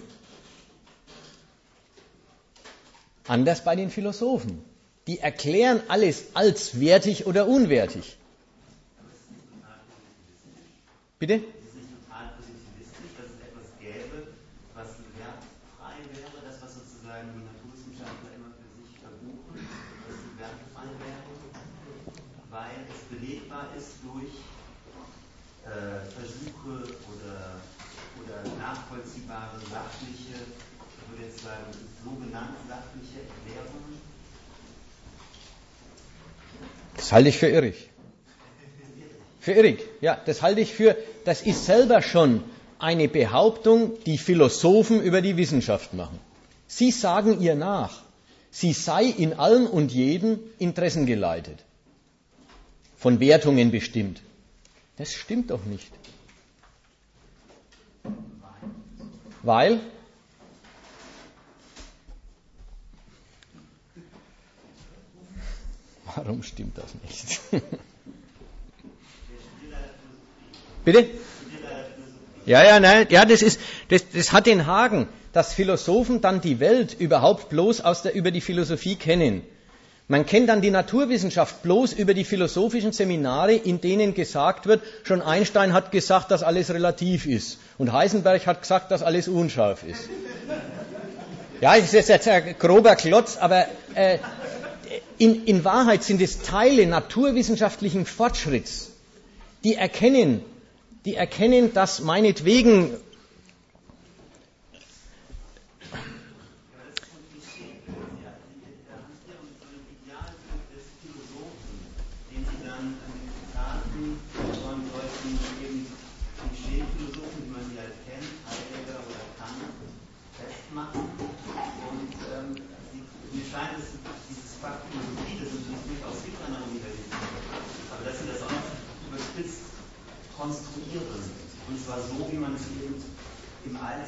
Anders 3.27 3.63
bei 3.63 3.75
den 3.75 3.89
Philosophen. 3.89 4.63
Die 5.07 5.19
erklären 5.19 5.81
alles 5.87 6.25
als 6.35 6.79
wertig 6.79 7.25
oder 7.25 7.47
unwertig. 7.47 8.17
Bitte? 11.17 11.41
Das 36.97 37.11
halte 37.11 37.29
ich 37.29 37.37
für 37.37 37.47
irrig. 37.47 37.89
Für 39.39 39.51
irrig, 39.51 39.79
ja, 40.01 40.17
das 40.25 40.41
halte 40.41 40.61
ich 40.61 40.73
für, 40.73 40.97
das 41.23 41.43
ist 41.43 41.65
selber 41.65 42.01
schon 42.01 42.43
eine 42.79 43.07
Behauptung, 43.07 43.91
die 44.05 44.17
Philosophen 44.17 45.01
über 45.01 45.21
die 45.21 45.37
Wissenschaft 45.37 45.93
machen. 45.93 46.19
Sie 46.67 46.89
sagen 46.91 47.41
ihr 47.41 47.55
nach, 47.55 48.01
sie 48.49 48.73
sei 48.73 49.05
in 49.05 49.33
allem 49.33 49.67
und 49.67 49.91
jedem 49.91 50.39
Interessen 50.57 51.05
geleitet, 51.05 51.63
von 52.97 53.19
Wertungen 53.19 53.69
bestimmt. 53.69 54.21
Das 54.97 55.13
stimmt 55.13 55.51
doch 55.51 55.63
nicht. 55.65 55.91
Weil 59.43 59.79
Warum 66.15 66.43
stimmt 66.43 66.77
das 66.77 66.85
nicht? 67.03 67.41
Bitte? 70.85 71.07
Ja, 72.45 72.63
ja, 72.63 72.79
nein, 72.79 73.07
ja, 73.09 73.25
das 73.25 73.41
ist, 73.41 73.59
das, 73.89 74.09
das 74.11 74.31
hat 74.31 74.45
den 74.45 74.67
Haken, 74.67 75.07
dass 75.33 75.53
Philosophen 75.53 76.21
dann 76.21 76.41
die 76.41 76.59
Welt 76.59 76.95
überhaupt 76.97 77.49
bloß 77.49 77.81
aus 77.81 78.03
der, 78.03 78.13
über 78.13 78.31
die 78.31 78.41
Philosophie 78.41 78.95
kennen. 78.95 79.41
Man 80.07 80.27
kennt 80.27 80.49
dann 80.49 80.61
die 80.61 80.69
Naturwissenschaft 80.69 81.63
bloß 81.63 81.93
über 81.93 82.13
die 82.13 82.23
philosophischen 82.23 82.91
Seminare, 82.91 83.53
in 83.53 83.81
denen 83.81 84.13
gesagt 84.13 84.67
wird, 84.67 84.83
schon 85.03 85.23
Einstein 85.23 85.73
hat 85.73 85.91
gesagt, 85.91 86.29
dass 86.29 86.43
alles 86.43 86.71
relativ 86.71 87.25
ist. 87.25 87.57
Und 87.79 87.91
Heisenberg 87.91 88.45
hat 88.45 88.61
gesagt, 88.61 88.91
dass 88.91 89.01
alles 89.01 89.27
unscharf 89.27 89.83
ist. 89.83 90.07
Ja, 91.59 91.75
das 91.75 91.93
ist 91.95 92.09
jetzt 92.09 92.27
ein 92.27 92.55
grober 92.59 92.95
Klotz, 92.95 93.37
aber 93.37 93.65
äh, 93.95 94.19
in, 95.17 95.45
in 95.45 95.63
Wahrheit 95.63 96.03
sind 96.03 96.21
es 96.21 96.39
Teile 96.39 96.85
naturwissenschaftlichen 96.85 98.05
Fortschritts, 98.05 98.91
die 99.63 99.75
erkennen, 99.75 100.41
die 101.05 101.15
erkennen, 101.15 101.73
dass 101.73 102.01
meinetwegen 102.01 102.91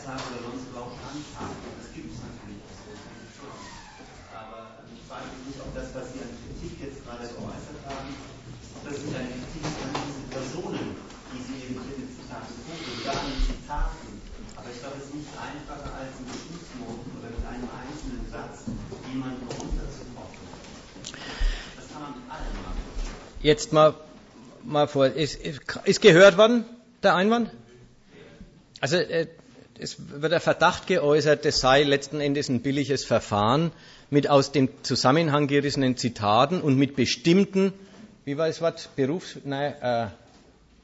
Alltag 0.07 0.23
oder 0.31 0.39
sonst 0.47 0.71
überhaupt 0.71 0.95
handhaben. 1.03 1.59
Das 1.83 1.91
gibt 1.91 2.07
es 2.15 2.23
natürlich 2.23 2.63
schon. 3.35 3.59
Aber 4.31 4.79
ich 4.95 5.03
frage 5.03 5.35
mich 5.35 5.51
nicht, 5.51 5.59
ob 5.59 5.75
das, 5.75 5.91
was 5.91 6.15
Sie 6.15 6.23
an 6.23 6.31
Kritik 6.47 6.79
jetzt 6.79 7.03
gerade 7.03 7.27
geäußert 7.27 7.83
haben, 7.83 8.15
ob 8.15 8.81
das 8.87 9.03
nicht 9.03 9.15
eine 9.19 9.35
Kritik 9.35 9.67
ist 9.67 9.79
an 9.83 9.91
diese 10.07 10.23
Personen, 10.31 10.95
die 11.35 11.41
Sie 11.43 11.55
eben 11.59 11.75
in 11.75 12.07
den 12.07 12.11
Zitaten 12.15 12.55
sogar 12.55 13.19
an 13.19 13.35
den 13.35 13.43
Zitaten. 13.43 14.07
Aber 14.55 14.67
ich 14.71 14.79
glaube, 14.79 14.95
es 14.95 15.11
ist 15.11 15.15
nicht 15.19 15.33
einfacher 15.35 15.91
als 15.91 16.15
in 16.15 16.25
Beschlussnoten 16.31 17.11
oder 17.19 17.27
mit 17.27 17.43
einem 17.43 17.67
einzelnen 17.67 18.23
Satz 18.31 18.71
jemanden 19.11 19.43
runterzukochen. 19.43 20.43
Das 21.75 21.85
kann 21.91 21.99
man 21.99 22.11
mit 22.15 22.25
allem 22.31 22.55
machen. 22.63 22.79
Jetzt 23.43 23.75
mal, 23.75 23.91
mal 24.63 24.87
vor. 24.87 25.11
Ist, 25.11 25.35
ist 25.35 25.99
gehört 25.99 26.39
worden, 26.39 26.63
der 27.03 27.15
Einwand? 27.15 27.51
Also 28.79 28.95
äh, 28.97 29.27
es 29.79 29.97
wird 30.09 30.31
der 30.31 30.39
Verdacht 30.39 30.87
geäußert, 30.87 31.45
das 31.45 31.59
sei 31.59 31.83
letzten 31.83 32.19
Endes 32.19 32.49
ein 32.49 32.61
billiges 32.61 33.05
Verfahren 33.05 33.71
mit 34.09 34.29
aus 34.29 34.51
dem 34.51 34.69
Zusammenhang 34.83 35.47
gerissenen 35.47 35.97
Zitaten 35.97 36.61
und 36.61 36.77
mit 36.77 36.95
bestimmten, 36.95 37.73
wie 38.25 38.37
war 38.37 38.47
das 38.47 38.61
Wort, 38.61 38.89
Berufs-, 38.95 39.37
nein, 39.43 39.73
äh, 39.81 40.07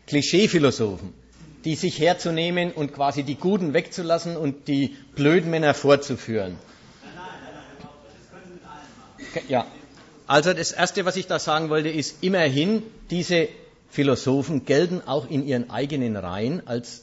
Klischeephilosophen, 0.07 1.13
die 1.65 1.75
sich 1.75 1.99
herzunehmen 1.99 2.71
und 2.71 2.93
quasi 2.93 3.23
die 3.23 3.35
Guten 3.35 3.73
wegzulassen 3.73 4.37
und 4.37 4.67
die 4.67 4.95
blöden 5.15 5.49
Männer 5.49 5.73
vorzuführen. 5.73 6.57
Ja, 9.47 9.65
also 10.27 10.53
das 10.53 10.71
Erste, 10.71 11.05
was 11.05 11.15
ich 11.15 11.27
da 11.27 11.39
sagen 11.39 11.69
wollte, 11.69 11.89
ist 11.89 12.23
immerhin, 12.23 12.83
diese 13.09 13.47
Philosophen 13.89 14.65
gelten 14.65 15.01
auch 15.05 15.29
in 15.29 15.45
ihren 15.45 15.69
eigenen 15.69 16.15
Reihen 16.15 16.67
als 16.67 17.02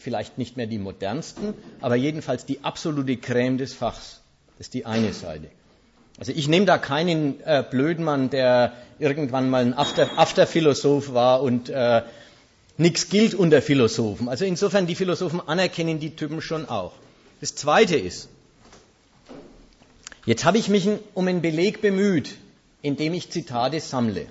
vielleicht 0.00 0.38
nicht 0.38 0.56
mehr 0.56 0.66
die 0.66 0.78
modernsten, 0.78 1.54
aber 1.80 1.96
jedenfalls 1.96 2.46
die 2.46 2.64
absolute 2.64 3.16
Creme 3.16 3.58
des 3.58 3.74
Fachs. 3.74 4.20
Das 4.58 4.66
ist 4.66 4.74
die 4.74 4.86
eine 4.86 5.12
Seite. 5.12 5.48
Also 6.18 6.32
ich 6.32 6.48
nehme 6.48 6.66
da 6.66 6.76
keinen 6.76 7.40
äh, 7.44 7.64
Blödmann, 7.68 8.28
der 8.28 8.74
irgendwann 8.98 9.48
mal 9.48 9.62
ein 9.62 9.74
After-Philosoph 9.74 11.04
After 11.04 11.14
war 11.14 11.42
und 11.42 11.70
äh, 11.70 12.02
nichts 12.76 13.08
gilt 13.08 13.34
unter 13.34 13.62
Philosophen. 13.62 14.28
Also 14.28 14.44
insofern, 14.44 14.86
die 14.86 14.94
Philosophen 14.94 15.40
anerkennen 15.40 15.98
die 15.98 16.16
Typen 16.16 16.42
schon 16.42 16.68
auch. 16.68 16.92
Das 17.40 17.54
Zweite 17.54 17.96
ist, 17.96 18.28
jetzt 20.26 20.44
habe 20.44 20.58
ich 20.58 20.68
mich 20.68 20.88
um 21.14 21.26
einen 21.26 21.40
Beleg 21.40 21.80
bemüht, 21.80 22.36
indem 22.82 23.14
ich 23.14 23.30
Zitate 23.30 23.80
sammle. 23.80 24.26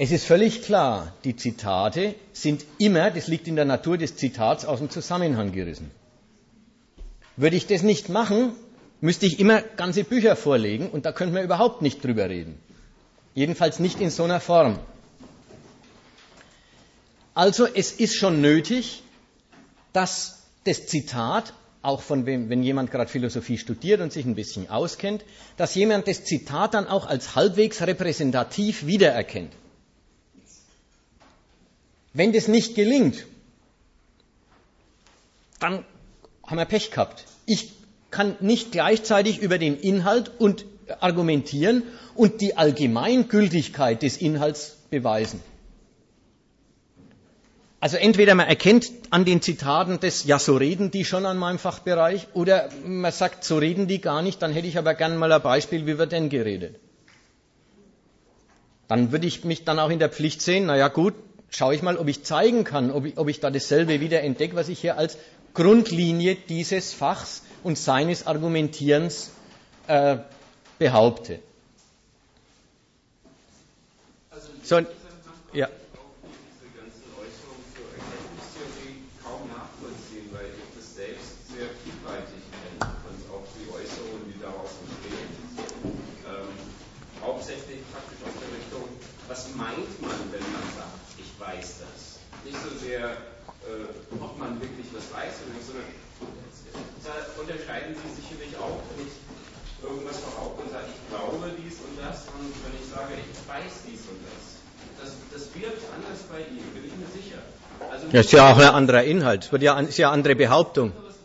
Es 0.00 0.12
ist 0.12 0.24
völlig 0.24 0.62
klar, 0.62 1.12
die 1.24 1.34
Zitate 1.34 2.14
sind 2.32 2.64
immer, 2.78 3.10
das 3.10 3.26
liegt 3.26 3.48
in 3.48 3.56
der 3.56 3.64
Natur 3.64 3.98
des 3.98 4.14
Zitats, 4.14 4.64
aus 4.64 4.78
dem 4.78 4.90
Zusammenhang 4.90 5.50
gerissen. 5.50 5.90
Würde 7.36 7.56
ich 7.56 7.66
das 7.66 7.82
nicht 7.82 8.08
machen, 8.08 8.52
müsste 9.00 9.26
ich 9.26 9.40
immer 9.40 9.60
ganze 9.60 10.04
Bücher 10.04 10.36
vorlegen 10.36 10.88
und 10.88 11.04
da 11.04 11.10
könnten 11.10 11.34
wir 11.34 11.42
überhaupt 11.42 11.82
nicht 11.82 12.04
drüber 12.04 12.28
reden. 12.28 12.60
Jedenfalls 13.34 13.80
nicht 13.80 14.00
in 14.00 14.10
so 14.10 14.22
einer 14.22 14.38
Form. 14.38 14.78
Also 17.34 17.66
es 17.66 17.90
ist 17.90 18.14
schon 18.14 18.40
nötig, 18.40 19.02
dass 19.92 20.44
das 20.62 20.86
Zitat, 20.86 21.52
auch 21.82 22.02
von 22.02 22.24
wem, 22.24 22.50
wenn 22.50 22.62
jemand 22.62 22.92
gerade 22.92 23.10
Philosophie 23.10 23.58
studiert 23.58 24.00
und 24.00 24.12
sich 24.12 24.24
ein 24.24 24.36
bisschen 24.36 24.70
auskennt, 24.70 25.24
dass 25.56 25.74
jemand 25.74 26.06
das 26.06 26.24
Zitat 26.24 26.74
dann 26.74 26.86
auch 26.86 27.06
als 27.06 27.34
halbwegs 27.34 27.82
repräsentativ 27.82 28.86
wiedererkennt. 28.86 29.52
Wenn 32.12 32.32
das 32.32 32.48
nicht 32.48 32.74
gelingt, 32.74 33.26
dann 35.60 35.84
haben 36.46 36.58
wir 36.58 36.64
Pech 36.64 36.90
gehabt. 36.90 37.24
Ich 37.46 37.72
kann 38.10 38.36
nicht 38.40 38.72
gleichzeitig 38.72 39.38
über 39.40 39.58
den 39.58 39.76
Inhalt 39.78 40.30
und 40.38 40.64
argumentieren 41.00 41.82
und 42.14 42.40
die 42.40 42.56
Allgemeingültigkeit 42.56 44.02
des 44.02 44.16
Inhalts 44.16 44.76
beweisen. 44.90 45.40
Also 47.80 47.96
entweder 47.96 48.34
man 48.34 48.48
erkennt 48.48 48.90
an 49.10 49.24
den 49.24 49.40
Zitaten 49.40 50.00
das, 50.00 50.24
ja, 50.24 50.38
so 50.40 50.56
reden 50.56 50.90
die 50.90 51.04
schon 51.04 51.26
an 51.26 51.38
meinem 51.38 51.60
Fachbereich, 51.60 52.26
oder 52.34 52.70
man 52.84 53.12
sagt, 53.12 53.44
so 53.44 53.58
reden 53.58 53.86
die 53.86 54.00
gar 54.00 54.20
nicht, 54.22 54.42
dann 54.42 54.52
hätte 54.52 54.66
ich 54.66 54.78
aber 54.78 54.94
gern 54.94 55.16
mal 55.16 55.30
ein 55.30 55.42
Beispiel, 55.42 55.86
wie 55.86 55.96
wird 55.96 56.10
denn 56.10 56.28
geredet. 56.28 56.74
Dann 58.88 59.12
würde 59.12 59.26
ich 59.28 59.44
mich 59.44 59.64
dann 59.64 59.78
auch 59.78 59.90
in 59.90 60.00
der 60.00 60.08
Pflicht 60.08 60.42
sehen, 60.42 60.66
naja 60.66 60.88
gut, 60.88 61.14
schaue 61.50 61.74
ich 61.74 61.82
mal, 61.82 61.96
ob 61.96 62.08
ich 62.08 62.24
zeigen 62.24 62.64
kann, 62.64 62.90
ob 62.90 63.04
ich, 63.06 63.18
ob 63.18 63.28
ich 63.28 63.40
da 63.40 63.50
dasselbe 63.50 64.00
wieder 64.00 64.22
entdecke, 64.22 64.56
was 64.56 64.68
ich 64.68 64.80
hier 64.80 64.98
als 64.98 65.16
Grundlinie 65.54 66.36
dieses 66.36 66.92
Fachs 66.92 67.42
und 67.62 67.78
seines 67.78 68.26
Argumentierens 68.26 69.30
äh, 69.88 70.18
behaupte. 70.78 71.40
Also 74.30 74.48
So, 74.62 74.76
ja. 75.52 75.66
auch 75.66 76.14
diese 76.28 76.68
ganzen 76.76 77.08
Äußerungen 77.16 77.64
zur 77.74 77.88
Erkenntnistheorie 77.96 79.02
kaum 79.24 79.48
nachvollziehen, 79.48 80.28
weil 80.30 80.52
ich 80.54 80.68
das 80.76 80.94
selbst 80.94 81.48
sehr 81.50 81.72
vielfältig 81.82 82.42
kenne 82.54 82.92
und 83.08 83.18
auch 83.32 83.46
die 83.58 83.66
Äußerungen, 83.72 84.28
die 84.30 84.38
daraus 84.38 84.70
entstehen, 84.86 85.26
ähm, 86.28 86.52
hauptsächlich 87.24 87.82
praktisch 87.90 88.20
aus 88.22 88.36
der 88.38 88.50
Richtung, 88.54 88.86
was 89.26 89.50
meint 89.56 89.90
man, 90.00 90.18
wenn 90.30 90.46
man 90.54 90.66
sagt, 90.78 91.02
ich 91.18 91.32
weiß 91.40 91.82
das? 91.82 92.22
Nicht 92.46 92.60
so 92.62 92.70
sehr, 92.78 93.18
äh, 93.66 93.90
ob 94.22 94.38
man 94.38 94.60
wirklich 94.62 94.86
was 94.94 95.10
weiß 95.10 95.42
oder 95.42 95.52
nicht, 95.58 95.66
sondern 95.66 95.90
da 97.02 97.12
unterscheiden 97.40 97.96
sie 97.96 98.10
sicherlich 98.20 98.52
auch, 98.60 98.78
wenn 98.94 99.08
ich 99.08 99.16
irgendwas 99.82 100.20
behaupte 100.22 100.62
und 100.62 100.70
sage, 100.70 100.86
ich 100.92 101.02
glaube 101.10 101.50
dies 101.58 101.80
und 101.82 101.98
das, 101.98 102.30
und 102.38 102.52
wenn 102.62 102.74
ich 102.78 102.86
sage, 102.86 103.16
ich 103.18 103.40
weiß 103.48 103.74
dies 103.90 104.06
und 104.06 104.20
das. 104.28 104.62
Das, 104.98 105.10
das 105.34 105.44
wirkt 105.54 105.82
anders 105.94 106.22
bei 106.30 106.42
Ihnen, 106.46 106.66
bin 106.74 106.86
ich 106.86 106.94
mir 106.94 107.10
sicher. 107.10 107.42
Also 107.90 107.97
Das 108.12 108.26
ist 108.26 108.32
ja 108.32 108.52
auch 108.52 108.58
ein 108.58 108.68
anderer 108.68 109.02
Inhalt, 109.02 109.50
ja, 109.60 109.78
ist 109.80 109.98
ja 109.98 110.08
eine 110.08 110.14
andere 110.14 110.34
Behauptung. 110.34 110.92
das? 111.06 111.18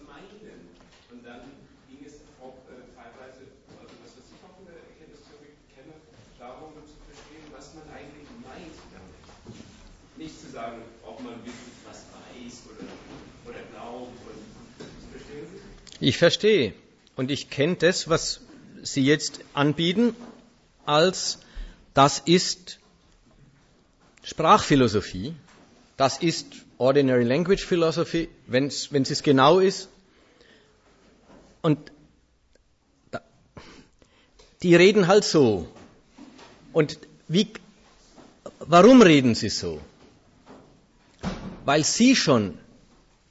Ich 16.03 16.17
verstehe. 16.17 16.73
Und 17.15 17.31
ich 17.31 17.49
kenne 17.49 17.75
das, 17.75 18.09
was 18.09 18.41
Sie 18.81 19.05
jetzt 19.05 19.39
anbieten, 19.53 20.15
als 20.85 21.39
das 21.93 22.19
ist 22.19 22.79
Sprachphilosophie, 24.23 25.33
das 25.97 26.17
ist 26.17 26.47
Ordinary 26.77 27.23
Language 27.23 27.65
Philosophy, 27.65 28.29
wenn 28.47 28.67
es 28.67 29.23
genau 29.23 29.59
ist. 29.59 29.89
Und 31.61 31.91
da, 33.11 33.21
die 34.61 34.75
reden 34.75 35.07
halt 35.07 35.23
so. 35.23 35.67
Und 36.73 36.99
wie, 37.27 37.47
warum 38.59 39.01
reden 39.01 39.35
sie 39.35 39.49
so? 39.49 39.79
Weil 41.65 41.83
sie 41.83 42.15
schon 42.15 42.57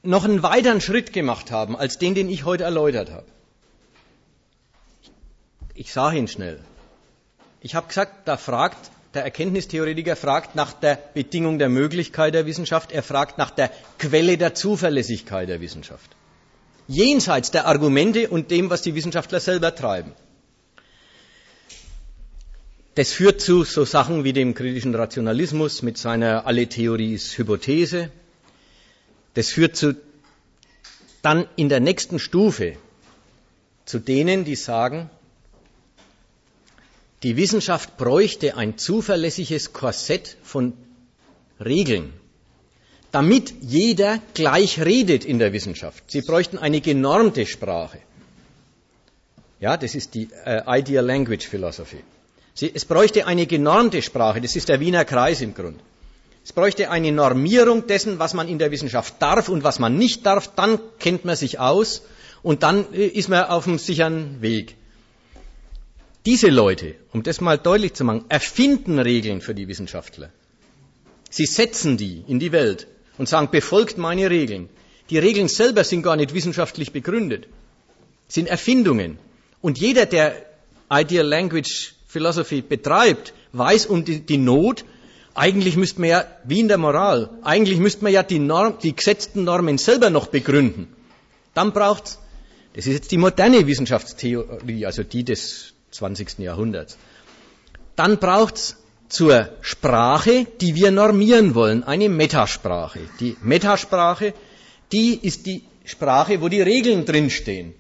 noch 0.02 0.24
einen 0.24 0.42
weiteren 0.42 0.80
Schritt 0.80 1.12
gemacht 1.12 1.50
haben 1.50 1.76
als 1.76 1.98
den, 1.98 2.14
den 2.14 2.28
ich 2.28 2.44
heute 2.44 2.64
erläutert 2.64 3.10
habe. 3.10 3.26
Ich 5.74 5.92
sage 5.92 6.18
ihn 6.18 6.28
schnell. 6.28 6.60
Ich 7.60 7.74
habe 7.74 7.88
gesagt, 7.88 8.26
da 8.28 8.36
fragt 8.36 8.90
der 9.14 9.24
Erkenntnistheoretiker 9.24 10.16
fragt 10.16 10.54
nach 10.54 10.72
der 10.72 10.98
Bedingung 11.14 11.58
der 11.58 11.68
Möglichkeit 11.68 12.34
der 12.34 12.46
Wissenschaft, 12.46 12.92
er 12.92 13.02
fragt 13.02 13.38
nach 13.38 13.50
der 13.50 13.70
Quelle 13.98 14.38
der 14.38 14.54
Zuverlässigkeit 14.54 15.48
der 15.48 15.60
Wissenschaft. 15.60 16.16
Jenseits 16.88 17.50
der 17.50 17.66
Argumente 17.66 18.28
und 18.28 18.50
dem, 18.50 18.70
was 18.70 18.82
die 18.82 18.94
Wissenschaftler 18.94 19.40
selber 19.40 19.74
treiben. 19.74 20.12
Das 22.94 23.12
führt 23.12 23.40
zu 23.40 23.64
so 23.64 23.84
Sachen 23.84 24.24
wie 24.24 24.34
dem 24.34 24.54
kritischen 24.54 24.94
Rationalismus 24.94 25.82
mit 25.82 25.96
seiner 25.96 26.46
Alle 26.46 26.66
Theorie 26.66 27.14
ist 27.14 27.38
Hypothese. 27.38 28.10
Das 29.34 29.48
führt 29.48 29.76
zu, 29.76 29.96
dann 31.22 31.46
in 31.56 31.70
der 31.70 31.80
nächsten 31.80 32.18
Stufe 32.18 32.76
zu 33.86 33.98
denen, 33.98 34.44
die 34.44 34.56
sagen, 34.56 35.08
die 37.22 37.36
Wissenschaft 37.36 37.96
bräuchte 37.96 38.56
ein 38.56 38.78
zuverlässiges 38.78 39.72
Korsett 39.72 40.36
von 40.42 40.72
Regeln, 41.64 42.12
damit 43.12 43.54
jeder 43.60 44.18
gleich 44.34 44.80
redet 44.80 45.24
in 45.24 45.38
der 45.38 45.52
Wissenschaft. 45.52 46.10
Sie 46.10 46.22
bräuchten 46.22 46.58
eine 46.58 46.80
genormte 46.80 47.46
Sprache. 47.46 47.98
Ja, 49.60 49.76
das 49.76 49.94
ist 49.94 50.14
die 50.14 50.28
äh, 50.44 50.62
Ideal 50.66 51.04
Language 51.04 51.46
Philosophy. 51.46 52.02
Sie, 52.54 52.70
es 52.74 52.84
bräuchte 52.84 53.26
eine 53.26 53.46
genormte 53.46 54.02
Sprache, 54.02 54.40
das 54.40 54.56
ist 54.56 54.68
der 54.68 54.80
Wiener 54.80 55.04
Kreis 55.04 55.40
im 55.40 55.54
Grund. 55.54 55.80
Es 56.44 56.52
bräuchte 56.52 56.90
eine 56.90 57.12
Normierung 57.12 57.86
dessen, 57.86 58.18
was 58.18 58.34
man 58.34 58.48
in 58.48 58.58
der 58.58 58.72
Wissenschaft 58.72 59.14
darf 59.20 59.48
und 59.48 59.62
was 59.62 59.78
man 59.78 59.96
nicht 59.96 60.26
darf, 60.26 60.52
dann 60.56 60.80
kennt 60.98 61.24
man 61.24 61.36
sich 61.36 61.60
aus 61.60 62.02
und 62.42 62.64
dann 62.64 62.92
äh, 62.92 63.06
ist 63.06 63.28
man 63.28 63.44
auf 63.44 63.68
einem 63.68 63.78
sicheren 63.78 64.42
Weg. 64.42 64.74
Diese 66.24 66.48
Leute, 66.48 66.94
um 67.12 67.22
das 67.22 67.40
mal 67.40 67.58
deutlich 67.58 67.94
zu 67.94 68.04
machen, 68.04 68.24
erfinden 68.28 68.98
Regeln 69.00 69.40
für 69.40 69.54
die 69.54 69.66
Wissenschaftler. 69.66 70.30
Sie 71.30 71.46
setzen 71.46 71.96
die 71.96 72.24
in 72.28 72.38
die 72.38 72.52
Welt 72.52 72.86
und 73.18 73.28
sagen, 73.28 73.48
befolgt 73.50 73.98
meine 73.98 74.30
Regeln. 74.30 74.68
Die 75.10 75.18
Regeln 75.18 75.48
selber 75.48 75.82
sind 75.82 76.02
gar 76.02 76.16
nicht 76.16 76.32
wissenschaftlich 76.32 76.92
begründet, 76.92 77.48
sind 78.28 78.46
Erfindungen. 78.46 79.18
Und 79.60 79.78
jeder, 79.78 80.06
der 80.06 80.46
Ideal 80.90 81.26
Language 81.26 81.94
Philosophy 82.06 82.62
betreibt, 82.62 83.32
weiß 83.52 83.86
um 83.86 84.04
die, 84.04 84.20
die 84.20 84.38
Not. 84.38 84.84
Eigentlich 85.34 85.76
müsste 85.76 86.02
man 86.02 86.10
ja, 86.10 86.24
wie 86.44 86.60
in 86.60 86.68
der 86.68 86.78
Moral, 86.78 87.30
eigentlich 87.42 87.78
müsste 87.78 88.04
man 88.04 88.12
ja 88.12 88.22
die, 88.22 88.38
Norm, 88.38 88.78
die 88.82 88.94
gesetzten 88.94 89.44
Normen 89.44 89.78
selber 89.78 90.10
noch 90.10 90.26
begründen. 90.26 90.88
Dann 91.54 91.72
braucht's, 91.72 92.18
das 92.74 92.86
ist 92.86 92.92
jetzt 92.92 93.10
die 93.12 93.18
moderne 93.18 93.66
Wissenschaftstheorie, 93.66 94.84
also 94.84 95.02
die 95.02 95.24
des 95.24 95.72
20. 95.92 96.38
Jahrhunderts. 96.38 96.98
Dann 97.96 98.18
braucht's 98.18 98.76
zur 99.08 99.50
Sprache, 99.60 100.46
die 100.60 100.74
wir 100.74 100.90
normieren 100.90 101.54
wollen, 101.54 101.84
eine 101.84 102.08
Metasprache. 102.08 103.00
Die 103.20 103.36
Metasprache, 103.42 104.32
die 104.90 105.14
ist 105.14 105.46
die 105.46 105.64
Sprache, 105.84 106.40
wo 106.40 106.48
die 106.48 106.62
Regeln 106.62 107.04
drinstehen. 107.04 107.74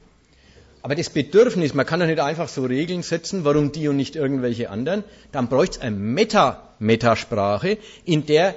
Aber 0.82 0.94
das 0.94 1.10
Bedürfnis, 1.10 1.74
man 1.74 1.86
kann 1.86 2.00
doch 2.00 2.06
nicht 2.06 2.20
einfach 2.20 2.48
so 2.48 2.64
Regeln 2.64 3.02
setzen, 3.02 3.44
warum 3.44 3.72
die 3.72 3.88
und 3.88 3.96
nicht 3.96 4.16
irgendwelche 4.16 4.68
anderen, 4.68 5.04
dann 5.30 5.48
bräuchte 5.48 5.78
es 5.78 5.82
eine 5.82 5.96
Meta-Metasprache, 5.96 7.78
in 8.04 8.26
der 8.26 8.54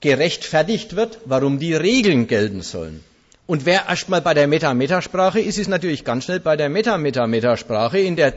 gerechtfertigt 0.00 0.96
wird, 0.96 1.18
warum 1.24 1.58
die 1.58 1.74
Regeln 1.74 2.26
gelten 2.26 2.62
sollen. 2.62 3.04
Und 3.46 3.64
wer 3.64 3.86
erstmal 3.88 4.22
bei 4.22 4.34
der 4.34 4.48
Meta-Metasprache 4.48 5.40
ist, 5.40 5.58
ist 5.58 5.68
natürlich 5.68 6.04
ganz 6.04 6.24
schnell 6.24 6.40
bei 6.40 6.56
der 6.56 6.68
Meta-Meta-Metasprache, 6.68 7.98
in 7.98 8.16
der 8.16 8.34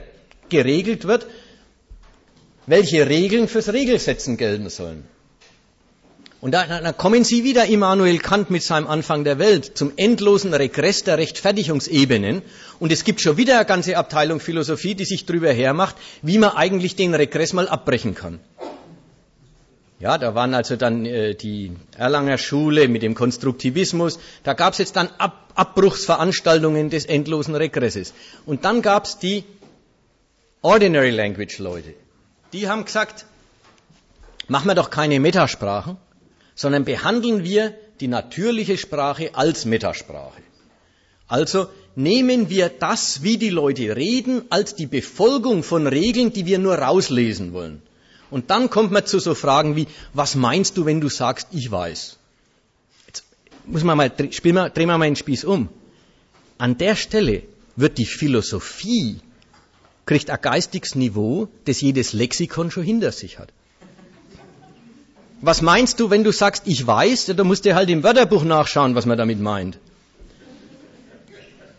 geregelt 0.49 1.05
wird, 1.05 1.27
welche 2.65 3.07
Regeln 3.07 3.47
fürs 3.47 3.73
Regelsetzen 3.73 4.37
gelten 4.37 4.69
sollen. 4.69 5.03
Und 6.41 6.53
da, 6.53 6.65
da 6.65 6.93
kommen 6.93 7.25
Sie 7.25 7.43
wieder, 7.43 7.65
Immanuel 7.65 8.19
Kant, 8.19 8.49
mit 8.49 8.63
seinem 8.63 8.87
Anfang 8.87 9.25
der 9.25 9.39
Welt 9.39 9.77
zum 9.77 9.91
endlosen 9.97 10.53
Regress 10.53 11.03
der 11.03 11.17
Rechtfertigungsebenen. 11.17 12.41
Und 12.79 12.93
es 12.93 13.03
gibt 13.03 13.19
schon 13.19 13.35
wieder 13.35 13.55
eine 13.57 13.65
ganze 13.65 13.97
Abteilung 13.97 14.39
Philosophie, 14.39 14.95
die 14.95 15.03
sich 15.03 15.25
darüber 15.25 15.51
hermacht, 15.51 15.97
wie 16.21 16.37
man 16.37 16.51
eigentlich 16.51 16.95
den 16.95 17.13
Regress 17.13 17.51
mal 17.51 17.67
abbrechen 17.67 18.15
kann. 18.15 18.39
Ja, 19.99 20.17
da 20.17 20.33
waren 20.33 20.53
also 20.53 20.77
dann 20.77 21.05
äh, 21.05 21.35
die 21.35 21.73
Erlanger 21.97 22.37
Schule 22.37 22.87
mit 22.87 23.03
dem 23.03 23.15
Konstruktivismus. 23.15 24.17
Da 24.43 24.53
gab 24.53 24.71
es 24.71 24.79
jetzt 24.79 24.95
dann 24.95 25.09
Ab 25.17 25.51
Abbruchsveranstaltungen 25.55 26.89
des 26.89 27.05
endlosen 27.05 27.53
Regresses. 27.53 28.13
Und 28.45 28.63
dann 28.63 28.81
gab 28.81 29.03
es 29.03 29.19
die 29.19 29.43
Ordinary 30.61 31.11
Language 31.11 31.59
Leute. 31.59 31.93
Die 32.51 32.67
haben 32.67 32.83
gesagt, 32.83 33.25
machen 34.49 34.67
wir 34.67 34.75
doch 34.75 34.89
keine 34.89 35.19
Metasprachen, 35.21 35.95
sondern 36.53 36.83
behandeln 36.83 37.45
wir 37.45 37.73
die 38.01 38.09
natürliche 38.09 38.77
Sprache 38.77 39.35
als 39.35 39.63
Metasprache. 39.63 40.41
Also 41.27 41.67
nehmen 41.95 42.49
wir 42.49 42.67
das, 42.67 43.23
wie 43.23 43.37
die 43.37 43.51
Leute 43.51 43.95
reden, 43.95 44.43
als 44.49 44.75
die 44.75 44.87
Befolgung 44.87 45.63
von 45.63 45.87
Regeln, 45.87 46.33
die 46.33 46.45
wir 46.45 46.59
nur 46.59 46.75
rauslesen 46.75 47.53
wollen. 47.53 47.81
Und 48.29 48.49
dann 48.49 48.69
kommt 48.69 48.91
man 48.91 49.05
zu 49.05 49.19
so 49.19 49.35
Fragen 49.35 49.77
wie, 49.77 49.87
was 50.13 50.35
meinst 50.35 50.75
du, 50.75 50.85
wenn 50.85 50.99
du 50.99 51.07
sagst, 51.07 51.47
ich 51.51 51.71
weiß? 51.71 52.17
Jetzt 53.07 53.23
muss 53.65 53.83
man 53.83 53.95
mal, 53.95 54.09
drehen 54.09 54.53
wir 54.87 54.97
mal 54.97 55.05
den 55.05 55.15
Spieß 55.15 55.45
um. 55.45 55.69
An 56.57 56.77
der 56.77 56.97
Stelle 56.97 57.43
wird 57.77 57.97
die 57.97 58.05
Philosophie, 58.05 59.21
kriegt 60.09 60.29
ein 60.31 60.41
geistiges 60.41 60.95
Niveau, 60.95 61.47
das 61.65 61.81
jedes 61.81 62.13
Lexikon 62.13 62.71
schon 62.71 62.83
hinter 62.83 63.11
sich 63.11 63.37
hat. 63.37 63.49
Was 65.41 65.61
meinst 65.61 65.99
du, 65.99 66.09
wenn 66.09 66.23
du 66.23 66.31
sagst, 66.31 66.63
ich 66.65 66.85
weiß? 66.85 67.27
Da 67.37 67.43
musst 67.43 67.65
du 67.65 67.75
halt 67.75 67.89
im 67.89 68.03
Wörterbuch 68.03 68.43
nachschauen, 68.43 68.95
was 68.95 69.05
man 69.05 69.17
damit 69.19 69.39
meint. 69.39 69.77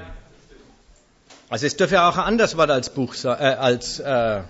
Also 1.49 1.65
es 1.65 1.75
dürfte 1.75 1.95
ja 1.95 2.07
auch 2.09 2.17
ein 2.17 2.25
anderes 2.25 2.57
Wort 2.57 2.69
als 2.69 2.91
Buch, 2.91 3.15
äh, 3.23 3.27
als, 3.27 3.99
äh, 3.99 4.41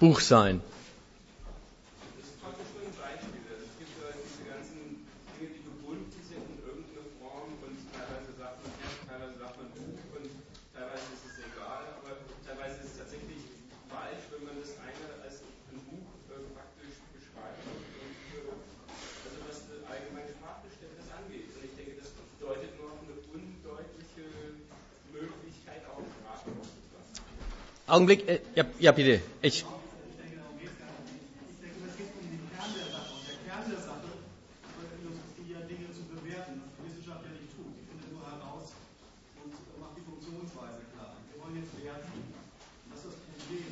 Buch 0.00 0.20
sein. 0.20 0.60
Das 0.60 2.28
ist 2.28 2.36
praktisch 2.44 2.68
nur 2.76 2.84
ein 2.84 2.92
Beispiel. 2.92 3.40
Also 3.48 3.64
es 3.64 3.72
gibt 3.80 3.94
ja 3.96 4.12
diese 4.12 4.44
ganzen 4.44 5.00
Dinge, 5.32 5.48
die 5.56 5.64
gebunden 5.64 6.12
sind 6.12 6.44
in 6.44 6.60
irgendeine 6.60 7.08
Form 7.24 7.56
und 7.64 7.78
teilweise 7.94 8.36
sagt 8.36 8.58
man 8.60 8.74
Heft, 8.84 9.00
teilweise 9.08 9.34
sagt 9.40 9.56
man 9.56 9.68
Buch 9.80 9.96
und 10.18 10.28
teilweise 10.76 11.08
ist 11.16 11.24
es 11.24 11.36
egal, 11.40 11.88
aber 12.04 12.20
teilweise 12.44 12.84
ist 12.84 12.92
es 12.92 12.96
tatsächlich 13.00 13.40
falsch, 13.88 14.28
wenn 14.28 14.44
man 14.44 14.60
das 14.60 14.76
eine 14.76 15.08
als 15.24 15.40
ein 15.40 15.80
Buch 15.88 16.04
äh, 16.28 16.42
praktisch 16.52 17.00
beschreibt. 17.16 17.64
Und, 17.64 18.12
äh, 18.28 18.50
also 19.24 19.36
was 19.48 19.56
die 19.72 19.78
allgemeine 19.88 20.36
Sprachverständnis 20.36 21.08
angeht. 21.16 21.48
Und 21.54 21.64
ich 21.64 21.74
denke, 21.80 21.96
das 21.96 22.12
deutet 22.42 22.76
nur 22.76 22.92
auf 22.92 23.00
eine 23.00 23.16
undeutliche 23.30 24.58
Möglichkeit 25.14 25.80
auf 25.86 26.02
Sprache 26.02 26.50
aufzufassen. 26.50 27.24
Augenblick, 27.94 28.26
äh, 28.28 28.40
ja, 28.56 28.64
ja 28.80 28.90
bitte. 28.90 29.22
Ich, 29.40 29.62
Ich 29.62 30.16
denke, 30.18 30.42
darum 30.42 30.58
geht 30.58 30.66
es 30.66 30.78
gar 30.82 30.90
nicht. 30.98 31.14
Ich 31.46 31.58
denke, 31.62 31.78
es 31.86 31.94
geht 31.94 32.10
um 32.18 32.26
den 32.26 32.42
Kern 32.50 32.70
der 32.74 32.88
Sache. 32.90 33.10
Und 33.14 33.22
der 33.30 33.38
Kern 33.46 33.64
der 33.70 33.78
Sache 33.86 34.08
ist 34.10 34.74
bei 34.74 34.82
der 34.82 34.98
Philosophie 34.98 35.46
ja 35.54 35.60
Dinge 35.70 35.86
zu 35.94 36.02
bewerten, 36.10 36.58
was 36.58 36.70
die 36.74 36.82
Wissenschaft 36.90 37.22
ja 37.22 37.30
nicht 37.38 37.54
tut. 37.54 37.70
Sie 37.78 37.86
findet 37.86 38.10
nur 38.10 38.26
heraus 38.26 38.74
und 39.38 39.54
macht 39.78 39.94
die 39.94 40.02
Funktionsweise 40.10 40.82
klar. 40.90 41.14
Wir 41.30 41.38
wollen 41.38 41.54
jetzt 41.54 41.70
werten. 41.78 42.18
Und 42.18 42.88
das 42.90 42.98
ist 42.98 43.14
das 43.14 43.18
Problem. 43.30 43.70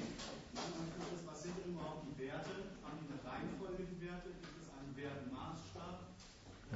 Manchmal 0.54 0.86
ist 1.02 1.18
es, 1.18 1.22
was 1.26 1.38
sind 1.42 1.54
denn 1.58 1.74
überhaupt 1.74 2.06
die 2.06 2.14
Werte? 2.22 2.54
Haben 2.86 3.02
die 3.02 3.10
eine 3.10 3.18
Reihenfolge, 3.26 3.82
die 3.90 3.98
Werte? 4.06 4.30
Gibt 4.38 4.54
es 4.62 4.70
einen 4.70 4.94
Wertmaßstab? 5.02 5.98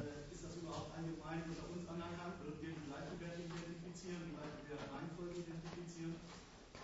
Äh, 0.02 0.34
ist 0.34 0.42
das 0.42 0.58
überhaupt 0.58 0.90
allgemein 0.98 1.46
unter 1.46 1.70
uns 1.70 1.86
anerkannt? 1.86 2.42
Würden 2.42 2.58
wir 2.58 2.74
die 2.74 2.86
gleichen 2.90 3.14
Werte 3.22 3.38
identifizieren, 3.38 4.18
die 4.26 4.34
gleiche 4.34 4.66
Wertreihenfolge 4.66 5.46
identifizieren? 5.46 6.18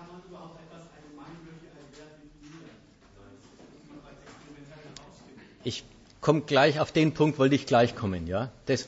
Kann 0.02 0.18
man 0.18 0.22
überhaupt 0.28 0.58
etwas 0.58 0.90
allgemeingültig 0.98 1.70
als 1.78 1.86
Wert 1.94 2.18
definieren? 2.18 2.74
Das 3.14 3.30
muss 3.70 3.86
man 3.86 4.02
als 4.02 4.18
experimentell 4.18 4.82
herausfinden. 4.90 5.40
ich 5.62 5.84
komme 6.20 6.41
gleich 6.52 6.80
auf 6.80 6.92
den 6.92 7.12
Punkt, 7.12 7.38
wollte 7.38 7.54
ich 7.54 7.64
gleich 7.64 7.96
kommen, 7.96 8.26
ja. 8.26 8.50
Das, 8.66 8.86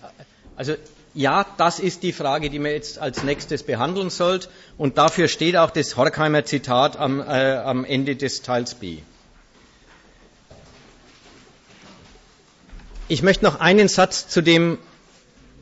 also 0.55 0.75
ja, 1.15 1.47
das 1.57 1.79
ist 1.79 2.03
die 2.03 2.13
Frage, 2.13 2.51
die 2.51 2.59
man 2.59 2.73
jetzt 2.73 2.99
als 2.99 3.23
nächstes 3.23 3.63
behandeln 3.63 4.11
sollt. 4.11 4.51
Und 4.77 4.99
dafür 4.99 5.29
steht 5.29 5.57
auch 5.57 5.71
das 5.71 5.97
Horkheimer 5.97 6.45
Zitat 6.45 6.99
am, 6.99 7.21
äh, 7.21 7.57
am 7.57 7.87
Ende 7.87 8.17
des 8.17 8.43
Teils 8.43 8.75
B. 8.75 8.99
Ich 13.09 13.23
möchte 13.23 13.45
noch 13.45 13.61
einen 13.61 13.89
Satz 13.89 14.29
zu 14.29 14.43
dem 14.43 14.77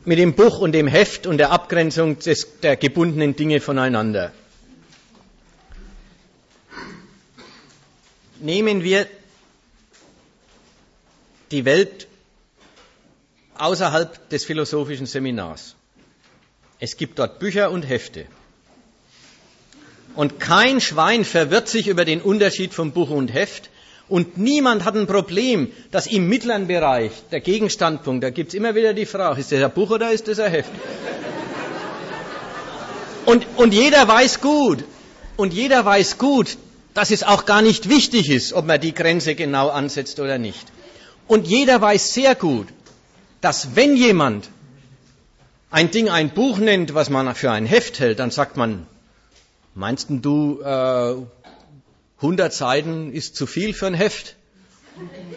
mit 0.03 0.19
dem 0.19 0.33
Buch 0.33 0.59
und 0.59 0.73
dem 0.73 0.87
Heft 0.87 1.25
und 1.25 1.37
der 1.37 1.51
Abgrenzung 1.51 2.19
des, 2.19 2.59
der 2.59 2.75
gebundenen 2.75 3.37
Dinge 3.37 3.61
voneinander. 3.61 4.33
Nehmen 8.41 8.83
wir 8.83 9.07
die 11.53 11.65
Welt 11.65 12.07
außerhalb 13.57 14.29
des 14.29 14.43
philosophischen 14.43 15.05
Seminars. 15.05 15.75
Es 16.79 16.97
gibt 16.97 17.19
dort 17.19 17.39
Bücher 17.39 17.71
und 17.71 17.83
Hefte. 17.83 18.25
Und 20.15 20.39
kein 20.39 20.81
Schwein 20.81 21.23
verwirrt 21.23 21.69
sich 21.69 21.87
über 21.87 22.05
den 22.05 22.21
Unterschied 22.21 22.73
von 22.73 22.91
Buch 22.91 23.09
und 23.09 23.33
Heft. 23.33 23.69
Und 24.09 24.37
niemand 24.37 24.83
hat 24.83 24.95
ein 24.95 25.07
Problem, 25.07 25.71
dass 25.91 26.07
im 26.07 26.27
mittleren 26.27 26.67
Bereich 26.67 27.11
der 27.31 27.39
Gegenstandpunkt, 27.39 28.23
da 28.23 28.29
gibt's 28.31 28.53
immer 28.53 28.75
wieder 28.75 28.93
die 28.93 29.05
Frage, 29.05 29.39
ist 29.39 29.51
das 29.51 29.63
ein 29.63 29.71
Buch 29.71 29.91
oder 29.91 30.11
ist 30.11 30.27
das 30.27 30.39
ein 30.39 30.51
Heft? 30.51 30.71
Und, 33.25 33.47
und 33.55 33.73
jeder 33.73 34.07
weiß 34.07 34.41
gut, 34.41 34.83
und 35.37 35.53
jeder 35.53 35.85
weiß 35.85 36.17
gut, 36.17 36.57
dass 36.93 37.09
es 37.09 37.23
auch 37.23 37.45
gar 37.45 37.61
nicht 37.61 37.89
wichtig 37.89 38.29
ist, 38.29 38.53
ob 38.53 38.65
man 38.65 38.81
die 38.81 38.93
Grenze 38.93 39.35
genau 39.35 39.69
ansetzt 39.69 40.19
oder 40.19 40.37
nicht. 40.37 40.67
Und 41.27 41.47
jeder 41.47 41.81
weiß 41.81 42.13
sehr 42.13 42.35
gut, 42.35 42.67
dass 43.41 43.75
wenn 43.75 43.95
jemand 43.95 44.49
ein 45.69 45.89
Ding 45.91 46.09
ein 46.09 46.29
Buch 46.29 46.59
nennt, 46.59 46.93
was 46.93 47.09
man 47.09 47.33
für 47.35 47.51
ein 47.51 47.65
Heft 47.65 47.99
hält, 47.99 48.19
dann 48.19 48.31
sagt 48.31 48.57
man, 48.57 48.85
meinst 49.73 50.07
du, 50.09 50.61
äh, 50.61 51.15
100 52.17 52.53
Seiten 52.53 53.11
ist 53.11 53.35
zu 53.35 53.47
viel 53.47 53.73
für 53.73 53.87
ein 53.87 53.93
Heft? 53.93 54.35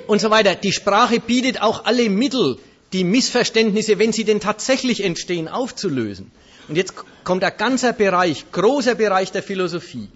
Und 0.06 0.20
so 0.20 0.30
weiter. 0.30 0.54
Die 0.54 0.72
Sprache 0.72 1.18
bietet 1.18 1.62
auch 1.62 1.84
alle 1.84 2.10
Mittel, 2.10 2.58
die 2.92 3.04
Missverständnisse, 3.04 3.98
wenn 3.98 4.12
sie 4.12 4.24
denn 4.24 4.40
tatsächlich 4.40 5.02
entstehen, 5.02 5.48
aufzulösen. 5.48 6.30
Und 6.68 6.76
jetzt 6.76 6.94
kommt 7.24 7.42
ein 7.42 7.56
ganzer 7.56 7.92
Bereich, 7.92 8.50
großer 8.52 8.94
Bereich 8.94 9.32
der 9.32 9.42
Philosophie 9.42 10.08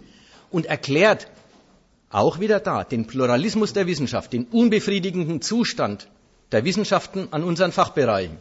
und 0.50 0.66
erklärt 0.66 1.26
auch 2.10 2.40
wieder 2.40 2.60
da 2.60 2.84
den 2.84 3.06
Pluralismus 3.06 3.72
der 3.72 3.86
Wissenschaft, 3.86 4.32
den 4.32 4.44
unbefriedigenden 4.44 5.40
Zustand 5.40 6.08
der 6.52 6.64
Wissenschaften 6.64 7.28
an 7.30 7.44
unseren 7.44 7.72
Fachbereichen. 7.72 8.36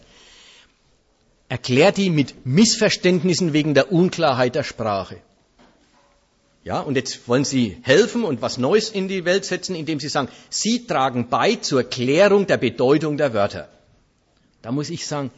Erklärt 1.47 1.97
die 1.97 2.09
mit 2.09 2.45
Missverständnissen 2.45 3.53
wegen 3.53 3.73
der 3.73 3.91
Unklarheit 3.91 4.55
der 4.55 4.63
Sprache. 4.63 5.17
Ja, 6.63 6.81
und 6.81 6.95
jetzt 6.95 7.27
wollen 7.27 7.45
Sie 7.45 7.77
helfen 7.83 8.23
und 8.23 8.41
was 8.41 8.57
Neues 8.57 8.89
in 8.89 9.07
die 9.07 9.23
Welt 9.25 9.45
setzen, 9.45 9.75
indem 9.75 9.99
Sie 9.99 10.09
sagen, 10.09 10.29
Sie 10.49 10.85
tragen 10.85 11.29
bei 11.29 11.55
zur 11.55 11.83
Klärung 11.83 12.47
der 12.47 12.57
Bedeutung 12.57 13.17
der 13.17 13.33
Wörter. 13.33 13.69
Da 14.61 14.71
muss 14.71 14.89
ich 14.89 15.07
sagen, 15.07 15.31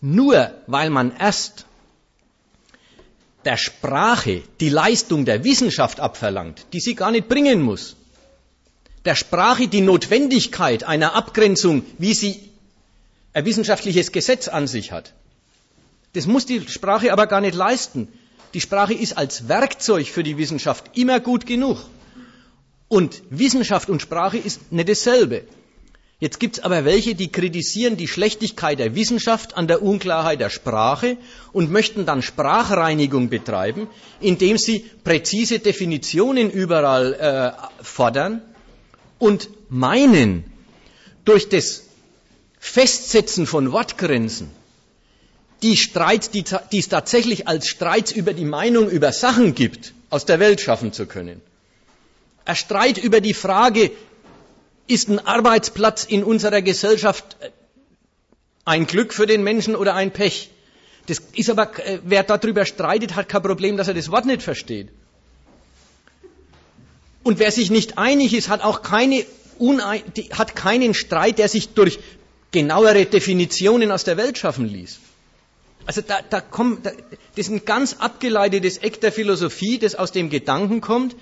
nur 0.00 0.50
weil 0.66 0.90
man 0.90 1.14
erst 1.18 1.66
der 3.44 3.56
Sprache 3.56 4.42
die 4.60 4.68
Leistung 4.68 5.24
der 5.24 5.44
Wissenschaft 5.44 6.00
abverlangt, 6.00 6.66
die 6.72 6.80
sie 6.80 6.94
gar 6.94 7.10
nicht 7.10 7.28
bringen 7.28 7.62
muss, 7.62 7.96
der 9.04 9.14
Sprache 9.14 9.68
die 9.68 9.80
Notwendigkeit 9.80 10.84
einer 10.84 11.14
Abgrenzung, 11.14 11.84
wie 11.98 12.14
sie 12.14 12.50
ein 13.32 13.44
wissenschaftliches 13.44 14.12
Gesetz 14.12 14.48
an 14.48 14.66
sich 14.66 14.92
hat. 14.92 15.14
Das 16.12 16.26
muss 16.26 16.46
die 16.46 16.66
Sprache 16.68 17.12
aber 17.12 17.26
gar 17.26 17.40
nicht 17.40 17.54
leisten. 17.54 18.08
Die 18.54 18.60
Sprache 18.60 18.94
ist 18.94 19.16
als 19.16 19.48
Werkzeug 19.48 20.08
für 20.08 20.22
die 20.22 20.38
Wissenschaft 20.38 20.96
immer 20.96 21.20
gut 21.20 21.46
genug. 21.46 21.78
Und 22.88 23.22
Wissenschaft 23.30 23.90
und 23.90 24.00
Sprache 24.02 24.38
ist 24.38 24.72
nicht 24.72 24.88
dasselbe. 24.88 25.44
Jetzt 26.20 26.40
gibt 26.40 26.58
es 26.58 26.64
aber 26.64 26.84
welche, 26.84 27.14
die 27.14 27.30
kritisieren 27.30 27.96
die 27.96 28.08
Schlechtigkeit 28.08 28.80
der 28.80 28.96
Wissenschaft 28.96 29.56
an 29.56 29.68
der 29.68 29.82
Unklarheit 29.82 30.40
der 30.40 30.50
Sprache 30.50 31.16
und 31.52 31.70
möchten 31.70 32.06
dann 32.06 32.22
Sprachreinigung 32.22 33.28
betreiben, 33.28 33.86
indem 34.20 34.58
sie 34.58 34.84
präzise 35.04 35.60
Definitionen 35.60 36.50
überall 36.50 37.14
äh, 37.14 37.84
fordern 37.84 38.42
und 39.20 39.48
meinen, 39.68 40.44
durch 41.24 41.48
das 41.48 41.84
Festsetzen 42.58 43.46
von 43.46 43.70
Wortgrenzen 43.70 44.50
die 45.62 45.76
Streits, 45.76 46.30
die, 46.30 46.44
die 46.72 46.78
es 46.78 46.88
tatsächlich 46.88 47.46
als 47.46 47.68
Streits 47.68 48.12
über 48.12 48.32
die 48.32 48.44
Meinung 48.44 48.88
über 48.90 49.12
Sachen 49.12 49.54
gibt, 49.54 49.92
aus 50.10 50.24
der 50.24 50.40
Welt 50.40 50.60
schaffen 50.60 50.92
zu 50.92 51.06
können. 51.06 51.40
Ein 52.44 52.56
Streit 52.56 52.98
über 52.98 53.20
die 53.20 53.34
Frage, 53.34 53.90
Ist 54.88 55.08
ein 55.08 55.24
Arbeitsplatz 55.24 56.04
in 56.04 56.24
unserer 56.24 56.62
Gesellschaft 56.62 57.36
äh, 57.40 57.50
ein 58.64 58.86
Glück 58.86 59.14
für 59.14 59.26
den 59.26 59.44
Menschen 59.44 59.76
oder 59.76 59.94
ein 59.94 60.10
Pech? 60.10 60.50
Das 61.06 61.22
ist 61.34 61.50
aber, 61.50 61.78
äh, 61.86 62.00
wer 62.04 62.22
darüber 62.22 62.64
streitet, 62.64 63.14
hat 63.14 63.28
kein 63.28 63.42
Problem, 63.42 63.76
dass 63.76 63.88
er 63.88 63.94
das 63.94 64.10
Wort 64.10 64.26
nicht 64.26 64.42
versteht. 64.42 64.88
Und 67.22 67.38
wer 67.38 67.52
sich 67.52 67.70
nicht 67.70 67.98
einig 67.98 68.32
ist, 68.34 68.48
hat 68.48 68.62
auch 68.62 68.82
keine 68.82 69.24
hat 70.30 70.54
keinen 70.54 70.94
Streit, 70.94 71.38
der 71.38 71.48
sich 71.48 71.70
durch 71.70 71.98
genauere 72.52 73.04
Definitionen 73.06 73.90
aus 73.90 74.04
der 74.04 74.16
Welt 74.16 74.38
schaffen 74.38 74.68
ließ. 74.68 75.00
Also 75.84 76.00
da, 76.00 76.20
da 76.28 76.40
kommt, 76.40 76.86
da, 76.86 76.90
das 76.90 77.46
ist 77.46 77.50
ein 77.50 77.64
ganz 77.64 77.96
abgeleitetes 77.98 78.78
Eck 78.78 79.00
der 79.00 79.10
Philosophie, 79.10 79.78
das 79.78 79.94
aus 79.94 80.12
dem 80.12 80.30
Gedanken 80.30 80.80
kommt, 80.80 81.16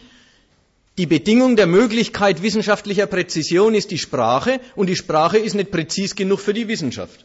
die 0.98 1.06
Bedingung 1.06 1.56
der 1.56 1.66
Möglichkeit 1.66 2.40
wissenschaftlicher 2.42 3.06
Präzision 3.06 3.74
ist 3.74 3.90
die 3.90 3.98
Sprache 3.98 4.60
und 4.76 4.86
die 4.88 4.96
Sprache 4.96 5.36
ist 5.38 5.54
nicht 5.54 5.70
präzis 5.70 6.14
genug 6.14 6.40
für 6.40 6.54
die 6.54 6.68
Wissenschaft. 6.68 7.24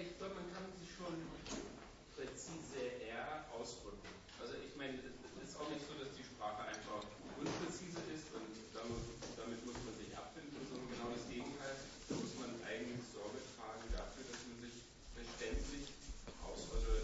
Ich 0.00 0.16
glaube, 0.16 0.32
man 0.34 0.48
kann 0.48 0.64
sich 0.80 0.88
schon 0.96 1.12
präzise 2.16 2.80
eher 3.04 3.44
ausdrücken. 3.52 4.00
Also 4.40 4.54
ich 4.64 4.72
meine, 4.80 4.96
es 4.96 5.28
ist 5.44 5.60
auch 5.60 5.68
nicht 5.68 5.84
so, 5.84 5.92
dass 6.00 6.08
die 6.16 6.24
Sprache 6.24 6.64
einfach 6.64 7.04
unpräzise 7.36 8.00
ist 8.16 8.32
und 8.32 8.48
damit, 8.72 8.96
damit 9.36 9.60
muss 9.68 9.76
man 9.84 9.92
sich 10.00 10.08
abfinden, 10.16 10.56
sondern 10.64 10.88
genau 10.88 11.12
das 11.12 11.24
Gegenteil. 11.28 11.76
Da 12.08 12.16
muss 12.16 12.32
man 12.40 12.48
eigentlich 12.64 13.04
Sorge 13.12 13.44
tragen 13.60 13.84
dafür, 13.92 14.24
dass 14.24 14.40
man 14.48 14.56
sich 14.64 14.76
verständlich 15.12 15.84
aus, 16.48 16.64
also 16.72 16.96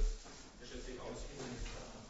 verständlich 0.57 0.97
ausdrücken 1.05 1.53
kann. 1.69 2.01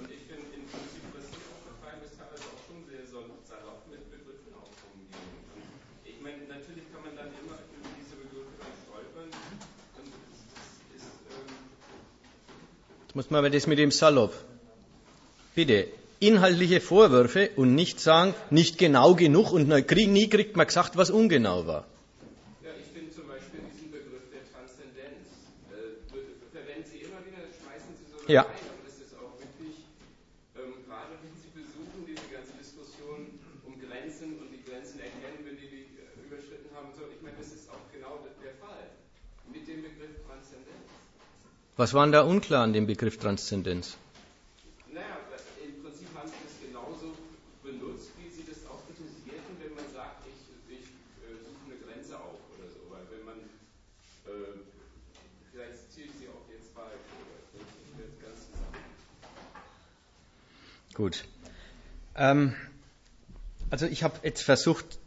Und 0.00 0.10
ich 0.10 0.24
finde 0.26 0.48
im 0.56 0.64
Prinzip, 0.72 1.04
was 1.14 1.28
hier 1.30 1.46
aufgefallen 1.54 2.00
ist, 2.02 2.18
teilweise 2.18 2.48
auch 2.50 2.62
schon 2.66 2.82
sehr 2.90 3.06
so 3.06 3.22
salopp 3.46 3.86
mit 3.86 4.02
Begriffen 4.10 4.50
auch 4.58 4.74
umgehen. 4.90 5.38
Und 5.54 5.62
ich 6.02 6.18
meine, 6.18 6.42
natürlich 6.50 6.82
kann 6.90 7.06
man 7.06 7.14
dann 7.14 7.30
immer 7.38 7.62
über 7.62 7.86
diese 7.94 8.18
Begriffe 8.18 8.58
dann 8.58 8.74
stolpern. 8.82 9.30
Und 9.30 10.10
es 10.34 10.42
ist, 10.98 11.14
ähm, 11.30 11.54
Jetzt 13.14 13.26
muss 13.26 13.30
man 13.30 13.38
aber 13.46 13.50
das 13.50 13.68
mit 13.68 13.78
dem 13.78 13.92
Salopp. 13.92 14.34
Bitte, 15.54 15.86
inhaltliche 16.18 16.80
Vorwürfe 16.80 17.50
und 17.54 17.76
nicht 17.76 18.00
sagen, 18.00 18.34
nicht 18.50 18.76
genau 18.76 19.14
genug 19.14 19.52
und 19.52 19.68
nie 19.68 20.28
kriegt 20.28 20.56
man 20.56 20.66
gesagt, 20.66 20.96
was 20.96 21.10
ungenau 21.10 21.64
war. 21.64 21.86
Ja, 22.66 22.74
ich 22.74 22.90
finde 22.90 23.14
zum 23.14 23.28
Beispiel 23.30 23.62
diesen 23.70 23.92
Begriff 23.94 24.26
der 24.34 24.42
Transzendenz. 24.50 25.30
Äh, 25.70 25.94
verwenden 26.50 26.82
Sie 26.90 27.06
immer 27.06 27.22
wieder, 27.22 27.46
schmeißen 27.54 27.94
Sie 27.94 28.06
so 28.10 28.18
Ja. 28.26 28.42
rein, 28.42 28.50
aber 28.50 28.82
das 28.82 28.98
ist 28.98 29.14
auch 29.14 29.38
wirklich, 29.38 29.86
ähm, 30.58 30.74
gerade 30.82 31.14
wenn 31.22 31.38
Sie 31.38 31.54
versuchen, 31.54 32.02
diese 32.10 32.26
ganze 32.34 32.50
Diskussion 32.58 33.30
um 33.62 33.78
Grenzen 33.78 34.42
und 34.42 34.50
die 34.50 34.58
Grenzen 34.66 34.98
erkennen, 34.98 35.38
wenn 35.46 35.54
die 35.54 35.70
die 35.70 35.86
äh, 36.02 36.18
überschritten 36.18 36.66
haben, 36.74 36.90
und 36.90 36.98
so, 36.98 37.06
ich 37.14 37.22
meine, 37.22 37.38
das 37.38 37.54
ist 37.54 37.70
auch 37.70 37.86
genau 37.94 38.26
der 38.42 38.58
Fall. 38.58 38.90
Mit 39.54 39.70
dem 39.70 39.86
Begriff 39.86 40.18
Transzendenz. 40.26 40.93
Was 41.76 41.92
war 41.92 42.06
denn 42.06 42.12
da 42.12 42.22
unklar 42.22 42.62
an 42.62 42.72
dem 42.72 42.86
Begriff 42.86 43.18
Transzendenz? 43.18 43.96
Naja, 44.92 45.06
im 45.64 45.82
Prinzip 45.82 46.06
haben 46.14 46.28
Sie 46.28 46.38
das 46.46 46.54
genauso 46.62 47.14
benutzt, 47.64 48.10
wie 48.16 48.30
Sie 48.30 48.44
das 48.48 48.58
auch 48.70 48.78
kritisierten, 48.86 49.58
wenn 49.60 49.74
man 49.74 49.84
sagt, 49.92 50.22
ich, 50.24 50.38
ich 50.70 50.86
äh, 51.26 51.34
suche 51.42 51.66
eine 51.66 51.76
Grenze 51.82 52.14
auf 52.16 52.38
oder 52.54 52.68
so. 52.70 52.78
Weil 52.90 53.02
wenn 53.10 53.24
man, 53.26 53.38
äh, 54.30 54.54
vielleicht 55.50 55.90
zitiere 55.90 56.06
ich 56.06 56.14
Sie 56.20 56.28
auch 56.28 56.46
jetzt 56.48 56.70
oder 56.76 56.94
ich 57.58 57.98
werde 57.98 58.12
ganz 58.22 58.38
zusammen. 58.46 58.78
Gut. 60.94 61.24
Ähm, 62.14 62.54
also 63.70 63.86
ich 63.86 64.04
habe 64.04 64.20
jetzt 64.22 64.42
versucht, 64.42 65.00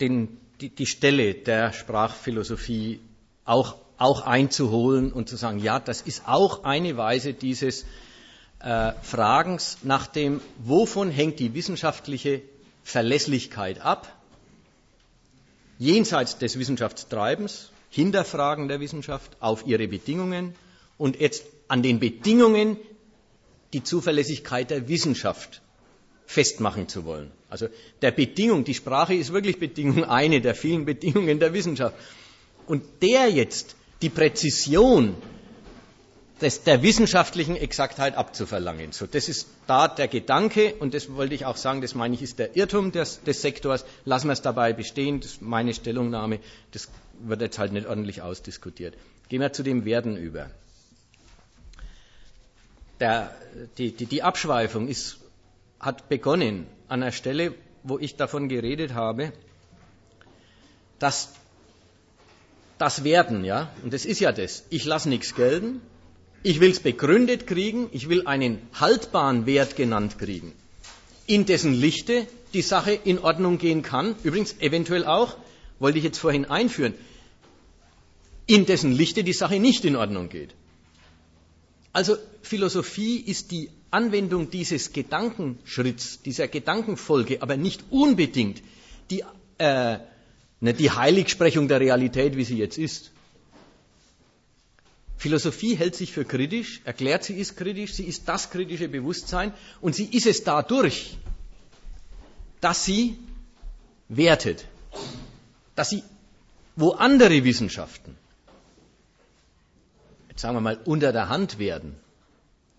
den, 0.00 0.38
die, 0.62 0.70
die 0.70 0.86
Stelle 0.86 1.34
der 1.34 1.74
Sprachphilosophie 1.74 3.00
auch, 3.44 3.76
auch 3.98 4.22
einzuholen 4.22 5.12
und 5.12 5.28
zu 5.28 5.36
sagen, 5.36 5.58
ja, 5.58 5.78
das 5.78 6.02
ist 6.02 6.26
auch 6.26 6.64
eine 6.64 6.96
Weise 6.96 7.32
dieses 7.32 7.84
äh, 8.60 8.92
Fragens 9.02 9.78
nach 9.82 10.06
dem, 10.06 10.40
wovon 10.58 11.10
hängt 11.10 11.38
die 11.38 11.54
wissenschaftliche 11.54 12.42
Verlässlichkeit 12.84 13.80
ab, 13.80 14.12
jenseits 15.78 16.38
des 16.38 16.58
Wissenschaftstreibens, 16.58 17.70
Hinterfragen 17.90 18.68
der 18.68 18.80
Wissenschaft 18.80 19.36
auf 19.40 19.66
ihre 19.66 19.88
Bedingungen 19.88 20.54
und 20.98 21.18
jetzt 21.18 21.44
an 21.68 21.82
den 21.82 21.98
Bedingungen 21.98 22.76
die 23.72 23.82
Zuverlässigkeit 23.82 24.70
der 24.70 24.88
Wissenschaft 24.88 25.62
festmachen 26.26 26.88
zu 26.88 27.04
wollen. 27.04 27.30
Also 27.48 27.68
der 28.02 28.10
Bedingung, 28.10 28.64
die 28.64 28.74
Sprache 28.74 29.14
ist 29.14 29.32
wirklich 29.32 29.58
Bedingung 29.58 30.04
eine 30.20 30.40
der 30.40 30.54
vielen 30.54 30.84
Bedingungen 30.84 31.38
der 31.38 31.52
Wissenschaft. 31.52 31.96
Und 32.66 32.82
der 33.02 33.30
jetzt 33.30 33.76
die 34.02 34.10
Präzision 34.10 35.14
des, 36.40 36.64
der 36.64 36.82
wissenschaftlichen 36.82 37.56
Exaktheit 37.56 38.16
abzuverlangen. 38.16 38.92
So, 38.92 39.06
das 39.06 39.28
ist 39.28 39.48
da 39.66 39.88
der 39.88 40.08
Gedanke 40.08 40.74
und 40.74 40.92
das 40.92 41.12
wollte 41.14 41.34
ich 41.34 41.46
auch 41.46 41.56
sagen, 41.56 41.80
das 41.80 41.94
meine 41.94 42.14
ich, 42.14 42.22
ist 42.22 42.38
der 42.38 42.56
Irrtum 42.56 42.92
des, 42.92 43.22
des 43.22 43.40
Sektors. 43.40 43.84
Lassen 44.04 44.28
wir 44.28 44.34
es 44.34 44.42
dabei 44.42 44.72
bestehen, 44.72 45.20
das 45.20 45.32
ist 45.32 45.42
meine 45.42 45.72
Stellungnahme, 45.72 46.40
das 46.72 46.88
wird 47.20 47.40
jetzt 47.40 47.58
halt 47.58 47.72
nicht 47.72 47.86
ordentlich 47.86 48.20
ausdiskutiert. 48.20 48.94
Gehen 49.28 49.40
wir 49.40 49.52
zu 49.52 49.62
dem 49.62 49.84
Werden 49.84 50.16
über. 50.16 50.50
Der, 53.00 53.34
die, 53.78 53.92
die, 53.92 54.06
die 54.06 54.22
Abschweifung 54.22 54.88
ist, 54.88 55.18
hat 55.80 56.08
begonnen 56.08 56.66
an 56.88 57.02
einer 57.02 57.12
Stelle, 57.12 57.54
wo 57.82 57.98
ich 57.98 58.16
davon 58.16 58.48
geredet 58.48 58.94
habe, 58.94 59.32
dass 60.98 61.32
das 62.78 63.04
Werden, 63.04 63.44
ja, 63.44 63.70
und 63.82 63.92
das 63.92 64.04
ist 64.04 64.20
ja 64.20 64.32
das, 64.32 64.64
ich 64.70 64.84
lasse 64.84 65.08
nichts 65.08 65.34
gelten, 65.34 65.80
ich 66.42 66.60
will 66.60 66.70
es 66.70 66.80
begründet 66.80 67.46
kriegen, 67.46 67.88
ich 67.92 68.08
will 68.08 68.26
einen 68.26 68.60
haltbaren 68.74 69.46
Wert 69.46 69.76
genannt 69.76 70.18
kriegen, 70.18 70.52
in 71.26 71.46
dessen 71.46 71.72
Lichte 71.72 72.26
die 72.52 72.62
Sache 72.62 72.92
in 72.92 73.18
Ordnung 73.18 73.58
gehen 73.58 73.82
kann, 73.82 74.14
übrigens 74.22 74.56
eventuell 74.60 75.04
auch, 75.04 75.36
wollte 75.78 75.98
ich 75.98 76.04
jetzt 76.04 76.18
vorhin 76.18 76.44
einführen, 76.44 76.94
in 78.46 78.66
dessen 78.66 78.92
Lichte 78.92 79.24
die 79.24 79.32
Sache 79.32 79.58
nicht 79.58 79.84
in 79.84 79.96
Ordnung 79.96 80.28
geht. 80.28 80.54
Also 81.92 82.16
Philosophie 82.42 83.16
ist 83.16 83.50
die 83.50 83.70
Anwendung 83.90 84.50
dieses 84.50 84.92
Gedankenschritts, 84.92 86.22
dieser 86.22 86.46
Gedankenfolge, 86.46 87.42
aber 87.42 87.56
nicht 87.56 87.84
unbedingt 87.90 88.62
die, 89.10 89.24
äh, 89.58 89.98
nicht 90.60 90.80
die 90.80 90.90
Heiligsprechung 90.90 91.68
der 91.68 91.80
Realität, 91.80 92.36
wie 92.36 92.44
sie 92.44 92.56
jetzt 92.58 92.78
ist. 92.78 93.10
Philosophie 95.18 95.74
hält 95.76 95.94
sich 95.94 96.12
für 96.12 96.24
kritisch, 96.24 96.82
erklärt, 96.84 97.24
sie 97.24 97.34
ist 97.34 97.56
kritisch, 97.56 97.94
sie 97.94 98.04
ist 98.04 98.28
das 98.28 98.50
kritische 98.50 98.88
Bewusstsein 98.88 99.52
und 99.80 99.94
sie 99.94 100.04
ist 100.04 100.26
es 100.26 100.44
dadurch, 100.44 101.16
dass 102.60 102.84
sie 102.84 103.18
wertet, 104.08 104.66
dass 105.74 105.90
sie, 105.90 106.02
wo 106.76 106.90
andere 106.92 107.44
Wissenschaften, 107.44 108.16
jetzt 110.28 110.42
sagen 110.42 110.56
wir 110.56 110.60
mal, 110.60 110.78
unter 110.84 111.12
der 111.12 111.28
Hand 111.28 111.58
werden, 111.58 111.96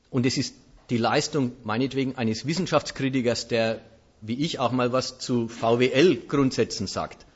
und 0.10 0.26
es 0.26 0.38
ist 0.38 0.56
die 0.90 0.98
Leistung 0.98 1.52
meinetwegen 1.64 2.16
eines 2.16 2.45
Wissenschaftskritikers, 2.45 3.48
der 3.48 3.82
wie 4.22 4.44
ich 4.44 4.58
auch 4.60 4.72
mal 4.72 4.91
was 4.91 5.20
zu 5.20 5.48
VWL-Grundsätzen 5.48 6.88
sagt, 6.88 7.27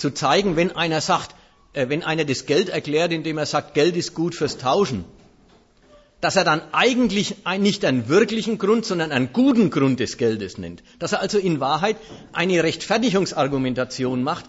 zu 0.00 0.10
zeigen, 0.10 0.56
wenn 0.56 0.74
einer 0.74 1.00
sagt, 1.00 1.34
äh, 1.72 1.88
wenn 1.88 2.02
einer 2.02 2.24
das 2.24 2.46
Geld 2.46 2.68
erklärt, 2.68 3.12
indem 3.12 3.38
er 3.38 3.46
sagt, 3.46 3.74
Geld 3.74 3.96
ist 3.96 4.14
gut 4.14 4.34
fürs 4.34 4.58
Tauschen, 4.58 5.04
dass 6.20 6.36
er 6.36 6.44
dann 6.44 6.60
eigentlich 6.72 7.36
nicht 7.58 7.84
einen 7.84 8.08
wirklichen 8.08 8.58
Grund, 8.58 8.84
sondern 8.84 9.10
einen 9.10 9.32
guten 9.32 9.70
Grund 9.70 10.00
des 10.00 10.18
Geldes 10.18 10.58
nennt. 10.58 10.82
Dass 10.98 11.12
er 11.12 11.20
also 11.20 11.38
in 11.38 11.60
Wahrheit 11.60 11.96
eine 12.32 12.62
Rechtfertigungsargumentation 12.62 14.22
macht, 14.22 14.44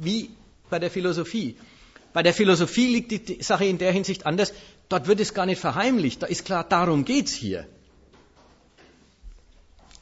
wie 0.00 0.30
bei 0.68 0.78
der 0.78 0.90
Philosophie. 0.90 1.56
Bei 2.12 2.24
der 2.24 2.34
Philosophie 2.34 2.88
liegt 2.88 3.12
die, 3.12 3.24
die 3.24 3.42
Sache 3.42 3.66
in 3.66 3.78
der 3.78 3.92
Hinsicht 3.92 4.26
anders. 4.26 4.52
Dort 4.88 5.06
wird 5.06 5.20
es 5.20 5.32
gar 5.32 5.46
nicht 5.46 5.60
verheimlicht. 5.60 6.22
Da 6.22 6.26
ist 6.26 6.44
klar, 6.44 6.64
darum 6.64 7.04
geht's 7.04 7.32
hier. 7.32 7.68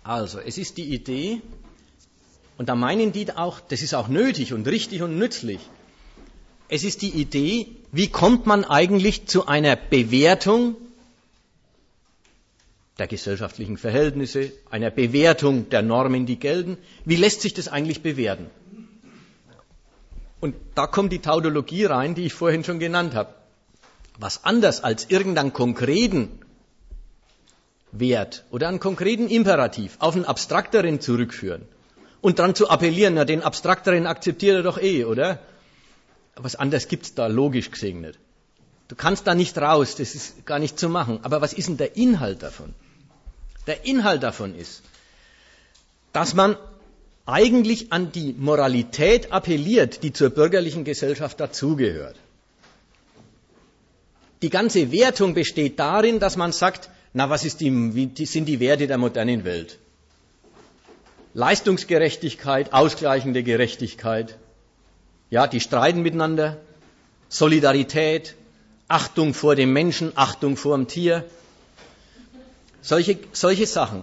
Also, 0.02 0.38
es 0.38 0.56
ist 0.56 0.78
die 0.78 0.94
Idee, 0.94 1.42
und 2.58 2.68
da 2.68 2.74
meinen 2.74 3.12
die 3.12 3.32
auch, 3.32 3.60
das 3.60 3.82
ist 3.82 3.94
auch 3.94 4.08
nötig 4.08 4.52
und 4.52 4.66
richtig 4.66 5.00
und 5.02 5.16
nützlich. 5.16 5.60
Es 6.68 6.84
ist 6.84 7.02
die 7.02 7.10
Idee, 7.10 7.68
wie 7.92 8.08
kommt 8.08 8.46
man 8.46 8.64
eigentlich 8.64 9.26
zu 9.26 9.46
einer 9.46 9.76
Bewertung 9.76 10.76
der 12.98 13.06
gesellschaftlichen 13.06 13.78
Verhältnisse, 13.78 14.52
einer 14.70 14.90
Bewertung 14.90 15.70
der 15.70 15.82
Normen, 15.82 16.26
die 16.26 16.36
gelten. 16.36 16.76
Wie 17.04 17.14
lässt 17.14 17.42
sich 17.42 17.54
das 17.54 17.68
eigentlich 17.68 18.02
bewerten? 18.02 18.50
Und 20.40 20.56
da 20.74 20.88
kommt 20.88 21.12
die 21.12 21.20
Tautologie 21.20 21.84
rein, 21.84 22.16
die 22.16 22.26
ich 22.26 22.34
vorhin 22.34 22.64
schon 22.64 22.80
genannt 22.80 23.14
habe. 23.14 23.34
Was 24.18 24.44
anders 24.44 24.82
als 24.82 25.08
irgendeinen 25.10 25.52
konkreten 25.52 26.40
Wert 27.92 28.44
oder 28.50 28.66
einen 28.66 28.80
konkreten 28.80 29.28
Imperativ 29.28 29.96
auf 30.00 30.16
einen 30.16 30.24
abstrakteren 30.24 31.00
zurückführen 31.00 31.62
und 32.20 32.38
dran 32.38 32.54
zu 32.54 32.68
appellieren, 32.68 33.14
na, 33.14 33.24
den 33.24 33.42
Abstrakteren 33.42 34.06
akzeptiert 34.06 34.56
er 34.56 34.62
doch 34.62 34.78
eh, 34.80 35.04
oder? 35.04 35.38
Was 36.36 36.56
anderes 36.56 36.88
gibt's 36.88 37.14
da 37.14 37.26
logisch 37.26 37.70
gesehen 37.70 38.00
nicht. 38.00 38.18
Du 38.88 38.96
kannst 38.96 39.26
da 39.26 39.34
nicht 39.34 39.58
raus, 39.58 39.96
das 39.96 40.14
ist 40.14 40.46
gar 40.46 40.58
nicht 40.58 40.78
zu 40.78 40.88
machen. 40.88 41.20
Aber 41.22 41.40
was 41.40 41.52
ist 41.52 41.68
denn 41.68 41.76
der 41.76 41.96
Inhalt 41.96 42.42
davon? 42.42 42.74
Der 43.66 43.84
Inhalt 43.84 44.22
davon 44.22 44.54
ist, 44.54 44.82
dass 46.12 46.34
man 46.34 46.56
eigentlich 47.26 47.92
an 47.92 48.10
die 48.12 48.32
Moralität 48.32 49.30
appelliert, 49.30 50.02
die 50.02 50.14
zur 50.14 50.30
bürgerlichen 50.30 50.84
Gesellschaft 50.84 51.38
dazugehört. 51.38 52.16
Die 54.40 54.48
ganze 54.48 54.90
Wertung 54.90 55.34
besteht 55.34 55.78
darin, 55.78 56.20
dass 56.20 56.36
man 56.36 56.52
sagt, 56.52 56.88
na, 57.12 57.28
was 57.28 57.44
ist 57.44 57.60
die, 57.60 57.70
wie 57.94 58.26
sind 58.26 58.46
die 58.46 58.60
Werte 58.60 58.86
der 58.86 58.96
modernen 58.96 59.44
Welt? 59.44 59.78
Leistungsgerechtigkeit, 61.38 62.72
ausgleichende 62.72 63.44
Gerechtigkeit, 63.44 64.36
ja, 65.30 65.46
die 65.46 65.60
streiten 65.60 66.02
miteinander, 66.02 66.56
Solidarität, 67.28 68.34
Achtung 68.88 69.34
vor 69.34 69.54
dem 69.54 69.72
Menschen, 69.72 70.10
Achtung 70.16 70.56
vor 70.56 70.76
dem 70.76 70.88
Tier, 70.88 71.24
solche, 72.82 73.20
solche 73.30 73.66
Sachen. 73.66 74.02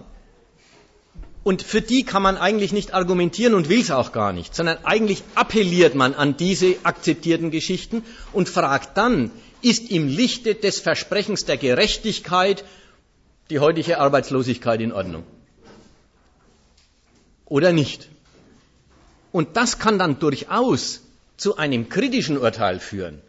Und 1.44 1.60
für 1.60 1.82
die 1.82 2.04
kann 2.04 2.22
man 2.22 2.38
eigentlich 2.38 2.72
nicht 2.72 2.94
argumentieren 2.94 3.52
und 3.52 3.68
will 3.68 3.82
es 3.82 3.90
auch 3.90 4.12
gar 4.12 4.32
nicht, 4.32 4.54
sondern 4.54 4.78
eigentlich 4.84 5.22
appelliert 5.34 5.94
man 5.94 6.14
an 6.14 6.38
diese 6.38 6.76
akzeptierten 6.84 7.50
Geschichten 7.50 8.02
und 8.32 8.48
fragt 8.48 8.96
dann, 8.96 9.30
ist 9.60 9.90
im 9.90 10.08
Lichte 10.08 10.54
des 10.54 10.80
Versprechens 10.80 11.44
der 11.44 11.58
Gerechtigkeit 11.58 12.64
die 13.50 13.58
heutige 13.58 14.00
Arbeitslosigkeit 14.00 14.80
in 14.80 14.92
Ordnung? 14.92 15.24
Oder 17.46 17.72
nicht? 17.72 18.08
Und 19.32 19.56
das 19.56 19.78
kann 19.78 19.98
dann 19.98 20.18
durchaus 20.18 21.02
zu 21.36 21.56
einem 21.56 21.88
kritischen 21.88 22.38
Urteil 22.38 22.80
führen, 22.80 23.20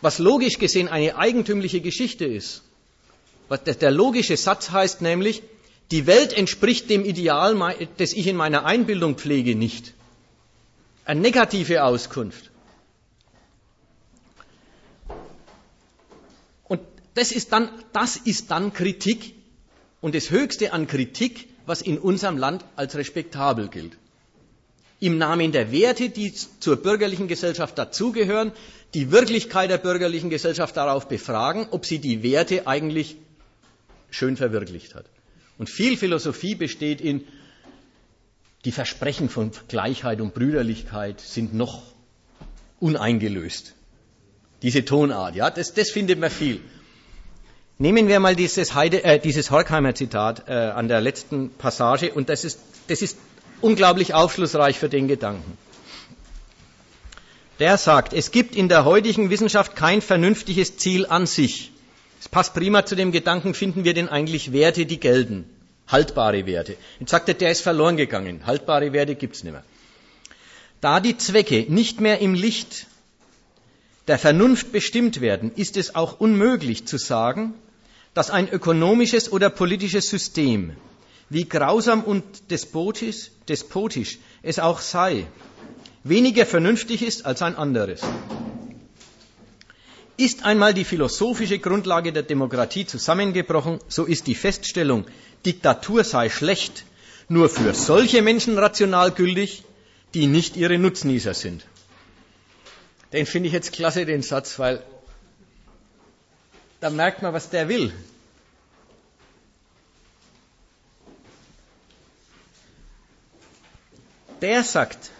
was 0.00 0.18
logisch 0.18 0.58
gesehen 0.58 0.88
eine 0.88 1.16
eigentümliche 1.16 1.80
Geschichte 1.80 2.24
ist. 2.24 2.62
Der 3.80 3.90
logische 3.90 4.36
Satz 4.36 4.70
heißt 4.70 5.00
nämlich, 5.00 5.42
die 5.90 6.06
Welt 6.06 6.34
entspricht 6.34 6.90
dem 6.90 7.04
Ideal, 7.04 7.56
das 7.96 8.12
ich 8.12 8.26
in 8.26 8.36
meiner 8.36 8.66
Einbildung 8.66 9.16
pflege, 9.16 9.54
nicht. 9.54 9.94
Eine 11.06 11.20
negative 11.20 11.84
Auskunft. 11.84 12.50
Und 16.64 16.82
das 17.14 17.32
ist 17.32 17.52
dann, 17.52 17.70
das 17.94 18.16
ist 18.16 18.50
dann 18.50 18.74
Kritik 18.74 19.34
und 20.02 20.14
das 20.14 20.30
Höchste 20.30 20.74
an 20.74 20.86
Kritik, 20.86 21.48
was 21.68 21.82
in 21.82 21.98
unserem 21.98 22.38
Land 22.38 22.64
als 22.76 22.96
respektabel 22.96 23.68
gilt. 23.68 23.96
Im 25.00 25.18
Namen 25.18 25.52
der 25.52 25.70
Werte, 25.70 26.08
die 26.08 26.32
zur 26.32 26.76
bürgerlichen 26.76 27.28
Gesellschaft 27.28 27.78
dazugehören, 27.78 28.52
die 28.94 29.12
Wirklichkeit 29.12 29.70
der 29.70 29.78
bürgerlichen 29.78 30.30
Gesellschaft 30.30 30.76
darauf 30.76 31.06
befragen, 31.06 31.68
ob 31.70 31.86
sie 31.86 31.98
die 31.98 32.22
Werte 32.22 32.66
eigentlich 32.66 33.16
schön 34.10 34.36
verwirklicht 34.36 34.94
hat. 34.94 35.06
Und 35.58 35.68
viel 35.68 35.96
Philosophie 35.96 36.54
besteht 36.54 37.00
in, 37.00 37.24
die 38.64 38.72
Versprechen 38.72 39.28
von 39.28 39.52
Gleichheit 39.68 40.20
und 40.20 40.34
Brüderlichkeit 40.34 41.20
sind 41.20 41.54
noch 41.54 41.82
uneingelöst. 42.80 43.74
Diese 44.62 44.84
Tonart, 44.84 45.36
ja, 45.36 45.50
das, 45.50 45.74
das 45.74 45.90
findet 45.90 46.18
man 46.18 46.30
viel. 46.30 46.60
Nehmen 47.80 48.08
wir 48.08 48.18
mal 48.18 48.34
dieses, 48.34 48.74
Heide, 48.74 49.04
äh, 49.04 49.20
dieses 49.20 49.52
Horkheimer 49.52 49.94
Zitat 49.94 50.48
äh, 50.48 50.52
an 50.52 50.88
der 50.88 51.00
letzten 51.00 51.50
Passage 51.50 52.12
und 52.12 52.28
das 52.28 52.44
ist, 52.44 52.58
das 52.88 53.02
ist 53.02 53.16
unglaublich 53.60 54.14
aufschlussreich 54.14 54.76
für 54.80 54.88
den 54.88 55.06
Gedanken. 55.06 55.56
Der 57.60 57.78
sagt, 57.78 58.12
es 58.12 58.32
gibt 58.32 58.56
in 58.56 58.68
der 58.68 58.84
heutigen 58.84 59.30
Wissenschaft 59.30 59.76
kein 59.76 60.00
vernünftiges 60.00 60.76
Ziel 60.76 61.06
an 61.06 61.26
sich. 61.26 61.70
Es 62.20 62.28
passt 62.28 62.52
prima 62.54 62.84
zu 62.84 62.96
dem 62.96 63.12
Gedanken, 63.12 63.54
finden 63.54 63.84
wir 63.84 63.94
denn 63.94 64.08
eigentlich 64.08 64.52
Werte, 64.52 64.84
die 64.84 64.98
gelten? 64.98 65.44
Haltbare 65.86 66.46
Werte. 66.46 66.76
Jetzt 66.98 67.10
sagt 67.10 67.28
er, 67.28 67.34
der 67.34 67.52
ist 67.52 67.60
verloren 67.60 67.96
gegangen. 67.96 68.44
Haltbare 68.44 68.92
Werte 68.92 69.14
gibt's 69.14 69.44
nicht 69.44 69.52
mehr. 69.52 69.64
Da 70.80 70.98
die 70.98 71.16
Zwecke 71.16 71.66
nicht 71.68 72.00
mehr 72.00 72.18
im 72.18 72.34
Licht 72.34 72.86
der 74.08 74.18
Vernunft 74.18 74.72
bestimmt 74.72 75.20
werden, 75.20 75.52
ist 75.54 75.76
es 75.76 75.94
auch 75.94 76.18
unmöglich 76.18 76.86
zu 76.86 76.98
sagen, 76.98 77.54
dass 78.18 78.30
ein 78.30 78.48
ökonomisches 78.48 79.30
oder 79.30 79.48
politisches 79.48 80.10
System, 80.10 80.72
wie 81.30 81.44
grausam 81.48 82.02
und 82.02 82.50
despotisch, 82.50 83.30
despotisch 83.46 84.18
es 84.42 84.58
auch 84.58 84.80
sei, 84.80 85.28
weniger 86.02 86.44
vernünftig 86.44 87.02
ist 87.02 87.26
als 87.26 87.42
ein 87.42 87.54
anderes. 87.54 88.00
Ist 90.16 90.44
einmal 90.44 90.74
die 90.74 90.82
philosophische 90.84 91.60
Grundlage 91.60 92.12
der 92.12 92.24
Demokratie 92.24 92.86
zusammengebrochen, 92.86 93.78
so 93.86 94.04
ist 94.04 94.26
die 94.26 94.34
Feststellung, 94.34 95.04
Diktatur 95.46 96.02
sei 96.02 96.28
schlecht, 96.28 96.86
nur 97.28 97.48
für 97.48 97.72
solche 97.72 98.20
Menschen 98.20 98.58
rational 98.58 99.12
gültig, 99.12 99.62
die 100.14 100.26
nicht 100.26 100.56
ihre 100.56 100.76
Nutznießer 100.76 101.34
sind. 101.34 101.64
Den 103.12 103.26
finde 103.26 103.46
ich 103.46 103.52
jetzt 103.52 103.70
klasse, 103.72 104.06
den 104.06 104.22
Satz, 104.22 104.58
weil 104.58 104.82
da 106.80 106.90
merkt 106.90 107.22
man, 107.22 107.32
was 107.32 107.50
der 107.50 107.68
will. 107.68 107.92
Der 114.40 114.62
sagt, 114.62 115.10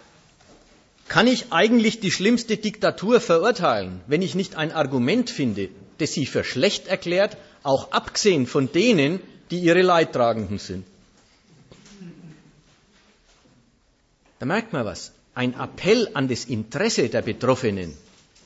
kann 1.09 1.27
ich 1.27 1.51
eigentlich 1.51 1.99
die 1.99 2.11
schlimmste 2.11 2.55
Diktatur 2.55 3.19
verurteilen, 3.19 3.99
wenn 4.07 4.21
ich 4.21 4.35
nicht 4.35 4.55
ein 4.55 4.71
Argument 4.71 5.29
finde, 5.29 5.69
das 5.97 6.13
sie 6.13 6.25
für 6.25 6.43
schlecht 6.43 6.87
erklärt, 6.87 7.35
auch 7.63 7.91
abgesehen 7.91 8.47
von 8.47 8.71
denen, 8.71 9.19
die 9.51 9.59
ihre 9.59 9.81
Leidtragenden 9.81 10.59
sind? 10.59 10.85
Da 14.39 14.45
merkt 14.45 14.71
man 14.71 14.85
was. 14.85 15.11
Ein 15.35 15.53
Appell 15.53 16.09
an 16.13 16.29
das 16.29 16.45
Interesse 16.45 17.09
der 17.09 17.21
Betroffenen 17.21 17.97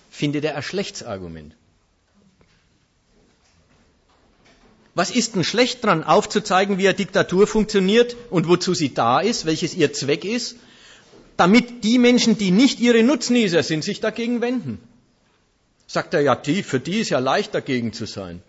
findet 0.10 0.44
er 0.46 0.56
ein 0.56 0.64
Schlechtsargument. 0.64 1.54
Was 4.96 5.10
ist 5.10 5.36
denn 5.36 5.44
schlecht 5.44 5.84
dran, 5.84 6.04
aufzuzeigen, 6.04 6.78
wie 6.78 6.88
eine 6.88 6.96
Diktatur 6.96 7.48
funktioniert 7.48 8.16
und 8.30 8.48
wozu 8.48 8.74
sie 8.74 8.94
da 8.94 9.20
ist, 9.20 9.46
welches 9.46 9.74
ihr 9.74 9.92
Zweck 9.94 10.24
ist 10.24 10.58
damit 11.38 11.84
die 11.84 11.98
Menschen, 11.98 12.38
die 12.38 12.52
nicht 12.52 12.80
ihre 12.80 13.04
Nutznießer 13.04 13.64
sind, 13.64 13.84
sich 13.84 14.00
dagegen 14.00 14.42
wenden. 14.42 14.80
Sagt 15.88 16.14
er, 16.14 16.22
ja, 16.22 16.36
die, 16.36 16.64
für 16.64 16.80
die 16.80 17.00
ist 17.00 17.10
ja 17.10 17.20
leicht 17.20 17.54
dagegen 17.54 17.94
zu 17.94 18.06
sein. 18.06 18.42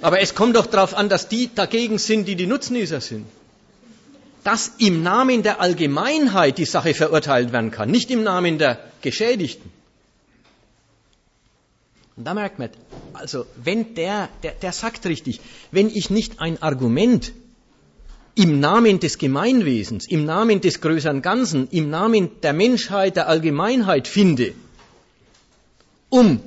Aber 0.00 0.20
es 0.20 0.34
kommt 0.34 0.56
doch 0.56 0.66
darauf 0.66 0.94
an, 0.94 1.08
dass 1.08 1.28
die 1.28 1.50
dagegen 1.54 1.98
sind, 1.98 2.26
die 2.26 2.36
die 2.36 2.46
Nutznießer 2.46 3.00
sind. 3.00 3.26
Dass 4.42 4.72
im 4.78 5.02
Namen 5.02 5.42
der 5.42 5.60
Allgemeinheit 5.60 6.58
die 6.58 6.66
Sache 6.66 6.92
verurteilt 6.92 7.52
werden 7.52 7.70
kann, 7.70 7.90
nicht 7.90 8.10
im 8.10 8.22
Namen 8.22 8.58
der 8.58 8.78
Geschädigten. 9.00 9.70
Und 12.16 12.24
da 12.24 12.34
merkt 12.34 12.58
man, 12.58 12.68
also 13.14 13.46
wenn 13.56 13.94
der, 13.94 14.28
der, 14.42 14.52
der 14.52 14.72
sagt 14.72 15.06
richtig, 15.06 15.40
wenn 15.70 15.88
ich 15.88 16.10
nicht 16.10 16.40
ein 16.40 16.60
Argument 16.62 17.32
im 18.34 18.60
Namen 18.60 19.00
des 19.00 19.18
Gemeinwesens, 19.18 20.06
im 20.08 20.24
Namen 20.24 20.60
des 20.60 20.80
größeren 20.80 21.22
Ganzen, 21.22 21.68
im 21.70 21.90
Namen 21.90 22.30
der 22.42 22.52
Menschheit, 22.52 23.16
der 23.16 23.28
Allgemeinheit 23.28 24.08
finde, 24.08 24.52
um 26.08 26.40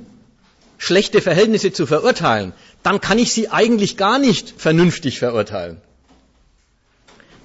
schlechte 0.76 1.20
Verhältnisse 1.20 1.72
zu 1.72 1.86
verurteilen, 1.86 2.52
dann 2.82 3.00
kann 3.00 3.18
ich 3.18 3.32
sie 3.32 3.48
eigentlich 3.48 3.96
gar 3.96 4.18
nicht 4.18 4.54
vernünftig 4.56 5.18
verurteilen. 5.18 5.80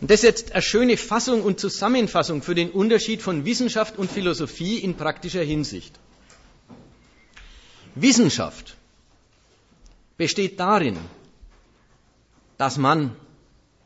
Und 0.02 0.12
das 0.12 0.20
ist 0.20 0.24
jetzt 0.24 0.52
eine 0.52 0.62
schöne 0.62 0.98
Fassung 0.98 1.44
und 1.44 1.60
Zusammenfassung 1.60 2.42
für 2.42 2.56
den 2.56 2.72
Unterschied 2.72 3.22
von 3.22 3.46
Wissenschaft 3.46 3.98
und 3.98 4.12
Philosophie 4.12 4.78
in 4.78 4.96
praktischer 4.96 5.44
Hinsicht. 5.44 5.98
Wissenschaft 7.96 8.76
besteht 10.18 10.60
darin, 10.60 10.98
dass 12.58 12.78
man 12.78 13.16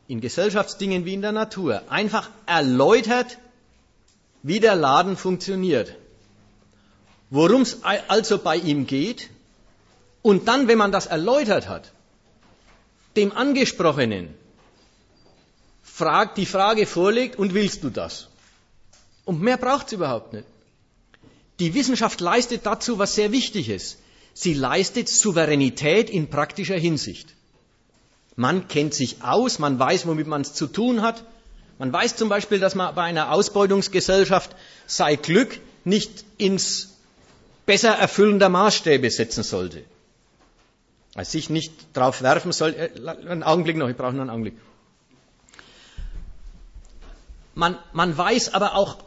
in 0.07 0.21
Gesellschaftsdingen 0.21 1.05
wie 1.05 1.13
in 1.13 1.21
der 1.21 1.31
Natur 1.31 1.83
einfach 1.89 2.29
erläutert, 2.45 3.37
wie 4.43 4.59
der 4.59 4.75
Laden 4.75 5.17
funktioniert, 5.17 5.93
worum 7.29 7.61
es 7.61 7.83
also 7.83 8.37
bei 8.37 8.57
ihm 8.57 8.87
geht, 8.87 9.29
und 10.21 10.47
dann, 10.47 10.67
wenn 10.67 10.77
man 10.77 10.91
das 10.91 11.05
erläutert 11.05 11.69
hat, 11.69 11.91
dem 13.15 13.31
Angesprochenen 13.31 14.33
fragt, 15.81 16.37
die 16.37 16.45
Frage 16.45 16.85
vorlegt, 16.85 17.37
und 17.37 17.53
willst 17.53 17.83
du 17.83 17.89
das? 17.89 18.27
Und 19.25 19.41
mehr 19.41 19.57
braucht 19.57 19.87
es 19.87 19.93
überhaupt 19.93 20.33
nicht. 20.33 20.45
Die 21.59 21.73
Wissenschaft 21.73 22.19
leistet 22.21 22.65
dazu 22.65 22.99
was 22.99 23.15
sehr 23.15 23.31
wichtig 23.31 23.69
ist. 23.69 23.97
Sie 24.39 24.53
leistet 24.53 25.09
Souveränität 25.09 26.09
in 26.09 26.29
praktischer 26.29 26.77
Hinsicht. 26.77 27.33
Man 28.35 28.67
kennt 28.67 28.93
sich 28.93 29.23
aus, 29.23 29.57
man 29.57 29.79
weiß, 29.79 30.05
womit 30.05 30.27
man 30.27 30.41
es 30.41 30.53
zu 30.53 30.67
tun 30.67 31.01
hat, 31.01 31.23
Man 31.79 31.93
weiß 31.93 32.15
zum 32.15 32.29
Beispiel, 32.29 32.59
dass 32.59 32.75
man 32.75 32.95
bei 32.95 33.03
einer 33.03 33.31
Ausbeutungsgesellschaft 33.31 34.55
sei 34.87 35.15
Glück 35.15 35.59
nicht 35.83 36.25
ins 36.37 36.95
besser 37.65 37.91
erfüllender 37.91 38.49
Maßstäbe 38.49 39.09
setzen 39.11 39.43
sollte. 39.43 39.83
Also 41.13 41.31
sich 41.31 41.49
nicht 41.49 41.73
drauf 41.93 42.21
werfen 42.21 42.51
soll. 42.51 42.73
Äh, 42.73 42.89
einen 43.07 43.43
Augenblick 43.43 43.77
noch, 43.77 43.89
ich 43.89 43.97
brauche 43.97 44.13
noch 44.13 44.21
einen 44.21 44.29
Augenblick. 44.29 44.55
Man, 47.53 47.77
man 47.93 48.17
weiß 48.17 48.53
aber 48.53 48.75
auch, 48.75 48.97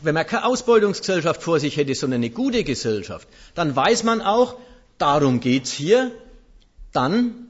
wenn 0.00 0.14
man 0.14 0.26
keine 0.26 0.44
Ausbeutungsgesellschaft 0.44 1.42
vor 1.42 1.58
sich 1.58 1.76
hätte, 1.76 1.94
sondern 1.94 2.20
eine 2.20 2.30
gute 2.30 2.62
Gesellschaft, 2.62 3.26
dann 3.54 3.74
weiß 3.74 4.04
man 4.04 4.22
auch, 4.22 4.56
darum 4.98 5.40
geht's 5.40 5.72
hier, 5.72 6.12
dann 6.92 7.46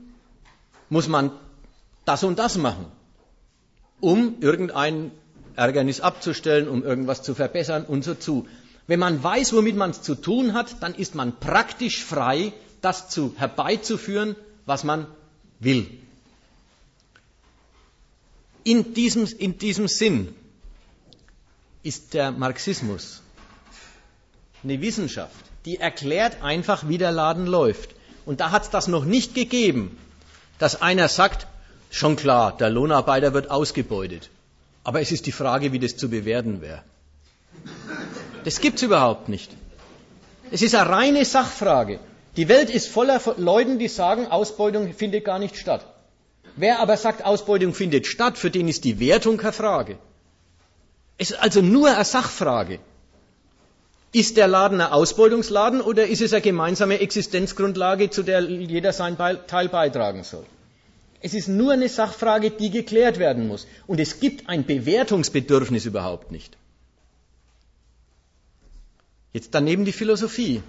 muss 0.89 1.09
man 1.09 1.31
das 2.05 2.25
und 2.25 2.39
das 2.39 2.57
machen, 2.57 2.87
um 4.01 4.37
irgendein 4.41 5.11
Ärgernis 5.57 6.01
abzustellen, 6.01 6.69
um 6.69 6.85
irgendwas 6.85 7.23
zu 7.23 7.35
verbessern 7.35 7.85
und 7.85 8.05
so 8.05 8.15
zu. 8.15 8.47
Wenn 8.87 9.01
man 9.01 9.23
weiß, 9.23 9.53
womit 9.53 9.77
man 9.77 9.91
es 9.91 10.03
zu 10.03 10.15
tun 10.15 10.55
hat, 10.55 10.83
dann 10.83 10.95
ist 10.95 11.15
man 11.15 11.39
praktisch 11.39 12.05
frei, 12.05 12.53
das 12.81 13.11
zu 13.11 13.35
herbeizuführen, 13.37 14.37
was 14.65 14.85
man 14.85 15.07
will. 15.59 15.87
In 18.65 18.95
diesem, 18.95 19.27
in 19.27 19.59
diesem 19.59 19.89
Sinn 19.89 20.35
ist 21.83 22.15
der 22.15 22.31
Marxismus 22.31 23.23
eine 24.63 24.81
Wissenschaft, 24.81 25.45
die 25.69 25.79
erklärt 25.79 26.43
einfach, 26.43 26.89
wie 26.89 26.97
der 26.97 27.13
Laden 27.13 27.47
läuft. 27.47 27.91
Und 28.25 28.41
da 28.41 28.53
hat 28.53 28.63
es 28.63 28.71
das 28.71 28.89
noch 28.89 29.05
nicht 29.05 29.35
gegeben, 29.35 29.99
dass 30.59 30.81
einer 30.81 31.09
sagt, 31.09 31.47
schon 31.91 32.17
klar, 32.17 32.57
der 32.57 32.71
Lohnarbeiter 32.71 33.35
wird 33.35 33.51
ausgebeutet. 33.51 34.31
Aber 34.83 35.03
es 35.03 35.13
ist 35.13 35.27
die 35.27 35.37
Frage, 35.41 35.71
wie 35.73 35.79
das 35.79 35.99
zu 35.99 36.09
bewerten 36.09 36.63
wäre. 36.63 36.83
Das 38.45 38.63
gibt 38.63 38.77
es 38.77 38.83
überhaupt 38.85 39.29
nicht. 39.29 39.51
Es 40.51 40.63
ist 40.63 40.75
eine 40.75 40.89
reine 40.89 41.27
Sachfrage. 41.27 42.01
Die 42.39 42.49
Welt 42.49 42.71
ist 42.71 42.89
voller 42.89 43.21
Leuten, 43.37 43.79
die 43.79 43.89
sagen, 43.89 44.27
Ausbeutung 44.27 44.95
findet 44.95 45.27
gar 45.27 45.39
nicht 45.39 45.59
statt. 45.59 45.85
Wer 46.57 46.81
aber 46.81 46.97
sagt, 46.97 47.27
Ausbeutung 47.27 47.75
findet 47.75 48.07
statt, 48.07 48.39
für 48.39 48.51
den 48.51 48.69
ist 48.69 48.85
die 48.85 49.01
Wertung 49.01 49.37
keine 49.37 49.53
Frage. 49.53 49.99
Es 51.19 51.31
ist 51.33 51.41
also 51.41 51.61
nur 51.61 51.95
eine 51.95 52.07
Sachfrage. 52.07 52.79
Ist 54.13 54.37
der 54.39 54.49
Laden 54.49 54.81
ein 54.81 54.91
Ausbeutungsladen 54.91 55.81
oder 55.81 56.07
ist 56.07 56.23
es 56.23 56.33
eine 56.33 56.41
gemeinsame 56.41 57.01
Existenzgrundlage, 57.01 58.09
zu 58.11 58.23
der 58.23 58.41
jeder 58.41 58.93
seinen 58.93 59.19
Teil 59.19 59.69
beitragen 59.69 60.25
soll? 60.25 60.47
Es 61.21 61.35
ist 61.35 61.49
nur 61.49 61.73
eine 61.73 61.89
Sachfrage, 61.89 62.51
die 62.51 62.71
geklärt 62.71 63.19
werden 63.19 63.49
muss. 63.49 63.67
Und 63.87 64.01
es 64.01 64.21
gibt 64.21 64.49
ein 64.49 64.65
Bewertungsbedürfnis 64.65 65.85
überhaupt 65.85 66.31
nicht. 66.31 66.57
Jetzt 69.33 69.55
daneben 69.55 69.85
die 69.85 69.93
Philosophie. 69.93 70.63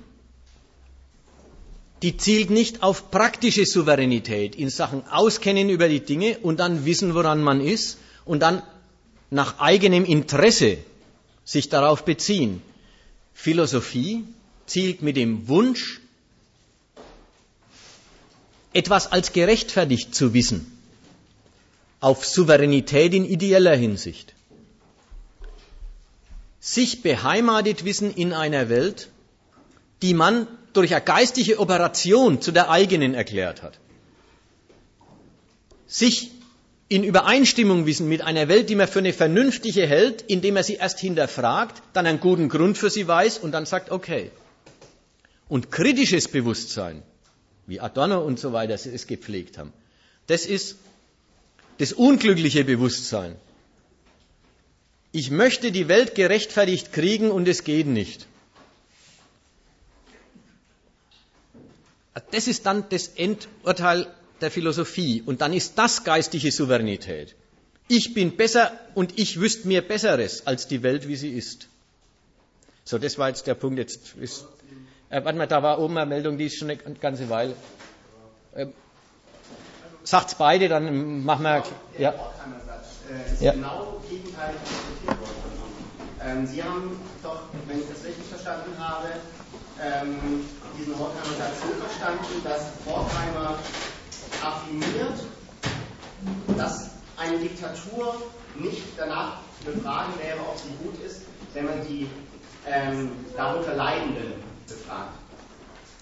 Die 2.02 2.18
zielt 2.18 2.50
nicht 2.50 2.82
auf 2.82 3.12
praktische 3.12 3.66
Souveränität 3.66 4.56
in 4.56 4.70
Sachen 4.70 5.06
Auskennen 5.08 5.70
über 5.70 5.88
die 5.88 6.00
Dinge 6.00 6.40
und 6.40 6.60
dann 6.60 6.86
wissen, 6.86 7.14
woran 7.14 7.42
man 7.42 7.62
ist 7.62 7.98
und 8.26 8.42
dann 8.42 8.62
nach 9.30 9.60
eigenem 9.60 10.06
Interesse 10.06 10.78
sich 11.46 11.70
darauf 11.70 12.06
beziehen. 12.06 12.62
Philosophie 13.42 14.26
zielt 14.66 15.02
mit 15.02 15.16
dem 15.16 15.48
Wunsch, 15.48 16.02
etwas 18.74 19.10
als 19.14 19.32
gerechtfertigt 19.32 20.14
zu 20.14 20.34
wissen, 20.34 20.78
auf 22.02 22.26
Souveränität 22.26 23.14
in 23.14 23.24
ideeller 23.24 23.78
Hinsicht. 23.78 24.34
Sich 26.60 27.02
beheimatet 27.02 27.86
wissen 27.86 28.14
in 28.14 28.34
einer 28.34 28.68
Welt, 28.68 29.08
die 30.02 30.14
man 30.14 30.46
durch 30.74 30.94
eine 30.94 31.06
geistige 31.06 31.60
Operation 31.60 32.42
zu 32.42 32.52
der 32.52 32.70
eigenen 32.70 33.14
erklärt 33.14 33.64
hat. 33.64 33.80
Sich 35.88 36.32
in 36.90 37.04
Übereinstimmung 37.04 37.86
wissen 37.86 38.10
mit 38.10 38.22
einer 38.24 38.48
Welt, 38.48 38.70
die 38.70 38.76
man 38.76 38.88
für 38.88 39.00
eine 39.00 39.14
vernünftige 39.14 39.86
hält, 39.86 40.24
indem 40.24 40.56
er 40.56 40.64
sie 40.64 40.76
erst 40.76 41.00
hinterfragt, 41.00 41.84
dann 41.94 42.08
einen 42.08 42.20
guten 42.20 42.50
Grund 42.50 42.80
für 42.80 42.90
sie 42.90 43.08
weiß 43.08 43.38
und 43.38 43.52
dann 43.52 43.68
sagt, 43.68 43.92
okay. 43.92 44.32
Und 45.48 45.72
kritisches 45.72 46.28
Bewusstsein, 46.28 47.04
wie 47.68 47.80
Adorno 47.80 48.20
und 48.22 48.40
so 48.40 48.54
weiter 48.54 48.74
es 48.74 49.06
gepflegt 49.06 49.60
haben, 49.60 49.72
das 50.26 50.48
ist 50.48 50.78
das 51.78 51.94
unglückliche 51.94 52.64
Bewusstsein. 52.64 53.36
Ich 55.12 55.30
möchte 55.30 55.72
die 55.72 55.88
Welt 55.88 56.16
gerechtfertigt 56.16 56.92
kriegen 56.92 57.30
und 57.30 57.48
es 57.48 57.64
geht 57.64 57.88
nicht. 57.88 58.26
Das 62.32 62.48
ist 62.48 62.66
dann 62.66 62.86
das 62.90 63.08
Endurteil 63.10 64.08
der 64.42 64.52
Philosophie. 64.52 65.24
Und 65.26 65.42
dann 65.42 65.54
ist 65.54 65.78
das 65.78 66.04
geistige 66.04 66.52
Souveränität. 66.52 67.36
Ich 67.88 68.14
bin 68.14 68.38
besser 68.38 68.72
und 68.96 69.18
ich 69.20 69.40
wüsste 69.40 69.68
mir 69.68 69.82
Besseres 69.82 70.46
als 70.46 70.68
die 70.68 70.84
Welt, 70.84 71.08
wie 71.08 71.16
sie 71.16 71.32
ist. 71.32 71.68
So, 72.86 72.98
das 72.98 73.18
war 73.18 73.30
jetzt 73.30 73.48
der 73.48 73.56
Punkt. 73.56 73.80
Jetzt 73.80 74.16
ist, 74.16 74.46
äh, 75.10 75.24
warte 75.24 75.38
mal, 75.38 75.48
da 75.48 75.64
war 75.64 75.80
oben 75.80 75.98
eine 75.98 76.06
Meldung, 76.08 76.38
die 76.38 76.46
ist 76.46 76.58
schon 76.58 76.70
eine 76.70 76.78
ganze 76.96 77.30
Weile. 77.30 77.56
Äh, 78.54 78.68
sagt's 80.04 80.36
beide, 80.36 80.70
dann 80.70 81.24
machen 81.24 81.44
wir. 81.44 81.64
Ja. 81.98 82.12
Äh, 82.12 83.34
ist 83.34 83.42
ja. 83.42 83.54
genau 83.54 84.02
gegenteilig 84.10 84.60
worden. 85.06 85.50
Ähm, 86.22 86.46
Sie 86.46 86.64
haben 86.64 87.00
doch, 87.24 87.44
wenn 87.68 87.80
ich 87.80 87.88
das 87.88 88.04
richtig 88.04 88.26
verstanden 88.26 88.78
habe, 88.78 89.08
ähm, 89.82 90.46
diesen 90.78 90.98
Horkheimer 91.00 91.38
Satz 91.38 91.62
so 91.62 91.74
verstanden, 91.80 92.44
dass 92.44 92.72
Horkheimer 92.86 93.58
affirmiert, 94.44 95.24
dass 96.58 96.90
eine 97.18 97.38
Diktatur 97.38 98.16
nicht 98.56 98.82
danach 98.98 99.38
befragen 99.66 100.14
wäre, 100.22 100.40
ob 100.40 100.58
sie 100.58 100.72
gut 100.84 101.04
ist, 101.06 101.22
wenn 101.54 101.66
man 101.66 101.86
die 101.88 102.08
ähm, 102.66 103.12
darunter 103.36 103.76
Leidenden 103.76 104.34
befragt. 104.68 105.14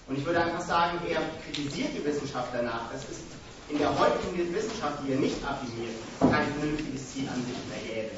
Und 0.08 0.18
ich 0.18 0.24
würde 0.24 0.42
einfach 0.42 0.60
sagen, 0.60 0.98
er 1.08 1.20
kritisiert 1.44 1.90
die 1.94 2.04
Wissenschaft 2.04 2.48
danach. 2.52 2.90
Das 2.92 3.02
ist 3.04 3.20
in 3.68 3.78
der 3.78 3.96
heutigen 3.98 4.54
Wissenschaft, 4.54 4.98
die 5.06 5.12
er 5.12 5.18
nicht 5.18 5.36
affirmiert, 5.44 5.94
kein 6.20 6.46
vernünftiges 6.58 7.12
Ziel 7.12 7.28
an 7.28 7.44
sich 7.44 7.58
mehr 7.68 7.84
gäbe. 7.84 8.14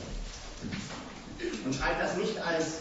Und 1.64 1.74
schreibt 1.74 2.00
das 2.00 2.16
nicht 2.16 2.38
als 2.38 2.78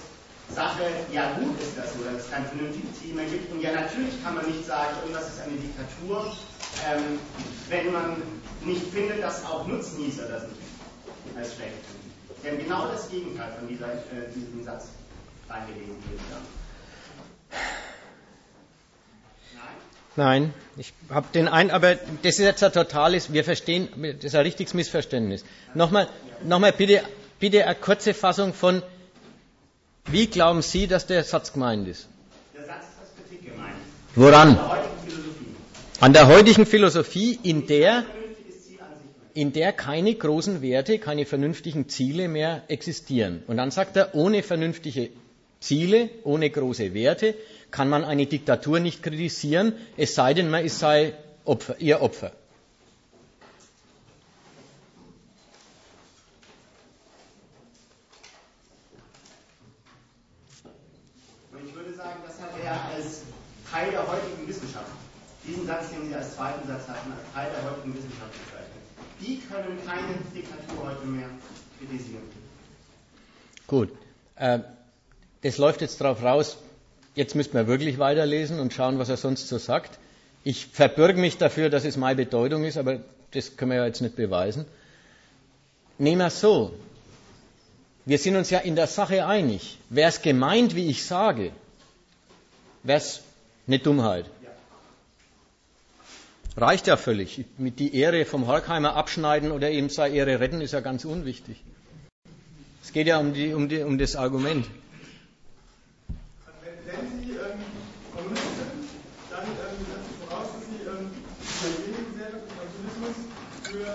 Sache, 0.54 0.84
ja 1.12 1.34
gut 1.40 1.60
ist 1.62 1.78
das 1.78 1.94
so, 1.94 2.04
dass 2.04 2.26
es 2.26 2.32
kein 2.32 2.46
vernünftiges 2.46 3.02
Ziel 3.02 3.16
mehr 3.16 3.26
gibt. 3.26 3.52
Und 3.52 3.62
ja, 3.62 3.72
natürlich 3.72 4.22
kann 4.24 4.36
man 4.36 4.46
nicht 4.46 4.66
sagen, 4.66 4.94
irgendwas 5.02 5.30
ist 5.30 5.42
eine 5.42 5.58
Diktatur, 5.58 6.36
ähm, 6.92 7.20
wenn 7.70 7.92
man 7.92 8.22
nicht 8.66 8.88
findet, 8.94 9.24
dass 9.24 9.46
auch 9.46 9.68
Nutznießer 9.68 10.28
das 10.28 10.44
nicht 10.44 11.38
als 11.38 11.56
schlecht 11.56 11.74
finden. 11.86 12.10
Wir 12.42 12.52
haben 12.52 12.60
genau 12.60 12.88
das 12.92 13.10
Gegenteil 13.10 13.52
von 13.58 13.68
dieser, 13.68 13.94
äh, 13.94 14.32
diesem 14.36 14.64
Satz 14.64 14.88
reingelesen. 15.50 15.96
Nein, 20.16 20.54
ich 20.76 20.94
habe 21.10 21.28
den 21.34 21.48
einen, 21.48 21.72
aber 21.72 21.96
das 21.96 22.34
ist 22.34 22.40
jetzt 22.40 22.64
ein 22.64 22.74
totales, 22.74 23.32
wir 23.32 23.46
verstehen, 23.46 23.88
das 24.18 24.26
ist 24.26 24.36
ein 24.36 24.42
richtiges 24.42 24.74
Missverständnis. 24.74 25.46
Nochmal, 25.76 26.10
nochmal 26.44 26.74
bitte, 26.74 27.04
bitte 27.40 27.66
eine 27.66 27.76
kurze 27.76 28.14
Fassung 28.14 28.54
von, 28.54 28.84
wie 30.08 30.28
glauben 30.28 30.62
Sie, 30.62 30.88
dass 30.88 31.08
der 31.08 31.24
Satz 31.24 31.54
gemeint 31.54 31.88
ist? 31.88 32.10
Der 32.54 32.66
Satz 32.66 32.84
ist 32.84 33.00
als 33.00 33.10
Kritik 33.16 33.54
gemeint. 33.54 33.76
Woran? 34.16 34.60
An 36.02 36.14
der 36.14 36.28
heutigen 36.28 36.66
Philosophie, 36.66 37.38
in 37.44 37.68
der, 37.68 38.06
in 39.34 39.52
der 39.52 39.74
keine 39.74 40.16
großen 40.16 40.62
Werte, 40.62 40.98
keine 40.98 41.26
vernünftigen 41.26 41.90
Ziele 41.90 42.30
mehr 42.30 42.64
existieren. 42.70 43.44
Und 43.48 43.58
dann 43.58 43.70
sagt 43.70 43.98
er, 43.98 44.16
ohne 44.16 44.42
vernünftige 44.42 45.10
Ziele, 45.60 46.10
ohne 46.24 46.50
große 46.50 46.94
Werte 46.94 47.36
kann 47.70 47.90
man 47.90 48.06
eine 48.06 48.28
Diktatur 48.28 48.80
nicht 48.80 49.04
kritisieren, 49.04 49.74
es 49.98 50.16
sei 50.16 50.34
denn, 50.34 50.50
man 50.50 50.70
sei 50.70 51.16
Opfer, 51.44 51.76
ihr 51.80 52.02
Opfer. 52.02 52.32
er 62.64 62.80
Teil 63.70 63.92
der 63.92 64.08
heutigen 64.08 64.48
Wissenschaft 64.48 64.88
diesen 65.50 65.66
Satz, 65.66 65.90
den 65.90 66.08
Sie 66.08 66.16
als 66.16 66.29
zweiten 66.40 66.68
Satz 66.68 66.88
hatten, 66.88 67.12
als 67.12 67.34
Teil 67.34 67.52
der 67.52 67.70
heutigen 67.70 67.94
Wissenschaft 67.94 68.32
bezeichnet. 68.32 68.82
Die 69.20 69.42
können 69.42 69.78
keine 69.86 70.16
Diktatur 70.34 70.90
heute 70.90 71.06
mehr 71.06 71.28
kritisieren. 71.78 72.24
Gut. 73.68 73.90
Äh, 74.38 74.60
das 75.42 75.58
läuft 75.58 75.82
jetzt 75.82 76.00
darauf 76.00 76.24
raus, 76.24 76.58
jetzt 77.16 77.36
müssten 77.36 77.54
wir 77.56 77.68
wirklich 77.68 78.00
weiterlesen 78.00 78.60
und 78.60 78.74
schauen, 78.74 79.00
was 79.00 79.10
er 79.10 79.18
sonst 79.18 79.48
so 79.50 79.58
sagt. 79.58 80.00
Ich 80.46 80.68
verbürge 80.68 81.20
mich 81.20 81.38
dafür, 81.38 81.70
dass 81.70 81.84
es 81.84 81.98
meine 81.98 82.16
Bedeutung 82.16 82.64
ist, 82.64 82.78
aber 82.78 83.00
das 83.32 83.58
können 83.58 83.72
wir 83.72 83.78
ja 83.80 83.86
jetzt 83.86 84.02
nicht 84.02 84.16
beweisen. 84.16 84.66
nehmen 85.98 86.20
wir 86.20 86.28
es 86.28 86.40
so. 86.40 86.74
Wir 88.06 88.18
sind 88.18 88.38
uns 88.38 88.50
ja 88.50 88.60
in 88.60 88.76
der 88.76 88.88
Sache 88.88 89.26
einig. 89.26 89.78
Wäre 89.90 90.10
es 90.10 90.22
gemeint, 90.22 90.76
wie 90.76 90.90
ich 90.90 91.06
sage, 91.06 91.52
wäre 92.84 92.98
es 92.98 93.22
eine 93.68 93.80
Dummheit. 93.80 94.26
Reicht 96.60 96.88
ja 96.88 96.98
völlig. 96.98 97.46
Mit 97.58 97.80
die 97.80 97.96
Ehre 97.96 98.26
vom 98.26 98.46
Horkheimer 98.48 98.94
abschneiden 98.98 99.54
oder 99.54 99.72
eben 99.72 99.88
seine 99.88 100.14
Ehre 100.16 100.42
retten, 100.42 100.60
ist 100.60 100.74
ja 100.74 100.82
ganz 100.82 101.06
unwichtig. 101.06 101.64
Es 102.84 102.92
geht 102.92 103.08
ja 103.08 103.18
um, 103.18 103.34
die, 103.34 103.54
um, 103.54 103.70
die, 103.70 103.80
um 103.80 103.98
das 103.98 104.18
Argument. 104.18 104.68
Wenn 106.60 107.06
Sie 107.24 107.32
ähm, 107.32 107.64
Kommunist 108.12 108.44
sind, 108.60 108.92
dann 109.32 109.48
ähm, 109.48 109.88
setzen 109.88 110.04
Sie 110.12 110.20
voraus, 110.28 110.48
dass 110.52 110.66
Sie 110.68 110.84
ähm, 110.84 111.08
die 111.08 111.80
Mediengesellschaft 111.80 112.44
und 112.44 112.52
Kapitalismus 112.60 113.16
für, 113.64 113.86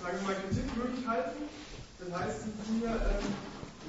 sagen 0.00 0.16
wir 0.16 0.24
mal, 0.24 0.36
kritikwürdig 0.40 1.02
halten. 1.04 1.36
Das 2.00 2.08
heißt, 2.16 2.36
Sie 2.48 2.52
tun 2.64 2.76
ja 2.80 2.96
ähm, 2.96 3.28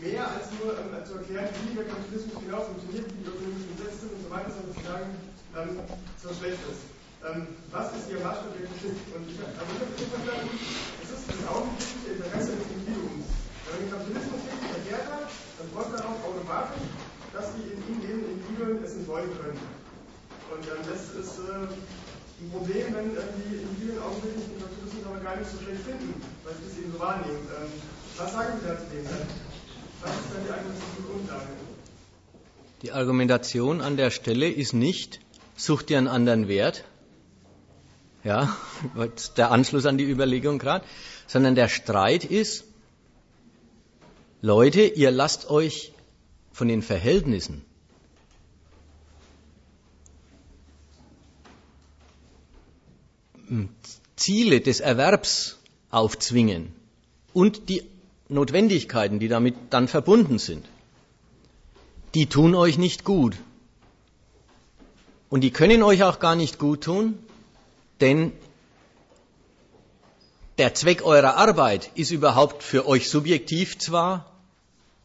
mehr 0.03 0.27
als 0.27 0.51
nur 0.59 0.75
ähm, 0.75 0.91
zu 1.07 1.15
erklären, 1.15 1.47
wie 1.63 1.79
der 1.79 1.87
Kapitalismus 1.87 2.43
genau 2.43 2.59
funktioniert, 2.75 3.07
wie 3.07 3.23
die 3.23 3.29
ökonomischen 3.31 3.71
Gesetze 3.79 3.97
sind 4.03 4.19
und 4.19 4.23
so 4.27 4.29
weiter, 4.35 4.51
sondern 4.51 4.75
zu 4.75 4.83
sagen, 4.83 5.07
ähm, 5.55 5.79
so 6.19 6.27
schlecht 6.35 6.59
ist. 6.67 6.96
Ähm, 7.27 7.47
was 7.75 7.91
ist 7.91 8.07
Ihr 8.07 8.23
Maßstab 8.23 8.55
der 8.55 8.71
Kritik? 8.71 8.95
Und 9.11 9.27
ich, 9.27 9.35
also 9.35 9.59
habe 9.59 9.91
nicht 9.91 10.11
verstanden, 10.15 10.47
es 11.03 11.09
ist 11.11 11.27
das 11.27 11.41
augenblickliche 11.51 12.09
Interesse 12.15 12.55
des 12.55 12.67
Individuums. 12.71 13.27
Wenn 13.27 13.67
man 13.67 13.79
den 13.83 13.91
Kapitalismus 13.91 14.41
richtig 14.47 14.71
erklärt 14.71 15.07
hat, 15.11 15.27
dann 15.27 15.67
folgt 15.75 15.91
darauf 15.91 16.19
automatisch, 16.23 16.87
dass 17.35 17.51
die 17.59 17.67
in 17.67 17.79
ihm 17.83 17.99
lebenden 17.99 18.31
Individuen 18.31 18.79
es 18.79 18.95
nicht 18.95 19.11
wollen 19.11 19.27
können. 19.43 19.59
Und 20.55 20.63
ähm, 20.71 20.83
das 20.87 21.11
ist 21.19 21.35
äh, 21.43 21.67
ein 21.67 22.47
Problem, 22.47 22.95
wenn 22.95 23.11
ähm, 23.11 23.35
die 23.43 23.59
Individuen 23.59 23.99
augenblicklich 24.07 24.47
den 24.47 24.59
Kapitalismus 24.63 25.03
aber 25.03 25.19
gar 25.19 25.35
nicht 25.35 25.51
so 25.51 25.57
schlecht 25.59 25.83
finden, 25.83 26.15
weil 26.47 26.55
sie 26.55 26.67
es 26.71 26.75
eben 26.79 26.91
so 26.95 26.99
wahrnehmen. 27.03 27.43
Ähm, 27.59 27.71
was 28.15 28.31
sagen 28.31 28.55
Sie 28.55 28.67
dazu 28.71 28.87
dem? 28.87 29.03
Was 29.03 30.15
ist 30.15 30.31
dann 30.31 30.43
die 30.47 30.53
argumentative 30.55 31.03
Grundlage? 31.11 31.51
Die 32.87 32.91
Argumentation 32.95 33.81
an 33.81 33.97
der 33.97 34.11
Stelle 34.15 34.47
ist 34.47 34.71
nicht, 34.71 35.19
such 35.57 35.83
dir 35.83 35.97
einen 35.97 36.07
anderen 36.07 36.47
Wert, 36.47 36.85
ja, 38.27 38.57
der 39.37 39.51
Anschluss 39.51 39.85
an 39.85 39.97
die 39.97 40.03
Überlegung 40.03 40.59
gerade, 40.59 40.85
sondern 41.27 41.55
der 41.55 41.69
Streit 41.69 42.25
ist, 42.25 42.65
Leute, 44.41 44.81
ihr 44.81 45.11
lasst 45.11 45.49
euch 45.49 45.93
von 46.51 46.67
den 46.67 46.81
Verhältnissen 46.81 47.63
Ziele 54.17 54.59
des 54.59 54.81
Erwerbs 54.81 55.57
aufzwingen 55.89 56.73
und 57.33 57.69
die 57.69 57.83
Notwendigkeiten, 58.27 59.19
die 59.19 59.29
damit 59.29 59.55
dann 59.69 59.87
verbunden 59.87 60.37
sind, 60.37 60.65
die 62.13 62.25
tun 62.25 62.55
euch 62.55 62.77
nicht 62.77 63.05
gut. 63.05 63.37
Und 65.29 65.41
die 65.41 65.51
können 65.51 65.81
euch 65.81 66.03
auch 66.03 66.19
gar 66.19 66.35
nicht 66.35 66.59
gut 66.59 66.83
tun, 66.83 67.17
denn 68.01 68.31
der 70.57 70.73
Zweck 70.73 71.03
eurer 71.03 71.35
Arbeit 71.35 71.91
ist 71.95 72.11
überhaupt 72.11 72.63
für 72.63 72.87
euch 72.87 73.09
subjektiv 73.09 73.77
zwar 73.77 74.31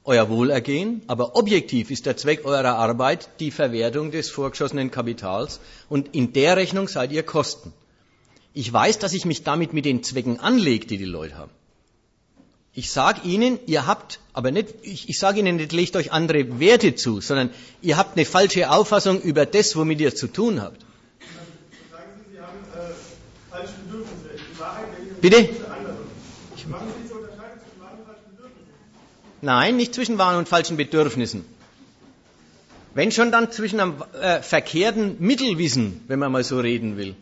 euer 0.04 0.28
Wohlergehen, 0.28 1.02
aber 1.06 1.36
objektiv 1.36 1.90
ist 1.90 2.06
der 2.06 2.16
Zweck 2.16 2.44
eurer 2.44 2.76
Arbeit 2.76 3.28
die 3.38 3.50
Verwertung 3.50 4.10
des 4.10 4.30
vorgeschossenen 4.30 4.90
Kapitals 4.90 5.60
und 5.88 6.14
in 6.14 6.32
der 6.32 6.56
Rechnung 6.56 6.88
seid 6.88 7.12
ihr 7.12 7.22
Kosten. 7.22 7.72
Ich 8.54 8.72
weiß, 8.72 8.98
dass 8.98 9.12
ich 9.12 9.24
mich 9.24 9.44
damit 9.44 9.72
mit 9.72 9.84
den 9.84 10.02
Zwecken 10.02 10.40
anlege, 10.40 10.86
die 10.86 10.98
die 10.98 11.04
Leute 11.04 11.36
haben. 11.36 11.52
Ich 12.74 12.90
sage 12.90 13.20
Ihnen, 13.24 13.58
ihr 13.66 13.86
habt, 13.86 14.18
aber 14.32 14.50
nicht, 14.50 14.74
ich, 14.82 15.08
ich 15.08 15.18
sage 15.18 15.40
Ihnen 15.40 15.56
nicht, 15.56 15.72
legt 15.72 15.94
euch 15.94 16.10
andere 16.10 16.58
Werte 16.58 16.94
zu, 16.94 17.20
sondern 17.20 17.50
ihr 17.82 17.98
habt 17.98 18.16
eine 18.16 18.24
falsche 18.24 18.70
Auffassung 18.70 19.20
über 19.20 19.44
das, 19.44 19.76
womit 19.76 20.00
ihr 20.00 20.14
zu 20.14 20.26
tun 20.26 20.62
habt. 20.62 20.80
Sagen 20.80 22.08
Sie, 22.24 22.34
Sie 22.34 22.40
haben 22.40 22.58
äh, 22.74 22.94
falsche 23.50 23.74
Bedürfnisse. 23.84 24.30
Die 24.50 24.58
Wahrheit 24.58 24.86
der 24.98 25.02
Bitte? 25.02 25.11
andere. 25.11 25.11
Machen 25.11 25.11
Sie 25.11 25.11
diese 25.11 25.11
Unterscheidung 25.11 25.11
zwischen 25.11 25.11
wahren 25.11 25.11
und 25.11 25.11
falschen 25.11 25.11
Bedürfnissen? 25.22 25.72
Nein, 29.40 29.76
nicht 29.76 29.94
zwischen 29.94 30.18
wahren 30.18 30.36
und 30.36 30.48
falschen 30.48 30.76
Bedürfnissen. 30.76 31.44
Wenn 32.94 33.10
schon 33.10 33.32
dann 33.32 33.50
zwischen 33.50 33.80
einem 33.80 34.02
äh, 34.20 34.42
verkehrten 34.42 35.16
Mittelwissen, 35.18 36.02
wenn 36.08 36.18
man 36.18 36.30
mal 36.30 36.44
so 36.44 36.60
reden 36.60 36.96
will. 36.96 37.14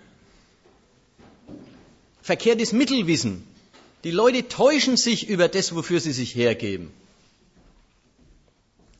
Verkehrtes 2.22 2.72
Mittelwissen. 2.72 3.46
Die 4.04 4.10
Leute 4.10 4.48
täuschen 4.48 4.96
sich 4.96 5.28
über 5.28 5.48
das, 5.48 5.74
wofür 5.74 6.00
sie 6.00 6.12
sich 6.12 6.34
hergeben. 6.34 6.90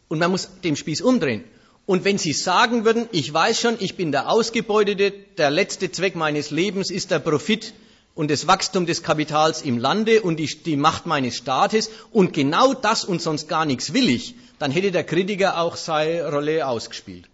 Und 0.08 0.18
man 0.18 0.30
muss 0.30 0.48
den 0.62 0.76
Spieß 0.76 1.00
umdrehen. 1.00 1.44
Und 1.86 2.04
wenn 2.04 2.18
Sie 2.18 2.32
sagen 2.32 2.84
würden, 2.84 3.08
ich 3.10 3.32
weiß 3.32 3.60
schon, 3.60 3.76
ich 3.80 3.96
bin 3.96 4.12
der 4.12 4.28
Ausgebeutete, 4.30 5.12
der 5.38 5.50
letzte 5.50 5.90
Zweck 5.90 6.14
meines 6.14 6.50
Lebens 6.50 6.90
ist 6.90 7.10
der 7.10 7.18
Profit 7.18 7.72
und 8.20 8.30
das 8.30 8.46
Wachstum 8.46 8.84
des 8.84 9.02
Kapitals 9.02 9.62
im 9.62 9.78
Lande 9.78 10.20
und 10.20 10.36
die, 10.36 10.44
die 10.46 10.76
Macht 10.76 11.06
meines 11.06 11.38
Staates 11.38 11.88
und 12.12 12.34
genau 12.34 12.74
das 12.74 13.02
und 13.02 13.22
sonst 13.22 13.48
gar 13.48 13.64
nichts 13.64 13.94
will 13.94 14.10
ich, 14.10 14.34
dann 14.58 14.70
hätte 14.70 14.90
der 14.90 15.04
Kritiker 15.04 15.58
auch 15.58 15.74
seine 15.74 16.30
Rolle 16.30 16.66
ausgespielt. 16.66 17.24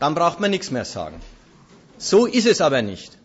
Dann 0.00 0.16
braucht 0.16 0.40
man 0.40 0.50
nichts 0.50 0.72
mehr 0.72 0.84
sagen. 0.84 1.20
So 1.96 2.26
ist 2.26 2.48
es 2.48 2.60
aber 2.60 2.82
nicht. 2.82 3.16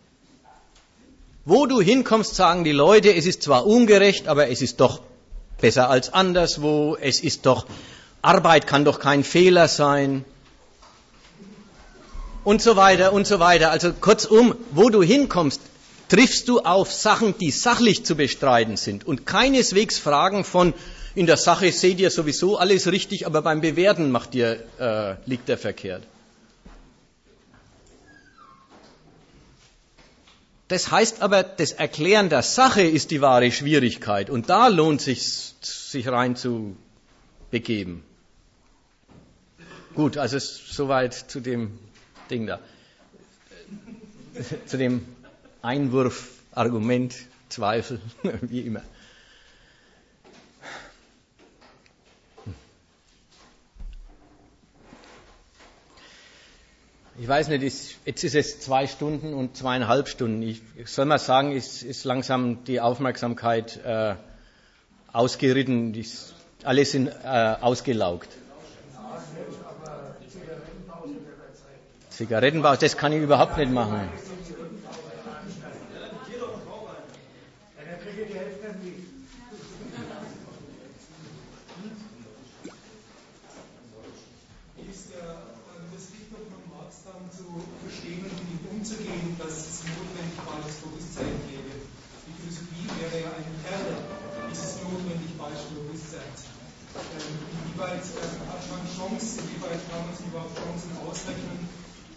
Wo 1.43 1.65
du 1.65 1.81
hinkommst, 1.81 2.35
sagen 2.35 2.63
die 2.63 2.71
Leute, 2.71 3.15
es 3.15 3.25
ist 3.25 3.41
zwar 3.41 3.65
ungerecht, 3.65 4.27
aber 4.27 4.49
es 4.51 4.61
ist 4.61 4.79
doch 4.79 5.01
besser 5.59 5.89
als 5.89 6.13
anderswo, 6.13 6.95
es 7.01 7.19
ist 7.19 7.47
doch, 7.47 7.65
Arbeit 8.21 8.67
kann 8.67 8.85
doch 8.85 8.99
kein 8.99 9.23
Fehler 9.23 9.67
sein. 9.67 10.23
Und 12.47 12.61
so 12.61 12.77
weiter 12.77 13.11
und 13.11 13.27
so 13.27 13.39
weiter. 13.39 13.71
Also 13.71 13.91
kurzum, 13.91 14.55
wo 14.71 14.89
du 14.89 15.03
hinkommst, 15.03 15.59
triffst 16.07 16.47
du 16.47 16.61
auf 16.61 16.93
Sachen, 16.93 17.37
die 17.37 17.51
sachlich 17.51 18.05
zu 18.05 18.15
bestreiten 18.15 18.77
sind 18.77 19.05
und 19.05 19.25
keineswegs 19.25 19.99
Fragen 19.99 20.45
von, 20.45 20.73
in 21.13 21.25
der 21.25 21.35
Sache 21.35 21.69
seht 21.73 21.99
ihr 21.99 22.09
sowieso 22.09 22.57
alles 22.57 22.89
richtig, 22.89 23.25
aber 23.27 23.41
beim 23.41 23.59
Bewerten 23.59 24.11
macht 24.11 24.33
ihr, 24.33 24.63
äh, 24.79 25.15
liegt 25.25 25.49
der 25.49 25.57
verkehrt. 25.57 26.03
Das 30.69 30.89
heißt 30.89 31.21
aber, 31.21 31.43
das 31.43 31.73
Erklären 31.73 32.29
der 32.29 32.43
Sache 32.43 32.83
ist 32.83 33.11
die 33.11 33.19
wahre 33.19 33.51
Schwierigkeit 33.51 34.29
und 34.29 34.49
da 34.49 34.69
lohnt 34.69 35.01
sich, 35.01 35.53
sich 35.59 36.07
rein 36.07 36.37
zu 36.37 36.77
begeben. 37.51 38.05
Gut, 39.95 40.15
also 40.15 40.37
soweit 40.39 41.13
zu 41.13 41.41
dem 41.41 41.79
Ding 42.29 42.47
da. 42.47 42.59
zu 44.65 44.77
dem 44.77 45.05
Einwurf, 45.61 46.29
Argument, 46.51 47.15
Zweifel, 47.49 47.99
wie 48.41 48.61
immer. 48.61 48.81
Ich 57.19 57.27
weiß 57.27 57.47
nicht, 57.47 57.63
jetzt 58.05 58.23
ist 58.23 58.35
es 58.35 58.59
zwei 58.59 58.85
Stunden 58.85 59.33
und 59.33 59.57
zweieinhalb 59.57 60.07
Stunden. 60.07 60.43
Ich 60.43 60.61
soll 60.85 61.05
mal 61.05 61.17
sagen, 61.17 61.51
ist, 61.51 61.81
ist 61.81 62.03
langsam 62.03 62.63
die 62.65 62.79
Aufmerksamkeit 62.79 63.83
äh, 63.83 64.13
ausgeritten. 65.11 65.93
Die, 65.93 66.05
alle 66.63 66.85
sind 66.85 67.07
äh, 67.07 67.55
ausgelaugt. 67.59 68.29
Zigarettenpause, 72.17 72.79
das 72.79 72.97
kann 72.97 73.13
ich 73.13 73.21
überhaupt 73.21 73.57
nicht 73.57 73.71
machen. 73.71 74.09
ist 84.89 85.13
ja, 85.13 85.45
das 85.93 86.09
liegt 86.09 86.33
doch 86.33 86.41
von 86.41 86.65
Marx 86.73 87.05
dann 87.05 87.29
zu 87.29 87.45
verstehen 87.85 88.25
und 88.25 88.33
mit 88.33 88.49
ihm 88.49 88.65
umzugehen, 88.65 89.37
dass 89.37 89.53
es 89.53 89.85
notwendig 89.85 90.41
falsches 90.41 90.81
Bewusstsein 90.81 91.37
gäbe. 91.45 91.69
Die 92.25 92.33
Philosophie 92.33 92.89
wäre 92.97 93.29
ja 93.29 93.31
ein 93.37 93.45
Kern 93.61 93.93
dieses 94.49 94.81
notwendig 94.81 95.37
falschen 95.37 95.69
Bewusstseins. 95.85 96.49
Ähm, 96.97 97.45
inwieweit 97.61 98.01
ähm, 98.01 98.41
hat 98.49 98.63
man 98.73 98.81
Chancen, 98.89 99.45
inwieweit 99.53 99.85
kann 99.85 100.01
man 100.01 100.17
sich 100.17 100.25
überhaupt 100.25 100.57
Chancen 100.57 100.97
ausrechnen, 101.05 101.61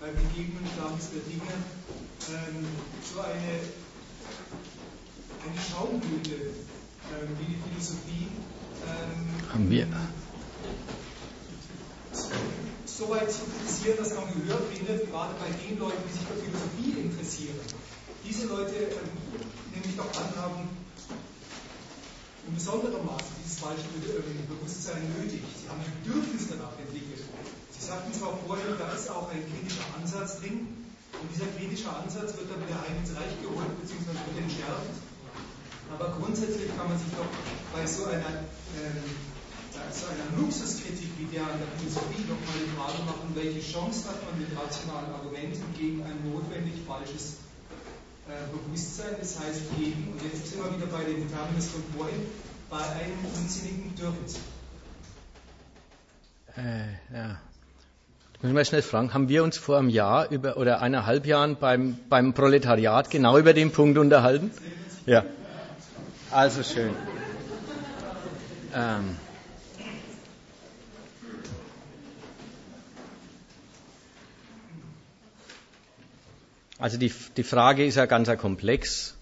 bei 0.01 0.09
Begegnungsglanz 0.17 1.13
der 1.13 1.21
Dinge, 1.29 1.53
ähm, 2.31 2.67
so 3.03 3.21
eine, 3.21 3.61
eine 5.43 5.61
Schaumblüte 5.61 6.35
ähm, 6.35 7.29
wie 7.39 7.55
die 7.55 7.59
Philosophie 7.69 8.29
ähm, 8.87 9.53
Haben 9.53 9.71
wir. 9.71 9.87
so 12.85 13.09
weit 13.09 13.33
zu 13.33 13.41
kritisieren, 13.49 13.97
dass 13.99 14.15
man 14.15 14.25
Gehör 14.29 14.61
findet, 14.71 15.11
gerade 15.11 15.35
bei 15.41 15.49
den 15.57 15.79
Leuten, 15.79 16.03
die 16.07 16.13
sich 16.13 16.27
für 16.29 16.37
Philosophie 16.37 17.01
interessieren. 17.01 17.57
Diese 18.25 18.47
Leute 18.47 18.77
ähm, 18.77 19.09
nämlich 19.73 19.97
doch 19.97 20.13
anhaben, 20.21 20.69
besonderem 22.55 23.07
Maße 23.07 23.33
dieses 23.43 23.59
falsche 23.59 23.89
äh, 24.05 24.21
Bewusstsein 24.49 25.03
nötig. 25.17 25.41
Sie 25.63 25.69
haben 25.69 25.81
ein 25.81 25.93
Bedürfnis 26.03 26.49
danach 26.51 26.77
entwickelt. 26.79 27.25
Sie 27.71 27.87
sagten 27.87 28.13
zwar 28.13 28.37
vorhin, 28.47 28.77
da 28.79 28.93
ist 28.93 29.11
auch 29.11 29.31
ein 29.31 29.41
kritischer 29.49 29.87
Ansatz 29.97 30.41
drin, 30.41 30.80
und 31.19 31.27
dieser 31.35 31.51
kritische 31.59 31.91
Ansatz 31.91 32.37
wird 32.39 32.51
dann 32.51 32.63
wieder 32.63 32.79
heim 32.79 32.97
ins 33.03 33.11
Reich 33.17 33.35
geholt, 33.43 33.75
beziehungsweise 33.83 34.23
wird 34.31 34.39
entschärft. 34.47 34.95
Aber 35.91 36.15
grundsätzlich 36.15 36.71
kann 36.79 36.87
man 36.87 36.99
sich 36.99 37.11
doch 37.19 37.27
bei 37.75 37.83
so 37.83 38.07
einer, 38.07 38.47
ähm, 38.79 39.03
so 39.91 40.07
einer 40.07 40.27
Luxuskritik 40.39 41.11
wie 41.19 41.27
der 41.35 41.43
an 41.43 41.59
der 41.59 41.67
Philosophie 41.79 42.23
noch 42.31 42.39
mal 42.39 42.59
die 42.63 42.71
Frage 42.79 43.03
machen, 43.03 43.35
welche 43.35 43.59
Chance 43.59 44.07
hat 44.09 44.23
man 44.23 44.39
mit 44.39 44.55
rationalen 44.55 45.11
Argumenten 45.11 45.67
gegen 45.75 46.03
ein 46.07 46.23
notwendig 46.31 46.79
falsches 46.87 47.43
äh, 48.31 48.47
Bewusstsein, 48.55 49.19
das 49.19 49.41
heißt 49.41 49.75
gegen, 49.77 50.15
und 50.15 50.23
jetzt 50.23 50.47
sind 50.47 50.63
wir 50.63 50.71
wieder 50.71 50.87
bei 50.87 51.03
den 51.03 51.27
Terminus 51.27 51.75
von 51.75 51.83
vorhin, 51.99 52.23
bei 52.71 52.79
einem 52.79 53.19
unsinnigen 53.27 53.95
Dürren. 53.97 54.15
Äh, 56.57 56.95
ja. 57.13 57.41
Müssen 58.43 58.57
wir 58.57 58.65
schnell 58.65 58.81
fragen, 58.81 59.13
haben 59.13 59.29
wir 59.29 59.45
uns 59.45 59.59
vor 59.59 59.77
einem 59.77 59.91
Jahr 59.91 60.31
über, 60.31 60.57
oder 60.57 60.81
eineinhalb 60.81 61.27
Jahren 61.27 61.57
beim, 61.57 61.99
beim 62.09 62.33
Proletariat 62.33 63.11
genau 63.11 63.37
über 63.37 63.53
den 63.53 63.71
Punkt 63.71 63.99
unterhalten? 63.99 64.51
Ja. 65.05 65.27
Also 66.31 66.63
schön. 66.63 66.95
Ähm. 68.75 69.17
Also 76.79 76.97
die, 76.97 77.13
die 77.37 77.43
Frage 77.43 77.85
ist 77.85 77.97
ja 77.97 78.07
ganz 78.07 78.31
komplex. 78.39 79.17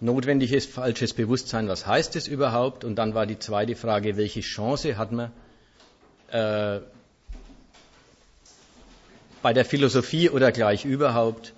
Notwendiges 0.00 0.66
falsches 0.66 1.14
Bewusstsein, 1.14 1.68
was 1.68 1.86
heißt 1.86 2.16
es 2.16 2.28
überhaupt? 2.28 2.84
Und 2.84 2.96
dann 2.96 3.14
war 3.14 3.24
die 3.24 3.38
zweite 3.38 3.76
Frage, 3.76 4.18
welche 4.18 4.42
Chance 4.42 4.98
hat 4.98 5.12
man 5.12 5.32
äh, 6.30 6.80
bei 9.44 9.52
der 9.52 9.66
Philosophie 9.66 10.30
oder 10.30 10.52
gleich 10.52 10.86
überhaupt 10.86 11.52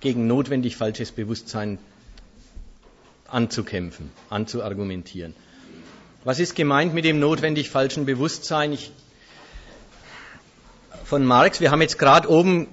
gegen 0.00 0.26
notwendig 0.26 0.76
falsches 0.76 1.10
Bewusstsein 1.10 1.78
anzukämpfen, 3.28 4.10
anzuargumentieren. 4.28 5.34
Was 6.22 6.38
ist 6.38 6.54
gemeint 6.54 6.92
mit 6.92 7.06
dem 7.06 7.18
notwendig 7.18 7.70
falschen 7.70 8.04
Bewusstsein? 8.04 8.74
Ich, 8.74 8.92
von 11.06 11.24
Marx, 11.24 11.62
wir 11.62 11.70
haben 11.70 11.80
jetzt 11.80 11.98
gerade 11.98 12.28
oben 12.28 12.66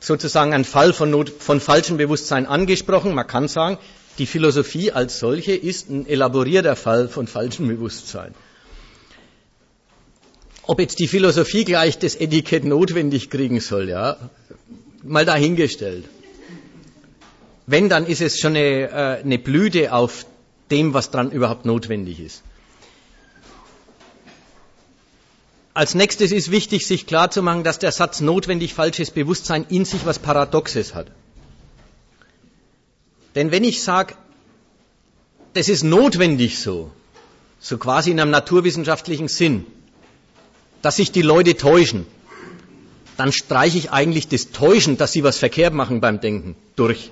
sozusagen 0.00 0.54
einen 0.54 0.64
Fall 0.64 0.94
von, 0.94 1.10
Not, 1.10 1.28
von 1.28 1.60
falschem 1.60 1.98
Bewusstsein 1.98 2.46
angesprochen. 2.46 3.14
Man 3.14 3.26
kann 3.26 3.48
sagen, 3.48 3.76
die 4.16 4.24
Philosophie 4.24 4.92
als 4.92 5.18
solche 5.18 5.52
ist 5.52 5.90
ein 5.90 6.06
elaborierter 6.06 6.74
Fall 6.74 7.08
von 7.10 7.26
falschem 7.26 7.68
Bewusstsein. 7.68 8.34
Ob 10.66 10.80
jetzt 10.80 10.98
die 10.98 11.06
Philosophie 11.06 11.64
gleich 11.64 11.98
das 11.98 12.16
Etikett 12.16 12.64
notwendig 12.64 13.30
kriegen 13.30 13.60
soll, 13.60 13.88
ja, 13.88 14.16
mal 15.02 15.24
dahingestellt. 15.24 16.04
Wenn, 17.66 17.88
dann 17.88 18.06
ist 18.06 18.20
es 18.20 18.38
schon 18.40 18.56
eine, 18.56 18.90
äh, 18.90 19.22
eine 19.22 19.38
Blüte 19.38 19.92
auf 19.92 20.26
dem, 20.70 20.94
was 20.94 21.10
dran 21.10 21.30
überhaupt 21.30 21.64
notwendig 21.64 22.20
ist. 22.20 22.42
Als 25.74 25.94
nächstes 25.94 26.32
ist 26.32 26.50
wichtig, 26.50 26.86
sich 26.86 27.06
klarzumachen, 27.06 27.62
dass 27.62 27.78
der 27.78 27.92
Satz 27.92 28.20
notwendig 28.20 28.72
falsches 28.74 29.10
Bewusstsein 29.10 29.66
in 29.68 29.84
sich 29.84 30.06
was 30.06 30.18
Paradoxes 30.18 30.94
hat. 30.94 31.08
Denn 33.34 33.50
wenn 33.50 33.62
ich 33.62 33.82
sage, 33.82 34.14
das 35.52 35.68
ist 35.68 35.82
notwendig 35.84 36.58
so, 36.58 36.90
so 37.60 37.76
quasi 37.76 38.10
in 38.10 38.20
einem 38.20 38.30
naturwissenschaftlichen 38.30 39.28
Sinn, 39.28 39.66
dass 40.86 40.94
sich 40.94 41.10
die 41.10 41.22
Leute 41.22 41.56
täuschen, 41.56 42.06
dann 43.16 43.32
streiche 43.32 43.76
ich 43.76 43.90
eigentlich 43.90 44.28
das 44.28 44.52
Täuschen, 44.52 44.96
dass 44.96 45.10
sie 45.10 45.24
was 45.24 45.36
verkehrt 45.36 45.74
machen 45.74 46.00
beim 46.00 46.20
Denken, 46.20 46.54
durch. 46.76 47.10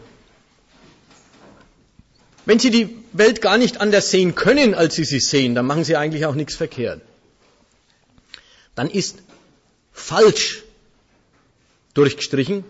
Wenn 2.47 2.61
sie 2.61 2.71
die 2.71 2.97
Welt 3.13 3.43
gar 3.43 3.59
nicht 3.59 3.81
anders 3.81 4.13
sehen 4.13 4.37
können, 4.37 4.77
als 4.77 4.95
sie 4.95 5.03
sie 5.03 5.19
sehen, 5.19 5.57
dann 5.57 5.67
machen 5.67 5.83
sie 5.83 5.97
eigentlich 5.97 6.25
auch 6.25 6.37
nichts 6.37 6.55
verkehrt. 6.55 7.03
Dann 8.77 8.89
ist 8.89 9.25
falsch 9.93 10.63
durchgestrichen, 11.95 12.63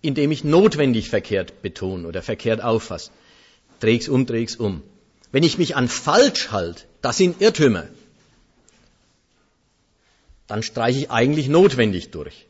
indem 0.00 0.32
ich 0.32 0.42
notwendig 0.42 1.10
verkehrt 1.10 1.60
betone 1.60 2.08
oder 2.08 2.22
verkehrt 2.22 2.62
auffasse. 2.62 3.10
Dreh's 3.80 4.08
um, 4.08 4.24
dreh's 4.24 4.56
um. 4.56 4.82
Wenn 5.32 5.42
ich 5.42 5.58
mich 5.58 5.76
an 5.76 5.88
falsch 5.88 6.50
halte, 6.50 6.84
das 7.02 7.18
sind 7.18 7.42
Irrtümer 7.42 7.88
dann 10.46 10.62
streiche 10.62 11.00
ich 11.00 11.10
eigentlich 11.10 11.48
notwendig 11.48 12.10
durch. 12.10 12.46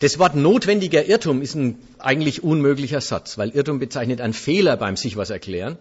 Das 0.00 0.18
Wort 0.18 0.34
notwendiger 0.34 1.04
Irrtum 1.06 1.40
ist 1.40 1.54
ein 1.54 1.78
eigentlich 1.98 2.42
unmöglicher 2.42 3.00
Satz, 3.00 3.38
weil 3.38 3.50
Irrtum 3.50 3.78
bezeichnet 3.78 4.20
einen 4.20 4.34
Fehler 4.34 4.76
beim 4.76 4.96
sich 4.96 5.16
was 5.16 5.30
erklären. 5.30 5.78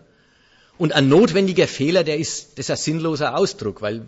Und 0.77 0.93
ein 0.93 1.09
notwendiger 1.09 1.67
Fehler, 1.67 2.03
der 2.03 2.17
ist, 2.17 2.57
das 2.57 2.67
ist 2.67 2.71
ein 2.71 2.77
sinnloser 2.77 3.37
Ausdruck, 3.37 3.81
weil 3.81 4.07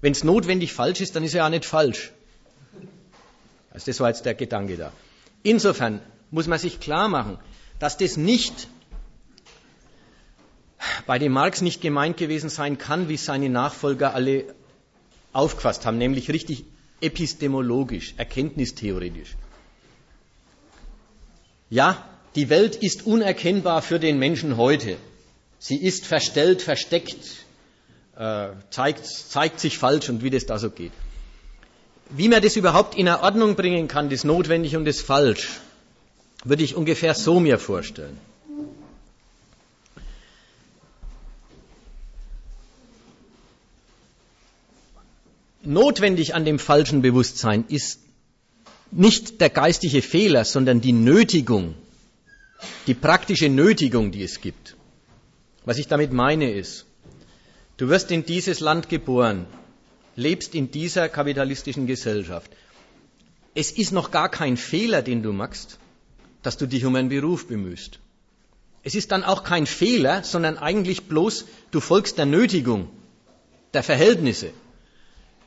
wenn 0.00 0.12
es 0.12 0.22
notwendig 0.24 0.72
falsch 0.72 1.00
ist, 1.00 1.16
dann 1.16 1.24
ist 1.24 1.34
er 1.34 1.38
ja 1.38 1.50
nicht 1.50 1.64
falsch. 1.64 2.12
Also 3.70 3.86
das 3.86 4.00
war 4.00 4.08
jetzt 4.08 4.24
der 4.24 4.34
Gedanke 4.34 4.76
da. 4.76 4.92
Insofern 5.42 6.00
muss 6.30 6.46
man 6.46 6.58
sich 6.58 6.80
klar 6.80 7.08
machen, 7.08 7.38
dass 7.78 7.96
das 7.96 8.16
nicht 8.16 8.68
bei 11.06 11.18
dem 11.18 11.32
Marx 11.32 11.60
nicht 11.60 11.80
gemeint 11.80 12.16
gewesen 12.16 12.50
sein 12.50 12.78
kann, 12.78 13.08
wie 13.08 13.16
seine 13.16 13.48
Nachfolger 13.48 14.14
alle 14.14 14.44
aufgefasst 15.36 15.86
haben, 15.86 15.98
nämlich 15.98 16.30
richtig 16.30 16.64
epistemologisch, 17.00 18.14
erkenntnistheoretisch. 18.16 19.36
Ja, 21.68 22.04
die 22.36 22.48
Welt 22.48 22.76
ist 22.76 23.06
unerkennbar 23.06 23.82
für 23.82 23.98
den 23.98 24.18
Menschen 24.18 24.56
heute. 24.56 24.96
Sie 25.58 25.76
ist 25.76 26.06
verstellt, 26.06 26.62
versteckt, 26.62 27.16
äh, 28.16 28.48
zeigt, 28.70 29.06
zeigt 29.06 29.60
sich 29.60 29.78
falsch 29.78 30.08
und 30.08 30.22
wie 30.22 30.30
das 30.30 30.46
da 30.46 30.58
so 30.58 30.70
geht. 30.70 30.92
Wie 32.10 32.28
man 32.28 32.40
das 32.42 32.56
überhaupt 32.56 32.96
in 32.96 33.08
Ordnung 33.08 33.56
bringen 33.56 33.88
kann, 33.88 34.10
das 34.10 34.22
Notwendig 34.22 34.76
und 34.76 34.84
das 34.84 35.00
Falsch, 35.00 35.60
würde 36.44 36.62
ich 36.62 36.76
ungefähr 36.76 37.14
so 37.14 37.40
mir 37.40 37.58
vorstellen. 37.58 38.18
Notwendig 45.66 46.34
an 46.34 46.44
dem 46.44 46.58
falschen 46.60 47.02
Bewusstsein 47.02 47.64
ist 47.68 48.00
nicht 48.92 49.40
der 49.40 49.50
geistige 49.50 50.00
Fehler, 50.00 50.44
sondern 50.44 50.80
die 50.80 50.92
Nötigung, 50.92 51.74
die 52.86 52.94
praktische 52.94 53.48
Nötigung, 53.48 54.12
die 54.12 54.22
es 54.22 54.40
gibt. 54.40 54.76
Was 55.64 55.78
ich 55.78 55.88
damit 55.88 56.12
meine 56.12 56.52
ist, 56.52 56.86
du 57.78 57.88
wirst 57.88 58.12
in 58.12 58.24
dieses 58.24 58.60
Land 58.60 58.88
geboren, 58.88 59.46
lebst 60.14 60.54
in 60.54 60.70
dieser 60.70 61.08
kapitalistischen 61.08 61.88
Gesellschaft. 61.88 62.50
Es 63.54 63.72
ist 63.72 63.90
noch 63.90 64.12
gar 64.12 64.30
kein 64.30 64.56
Fehler, 64.56 65.02
den 65.02 65.24
du 65.24 65.32
machst, 65.32 65.78
dass 66.44 66.56
du 66.56 66.66
dich 66.66 66.84
um 66.84 66.94
einen 66.94 67.08
Beruf 67.08 67.48
bemühst. 67.48 67.98
Es 68.84 68.94
ist 68.94 69.10
dann 69.10 69.24
auch 69.24 69.42
kein 69.42 69.66
Fehler, 69.66 70.22
sondern 70.22 70.58
eigentlich 70.58 71.08
bloß, 71.08 71.46
du 71.72 71.80
folgst 71.80 72.18
der 72.18 72.26
Nötigung, 72.26 72.88
der 73.74 73.82
Verhältnisse. 73.82 74.52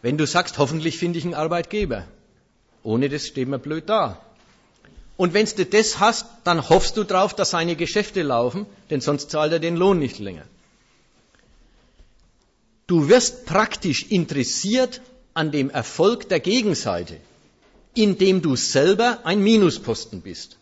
Wenn 0.02 0.18
du 0.18 0.26
sagst, 0.26 0.58
hoffentlich 0.58 0.98
finde 0.98 1.20
ich 1.20 1.26
einen 1.26 1.34
Arbeitgeber. 1.34 2.06
Ohne 2.84 3.10
das 3.10 3.28
steht 3.28 3.48
man 3.48 3.60
blöd 3.60 3.90
da. 3.90 4.22
Und 5.18 5.34
wenn 5.34 5.46
du 5.46 5.66
das 5.66 6.00
hast, 6.00 6.26
dann 6.46 6.70
hoffst 6.70 6.96
du 6.96 7.04
darauf, 7.04 7.34
dass 7.34 7.50
seine 7.50 7.76
Geschäfte 7.76 8.22
laufen, 8.22 8.66
denn 8.90 9.02
sonst 9.02 9.30
zahlt 9.32 9.52
er 9.52 9.60
den 9.60 9.76
Lohn 9.76 10.00
nicht 10.00 10.20
länger. 10.20 10.46
Du 12.88 13.10
wirst 13.10 13.46
praktisch 13.46 14.04
interessiert 14.10 15.02
an 15.34 15.52
dem 15.52 15.70
Erfolg 15.70 16.30
der 16.30 16.40
Gegenseite, 16.40 17.18
indem 17.94 18.42
du 18.42 18.56
selber 18.56 19.20
ein 19.26 19.44
Minusposten 19.44 20.22
bist. 20.22 20.58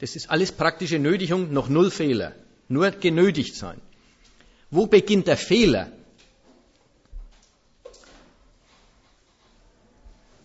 Das 0.00 0.16
ist 0.16 0.30
alles 0.30 0.52
praktische 0.52 0.98
Nötigung, 0.98 1.52
noch 1.52 1.68
null 1.68 1.90
Fehler. 1.90 2.32
Nur 2.68 2.90
genötigt 2.90 3.54
sein. 3.54 3.80
Wo 4.70 4.86
beginnt 4.86 5.28
der 5.28 5.36
Fehler? 5.36 5.90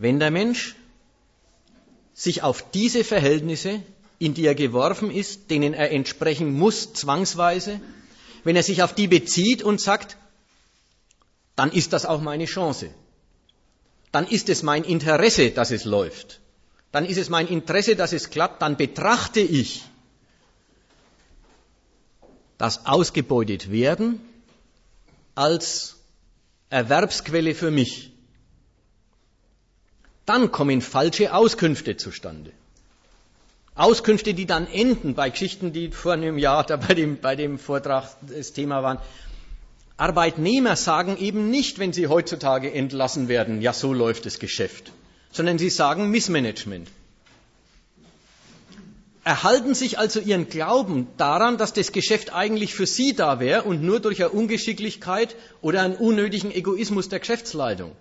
Wenn 0.04 0.20
der 0.20 0.32
Mensch 0.32 0.76
sich 2.14 2.44
auf 2.44 2.70
diese 2.72 3.06
Verhältnisse, 3.06 3.82
in 4.20 4.34
die 4.34 4.46
er 4.46 4.54
geworfen 4.54 5.10
ist, 5.10 5.50
denen 5.50 5.74
er 5.74 5.92
entsprechen 5.92 6.52
muss, 6.52 6.92
zwangsweise, 6.92 7.80
wenn 8.44 8.58
er 8.58 8.64
sich 8.64 8.84
auf 8.84 8.94
die 8.94 9.08
bezieht 9.08 9.64
und 9.64 9.80
sagt, 9.80 10.18
dann 11.56 11.72
ist 11.72 11.94
das 11.94 12.06
auch 12.06 12.20
meine 12.20 12.48
Chance. 12.48 12.90
Dann 14.12 14.28
ist 14.28 14.50
es 14.50 14.62
mein 14.62 14.84
Interesse, 14.84 15.52
dass 15.52 15.72
es 15.72 15.86
läuft. 15.86 16.42
Dann 16.92 17.06
ist 17.06 17.18
es 17.18 17.30
mein 17.30 17.48
Interesse, 17.48 17.96
dass 17.96 18.12
es 18.12 18.30
klappt. 18.30 18.62
Dann 18.62 18.76
betrachte 18.76 19.40
ich 19.40 19.84
das 22.58 22.86
ausgebeutet 22.86 23.72
werden 23.72 24.20
als 25.34 25.96
Erwerbsquelle 26.70 27.56
für 27.56 27.72
mich. 27.72 28.13
Dann 30.26 30.52
kommen 30.52 30.82
falsche 30.82 31.34
Auskünfte 31.34 31.98
zustande. 31.98 32.52
Auskünfte, 33.76 34.34
die 34.34 34.46
dann 34.46 34.68
enden 34.68 35.16
bei 35.16 35.30
Geschichten, 35.30 35.74
die 35.74 35.90
vor 35.90 36.14
einem 36.14 36.38
Jahr 36.38 36.64
da 36.64 36.78
bei 36.78 36.94
dem, 36.94 37.18
bei 37.20 37.36
dem 37.36 37.58
Vortrag 37.58 38.16
das 38.22 38.54
Thema 38.54 38.84
waren. 38.84 39.00
Arbeitnehmer 39.98 40.76
sagen 40.76 41.18
eben 41.18 41.50
nicht, 41.50 41.80
wenn 41.80 41.92
sie 41.92 42.08
heutzutage 42.08 42.72
entlassen 42.72 43.28
werden, 43.28 43.62
ja, 43.62 43.74
so 43.74 43.94
läuft 43.94 44.26
das 44.26 44.40
Geschäft, 44.40 44.92
sondern 45.32 45.58
sie 45.58 45.70
sagen 45.70 46.10
Missmanagement. 46.12 46.88
Erhalten 49.24 49.74
sich 49.74 49.98
also 49.98 50.20
ihren 50.20 50.50
Glauben 50.50 51.08
daran, 51.18 51.58
dass 51.58 51.74
das 51.74 51.92
Geschäft 51.92 52.34
eigentlich 52.34 52.76
für 52.76 52.86
sie 52.86 53.14
da 53.16 53.40
wäre 53.40 53.64
und 53.64 53.82
nur 53.82 54.00
durch 54.00 54.22
eine 54.22 54.32
Ungeschicklichkeit 54.32 55.36
oder 55.62 55.82
einen 55.82 55.96
unnötigen 55.96 56.52
Egoismus 56.52 57.08
der 57.10 57.20
Geschäftsleitung 57.20 57.94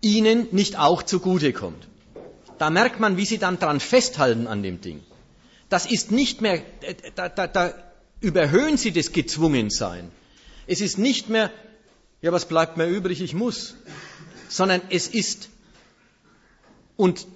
ihnen 0.00 0.48
nicht 0.52 0.78
auch 0.78 1.02
zugutekommt. 1.02 1.88
Da 2.58 2.70
merkt 2.70 3.00
man, 3.00 3.16
wie 3.16 3.26
sie 3.26 3.38
dann 3.38 3.58
dran 3.58 3.80
festhalten 3.80 4.46
an 4.46 4.62
dem 4.62 4.80
Ding. 4.80 5.00
Das 5.68 5.86
ist 5.86 6.10
nicht 6.10 6.40
mehr, 6.40 6.62
da, 7.14 7.28
da, 7.28 7.46
da 7.46 7.74
überhöhen 8.20 8.76
sie 8.76 8.92
das 8.92 9.12
Gezwungensein. 9.12 10.10
Es 10.66 10.80
ist 10.80 10.98
nicht 10.98 11.28
mehr, 11.28 11.50
ja, 12.22 12.32
was 12.32 12.46
bleibt 12.46 12.76
mir 12.76 12.86
übrig, 12.86 13.20
ich 13.20 13.34
muss, 13.34 13.76
sondern 14.48 14.82
es 14.90 15.08
ist, 15.08 15.48
und 16.96 17.26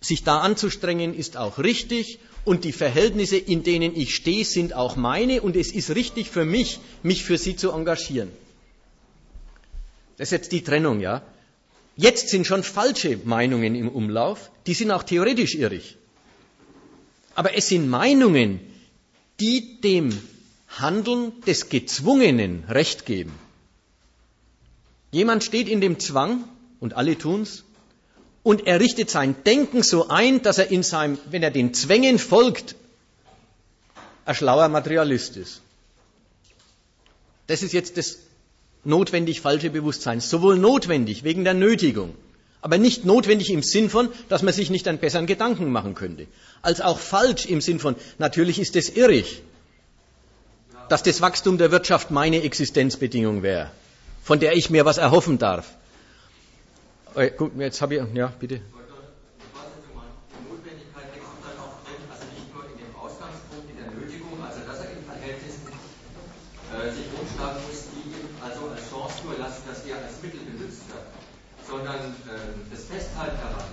sich 0.00 0.24
da 0.24 0.40
anzustrengen, 0.40 1.14
ist 1.14 1.36
auch 1.36 1.58
richtig, 1.58 2.18
und 2.44 2.64
die 2.64 2.72
Verhältnisse, 2.72 3.36
in 3.36 3.62
denen 3.62 3.94
ich 3.94 4.14
stehe, 4.14 4.44
sind 4.44 4.72
auch 4.74 4.96
meine, 4.96 5.42
und 5.42 5.54
es 5.54 5.70
ist 5.70 5.94
richtig 5.94 6.28
für 6.28 6.44
mich, 6.44 6.80
mich 7.02 7.22
für 7.22 7.38
sie 7.38 7.54
zu 7.54 7.70
engagieren. 7.70 8.32
Das 10.16 10.28
ist 10.28 10.32
jetzt 10.32 10.52
die 10.52 10.62
Trennung, 10.62 11.00
ja. 11.00 11.22
Jetzt 11.96 12.28
sind 12.28 12.46
schon 12.46 12.62
falsche 12.62 13.18
Meinungen 13.24 13.74
im 13.74 13.88
Umlauf, 13.88 14.50
die 14.66 14.74
sind 14.74 14.90
auch 14.90 15.02
theoretisch 15.02 15.54
irrig. 15.54 15.96
Aber 17.34 17.54
es 17.56 17.68
sind 17.68 17.88
Meinungen, 17.88 18.60
die 19.40 19.80
dem 19.80 20.18
Handeln 20.68 21.40
des 21.42 21.68
Gezwungenen 21.68 22.64
Recht 22.68 23.04
geben. 23.04 23.32
Jemand 25.10 25.44
steht 25.44 25.68
in 25.68 25.80
dem 25.80 25.98
Zwang, 25.98 26.44
und 26.80 26.94
alle 26.94 27.16
tun's, 27.18 27.64
und 28.42 28.66
er 28.66 28.80
richtet 28.80 29.10
sein 29.10 29.36
Denken 29.44 29.82
so 29.82 30.08
ein, 30.08 30.42
dass 30.42 30.58
er 30.58 30.70
in 30.70 30.82
seinem, 30.82 31.18
wenn 31.30 31.42
er 31.42 31.50
den 31.50 31.74
Zwängen 31.74 32.18
folgt, 32.18 32.74
ein 34.24 34.34
schlauer 34.34 34.68
Materialist 34.68 35.36
ist. 35.36 35.60
Das 37.46 37.62
ist 37.62 37.72
jetzt 37.72 37.98
das 37.98 38.18
notwendig 38.84 39.40
falsche 39.40 39.70
Bewusstsein. 39.70 40.20
Sowohl 40.20 40.58
notwendig 40.58 41.24
wegen 41.24 41.44
der 41.44 41.54
Nötigung, 41.54 42.14
aber 42.60 42.78
nicht 42.78 43.04
notwendig 43.04 43.50
im 43.50 43.62
Sinn 43.62 43.90
von, 43.90 44.08
dass 44.28 44.42
man 44.42 44.54
sich 44.54 44.70
nicht 44.70 44.88
einen 44.88 44.98
besseren 44.98 45.26
Gedanken 45.26 45.70
machen 45.70 45.94
könnte, 45.94 46.26
als 46.62 46.80
auch 46.80 46.98
falsch 46.98 47.46
im 47.46 47.60
Sinn 47.60 47.78
von, 47.78 47.96
natürlich 48.18 48.58
ist 48.58 48.76
es 48.76 48.90
irrig, 48.90 49.42
dass 50.88 51.02
das 51.02 51.20
Wachstum 51.20 51.58
der 51.58 51.70
Wirtschaft 51.70 52.10
meine 52.10 52.42
Existenzbedingung 52.42 53.42
wäre, 53.42 53.70
von 54.22 54.40
der 54.40 54.54
ich 54.56 54.70
mir 54.70 54.84
was 54.84 54.98
erhoffen 54.98 55.38
darf. 55.38 55.76
Äh, 57.14 57.30
gut, 57.30 57.52
jetzt 57.58 57.80
habe 57.82 57.96
ich, 57.96 58.02
ja, 58.14 58.32
bitte. 58.38 58.60
sich 66.90 67.06
umschlagen 67.14 67.62
muss, 67.66 67.86
die 67.94 68.10
ihm 68.10 68.26
also 68.42 68.68
als 68.68 68.82
Chance 68.90 69.22
nur 69.24 69.38
lassen, 69.38 69.62
dass 69.66 69.84
er 69.86 70.02
als 70.02 70.18
Mittel 70.22 70.40
benutzt 70.44 70.82
wird, 70.90 71.06
sondern 71.66 72.12
äh, 72.26 72.58
das 72.70 72.84
Festhalten 72.90 73.38
daran, 73.38 73.70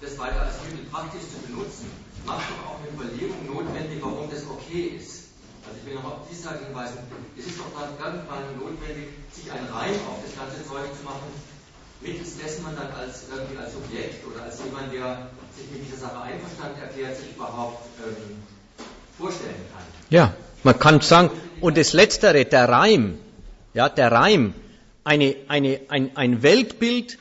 das 0.00 0.18
weiter 0.18 0.42
als 0.42 0.60
Mittel 0.68 0.84
praktisch 0.90 1.24
zu 1.32 1.38
benutzen, 1.40 1.88
macht 2.26 2.50
doch 2.50 2.60
auch 2.66 2.78
eine 2.80 2.90
Überlegung 2.92 3.46
notwendig, 3.46 4.00
warum 4.00 4.28
das 4.30 4.44
okay 4.48 4.96
ist. 4.96 5.28
Also 5.64 5.80
ich 5.80 5.86
will 5.86 5.94
noch 5.94 6.04
auf 6.04 6.28
die 6.28 6.36
Sache 6.36 6.64
hinweisen, 6.66 6.98
es 7.38 7.46
ist 7.46 7.58
doch 7.58 7.72
dann 7.72 7.96
ganz 7.96 8.28
mal 8.28 8.44
notwendig, 8.56 9.16
sich 9.32 9.50
einen 9.50 9.68
Reim 9.68 9.96
auf 10.08 10.20
das 10.24 10.36
ganze 10.36 10.60
Zeug 10.68 10.88
zu 10.92 11.04
machen, 11.04 11.28
mittels 12.00 12.36
dessen 12.36 12.64
man 12.64 12.76
dann 12.76 12.92
als 12.92 13.28
irgendwie 13.32 13.56
als 13.56 13.72
Subjekt 13.72 14.26
oder 14.26 14.44
als 14.44 14.60
jemand, 14.64 14.92
der 14.92 15.28
sich 15.56 15.70
mit 15.72 15.86
dieser 15.86 16.08
Sache 16.08 16.20
einverstanden 16.20 16.80
erklärt, 16.80 17.16
sich 17.16 17.32
überhaupt 17.34 17.86
ähm, 18.04 18.42
vorstellen 19.18 19.64
kann. 19.72 19.84
Ja, 20.10 20.34
man 20.62 20.78
kann 20.78 21.00
sagen, 21.00 21.30
und 21.60 21.78
das 21.78 21.92
Letztere, 21.92 22.44
der 22.44 22.68
Reim, 22.68 23.18
ja, 23.72 23.88
der 23.88 24.12
Reim, 24.12 24.52
eine, 25.04 25.36
eine, 25.48 25.80
ein, 25.88 26.16
ein 26.16 26.42
Weltbild, 26.42 27.18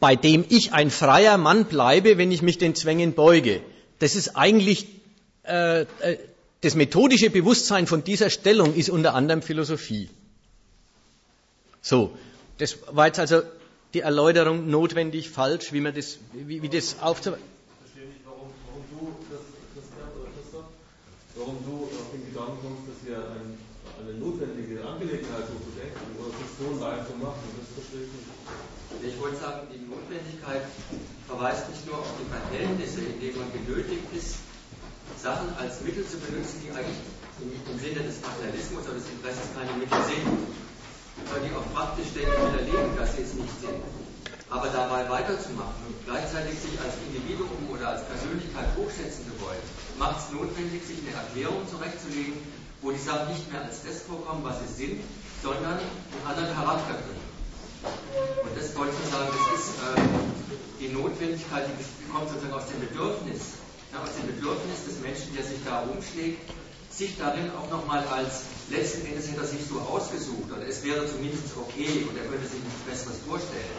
bei 0.00 0.16
dem 0.16 0.44
ich 0.48 0.72
ein 0.72 0.90
freier 0.90 1.38
Mann 1.38 1.66
bleibe, 1.66 2.18
wenn 2.18 2.32
ich 2.32 2.42
mich 2.42 2.58
den 2.58 2.74
Zwängen 2.74 3.12
beuge. 3.14 3.60
Das 4.02 4.16
ist 4.16 4.34
eigentlich 4.34 4.88
äh, 5.44 5.82
äh, 5.82 5.86
das 6.60 6.74
methodische 6.74 7.30
Bewusstsein 7.30 7.86
von 7.86 8.02
dieser 8.02 8.30
Stellung 8.30 8.74
ist 8.74 8.90
unter 8.90 9.14
anderem 9.14 9.42
Philosophie. 9.42 10.10
So, 11.82 12.10
das 12.58 12.78
war 12.90 13.06
jetzt 13.06 13.20
also 13.20 13.42
die 13.94 14.00
Erläuterung 14.00 14.68
notwendig 14.68 15.30
falsch, 15.30 15.72
wie 15.72 15.80
man 15.80 15.94
das, 15.94 16.18
wie, 16.32 16.62
wie 16.62 16.68
das 16.68 16.98
aufzuweisen. 16.98 17.46
verstehe 17.78 18.08
nicht, 18.10 18.26
warum, 18.26 18.50
warum 18.66 18.82
du 18.90 19.14
das, 19.30 19.38
das, 19.76 19.86
das, 19.86 20.62
warum 21.36 21.62
du 21.62 21.86
auf 21.86 22.10
den 22.10 22.26
Gedanken 22.26 22.58
kommst, 22.58 22.82
dass 22.90 22.98
hier 23.06 23.22
ein, 23.22 23.54
eine 24.02 24.18
notwendige 24.18 24.82
Angelegenheit 24.82 25.46
so 25.46 25.54
zu 25.62 25.70
denken 25.78 26.02
oder 26.18 26.34
das 26.34 26.50
so 26.58 26.66
live 26.82 27.06
zu 27.06 27.14
machen. 27.22 27.46
Das 27.54 27.70
verstehe 27.70 28.02
ich 28.02 28.12
nicht. 28.18 29.14
Ich 29.14 29.20
wollte 29.22 29.38
sagen, 29.38 29.70
die 29.70 29.86
Notwendigkeit 29.86 30.66
verweist 31.32 31.64
nicht 31.72 31.88
nur 31.88 31.96
auf 31.96 32.12
die 32.20 32.28
Verhältnisse, 32.28 33.00
in 33.08 33.16
denen 33.16 33.40
man 33.40 33.48
genötigt 33.56 34.04
ist, 34.12 34.36
Sachen 35.16 35.48
als 35.56 35.80
Mittel 35.80 36.04
zu 36.04 36.20
benutzen, 36.20 36.60
die 36.60 36.68
eigentlich 36.76 37.00
im, 37.40 37.78
Sinne 37.80 38.04
des 38.04 38.20
Materialismus 38.20 38.84
oder 38.84 39.00
des 39.00 39.08
Interesses 39.08 39.48
keine 39.56 39.72
Mittel 39.80 39.96
sind, 40.04 40.28
sondern 41.24 41.42
die 41.48 41.54
auch 41.56 41.68
praktisch 41.72 42.12
ständig 42.12 42.36
widerlegen, 42.36 42.92
dass 43.00 43.16
sie 43.16 43.24
es 43.24 43.32
nicht 43.32 43.56
sind. 43.64 43.80
Aber 44.52 44.68
dabei 44.68 45.08
weiterzumachen 45.08 45.80
und 45.88 45.96
gleichzeitig 46.04 46.60
sich 46.60 46.76
als 46.84 47.00
Individuum 47.08 47.64
oder 47.72 47.96
als 47.96 48.04
Persönlichkeit 48.04 48.68
hochschätzen 48.76 49.24
zu 49.24 49.34
wollen, 49.40 49.64
macht 49.96 50.20
es 50.20 50.28
notwendig, 50.36 50.84
sich 50.84 51.00
eine 51.00 51.16
Erklärung 51.16 51.64
zurechtzulegen, 51.64 52.36
wo 52.84 52.92
die 52.92 53.00
Sachen 53.00 53.32
nicht 53.32 53.48
mehr 53.48 53.64
als 53.64 53.80
das 53.80 54.04
vorkommen, 54.04 54.44
was 54.44 54.60
sie 54.60 54.72
sind, 54.84 55.00
sondern 55.40 55.80
einen 55.80 56.24
anderen 56.28 56.52
Charakter 56.52 57.00
kriegen. 57.00 57.24
Und 58.44 58.52
das 58.52 58.76
wollte 58.76 58.92
ich 58.92 59.08
sagen, 59.08 59.32
das 59.32 59.48
ist 59.56 59.72
äh, 59.80 60.52
die 60.82 60.90
Notwendigkeit, 60.90 61.70
die 61.70 62.10
kommt 62.10 62.26
sozusagen 62.26 62.54
aus 62.58 62.66
dem 62.66 62.82
Bedürfnis, 62.82 63.62
ja, 63.94 64.02
aus 64.02 64.10
dem 64.18 64.26
Bedürfnis 64.34 64.82
des 64.82 64.98
Menschen, 64.98 65.30
der 65.38 65.46
sich 65.46 65.62
da 65.62 65.86
rumschlägt, 65.86 66.42
sich 66.90 67.14
darin 67.16 67.54
auch 67.54 67.70
nochmal 67.70 68.02
als 68.10 68.50
letzten 68.68 69.06
Endes 69.06 69.30
hätte 69.30 69.46
er 69.46 69.46
sich 69.46 69.62
so 69.62 69.78
ausgesucht 69.78 70.50
oder 70.50 70.66
es 70.66 70.82
wäre 70.82 71.06
zumindest 71.06 71.54
okay 71.54 72.02
und 72.02 72.18
er 72.18 72.26
könnte 72.26 72.50
sich 72.50 72.58
nichts 72.58 72.82
Besseres 72.82 73.22
vorstellen. 73.22 73.78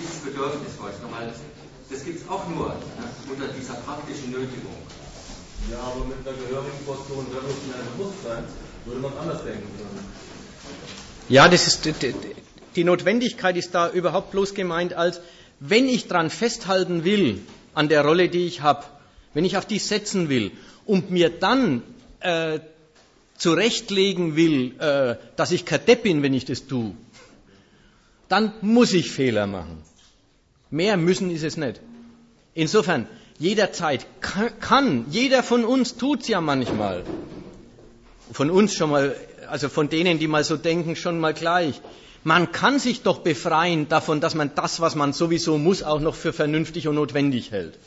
Dieses 0.00 0.24
Bedürfnis 0.24 0.72
wollte 0.80 0.96
ich 0.96 1.02
nochmal, 1.04 1.28
das 1.28 2.04
gibt 2.04 2.24
es 2.24 2.28
auch 2.28 2.48
nur 2.48 2.72
ne, 2.72 3.04
unter 3.28 3.48
dieser 3.52 3.74
praktischen 3.84 4.32
Nötigung. 4.32 4.80
Ja, 5.70 5.78
aber 5.78 6.08
mit 6.08 6.24
einer 6.24 6.36
gehörigen 6.36 6.80
Portion 6.86 7.26
revolutionären 7.28 7.86
Bewusstsein 7.96 8.44
würde 8.86 9.00
man 9.00 9.12
anders 9.18 9.44
denken 9.44 9.68
können. 9.76 10.00
Ja, 11.28 11.48
das 11.48 11.66
ist, 11.66 11.86
die 12.74 12.84
Notwendigkeit 12.84 13.56
ist 13.56 13.74
da 13.74 13.90
überhaupt 13.90 14.30
bloß 14.30 14.54
gemeint 14.54 14.94
als, 14.94 15.20
wenn 15.60 15.88
ich 15.88 16.08
dran 16.08 16.30
festhalten 16.30 17.04
will, 17.04 17.40
an 17.74 17.88
der 17.88 18.04
Rolle, 18.04 18.28
die 18.28 18.46
ich 18.46 18.62
habe, 18.62 18.84
wenn 19.34 19.44
ich 19.44 19.56
auf 19.56 19.66
die 19.66 19.78
setzen 19.78 20.28
will 20.28 20.50
und 20.84 21.10
mir 21.10 21.30
dann 21.30 21.82
äh, 22.20 22.60
zurechtlegen 23.36 24.36
will, 24.36 24.78
äh, 24.80 25.16
dass 25.36 25.52
ich 25.52 25.64
kein 25.64 25.84
Depp 25.86 26.02
bin, 26.02 26.22
wenn 26.22 26.34
ich 26.34 26.44
das 26.44 26.66
tue, 26.66 26.92
dann 28.28 28.52
muss 28.60 28.92
ich 28.92 29.10
Fehler 29.10 29.46
machen. 29.46 29.82
Mehr 30.70 30.96
müssen 30.96 31.30
ist 31.30 31.44
es 31.44 31.56
nicht. 31.56 31.80
Insofern, 32.54 33.06
jederzeit 33.38 34.06
kann, 34.20 35.06
jeder 35.10 35.42
von 35.42 35.64
uns 35.64 35.96
tut 35.96 36.22
es 36.22 36.28
ja 36.28 36.40
manchmal. 36.40 37.04
Von 38.32 38.50
uns 38.50 38.74
schon 38.74 38.90
mal, 38.90 39.16
also 39.48 39.68
von 39.68 39.88
denen, 39.88 40.18
die 40.18 40.26
mal 40.26 40.44
so 40.44 40.56
denken, 40.56 40.96
schon 40.96 41.20
mal 41.20 41.32
gleich. 41.32 41.80
Man 42.28 42.52
kann 42.52 42.78
sich 42.78 43.00
doch 43.00 43.20
befreien 43.20 43.88
davon, 43.88 44.20
dass 44.20 44.34
man 44.34 44.54
das, 44.54 44.80
was 44.82 44.94
man 44.94 45.14
sowieso 45.14 45.56
muss, 45.56 45.82
auch 45.82 45.98
noch 45.98 46.14
für 46.14 46.34
vernünftig 46.34 46.86
und 46.86 46.96
notwendig 46.96 47.52
hält. 47.52 47.78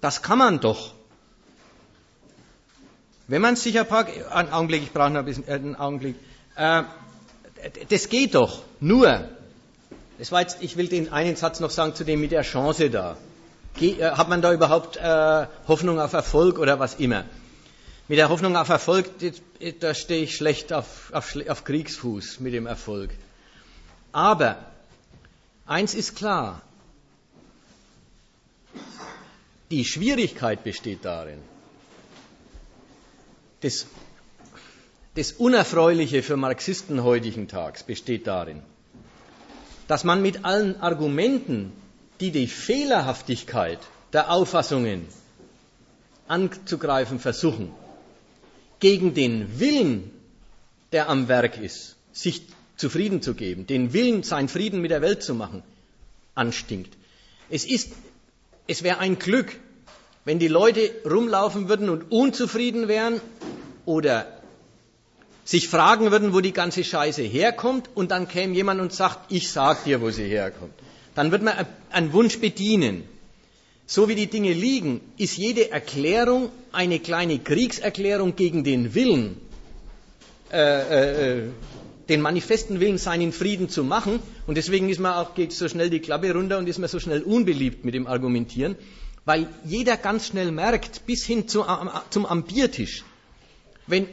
Das 0.00 0.22
kann 0.22 0.38
man 0.38 0.58
doch. 0.58 0.92
Wenn 3.28 3.42
man 3.42 3.54
sich 3.54 3.78
ein 3.78 3.86
einen 3.88 4.52
Augenblick, 4.52 4.82
ich 4.82 4.92
brauche 4.92 5.10
noch 5.10 5.20
ein 5.20 5.24
bisschen, 5.24 5.46
äh, 5.46 5.52
einen 5.52 5.76
Augenblick, 5.76 6.16
äh, 6.56 6.82
das 7.90 8.08
geht 8.08 8.34
doch. 8.34 8.62
Nur, 8.80 9.28
das 10.18 10.32
war 10.32 10.40
jetzt, 10.40 10.56
ich 10.60 10.76
will 10.76 10.88
den 10.88 11.12
einen 11.12 11.36
Satz 11.36 11.60
noch 11.60 11.70
sagen 11.70 11.94
zu 11.94 12.04
dem 12.04 12.20
mit 12.20 12.32
der 12.32 12.42
Chance 12.42 12.90
da. 12.90 13.16
Ge 13.76 14.00
äh, 14.00 14.10
hat 14.10 14.28
man 14.28 14.42
da 14.42 14.52
überhaupt 14.52 14.96
äh, 14.96 15.46
Hoffnung 15.68 16.00
auf 16.00 16.12
Erfolg 16.12 16.58
oder 16.58 16.80
was 16.80 16.96
immer? 16.96 17.24
Mit 18.06 18.18
der 18.18 18.28
Hoffnung 18.28 18.54
auf 18.56 18.68
Erfolg, 18.68 19.10
da 19.80 19.94
stehe 19.94 20.24
ich 20.24 20.36
schlecht 20.36 20.74
auf, 20.74 21.10
auf, 21.14 21.36
auf 21.48 21.64
Kriegsfuß 21.64 22.40
mit 22.40 22.52
dem 22.52 22.66
Erfolg. 22.66 23.10
Aber 24.12 24.58
eins 25.64 25.94
ist 25.94 26.14
klar, 26.14 26.60
die 29.70 29.86
Schwierigkeit 29.86 30.62
besteht 30.62 31.06
darin, 31.06 31.38
das, 33.62 33.86
das 35.14 35.32
Unerfreuliche 35.32 36.22
für 36.22 36.36
Marxisten 36.36 37.02
heutigen 37.02 37.48
Tags 37.48 37.84
besteht 37.84 38.26
darin, 38.26 38.60
dass 39.88 40.04
man 40.04 40.20
mit 40.20 40.44
allen 40.44 40.78
Argumenten, 40.82 41.72
die 42.20 42.30
die 42.30 42.48
Fehlerhaftigkeit 42.48 43.78
der 44.12 44.30
Auffassungen 44.30 45.08
anzugreifen 46.28 47.18
versuchen, 47.18 47.72
gegen 48.84 49.14
den 49.14 49.58
Willen, 49.60 50.10
der 50.92 51.08
am 51.08 51.26
Werk 51.26 51.56
ist, 51.56 51.96
sich 52.12 52.42
zufrieden 52.76 53.22
zu 53.22 53.32
geben, 53.32 53.66
den 53.66 53.94
Willen, 53.94 54.22
seinen 54.22 54.48
Frieden 54.48 54.82
mit 54.82 54.90
der 54.90 55.00
Welt 55.00 55.22
zu 55.22 55.34
machen, 55.34 55.62
anstinkt. 56.34 56.92
Es 57.48 57.64
ist, 57.64 57.92
es 58.66 58.82
wäre 58.82 58.98
ein 58.98 59.18
Glück, 59.18 59.56
wenn 60.26 60.38
die 60.38 60.48
Leute 60.48 60.90
rumlaufen 61.10 61.70
würden 61.70 61.88
und 61.88 62.12
unzufrieden 62.12 62.86
wären 62.86 63.22
oder 63.86 64.26
sich 65.44 65.66
fragen 65.68 66.10
würden, 66.10 66.34
wo 66.34 66.40
die 66.40 66.52
ganze 66.52 66.84
Scheiße 66.84 67.22
herkommt, 67.22 67.88
und 67.94 68.10
dann 68.10 68.28
käme 68.28 68.52
jemand 68.52 68.82
und 68.82 68.92
sagt, 68.92 69.32
ich 69.32 69.50
sag 69.50 69.84
dir, 69.84 70.02
wo 70.02 70.10
sie 70.10 70.28
herkommt. 70.28 70.74
Dann 71.14 71.32
wird 71.32 71.42
man 71.42 71.54
einen 71.90 72.12
Wunsch 72.12 72.38
bedienen. 72.38 73.08
So 73.86 74.08
wie 74.08 74.14
die 74.14 74.28
Dinge 74.28 74.52
liegen, 74.52 75.00
ist 75.18 75.36
jede 75.36 75.70
Erklärung 75.70 76.50
eine 76.72 76.98
kleine 77.00 77.38
Kriegserklärung 77.38 78.34
gegen 78.34 78.64
den 78.64 78.94
Willen, 78.94 79.36
äh, 80.50 80.58
äh, 80.58 81.38
äh, 81.38 81.42
den 82.08 82.22
manifesten 82.22 82.80
Willen, 82.80 82.96
seinen 82.96 83.32
Frieden 83.32 83.68
zu 83.68 83.84
machen. 83.84 84.20
Und 84.46 84.56
deswegen 84.56 84.88
ist 84.88 85.00
man 85.00 85.12
auch, 85.12 85.34
geht 85.34 85.52
so 85.52 85.68
schnell 85.68 85.90
die 85.90 86.00
Klappe 86.00 86.32
runter 86.32 86.58
und 86.58 86.66
ist 86.66 86.78
man 86.78 86.88
so 86.88 86.98
schnell 86.98 87.22
unbeliebt 87.22 87.84
mit 87.84 87.94
dem 87.94 88.06
Argumentieren, 88.06 88.76
weil 89.26 89.48
jeder 89.64 89.98
ganz 89.98 90.28
schnell 90.28 90.50
merkt, 90.50 91.04
bis 91.06 91.24
hin 91.24 91.46
zu, 91.46 91.64
zum 92.08 92.24
Ambiertisch, 92.24 93.04
wenn 93.86 94.06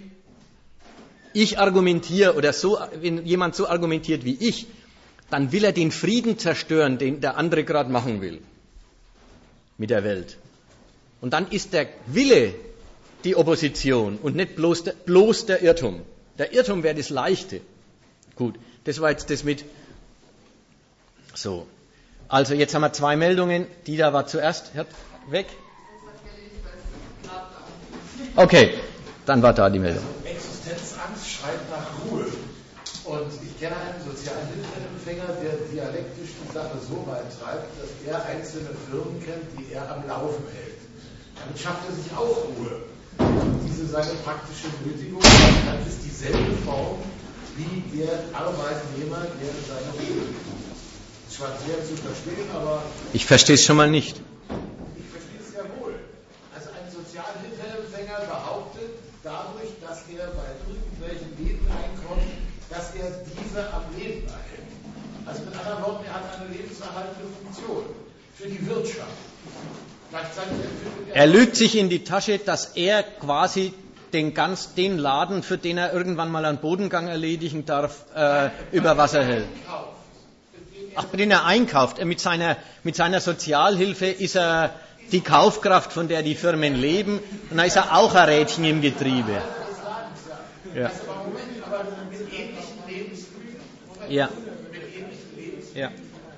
ich 1.33 1.59
argumentiere 1.59 2.35
oder 2.35 2.51
so, 2.51 2.77
wenn 2.99 3.25
jemand 3.25 3.55
so 3.55 3.67
argumentiert 3.69 4.25
wie 4.25 4.35
ich, 4.35 4.67
dann 5.29 5.53
will 5.53 5.63
er 5.63 5.71
den 5.71 5.91
Frieden 5.91 6.37
zerstören, 6.37 6.97
den 6.97 7.21
der 7.21 7.37
andere 7.37 7.63
gerade 7.63 7.89
machen 7.89 8.19
will 8.19 8.41
mit 9.81 9.89
der 9.89 10.03
Welt. 10.03 10.37
Und 11.21 11.33
dann 11.33 11.49
ist 11.49 11.73
der 11.73 11.87
Wille 12.05 12.53
die 13.23 13.35
Opposition 13.35 14.17
und 14.17 14.35
nicht 14.35 14.55
bloß 14.55 14.83
der, 14.83 14.93
bloß 14.93 15.47
der 15.47 15.63
Irrtum. 15.63 16.01
Der 16.37 16.53
Irrtum 16.53 16.83
wäre 16.83 16.95
das 16.95 17.09
Leichte. 17.09 17.61
Gut, 18.35 18.55
das 18.83 19.01
war 19.01 19.09
jetzt 19.09 19.31
das 19.31 19.43
mit. 19.43 19.65
So. 21.33 21.65
Also 22.27 22.53
jetzt 22.53 22.75
haben 22.75 22.83
wir 22.83 22.93
zwei 22.93 23.15
Meldungen. 23.15 23.65
Die 23.87 23.97
da 23.97 24.13
war 24.13 24.27
zuerst. 24.27 24.71
Weg. 25.29 25.47
Okay, 28.35 28.65
dann 29.25 29.41
war 29.41 29.53
da 29.53 29.69
die 29.69 29.79
Meldung. 29.79 30.03
Existenzangst 30.23 31.27
schreit 31.27 31.69
nach 31.71 31.87
Ruhe. 32.05 32.20
Und 33.11 33.27
ich 33.43 33.59
kenne 33.59 33.75
einen 33.75 33.99
Sozialhilfeempfänger, 34.07 35.35
der 35.43 35.59
dialektisch 35.67 36.31
die 36.31 36.47
Sache 36.55 36.79
so 36.79 37.03
weit 37.11 37.27
treibt, 37.35 37.67
dass 37.75 37.91
er 38.07 38.23
einzelne 38.23 38.71
Firmen 38.87 39.19
kennt, 39.19 39.51
die 39.59 39.73
er 39.73 39.83
am 39.91 40.07
Laufen 40.07 40.47
hält. 40.55 40.79
Damit 41.35 41.59
schafft 41.59 41.83
er 41.89 41.93
sich 41.93 42.07
auch 42.15 42.47
Ruhe. 42.55 42.87
Und 43.19 43.67
diese 43.67 43.91
seine 43.91 44.15
praktische 44.23 44.71
Nötigung, 44.87 45.19
das 45.19 45.91
ist 45.91 46.07
dieselbe 46.07 46.55
Form 46.63 47.03
wie 47.59 47.83
der 47.99 48.31
Arbeitnehmer, 48.31 49.27
der 49.27 49.53
seine 49.67 49.91
Ruhe 49.91 50.31
ist. 50.31 51.35
Zwar 51.35 51.51
schwer 51.59 51.83
zu 51.83 51.99
verstehen, 51.99 52.47
aber. 52.55 52.81
Ich 53.11 53.25
verstehe 53.25 53.55
es 53.55 53.65
schon 53.65 53.75
mal 53.75 53.91
nicht. 53.91 54.21
Ich 54.95 55.07
verstehe 55.11 55.39
es 55.43 55.51
sehr 55.51 55.67
wohl. 55.83 55.99
Also 56.55 56.69
ein 56.71 56.87
Sozialhilfeempfänger 56.87 58.23
behauptet, 58.23 59.03
dadurch, 59.21 59.75
dass 59.83 60.07
er 60.15 60.31
bei 60.31 60.47
er 63.55 63.63
diese 63.63 63.73
am 63.73 63.83
Leben 63.97 64.27
erhält. 64.27 64.61
Also 65.25 65.43
mit 65.43 65.59
anderen 65.59 65.83
Worten, 65.83 66.05
er 66.05 66.13
hat 66.13 66.23
eine 66.39 66.49
lebenserhaltende 66.55 67.27
Funktion 67.41 67.85
für 68.35 68.47
die 68.47 68.67
Wirtschaft. 68.67 69.09
Er 71.13 71.27
lügt 71.27 71.55
sich 71.55 71.77
in 71.77 71.89
die 71.89 72.03
Tasche, 72.03 72.37
dass 72.37 72.75
er 72.75 73.03
quasi 73.03 73.73
den, 74.11 74.33
ganz, 74.33 74.73
den 74.73 74.97
Laden, 74.97 75.41
für 75.41 75.57
den 75.57 75.77
er 75.77 75.93
irgendwann 75.93 76.29
mal 76.29 76.43
einen 76.43 76.57
Bodengang 76.57 77.07
erledigen 77.07 77.65
darf, 77.65 78.03
äh, 78.13 78.49
über 78.73 78.97
Wasser 78.97 79.23
hält. 79.23 79.45
Ach, 80.95 81.05
den 81.05 81.31
er 81.31 81.45
einkauft. 81.45 82.03
Mit 82.03 82.19
seiner, 82.19 82.57
mit 82.83 82.97
seiner 82.97 83.21
Sozialhilfe 83.21 84.07
ist 84.07 84.35
er 84.35 84.71
die 85.13 85.21
Kaufkraft, 85.21 85.93
von 85.93 86.09
der 86.09 86.23
die 86.23 86.35
Firmen 86.35 86.75
leben. 86.75 87.19
Und 87.49 87.57
da 87.57 87.63
ist 87.63 87.77
er 87.77 87.95
auch 87.95 88.13
ein 88.13 88.27
Rädchen 88.27 88.65
im 88.65 88.81
Getriebe. 88.81 89.41
Ja. 90.75 90.91
Ja. 94.11 94.29
ja. 95.73 95.89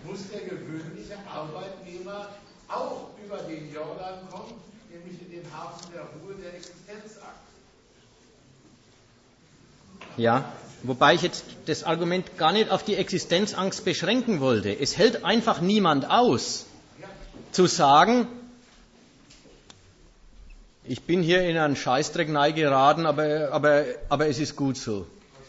muss 0.03 0.29
der 0.29 0.41
gewöhnliche 0.41 1.17
Arbeitnehmer 1.27 2.29
auch 2.67 3.07
über 3.25 3.37
den 3.37 3.73
Jordan 3.73 4.29
kommen, 4.29 4.61
nämlich 4.91 5.19
in 5.19 5.31
den 5.31 5.51
Hafen 5.51 5.91
der 5.91 6.01
Ruhe 6.01 6.35
der 6.35 6.53
Existenzakt. 6.53 7.33
Ja, 10.17 10.53
wobei 10.83 11.15
ich 11.15 11.23
jetzt 11.23 11.45
das 11.65 11.83
Argument 11.83 12.37
gar 12.37 12.51
nicht 12.51 12.69
auf 12.69 12.83
die 12.83 12.95
Existenzangst 12.95 13.83
beschränken 13.83 14.39
wollte. 14.39 14.69
Es 14.79 14.95
hält 14.99 15.25
einfach 15.25 15.59
niemand 15.59 16.07
aus, 16.07 16.67
zu 17.53 17.65
sagen, 17.65 18.27
ich 20.83 21.01
bin 21.01 21.23
hier 21.23 21.41
in 21.41 21.57
einen 21.57 21.75
Scheißdreck 21.75 22.27
geraten, 22.53 23.07
aber, 23.07 23.49
aber, 23.51 23.85
aber 24.09 24.27
es 24.27 24.37
ist 24.37 24.55
gut 24.55 24.77
so. 24.77 25.07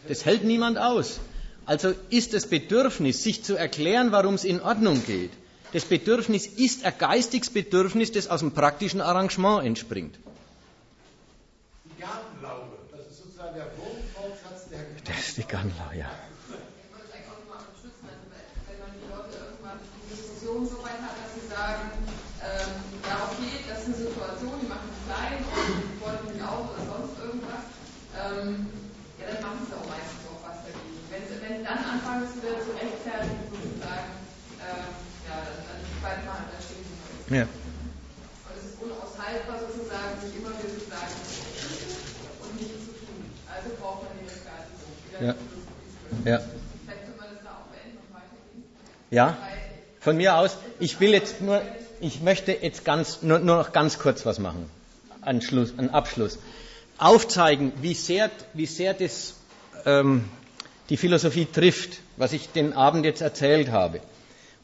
Das 0.09 0.25
hält 0.25 0.45
niemand 0.45 0.79
aus. 0.79 1.21
Also 1.67 1.95
ist 2.11 2.35
das 2.35 2.47
Bedürfnis, 2.47 3.23
sich 3.23 3.43
zu 3.43 3.57
erklären, 3.57 4.13
warum 4.13 4.35
es 4.35 4.45
in 4.45 4.61
Ordnung 4.61 5.05
geht, 5.07 5.31
das 5.73 5.85
Bedürfnis 5.85 6.47
ist 6.47 6.85
ein 6.85 6.93
geistiges 6.99 7.51
Bedürfnis, 7.51 8.13
das 8.13 8.29
aus 8.29 8.41
dem 8.41 8.53
praktischen 8.53 9.01
Arrangement 9.01 9.65
entspringt. 9.65 10.19
Die 11.85 12.01
Gartenlaube, 12.01 12.77
das 12.93 13.07
ist 13.11 13.17
sozusagen 13.17 13.55
der 13.57 13.67
Grundfortsatz 13.75 14.69
der 14.69 14.81
Das 15.05 15.29
ist 15.29 15.39
die 15.39 15.45
Gartenlaube, 15.45 15.97
ja. 15.97 16.11
so 20.45 20.79
weit 20.85 21.03
hat, 21.03 21.19
dass 21.19 21.35
sie 21.35 21.49
sagen, 21.51 21.91
ähm, 22.39 22.71
ja 23.11 23.27
okay, 23.27 23.59
das 23.67 23.81
ist 23.81 23.87
eine 23.87 23.97
Situation, 24.07 24.55
die 24.63 24.69
machen 24.71 24.87
es 24.87 25.03
klein 25.03 25.43
und 25.43 25.67
die 25.83 25.99
wollen 25.99 26.23
mich 26.31 26.41
auch 26.47 26.71
oder 26.71 26.85
sonst 26.95 27.19
irgendwas, 27.19 27.65
ähm, 28.15 28.71
ja 29.19 29.35
dann 29.35 29.43
machen 29.43 29.67
sie 29.67 29.75
auch 29.75 29.89
meistens 29.91 30.25
wenn 31.45 31.59
sie 31.59 31.65
dann 31.65 31.79
anfangen, 31.79 32.25
es 32.27 32.35
wieder 32.35 32.59
zu 32.59 32.75
rechtfertigen, 32.75 33.47
sozusagen, 33.47 34.11
äh, 34.59 34.83
ja, 35.31 35.37
dann, 35.47 35.63
dann 35.63 35.81
bleibt 36.03 36.27
man 36.27 36.35
halt, 36.35 36.51
dann 36.51 36.63
stehen 36.63 36.83
sie 36.83 36.99
halt. 36.99 37.24
Ja. 37.35 37.49
Es 38.55 38.65
ist 38.65 38.81
unaushaltbar, 38.81 39.59
sozusagen, 39.59 40.21
sich 40.23 40.37
immer 40.37 40.51
wieder 40.51 40.69
zu 40.69 40.89
sagen 40.89 41.15
und 42.43 42.61
nichts 42.61 42.87
zu 42.87 42.93
tun. 42.93 43.25
Also 43.53 43.71
braucht 43.81 44.05
man 44.05 44.13
die 44.21 44.29
Rechtfertigung. 44.31 45.35
Ja. 46.25 46.31
ja. 46.31 46.39
Vielleicht 46.39 47.05
können 47.07 47.19
wir 47.19 47.27
das 47.35 47.43
da 47.43 47.51
auch 47.51 47.67
beenden 47.75 47.99
und 47.99 48.15
weitergehen. 48.15 48.63
Ja. 49.11 49.37
Von 49.99 50.17
mir 50.17 50.37
aus, 50.37 50.59
ich 50.79 51.01
will 51.01 51.11
jetzt 51.11 51.41
nur, 51.41 51.61
ich 52.01 52.23
möchte 52.23 52.53
jetzt 52.53 52.85
ganz, 52.85 53.23
nur, 53.23 53.41
nur 53.41 53.57
noch 53.57 53.73
ganz 53.73 53.99
kurz 53.99 54.25
was 54.25 54.39
machen. 54.39 54.71
Ein, 55.21 55.43
Schluss, 55.43 55.75
ein 55.77 55.91
Abschluss. 55.91 56.39
Aufzeigen, 56.99 57.73
wie 57.83 57.95
sehr, 57.95 58.31
wie 58.53 58.67
sehr 58.67 58.95
das 58.95 59.35
ähm, 59.87 60.27
die 60.89 60.97
Philosophie 60.97 61.47
trifft, 61.47 61.99
was 62.17 62.33
ich 62.33 62.51
den 62.51 62.75
Abend 62.75 63.05
jetzt 63.05 63.23
erzählt 63.23 63.73
habe. 63.73 64.01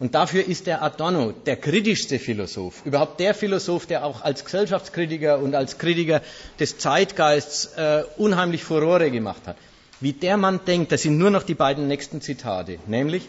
Und 0.01 0.15
dafür 0.15 0.49
ist 0.49 0.67
der 0.67 0.83
Adorno 0.83 1.33
der 1.33 1.57
kritischste 1.57 2.19
Philosoph, 2.19 2.87
überhaupt 2.87 3.21
der 3.21 3.35
Philosoph, 3.35 3.85
der 3.85 4.03
auch 4.03 4.23
als 4.23 4.47
Gesellschaftskritiker 4.47 5.39
und 5.39 5.55
als 5.55 5.77
Kritiker 5.77 6.23
des 6.59 6.79
Zeitgeists 6.79 7.67
äh, 7.77 8.05
unheimlich 8.17 8.65
Furore 8.65 9.11
gemacht 9.11 9.43
hat. 9.47 9.57
Wie 10.01 10.15
der 10.15 10.39
Mann 10.39 10.61
denkt, 10.67 10.91
das 10.91 11.03
sind 11.03 11.19
nur 11.19 11.29
noch 11.29 11.43
die 11.43 11.55
beiden 11.55 11.87
nächsten 11.87 12.23
Zitate, 12.23 12.79
nämlich, 12.87 13.29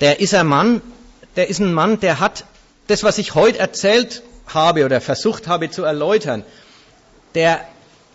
der 0.00 0.18
ist 0.18 0.34
ein 0.34 0.48
Mann, 0.48 0.82
der 1.36 1.48
ist 1.48 1.60
ein 1.60 1.72
Mann, 1.72 2.00
der 2.00 2.18
hat 2.18 2.44
das, 2.88 3.04
was 3.04 3.18
ich 3.18 3.36
heute 3.36 3.60
erzählt 3.60 4.24
habe 4.48 4.84
oder 4.84 5.00
versucht 5.00 5.46
habe 5.46 5.70
zu 5.70 5.84
erläutern, 5.84 6.44
der 7.36 7.64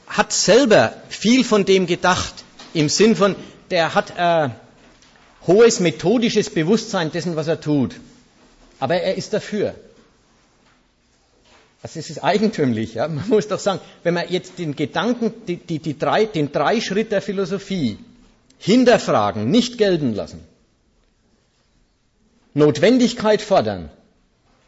hat 0.07 0.33
selber 0.33 0.93
viel 1.07 1.45
von 1.45 1.63
dem 1.63 1.87
gedacht, 1.87 2.43
im 2.73 2.89
Sinn 2.89 3.15
von, 3.15 3.37
der 3.71 3.95
hat 3.95 4.17
ein 4.17 4.53
hohes 5.49 5.79
methodisches 5.79 6.49
Bewusstsein 6.51 7.11
dessen, 7.11 7.35
was 7.35 7.47
er 7.47 7.59
tut. 7.59 7.95
Aber 8.79 8.95
er 8.95 9.15
ist 9.15 9.33
dafür. 9.33 9.73
Also 11.81 11.99
es 11.99 12.09
ist 12.09 12.23
eigentümlich. 12.23 12.93
Ja? 12.93 13.07
Man 13.07 13.27
muss 13.29 13.47
doch 13.47 13.59
sagen, 13.59 13.79
wenn 14.03 14.13
man 14.13 14.29
jetzt 14.29 14.59
den 14.59 14.75
Gedanken, 14.75 15.33
die, 15.47 15.57
die, 15.57 15.79
die 15.79 15.97
drei, 15.97 16.25
den 16.25 16.51
Dreischritt 16.51 17.11
der 17.11 17.21
Philosophie 17.21 17.97
hinterfragen, 18.59 19.49
nicht 19.49 19.77
gelten 19.77 20.13
lassen, 20.13 20.41
Notwendigkeit 22.53 23.41
fordern, 23.41 23.89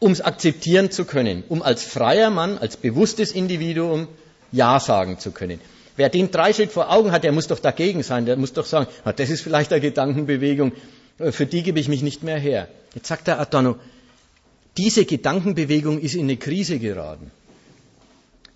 um 0.00 0.12
es 0.12 0.20
akzeptieren 0.20 0.90
zu 0.90 1.04
können, 1.04 1.44
um 1.48 1.62
als 1.62 1.84
freier 1.84 2.30
Mann, 2.30 2.58
als 2.58 2.76
bewusstes 2.76 3.32
Individuum 3.32 4.08
Ja 4.50 4.80
sagen 4.80 5.18
zu 5.18 5.30
können. 5.30 5.60
Wer 5.96 6.08
den 6.08 6.30
Dreischritt 6.30 6.72
vor 6.72 6.90
Augen 6.90 7.12
hat, 7.12 7.24
der 7.24 7.32
muss 7.32 7.48
doch 7.48 7.58
dagegen 7.58 8.02
sein, 8.02 8.24
der 8.24 8.36
muss 8.36 8.52
doch 8.52 8.66
sagen, 8.66 8.86
das 9.04 9.30
ist 9.30 9.42
vielleicht 9.42 9.72
eine 9.72 9.80
Gedankenbewegung, 9.80 10.72
äh, 11.18 11.32
für 11.32 11.46
die 11.46 11.62
gebe 11.62 11.78
ich 11.80 11.88
mich 11.88 12.02
nicht 12.02 12.22
mehr 12.22 12.38
her. 12.38 12.68
Jetzt 12.94 13.08
sagt 13.08 13.26
der 13.26 13.40
Adorno, 13.40 13.76
diese 14.76 15.04
Gedankenbewegung 15.04 16.00
ist 16.00 16.14
in 16.14 16.22
eine 16.22 16.36
Krise 16.38 16.78
geraten. 16.78 17.30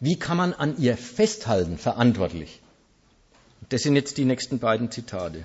Wie 0.01 0.19
kann 0.19 0.37
man 0.37 0.55
an 0.55 0.77
ihr 0.79 0.97
festhalten, 0.97 1.79
verantwortlich? 1.79 2.61
Das 3.69 3.83
sind 3.83 3.97
jetzt 3.97 4.17
die 4.17 4.25
nächsten 4.25 4.59
beiden 4.59 4.91
Zitate. 4.91 5.45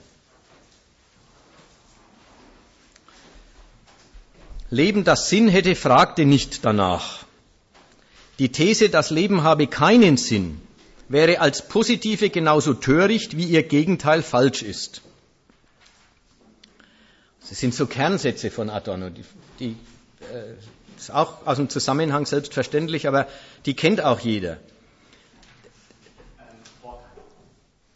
Leben, 4.69 5.03
das 5.03 5.29
Sinn 5.29 5.49
hätte, 5.49 5.75
fragte 5.75 6.25
nicht 6.25 6.63
danach. 6.63 7.25
Die 8.39 8.49
These, 8.49 8.89
das 8.89 9.09
Leben 9.09 9.43
habe 9.43 9.67
keinen 9.67 10.15
Sinn, 10.15 10.61
wäre 11.11 11.39
als 11.41 11.67
positive 11.67 12.29
genauso 12.29 12.73
töricht, 12.73 13.37
wie 13.37 13.45
ihr 13.45 13.63
Gegenteil 13.63 14.23
falsch 14.23 14.61
ist. 14.61 15.01
Das 17.49 17.59
sind 17.59 17.75
so 17.75 17.85
Kernsätze 17.85 18.49
von 18.49 18.69
Adorno, 18.69 19.09
die, 19.09 19.25
die 19.59 19.75
äh, 20.21 20.53
ist 20.97 21.11
auch 21.11 21.45
aus 21.45 21.57
dem 21.57 21.69
Zusammenhang 21.69 22.25
selbstverständlich, 22.25 23.07
aber 23.07 23.27
die 23.65 23.75
kennt 23.75 24.01
auch 24.01 24.19
jeder. 24.21 24.57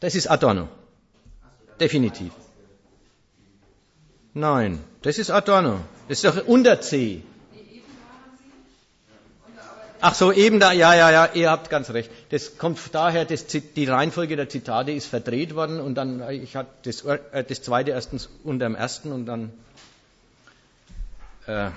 Das 0.02 0.14
ist 0.16 0.28
Adorno. 0.28 0.68
Definitiv. 1.80 2.32
Nein, 4.34 4.84
das 5.04 5.18
ist 5.18 5.30
Adorno. 5.30 5.80
Das 6.10 6.22
ist 6.22 6.26
doch 6.26 6.46
unter 6.48 6.82
C. 6.82 7.24
Ach 10.08 10.14
so, 10.14 10.32
eben 10.32 10.60
da, 10.60 10.72
ja, 10.72 10.94
ja, 10.94 11.10
ja, 11.10 11.34
ihr 11.34 11.50
habt 11.50 11.72
ganz 11.72 11.90
recht. 11.90 12.12
Das 12.30 12.60
kommt 12.60 12.80
daher, 12.92 13.26
das, 13.26 13.48
die 13.48 13.86
Reihenfolge 13.86 14.36
der 14.36 14.48
Zitate 14.48 14.92
ist 14.92 15.08
verdreht 15.08 15.56
worden 15.56 15.80
und 15.80 15.96
dann, 15.96 16.20
äh, 16.20 16.34
ich 16.34 16.56
hatte 16.56 16.70
das, 16.84 17.02
äh, 17.02 17.44
das 17.44 17.64
zweite 17.64 17.90
erstens 17.90 18.30
unter 18.44 18.68
dem 18.68 18.76
ersten 18.76 19.12
und 19.12 19.26
dann, 19.26 19.52
äh, 21.48 21.72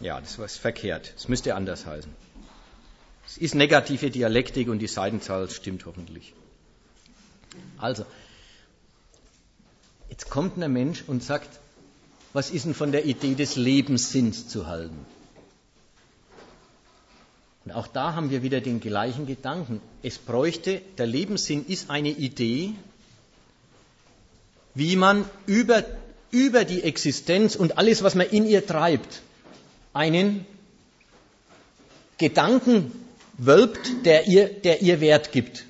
ja, 0.00 0.18
das 0.18 0.38
war 0.38 0.48
verkehrt. 0.48 1.12
Es 1.14 1.28
müsste 1.28 1.54
anders 1.54 1.84
heißen. 1.84 2.10
Es 3.26 3.36
ist 3.36 3.54
negative 3.54 4.10
Dialektik 4.10 4.70
und 4.70 4.78
die 4.78 4.86
Seitenzahl 4.86 5.50
stimmt 5.50 5.84
hoffentlich. 5.84 6.32
Also, 7.76 8.06
jetzt 10.08 10.30
kommt 10.30 10.56
ein 10.56 10.72
Mensch 10.72 11.04
und 11.06 11.22
sagt, 11.22 11.50
was 12.32 12.48
ist 12.48 12.64
denn 12.64 12.72
von 12.72 12.92
der 12.92 13.04
Idee 13.04 13.34
des 13.34 13.56
Lebenssinns 13.56 14.48
zu 14.48 14.68
halten? 14.68 15.04
Und 17.64 17.72
auch 17.72 17.86
da 17.86 18.14
haben 18.14 18.30
wir 18.30 18.42
wieder 18.42 18.60
den 18.60 18.80
gleichen 18.80 19.26
Gedanken. 19.26 19.80
Es 20.02 20.18
bräuchte, 20.18 20.82
der 20.98 21.06
Lebenssinn 21.06 21.64
ist 21.66 21.90
eine 21.90 22.10
Idee, 22.10 22.72
wie 24.74 24.96
man 24.96 25.28
über, 25.46 25.84
über 26.30 26.64
die 26.64 26.82
Existenz 26.82 27.54
und 27.54 27.78
alles, 27.78 28.02
was 28.02 28.14
man 28.14 28.28
in 28.28 28.46
ihr 28.46 28.66
treibt, 28.66 29.22
einen 29.92 30.46
Gedanken 32.18 32.90
wölbt, 33.38 34.06
der 34.06 34.26
ihr, 34.26 34.48
der 34.48 34.82
ihr 34.82 35.00
Wert 35.00 35.32
gibt. 35.32 35.64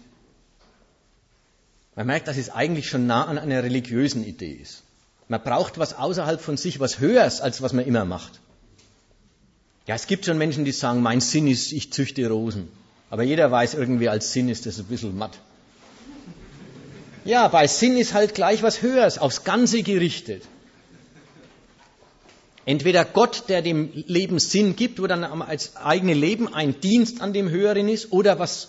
Man 1.94 2.06
merkt, 2.06 2.28
dass 2.28 2.38
es 2.38 2.48
eigentlich 2.48 2.88
schon 2.88 3.06
nah 3.06 3.26
an 3.26 3.38
einer 3.38 3.62
religiösen 3.62 4.24
Idee 4.24 4.52
ist. 4.52 4.82
Man 5.28 5.42
braucht 5.42 5.78
was 5.78 5.94
außerhalb 5.94 6.40
von 6.40 6.56
sich, 6.56 6.80
was 6.80 7.00
Höheres, 7.00 7.40
als 7.40 7.60
was 7.60 7.72
man 7.72 7.84
immer 7.84 8.04
macht. 8.04 8.40
Ja, 9.86 9.96
es 9.96 10.06
gibt 10.06 10.26
schon 10.26 10.38
Menschen, 10.38 10.64
die 10.64 10.72
sagen, 10.72 11.02
mein 11.02 11.20
Sinn 11.20 11.46
ist, 11.48 11.72
ich 11.72 11.92
züchte 11.92 12.28
Rosen. 12.28 12.68
Aber 13.10 13.24
jeder 13.24 13.50
weiß 13.50 13.74
irgendwie, 13.74 14.08
als 14.08 14.32
Sinn 14.32 14.48
ist 14.48 14.64
das 14.66 14.78
ein 14.78 14.86
bisschen 14.86 15.16
matt. 15.16 15.38
Ja, 17.24 17.48
bei 17.48 17.66
Sinn 17.66 17.96
ist 17.96 18.14
halt 18.14 18.34
gleich 18.34 18.62
was 18.62 18.82
Höheres, 18.82 19.18
aufs 19.18 19.44
Ganze 19.44 19.82
gerichtet. 19.82 20.42
Entweder 22.64 23.04
Gott, 23.04 23.44
der 23.48 23.60
dem 23.60 23.90
Leben 24.06 24.38
Sinn 24.38 24.76
gibt, 24.76 25.02
wo 25.02 25.06
dann 25.06 25.24
als 25.24 25.76
eigene 25.76 26.14
Leben 26.14 26.52
ein 26.52 26.80
Dienst 26.80 27.20
an 27.20 27.32
dem 27.32 27.50
Höheren 27.50 27.88
ist, 27.88 28.12
oder 28.12 28.38
was 28.38 28.68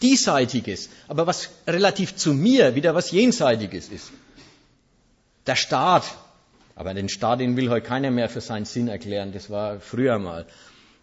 Diesseitiges, 0.00 0.90
aber 1.08 1.26
was 1.26 1.48
relativ 1.66 2.16
zu 2.16 2.34
mir 2.34 2.74
wieder 2.74 2.94
was 2.94 3.10
Jenseitiges 3.10 3.88
ist. 3.88 4.10
Der 5.46 5.56
Staat. 5.56 6.04
Aber 6.76 6.92
den 6.92 7.08
Staat, 7.08 7.40
den 7.40 7.56
will 7.56 7.70
heute 7.70 7.86
keiner 7.86 8.10
mehr 8.10 8.28
für 8.28 8.42
seinen 8.42 8.66
Sinn 8.66 8.86
erklären. 8.86 9.32
Das 9.32 9.50
war 9.50 9.80
früher 9.80 10.18
mal. 10.18 10.46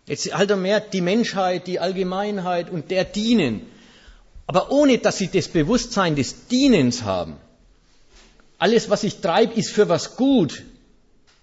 Jetzt 0.06 0.34
halt 0.34 0.56
mehr 0.58 0.80
die 0.80 1.02
Menschheit, 1.02 1.66
die 1.66 1.80
Allgemeinheit 1.80 2.70
und 2.70 2.92
der 2.92 3.04
dienen. 3.04 3.62
Aber 4.46 4.72
ohne, 4.72 5.00
dass 5.00 5.18
sie 5.18 5.30
das 5.30 5.48
Bewusstsein 5.48 6.16
des 6.16 6.48
Dienens 6.48 7.04
haben. 7.04 7.38
Alles, 8.60 8.90
was 8.90 9.04
ich 9.04 9.20
treibe, 9.20 9.54
ist 9.56 9.72
für 9.72 9.90
was 9.90 10.16
gut. 10.16 10.64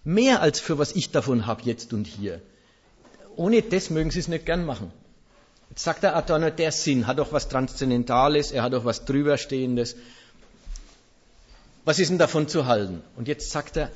Mehr 0.04 0.40
als 0.40 0.60
für 0.60 0.78
was 0.78 0.92
ich 0.92 1.10
davon 1.10 1.46
habe, 1.46 1.62
jetzt 1.64 1.92
und 1.92 2.06
hier. 2.06 2.40
Ohne 3.36 3.62
das 3.62 3.90
mögen 3.90 4.10
sie 4.10 4.20
es 4.20 4.28
nicht 4.28 4.46
gern 4.46 4.64
machen. 4.64 4.92
Jetzt 5.70 5.82
sagt 5.82 6.02
der 6.02 6.14
Adorno, 6.14 6.50
der 6.50 6.72
Sinn 6.72 7.06
hat 7.06 7.18
doch 7.18 7.32
was 7.32 7.48
Transzendentales, 7.48 8.52
er 8.52 8.62
hat 8.62 8.72
doch 8.74 8.84
was 8.84 9.04
Drüberstehendes. 9.04 9.96
Was 11.84 11.98
ist 11.98 12.10
denn 12.10 12.18
davon 12.18 12.48
zu 12.48 12.66
halten? 12.66 13.02
Und 13.16 13.28
jetzt 13.28 13.50
sagt 13.50 13.76
er, 13.76 13.90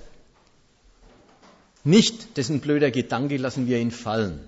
nicht, 1.84 2.38
ein 2.38 2.60
blöder 2.60 2.90
Gedanke, 2.90 3.36
lassen 3.36 3.66
wir 3.66 3.78
ihn 3.78 3.90
fallen, 3.90 4.40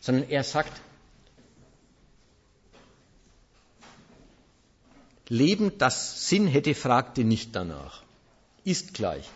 sondern 0.00 0.28
er 0.28 0.44
sagt, 0.44 0.72
Leben, 5.28 5.72
das 5.78 6.28
Sinn 6.28 6.46
hätte, 6.46 6.74
fragte 6.74 7.24
nicht 7.24 7.54
danach. 7.56 8.02
Ist 8.64 8.94
gleich. 8.94 9.28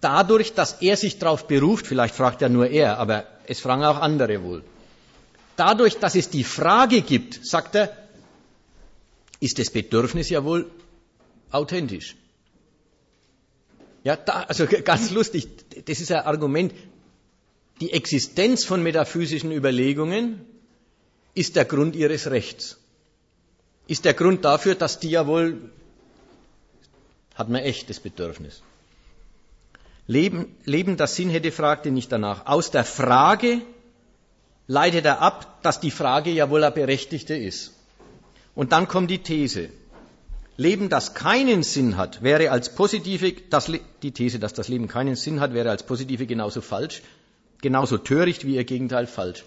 Dadurch, 0.00 0.54
dass 0.54 0.82
er 0.82 0.96
sich 0.96 1.18
darauf 1.18 1.46
beruft, 1.46 1.86
vielleicht 1.86 2.14
fragt 2.14 2.42
ja 2.42 2.48
nur 2.48 2.68
er, 2.68 2.98
aber 2.98 3.26
es 3.46 3.60
fragen 3.60 3.84
auch 3.84 4.00
andere 4.00 4.42
wohl. 4.42 4.64
Dadurch, 5.56 5.98
dass 5.98 6.14
es 6.14 6.28
die 6.28 6.44
Frage 6.44 7.00
gibt, 7.02 7.46
sagt 7.46 7.74
er, 7.74 7.96
ist 9.40 9.58
das 9.58 9.70
Bedürfnis 9.70 10.28
ja 10.30 10.44
wohl 10.44 10.70
authentisch. 11.50 12.16
Ja, 14.06 14.14
da, 14.14 14.42
also 14.42 14.66
ganz 14.66 15.10
lustig, 15.10 15.48
das 15.84 15.98
ist 15.98 16.12
ein 16.12 16.24
Argument. 16.26 16.72
Die 17.80 17.92
Existenz 17.92 18.64
von 18.64 18.80
metaphysischen 18.80 19.50
Überlegungen 19.50 20.44
ist 21.34 21.56
der 21.56 21.64
Grund 21.64 21.96
ihres 21.96 22.30
Rechts. 22.30 22.78
Ist 23.88 24.04
der 24.04 24.14
Grund 24.14 24.44
dafür, 24.44 24.76
dass 24.76 25.00
die 25.00 25.10
ja 25.10 25.26
wohl, 25.26 25.72
hat 27.34 27.48
man 27.48 27.62
echtes 27.62 27.98
Bedürfnis. 27.98 28.62
Leben, 30.06 30.54
Leben, 30.64 30.96
das 30.96 31.16
Sinn 31.16 31.28
hätte, 31.28 31.50
fragte 31.50 31.90
nicht 31.90 32.12
danach. 32.12 32.46
Aus 32.46 32.70
der 32.70 32.84
Frage 32.84 33.60
leitet 34.68 35.04
er 35.04 35.20
ab, 35.20 35.64
dass 35.64 35.80
die 35.80 35.90
Frage 35.90 36.30
ja 36.30 36.48
wohl 36.48 36.62
eine 36.62 36.70
berechtigte 36.70 37.34
ist. 37.34 37.72
Und 38.54 38.70
dann 38.70 38.86
kommt 38.86 39.10
die 39.10 39.18
These. 39.18 39.68
Leben, 40.56 40.88
das 40.88 41.14
keinen 41.14 41.62
Sinn 41.62 41.96
hat, 41.96 42.22
wäre 42.22 42.50
als 42.50 42.74
positive, 42.74 43.32
das, 43.50 43.70
die 44.02 44.12
These, 44.12 44.38
dass 44.38 44.54
das 44.54 44.68
Leben 44.68 44.88
keinen 44.88 45.14
Sinn 45.14 45.40
hat, 45.40 45.52
wäre 45.52 45.70
als 45.70 45.82
positive 45.82 46.26
genauso 46.26 46.62
falsch, 46.62 47.02
genauso 47.60 47.98
töricht 47.98 48.46
wie 48.46 48.56
ihr 48.56 48.64
Gegenteil 48.64 49.06
falsch. 49.06 49.44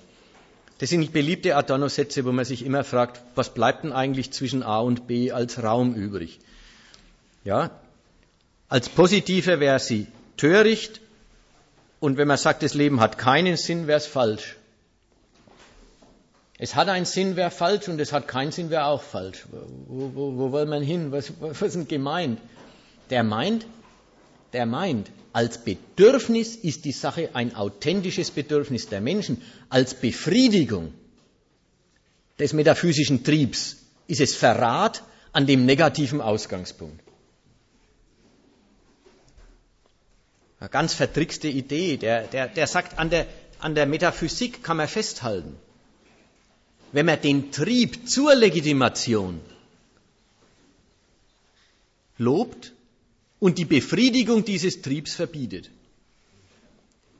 Das 0.77 0.89
sind 0.89 1.11
beliebte 1.11 1.55
Adorno-Sätze, 1.55 2.25
wo 2.25 2.31
man 2.31 2.45
sich 2.45 2.63
immer 2.63 2.83
fragt, 2.83 3.21
was 3.35 3.53
bleibt 3.53 3.83
denn 3.83 3.91
eigentlich 3.91 4.31
zwischen 4.31 4.63
A 4.63 4.79
und 4.79 5.07
B 5.07 5.31
als 5.31 5.61
Raum 5.61 5.95
übrig? 5.95 6.39
Ja, 7.43 7.71
als 8.69 8.87
positive 8.87 9.59
wäre 9.59 9.79
sie 9.79 10.07
töricht 10.37 11.01
und 11.99 12.17
wenn 12.17 12.27
man 12.27 12.37
sagt, 12.37 12.61
das 12.61 12.75
Leben 12.75 13.01
hat 13.01 13.17
keinen 13.17 13.57
Sinn, 13.57 13.87
wäre 13.87 13.97
es 13.97 14.05
falsch. 14.05 14.55
Es 16.61 16.75
hat 16.75 16.89
einen 16.89 17.05
Sinn, 17.05 17.37
wäre 17.37 17.51
falsch, 17.51 17.87
und 17.87 18.01
es 18.01 18.11
hat 18.11 18.27
keinen 18.27 18.51
Sinn, 18.51 18.69
wäre 18.69 18.85
auch 18.85 19.01
falsch. 19.01 19.45
Wo, 19.87 20.11
wo, 20.13 20.37
wo 20.37 20.51
will 20.51 20.65
man 20.65 20.83
hin? 20.83 21.13
Was, 21.13 21.31
was 21.39 21.61
ist 21.61 21.75
denn 21.75 21.87
gemeint? 21.87 22.39
Der 23.09 23.23
meint, 23.23 23.65
der 24.51 24.65
meint, 24.65 25.09
als 25.31 25.63
Bedürfnis 25.63 26.57
ist 26.57 26.83
die 26.83 26.91
Sache 26.91 27.29
ein 27.33 27.55
authentisches 27.55 28.29
Bedürfnis 28.31 28.89
der 28.89 28.99
Menschen. 28.99 29.41
Als 29.69 29.93
Befriedigung 29.93 30.93
des 32.39 32.51
metaphysischen 32.51 33.23
Triebs 33.23 33.77
ist 34.07 34.19
es 34.19 34.35
Verrat 34.35 35.01
an 35.31 35.47
dem 35.47 35.65
negativen 35.65 36.19
Ausgangspunkt. 36.19 37.01
Eine 40.59 40.69
ganz 40.69 40.93
vertrickste 40.93 41.47
Idee. 41.47 41.95
Der, 41.95 42.23
der, 42.23 42.49
der 42.49 42.67
sagt, 42.67 42.99
an 42.99 43.09
der, 43.09 43.27
an 43.59 43.75
der 43.75 43.85
Metaphysik 43.85 44.61
kann 44.61 44.75
man 44.75 44.89
festhalten. 44.89 45.55
Wenn 46.91 47.05
man 47.05 47.21
den 47.21 47.51
Trieb 47.51 48.09
zur 48.09 48.35
Legitimation 48.35 49.39
lobt 52.19 52.73
und 53.39 53.57
die 53.57 53.65
Befriedigung 53.65 54.45
dieses 54.45 54.81
Triebs 54.81 55.15
verbietet. 55.15 55.71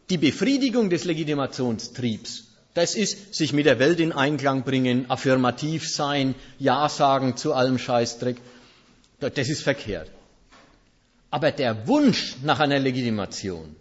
Die 0.10 0.18
Befriedigung 0.18 0.90
des 0.90 1.06
Legitimationstriebs, 1.06 2.48
das 2.74 2.96
ist 2.96 3.34
sich 3.34 3.54
mit 3.54 3.66
der 3.66 3.80
Welt 3.80 4.00
in 4.00 4.12
Einklang 4.12 4.64
bringen, 4.64 5.10
affirmativ 5.10 5.90
sein, 5.90 6.36
Ja 6.60 6.90
sagen 6.90 7.38
zu 7.38 7.54
allem 7.54 7.80
Scheißdreck. 7.80 8.38
Das 9.20 9.50
ist 9.50 9.64
verkehrt. 9.64 10.12
Aber 11.32 11.52
der 11.52 11.88
Wunsch 11.88 12.38
nach 12.44 12.60
einer 12.60 12.80
Legitimation, 12.80 13.76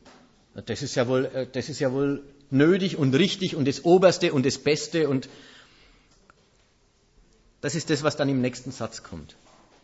das 0.67 0.83
ist 0.83 0.95
ja 0.97 1.09
wohl, 1.09 1.27
äh, 1.27 1.47
das 1.51 1.69
ist 1.69 1.81
ja 1.81 1.93
wohl 1.93 2.23
nötig 2.51 2.97
und 2.97 3.15
richtig 3.15 3.57
und 3.57 3.67
das 3.67 3.85
Oberste 3.85 4.33
und 4.33 4.45
das 4.45 4.59
Beste 4.59 5.09
und 5.09 5.29
das 7.61 7.75
ist 7.75 7.91
das, 7.91 8.03
was 8.03 8.17
dann 8.17 8.29
im 8.29 8.41
nächsten 8.41 8.73
Satz 8.73 9.03
kommt. 9.03 9.37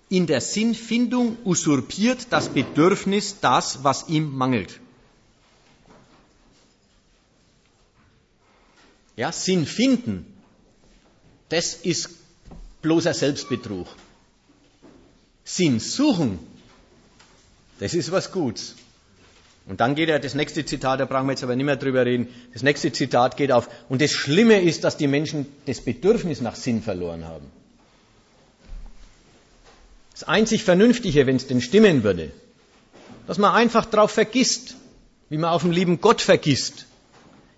In 0.09 0.27
der 0.27 0.41
Sinnfindung 0.41 1.39
usurpiert 1.44 2.27
das 2.31 2.49
Bedürfnis 2.49 3.41
das, 3.41 3.83
was 3.83 4.09
ihm 4.09 4.35
mangelt. 4.36 4.81
Ja, 9.17 9.33
Sinn 9.33 9.65
finden, 9.65 10.27
das 11.49 11.75
ist 11.75 12.11
bloßer 12.83 13.15
Selbstbetrug. 13.15 13.86
Sinn 15.44 15.78
suchen, 15.78 16.39
das 17.78 17.94
ist 17.94 18.11
was 18.11 18.33
Gutes. 18.33 18.75
Und 19.67 19.81
dann 19.81 19.94
geht 19.94 20.11
er, 20.11 20.19
das 20.19 20.35
nächste 20.35 20.65
Zitat, 20.67 21.01
da 21.01 21.07
brauchen 21.07 21.27
wir 21.27 21.33
jetzt 21.33 21.43
aber 21.43 21.57
nicht 21.57 21.65
mehr 21.65 21.77
drüber 21.77 22.05
reden, 22.05 22.28
das 22.53 22.62
nächste 22.62 22.93
Zitat 22.93 23.36
geht 23.36 23.51
auf, 23.51 23.69
und 23.89 24.03
das 24.03 24.11
Schlimme 24.12 24.61
ist, 24.61 24.85
dass 24.85 24.97
die 24.97 25.07
Menschen 25.07 25.47
das 25.67 25.81
Bedürfnis 25.81 26.41
nach 26.41 26.57
Sinn 26.57 26.83
verloren 26.83 27.25
haben. 27.25 27.47
Das 30.15 30.25
einzig 30.25 30.62
Vernünftige, 30.65 31.26
wenn 31.26 31.36
es 31.36 31.47
denn 31.47 31.60
stimmen 31.60 32.02
würde, 32.05 32.31
dass 33.26 33.39
man 33.39 33.52
einfach 33.52 33.84
darauf 33.84 34.12
vergisst, 34.12 34.76
wie 35.28 35.39
man 35.39 35.51
auf 35.51 35.62
den 35.62 35.73
lieben 35.73 36.01
Gott 36.01 36.23
vergisst, 36.23 36.86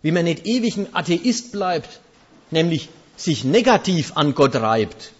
wie 0.02 0.10
man 0.10 0.24
nicht 0.24 0.46
ewig 0.46 0.76
ein 0.76 0.94
Atheist 0.94 1.52
bleibt, 1.52 2.00
nämlich 2.50 2.88
sich 3.16 3.44
negativ 3.44 4.16
an 4.16 4.34
Gott 4.34 4.54
reibt. 4.56 5.12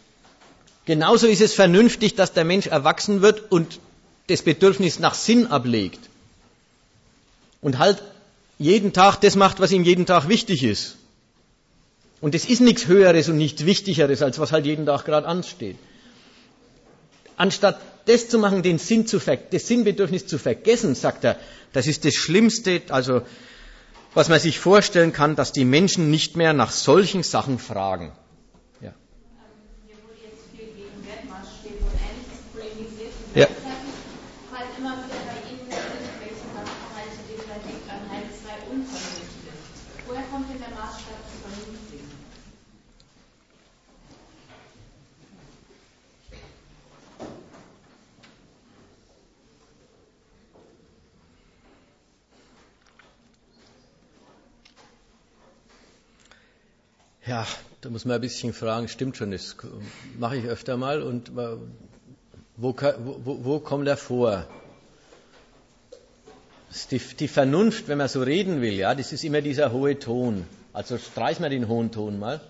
Genauso 0.87 1.27
ist 1.27 1.41
es 1.41 1.53
vernünftig, 1.53 2.15
dass 2.15 2.33
der 2.33 2.45
Mensch 2.45 2.69
erwachsen 2.69 3.21
wird 3.21 3.51
und 3.53 3.81
das 4.29 4.43
Bedürfnis 4.43 4.99
nach 4.99 5.15
Sinn 5.15 5.47
ablegt 5.49 6.01
und 7.61 7.79
halt 7.79 8.03
jeden 8.59 8.93
Tag 8.93 9.21
das 9.21 9.37
macht, 9.37 9.61
was 9.61 9.73
ihm 9.73 9.85
jeden 9.85 10.07
Tag 10.07 10.29
wichtig 10.29 10.63
ist. 10.63 10.97
Und 12.21 12.35
es 12.35 12.47
ist 12.49 12.61
nichts 12.61 12.87
Höheres 12.87 13.29
und 13.29 13.37
nichts 13.37 13.67
Wichtigeres, 13.67 14.23
als 14.23 14.39
was 14.39 14.53
halt 14.53 14.65
jeden 14.65 14.87
Tag 14.87 15.05
gerade 15.05 15.27
ansteht. 15.27 15.77
Anstatt 17.37 17.81
das 18.07 18.29
zu 18.29 18.39
machen, 18.39 18.63
den 18.63 18.79
Sinn 18.79 19.07
zu 19.07 19.19
das 19.19 19.67
Sinnbedürfnis 19.67 20.27
zu 20.27 20.39
vergessen, 20.39 20.95
sagt 20.95 21.25
er, 21.25 21.37
das 21.73 21.87
ist 21.87 22.05
das 22.05 22.15
Schlimmste, 22.15 22.83
also 22.89 23.23
was 24.15 24.29
man 24.29 24.41
sich 24.41 24.59
vorstellen 24.59 25.13
kann, 25.13 25.37
dass 25.37 25.53
die 25.53 25.67
Menschen 25.67 26.11
nicht 26.11 26.37
mehr 26.37 26.55
nach 26.55 26.71
solchen 26.71 27.23
Sachen 27.23 27.59
fragen. 27.59 28.13
Ja, 57.27 57.45
da 57.81 57.91
muss 57.91 58.05
man 58.05 58.15
ein 58.15 58.21
bisschen 58.21 58.53
fragen, 58.53 58.87
stimmt 58.87 59.17
schon, 59.17 59.33
das 59.33 59.57
mache 60.17 60.37
ich 60.37 60.45
öfter 60.45 60.77
mal. 60.77 61.03
Und 61.03 61.33
wo, 61.35 62.75
wo, 62.77 63.45
wo 63.45 63.59
kommt 63.59 63.89
er 63.89 63.97
vor? 63.97 64.47
Die, 66.93 66.99
die, 66.99 67.27
Vernunft, 67.27 67.89
wenn 67.89 67.99
man 67.99 68.09
so 68.09 68.23
reden 68.23 68.61
will, 68.61 68.75
ja, 68.75 68.95
das 68.95 69.13
ist 69.13 69.25
immer 69.25 69.41
dieser 69.41 69.73
hohe 69.73 69.99
Ton. 69.99 70.47
Also 70.73 70.99
streich 70.99 71.41
mal 71.41 71.51
den 71.51 71.67
hohen 71.69 71.91
Ton 71.91 72.19
mal. 72.19 72.41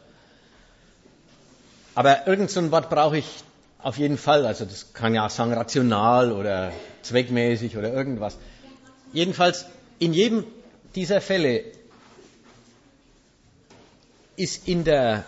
Aber 1.95 2.27
irgend 2.27 2.51
so 2.51 2.61
ein 2.61 2.71
Wort 2.71 2.91
brauche 2.91 3.17
ich 3.17 3.45
auf 3.79 3.97
jeden 3.97 4.19
Fall. 4.19 4.45
Also 4.45 4.67
das 4.67 4.93
kann 4.93 5.15
ja 5.15 5.25
auch 5.25 5.31
sagen 5.31 5.55
rational 5.55 6.33
oder 6.33 6.73
zweckmäßig 7.03 7.79
oder 7.79 7.93
irgendwas. 7.93 8.37
Jedenfalls 9.13 9.65
in 10.01 10.13
jedem 10.13 10.45
dieser 10.95 11.21
Fälle 11.23 11.65
ist 14.37 14.69
in 14.69 14.85
der 14.85 15.25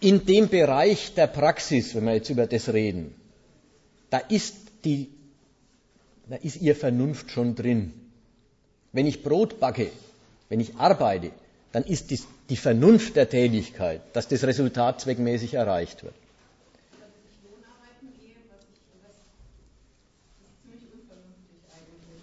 in 0.00 0.24
dem 0.24 0.48
Bereich 0.48 1.14
der 1.14 1.26
Praxis, 1.26 1.94
wenn 1.94 2.04
wir 2.04 2.14
jetzt 2.14 2.30
über 2.30 2.46
das 2.46 2.72
reden, 2.72 3.14
da 4.10 4.18
ist 4.18 4.54
die, 4.84 5.08
da 6.28 6.36
ist 6.36 6.60
ihr 6.60 6.76
Vernunft 6.76 7.30
schon 7.30 7.54
drin. 7.54 7.92
Wenn 8.92 9.06
ich 9.06 9.22
Brot 9.22 9.58
backe, 9.60 9.90
wenn 10.48 10.60
ich 10.60 10.76
arbeite, 10.76 11.32
dann 11.72 11.84
ist 11.84 12.10
die, 12.10 12.20
die 12.48 12.56
Vernunft 12.56 13.16
der 13.16 13.28
Tätigkeit, 13.28 14.00
dass 14.12 14.28
das 14.28 14.44
Resultat 14.44 15.00
zweckmäßig 15.00 15.54
erreicht 15.54 16.04
wird. 16.04 16.14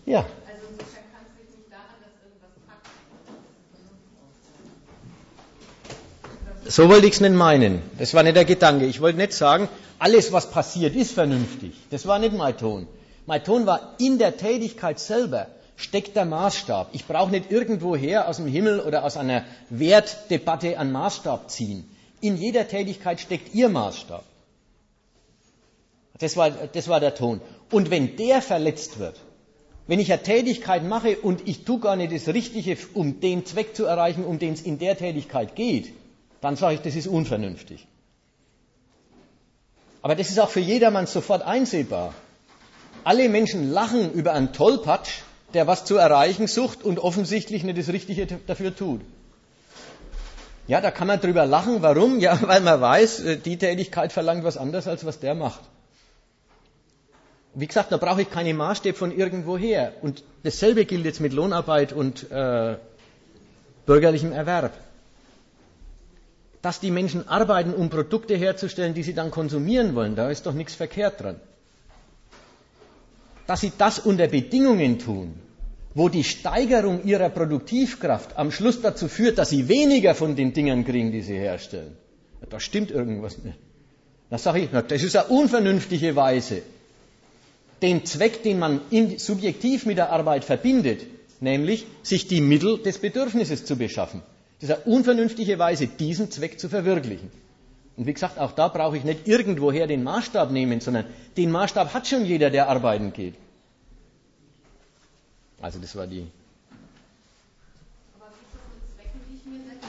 Ja, 0.05 0.27
So 6.67 6.89
wollte 6.89 7.05
ich 7.05 7.13
es 7.13 7.21
nicht 7.21 7.33
meinen. 7.33 7.81
Das 7.99 8.13
war 8.15 8.23
nicht 8.23 8.35
der 8.35 8.45
Gedanke. 8.45 8.85
Ich 8.85 8.99
wollte 8.99 9.19
nicht 9.19 9.33
sagen, 9.33 9.69
alles, 9.99 10.31
was 10.31 10.49
passiert, 10.49 10.95
ist 10.95 11.11
vernünftig. 11.11 11.73
Das 11.91 12.07
war 12.07 12.17
nicht 12.17 12.33
mein 12.33 12.57
Ton. 12.57 12.87
Mein 13.27 13.43
Ton 13.43 13.65
war, 13.67 13.93
in 13.99 14.17
der 14.17 14.35
Tätigkeit 14.35 14.99
selber 14.99 15.47
steckt 15.75 16.15
der 16.15 16.25
Maßstab. 16.25 16.89
Ich 16.93 17.05
brauche 17.05 17.29
nicht 17.29 17.51
irgendwoher 17.51 18.27
aus 18.27 18.37
dem 18.37 18.47
Himmel 18.47 18.79
oder 18.79 19.03
aus 19.03 19.15
einer 19.15 19.43
Wertdebatte 19.69 20.79
einen 20.79 20.91
Maßstab 20.91 21.51
ziehen. 21.51 21.89
In 22.21 22.37
jeder 22.37 22.67
Tätigkeit 22.67 23.19
steckt 23.19 23.53
Ihr 23.53 23.69
Maßstab. 23.69 24.23
Das 26.17 26.35
war, 26.37 26.49
das 26.49 26.87
war 26.87 26.99
der 26.99 27.13
Ton. 27.13 27.41
Und 27.71 27.91
wenn 27.91 28.15
der 28.15 28.41
verletzt 28.41 28.97
wird, 28.97 29.19
wenn 29.85 29.99
ich 29.99 30.11
eine 30.11 30.23
Tätigkeit 30.23 30.83
mache 30.83 31.17
und 31.17 31.47
ich 31.47 31.63
tue 31.63 31.79
gar 31.79 31.95
nicht 31.95 32.11
das 32.11 32.33
Richtige, 32.33 32.75
um 32.95 33.19
den 33.19 33.45
Zweck 33.45 33.75
zu 33.75 33.85
erreichen, 33.85 34.23
um 34.23 34.39
den 34.39 34.53
es 34.53 34.61
in 34.61 34.79
der 34.79 34.97
Tätigkeit 34.97 35.55
geht, 35.55 35.93
dann 36.45 36.55
sage 36.55 36.75
ich, 36.75 36.81
das 36.81 36.95
ist 36.95 37.07
unvernünftig. 37.07 37.87
Aber 40.03 40.13
das 40.13 40.29
ist 40.29 40.39
auch 40.39 40.51
für 40.51 40.59
jedermann 40.59 41.07
sofort 41.07 41.41
einsehbar. 41.41 42.13
Alle 43.03 43.29
Menschen 43.29 43.71
lachen 43.71 44.13
über 44.13 44.33
einen 44.33 44.53
Tollpatsch, 44.53 45.21
der 45.55 45.65
was 45.65 45.85
zu 45.85 45.97
erreichen 45.97 46.45
sucht 46.45 46.83
und 46.83 46.99
offensichtlich 46.99 47.63
nicht 47.63 47.79
das 47.79 47.87
Richtige 47.87 48.27
dafür 48.45 48.75
tut. 48.75 49.01
Ja, 50.67 50.81
da 50.81 50.91
kann 50.91 51.07
man 51.07 51.19
drüber 51.19 51.47
lachen. 51.47 51.81
Warum? 51.81 52.19
Ja, 52.19 52.39
weil 52.47 52.61
man 52.61 52.79
weiß, 52.79 53.19
äh, 53.21 53.37
die 53.37 53.57
Tätigkeit 53.57 54.13
verlangt 54.13 54.43
was 54.43 54.57
anderes, 54.57 54.87
als 54.87 55.03
was 55.03 55.19
der 55.19 55.33
macht. 55.33 55.61
Wie 57.55 57.65
gesagt, 57.65 57.91
da 57.91 57.97
brauche 57.97 58.21
ich 58.21 58.29
keine 58.29 58.53
Maßstäbe 58.53 58.95
von 58.95 59.11
irgendwoher. 59.11 59.93
Und 60.03 60.23
dasselbe 60.43 60.85
gilt 60.85 61.05
jetzt 61.05 61.21
mit 61.21 61.33
Lohnarbeit 61.33 61.91
und 61.91 62.29
äh, 62.29 62.77
bürgerlichem 63.87 64.31
Erwerb 64.31 64.73
dass 66.65 66.79
die 66.79 66.89
Menschen 66.89 67.27
arbeiten, 67.27 67.75
um 67.75 67.91
Produkte 67.91 68.35
herzustellen, 68.35 68.95
die 68.95 69.03
sie 69.03 69.13
dann 69.13 69.29
konsumieren 69.29 69.93
wollen. 69.93 70.15
Da 70.15 70.31
ist 70.31 70.47
doch 70.47 70.53
nichts 70.53 70.73
verkehrt 70.73 71.21
dran. 71.21 71.39
Dass 73.45 73.61
sie 73.61 73.71
das 73.77 73.99
unter 73.99 74.27
Bedingungen 74.27 74.97
tun, 74.97 75.35
wo 75.93 76.09
die 76.09 76.23
Steigerung 76.23 77.03
ihrer 77.03 77.29
Produktivkraft 77.29 78.35
am 78.35 78.51
Schluss 78.51 78.81
dazu 78.81 79.07
führt, 79.07 79.37
dass 79.37 79.51
sie 79.51 79.67
weniger 79.67 80.15
von 80.15 80.35
den 80.35 80.53
Dingern 80.53 80.83
kriegen, 80.83 81.11
die 81.11 81.21
sie 81.21 81.37
herstellen. 81.37 81.95
Da 82.49 82.59
stimmt 82.59 82.89
irgendwas 82.89 83.37
nicht. 83.43 83.59
Da 84.31 84.39
sage 84.39 84.61
ich, 84.61 84.69
das 84.71 85.03
ist 85.03 85.15
eine 85.15 85.27
unvernünftige 85.27 86.15
Weise, 86.15 86.63
den 87.83 88.05
Zweck, 88.05 88.41
den 88.41 88.57
man 88.57 88.81
subjektiv 89.17 89.85
mit 89.85 89.99
der 89.99 90.09
Arbeit 90.09 90.43
verbindet, 90.43 91.01
nämlich 91.41 91.85
sich 92.01 92.27
die 92.27 92.41
Mittel 92.41 92.79
des 92.79 92.97
Bedürfnisses 92.97 93.65
zu 93.65 93.75
beschaffen. 93.75 94.23
Das 94.61 94.69
ist 94.69 94.75
eine 94.75 94.85
unvernünftige 94.85 95.59
Weise, 95.59 95.87
diesen 95.87 96.31
Zweck 96.31 96.59
zu 96.59 96.69
verwirklichen. 96.69 97.29
Und 97.97 98.07
wie 98.07 98.13
gesagt, 98.13 98.39
auch 98.39 98.51
da 98.51 98.67
brauche 98.67 98.97
ich 98.97 99.03
nicht 99.03 99.27
irgendwoher 99.27 99.87
den 99.87 100.03
Maßstab 100.03 100.51
nehmen, 100.51 100.81
sondern 100.81 101.05
den 101.37 101.51
Maßstab 101.51 101.93
hat 101.93 102.07
schon 102.07 102.25
jeder, 102.25 102.49
der 102.49 102.69
arbeiten 102.69 103.13
geht. 103.13 103.35
Also 105.61 105.79
das 105.79 105.95
war 105.95 106.05
die. 106.07 106.27
Aber 108.19 108.27
gibt 108.31 108.53
es 108.53 108.59
eine 108.59 108.81
Zwecke, 108.95 109.17
die 109.29 109.35
ich 109.37 109.45
mir 109.45 109.59
setze? 109.63 109.87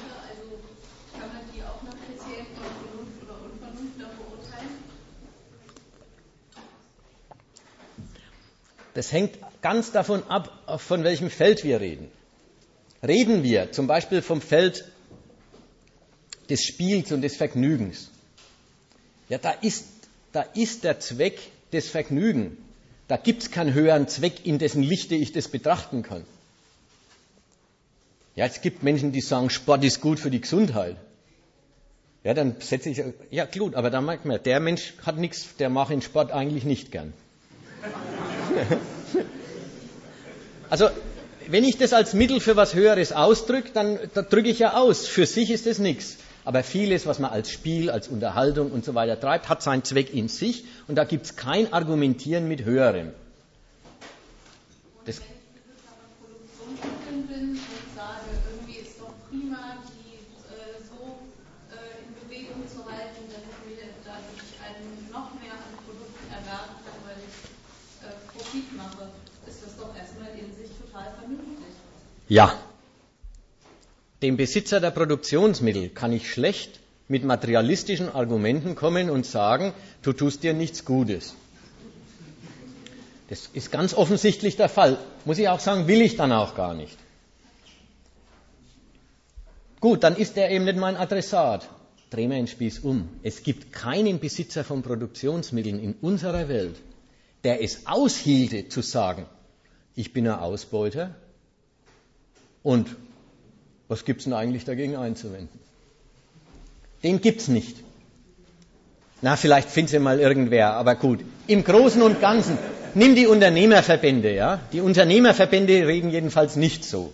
Kann 1.19 1.29
man 1.29 1.41
die 1.53 1.63
auch 1.63 1.83
nach 1.83 1.97
Kriterien 2.07 2.47
von 2.55 2.65
Vernunft 2.65 3.23
oder 3.25 3.35
Unvernunft 3.45 4.01
da 4.01 4.07
beurteilen? 4.17 4.71
Das 8.95 9.13
hängt 9.13 9.39
ganz 9.63 9.91
davon 9.91 10.23
ab, 10.29 10.81
von 10.81 11.03
welchem 11.03 11.29
Feld 11.31 11.65
wir 11.65 11.81
reden. 11.81 12.09
Reden 13.07 13.43
wir 13.43 13.73
zum 13.73 13.87
Beispiel 13.87 14.23
vom 14.23 14.41
Feld 14.41 14.85
des 16.49 16.65
Spiels 16.65 17.13
und 17.13 17.23
des 17.23 17.37
Vergnügens. 17.37 18.11
Ja, 19.29 19.39
da 19.39 19.51
ist, 19.51 19.87
da 20.33 20.43
ist 20.43 20.85
der 20.85 21.01
Zweck 21.01 21.39
des 21.73 21.89
Vergnügen. 21.89 22.57
Da 23.09 23.17
gibt 23.17 23.43
es 23.43 23.51
keinen 23.51 23.75
höheren 23.75 24.09
Zweck, 24.09 24.45
in 24.45 24.59
dessen 24.59 24.83
Lichte 24.83 25.15
ich 25.15 25.33
das 25.33 25.49
betrachten 25.49 26.03
kann. 26.03 26.25
Ja, 28.35 28.47
es 28.47 28.61
gibt 28.61 28.83
Menschen, 28.83 29.13
die 29.13 29.21
sagen, 29.21 29.51
Sport 29.51 29.85
ist 29.85 30.01
gut 30.01 30.21
für 30.21 30.31
die 30.31 30.41
Gesundheit. 30.41 30.97
Ja, 32.23 32.35
dann 32.35 32.57
setze 32.61 32.91
ich, 32.91 33.03
ja 33.31 33.45
gut, 33.45 33.77
aber 33.77 33.89
da 33.89 34.01
merkt 34.01 34.25
man, 34.25 34.43
der 34.43 34.59
Mensch 34.59 34.95
hat 35.05 35.17
nichts, 35.17 35.57
der 35.59 35.71
macht 35.71 35.91
den 35.91 36.03
Sport 36.03 36.33
eigentlich 36.33 36.65
nicht 36.65 36.91
gern. 36.91 37.13
also, 40.71 40.89
wenn 41.49 41.65
ich 41.65 41.79
das 41.79 41.93
als 41.93 42.15
Mittel 42.15 42.41
für 42.41 42.57
was 42.57 42.75
Höheres 42.75 43.13
ausdrücke, 43.13 43.71
dann 43.73 43.99
da 44.15 44.23
drücke 44.23 44.49
ich 44.49 44.59
ja 44.59 44.75
aus. 44.75 45.07
Für 45.07 45.27
sich 45.27 45.51
ist 45.51 45.67
das 45.67 45.79
nichts. 45.79 46.17
Aber 46.47 46.63
vieles, 46.63 47.05
was 47.07 47.19
man 47.19 47.33
als 47.33 47.51
Spiel, 47.51 47.91
als 47.91 48.07
Unterhaltung 48.07 48.71
und 48.71 48.85
so 48.85 48.95
weiter 48.95 49.19
treibt, 49.19 49.49
hat 49.49 49.63
seinen 49.63 49.83
Zweck 49.83 50.15
in 50.15 50.29
sich 50.29 50.65
und 50.87 50.95
da 50.95 51.03
gibt 51.03 51.27
es 51.27 51.35
kein 51.35 51.73
Argumentieren 51.73 52.47
mit 52.47 52.65
Höherem. 52.65 53.11
Das 55.05 55.17
Produktionsmitteln 55.19 57.27
bin 57.27 57.59
und 57.59 57.87
sage, 57.99 58.31
irgendwie 58.47 58.79
ist 58.79 58.95
doch 59.01 59.11
prima, 59.27 59.83
die 59.91 60.23
äh, 60.55 60.79
so 60.87 61.19
äh, 61.75 62.07
in 62.07 62.15
Bewegung 62.15 62.63
zu 62.71 62.79
halten, 62.87 63.27
dass 63.27 63.43
ich 63.43 63.59
mir 63.67 63.91
dadurch 64.07 64.47
einen 64.63 65.03
noch 65.11 65.35
mehr 65.43 65.51
an 65.51 65.75
Produkten 65.83 66.31
erwerben 66.31 66.79
kann, 66.79 66.99
weil 67.11 67.19
ich 67.27 67.35
äh, 68.07 68.15
Profit 68.31 68.71
mache, 68.79 69.11
ist 69.51 69.67
das 69.67 69.75
doch 69.75 69.91
erstmal 69.99 70.31
in 70.39 70.55
sich 70.55 70.71
total 70.79 71.11
vernünftig. 71.19 71.75
Ja. 72.29 72.59
Dem 74.23 74.37
Besitzer 74.37 74.81
der 74.81 74.91
Produktionsmittel 74.91 75.91
kann 75.91 76.13
ich 76.13 76.31
schlecht 76.31 76.81
mit 77.09 77.25
materialistischen 77.25 78.09
Argumenten 78.09 78.75
kommen 78.75 79.11
und 79.11 79.27
sagen, 79.27 79.73
du 80.03 80.13
tust 80.13 80.43
dir 80.43 80.53
nichts 80.53 80.85
Gutes. 80.85 81.35
Das 83.29 83.49
ist 83.53 83.71
ganz 83.71 83.95
offensichtlich 83.95 84.57
der 84.57 84.69
Fall. 84.69 84.99
Muss 85.25 85.39
ich 85.39 85.49
auch 85.49 85.61
sagen, 85.61 85.87
will 85.87 86.01
ich 86.01 86.17
dann 86.17 86.33
auch 86.33 86.55
gar 86.55 86.75
nicht. 86.75 86.97
Gut, 89.81 90.03
dann 90.03 90.17
ist 90.17 90.37
er 90.37 90.51
eben 90.51 90.65
nicht 90.65 90.79
mein 90.79 90.97
Adressat. 90.97 91.69
Drehen 92.11 92.31
wir 92.31 92.37
den 92.37 92.47
Spieß 92.47 92.81
um. 92.81 93.09
Es 93.23 93.43
gibt 93.43 93.73
keinen 93.73 94.21
Besitzer 94.21 94.65
von 94.65 94.83
Produktionsmitteln 94.83 95.81
in 95.81 95.95
unserer 96.01 96.49
Welt, 96.49 96.77
der 97.45 97.63
es 97.63 97.87
aushielte 97.87 98.69
zu 98.69 98.81
sagen, 98.81 99.27
ich 99.95 100.13
bin 100.13 100.27
ein 100.27 100.39
Ausbeuter 100.39 101.15
und 102.67 102.89
was 103.87 104.05
gibt 104.05 104.19
es 104.19 104.25
denn 104.25 104.33
eigentlich 104.33 104.65
dagegen 104.65 104.97
einzuwenden? 104.97 105.61
Den 107.05 107.21
gibt 107.21 107.41
es 107.43 107.47
nicht. 107.47 107.77
Na, 109.23 109.37
vielleicht 109.37 109.71
findet 109.71 109.93
sie 109.93 110.01
mal 110.01 110.19
irgendwer, 110.19 110.73
aber 110.73 110.97
gut. 110.97 111.21
Im 111.47 111.63
Großen 111.63 112.03
und 112.03 112.21
Ganzen, 112.21 112.59
nimm 112.95 113.15
die 113.15 113.29
Unternehmerverbände, 113.29 114.35
ja? 114.35 114.61
Die 114.73 114.81
Unternehmerverbände 114.81 115.87
reden 115.87 116.11
jedenfalls 116.11 116.57
nicht 116.57 116.85
so. 116.85 117.13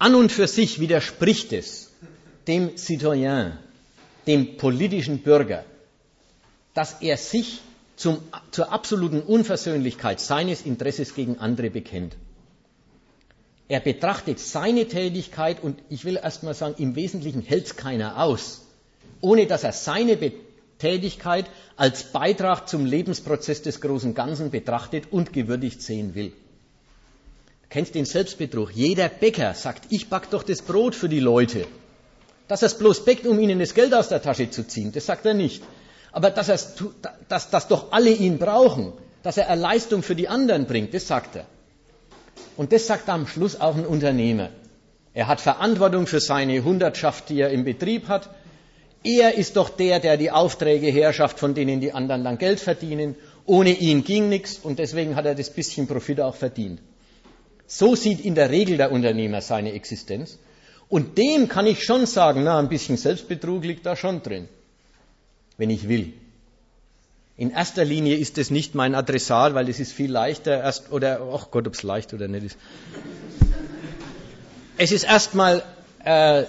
An 0.00 0.16
und 0.16 0.32
für 0.32 0.48
sich 0.48 0.80
widerspricht 0.80 1.52
es 1.52 1.92
dem 2.48 2.76
Citoyen, 2.76 3.52
dem 4.26 4.56
politischen 4.56 5.18
Bürger, 5.18 5.64
dass 6.74 6.96
er 7.00 7.16
sich 7.16 7.60
zum, 7.94 8.18
zur 8.50 8.72
absoluten 8.72 9.20
Unversöhnlichkeit 9.20 10.18
seines 10.18 10.62
Interesses 10.62 11.14
gegen 11.14 11.38
andere 11.38 11.70
bekennt. 11.70 12.16
Er 13.72 13.80
betrachtet 13.80 14.38
seine 14.38 14.86
Tätigkeit 14.86 15.62
und 15.62 15.78
ich 15.88 16.04
will 16.04 16.20
erst 16.22 16.42
mal 16.42 16.52
sagen, 16.52 16.74
im 16.76 16.94
Wesentlichen 16.94 17.40
hält 17.40 17.64
es 17.64 17.74
keiner 17.74 18.22
aus, 18.22 18.66
ohne 19.22 19.46
dass 19.46 19.64
er 19.64 19.72
seine 19.72 20.18
Be 20.18 20.34
Tätigkeit 20.78 21.46
als 21.78 22.02
Beitrag 22.02 22.68
zum 22.68 22.84
Lebensprozess 22.84 23.62
des 23.62 23.80
großen 23.80 24.12
Ganzen 24.12 24.50
betrachtet 24.50 25.04
und 25.10 25.32
gewürdigt 25.32 25.80
sehen 25.80 26.14
will. 26.14 26.32
Du 27.62 27.68
kennst 27.70 27.94
den 27.94 28.04
Selbstbetrug. 28.04 28.72
Jeder 28.74 29.08
Bäcker 29.08 29.54
sagt, 29.54 29.86
ich 29.88 30.10
back 30.10 30.28
doch 30.28 30.42
das 30.42 30.60
Brot 30.60 30.94
für 30.94 31.08
die 31.08 31.20
Leute. 31.20 31.66
Dass 32.48 32.60
er 32.60 32.66
es 32.66 32.76
bloß 32.76 33.06
bäckt, 33.06 33.26
um 33.26 33.40
ihnen 33.40 33.58
das 33.58 33.72
Geld 33.72 33.94
aus 33.94 34.08
der 34.10 34.20
Tasche 34.20 34.50
zu 34.50 34.68
ziehen, 34.68 34.92
das 34.92 35.06
sagt 35.06 35.24
er 35.24 35.32
nicht. 35.32 35.62
Aber 36.10 36.28
dass, 36.30 36.74
dass, 37.26 37.48
dass 37.48 37.68
doch 37.68 37.90
alle 37.90 38.10
ihn 38.10 38.36
brauchen, 38.36 38.92
dass 39.22 39.38
er 39.38 39.48
eine 39.48 39.62
Leistung 39.62 40.02
für 40.02 40.14
die 40.14 40.28
anderen 40.28 40.66
bringt, 40.66 40.92
das 40.92 41.06
sagt 41.06 41.36
er. 41.36 41.46
Und 42.56 42.72
das 42.72 42.86
sagt 42.86 43.08
am 43.08 43.26
Schluss 43.26 43.60
auch 43.60 43.76
ein 43.76 43.86
Unternehmer. 43.86 44.50
Er 45.14 45.26
hat 45.26 45.40
Verantwortung 45.40 46.06
für 46.06 46.20
seine 46.20 46.64
Hundertschaft, 46.64 47.28
die 47.28 47.40
er 47.40 47.50
im 47.50 47.64
Betrieb 47.64 48.08
hat. 48.08 48.30
Er 49.04 49.34
ist 49.34 49.56
doch 49.56 49.68
der, 49.68 50.00
der 50.00 50.16
die 50.16 50.30
Aufträge 50.30 50.86
herrschaft, 50.86 51.38
von 51.38 51.54
denen 51.54 51.80
die 51.80 51.92
anderen 51.92 52.24
dann 52.24 52.38
Geld 52.38 52.60
verdienen. 52.60 53.16
Ohne 53.44 53.72
ihn 53.72 54.04
ging 54.04 54.28
nichts 54.28 54.58
und 54.58 54.78
deswegen 54.78 55.16
hat 55.16 55.26
er 55.26 55.34
das 55.34 55.50
bisschen 55.50 55.86
Profit 55.86 56.20
auch 56.20 56.36
verdient. 56.36 56.80
So 57.66 57.96
sieht 57.96 58.20
in 58.20 58.34
der 58.34 58.50
Regel 58.50 58.76
der 58.76 58.92
Unternehmer 58.92 59.40
seine 59.40 59.72
Existenz. 59.72 60.38
Und 60.88 61.18
dem 61.18 61.48
kann 61.48 61.66
ich 61.66 61.82
schon 61.82 62.06
sagen, 62.06 62.44
na, 62.44 62.58
ein 62.58 62.68
bisschen 62.68 62.96
Selbstbetrug 62.96 63.64
liegt 63.64 63.86
da 63.86 63.96
schon 63.96 64.22
drin, 64.22 64.48
wenn 65.56 65.70
ich 65.70 65.88
will. 65.88 66.12
In 67.36 67.50
erster 67.50 67.84
Linie 67.84 68.16
ist 68.16 68.38
es 68.38 68.50
nicht 68.50 68.74
mein 68.74 68.94
Adressat, 68.94 69.54
weil 69.54 69.68
es 69.68 69.80
ist 69.80 69.92
viel 69.92 70.10
leichter 70.10 70.58
erst 70.58 70.92
oder 70.92 71.20
ach 71.32 71.50
Gott, 71.50 71.66
ob 71.66 71.74
es 71.74 71.82
leicht 71.82 72.12
oder 72.12 72.28
nicht 72.28 72.44
ist. 72.44 72.58
Es 74.76 74.92
ist 74.92 75.04
erstmal 75.04 75.62
äh, 76.04 76.44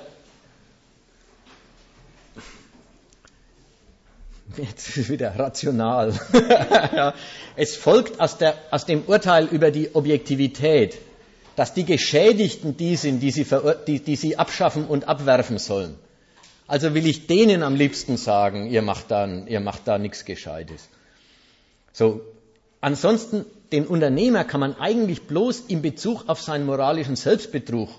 jetzt 4.58 4.98
ist 4.98 5.10
wieder 5.10 5.38
rational. 5.38 6.14
ja, 6.34 7.14
es 7.56 7.76
folgt 7.76 8.20
aus, 8.20 8.38
der, 8.38 8.56
aus, 8.72 8.86
dem 8.86 9.04
Urteil 9.04 9.46
über 9.46 9.72
die 9.72 9.96
Objektivität, 9.96 10.98
dass 11.56 11.74
die 11.74 11.86
Geschädigten 11.86 12.78
die 12.78 12.96
sind, 12.96 13.20
die 13.20 13.32
sie, 13.32 13.46
die, 13.88 14.00
die 14.00 14.16
sie 14.16 14.38
abschaffen 14.38 14.86
und 14.86 15.08
abwerfen 15.08 15.58
sollen. 15.58 15.96
Also 16.74 16.96
will 16.96 17.06
ich 17.06 17.28
denen 17.28 17.62
am 17.62 17.76
liebsten 17.76 18.18
sagen, 18.18 18.66
ihr 18.66 18.82
macht 18.82 19.12
da, 19.12 19.28
ihr 19.28 19.60
macht 19.60 19.88
da 19.88 20.00
nichts 20.00 20.26
Gescheites. 20.26 20.90
So. 21.92 22.22
Ansonsten, 22.82 23.46
den 23.72 23.86
Unternehmer 23.86 24.44
kann 24.44 24.60
man 24.60 24.76
eigentlich 24.78 25.28
bloß 25.28 25.66
in 25.68 25.84
Bezug 25.84 26.28
auf 26.28 26.42
seinen 26.42 26.66
moralischen 26.66 27.16
Selbstbetrug 27.16 27.90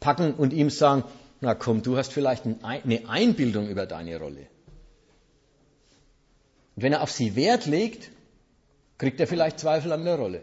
packen 0.00 0.34
und 0.34 0.52
ihm 0.52 0.68
sagen, 0.68 1.04
na 1.40 1.54
komm, 1.54 1.82
du 1.82 1.96
hast 1.96 2.12
vielleicht 2.12 2.44
eine 2.62 3.08
Einbildung 3.08 3.70
über 3.70 3.86
deine 3.86 4.18
Rolle. 4.18 4.46
Und 6.76 6.82
wenn 6.82 6.92
er 6.92 7.00
auf 7.00 7.10
sie 7.10 7.36
Wert 7.36 7.64
legt, 7.64 8.10
kriegt 8.98 9.18
er 9.18 9.26
vielleicht 9.26 9.60
Zweifel 9.60 9.92
an 9.92 10.04
der 10.04 10.16
Rolle, 10.16 10.42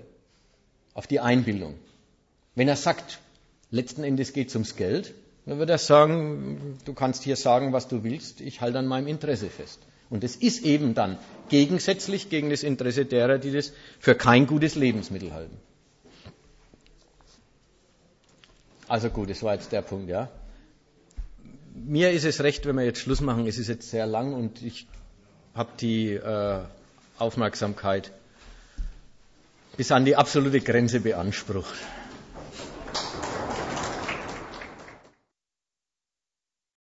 auf 0.95 1.05
die 1.05 1.19
Einbildung. 1.19 1.75
Wenn 2.55 2.67
er 2.67 2.75
sagt, 2.75 3.19
letzten 3.69 4.03
Endes 4.03 4.33
geht 4.33 4.47
es 4.47 4.55
ums 4.55 4.75
Geld, 4.75 5.13
dann 5.49 5.57
wird 5.57 5.71
er 5.71 5.79
sagen, 5.79 6.77
du 6.85 6.93
kannst 6.93 7.23
hier 7.23 7.35
sagen, 7.35 7.73
was 7.73 7.87
du 7.87 8.03
willst, 8.03 8.39
ich 8.39 8.61
halte 8.61 8.77
an 8.77 8.85
meinem 8.85 9.07
Interesse 9.07 9.49
fest. 9.49 9.79
Und 10.11 10.23
es 10.23 10.35
ist 10.35 10.63
eben 10.63 10.93
dann 10.93 11.17
gegensätzlich 11.49 12.29
gegen 12.29 12.51
das 12.51 12.61
Interesse 12.61 13.05
derer, 13.05 13.39
die 13.39 13.51
das 13.51 13.73
für 13.99 14.13
kein 14.13 14.45
gutes 14.45 14.75
Lebensmittel 14.75 15.33
halten. 15.33 15.57
Also 18.87 19.09
gut, 19.09 19.31
das 19.31 19.41
war 19.41 19.55
jetzt 19.55 19.71
der 19.71 19.81
Punkt, 19.81 20.07
ja. 20.07 20.29
Mir 21.73 22.11
ist 22.11 22.25
es 22.25 22.41
recht, 22.41 22.67
wenn 22.67 22.75
wir 22.75 22.83
jetzt 22.83 22.99
Schluss 22.99 23.21
machen. 23.21 23.47
Es 23.47 23.57
ist 23.57 23.69
jetzt 23.69 23.89
sehr 23.89 24.05
lang 24.05 24.33
und 24.33 24.61
ich 24.61 24.87
habe 25.55 25.71
die 25.79 26.11
äh, 26.13 26.59
Aufmerksamkeit 27.17 28.11
bis 29.77 29.91
an 29.91 30.05
die 30.05 30.15
absolute 30.15 30.61
Grenze 30.61 30.99
beansprucht. 30.99 31.73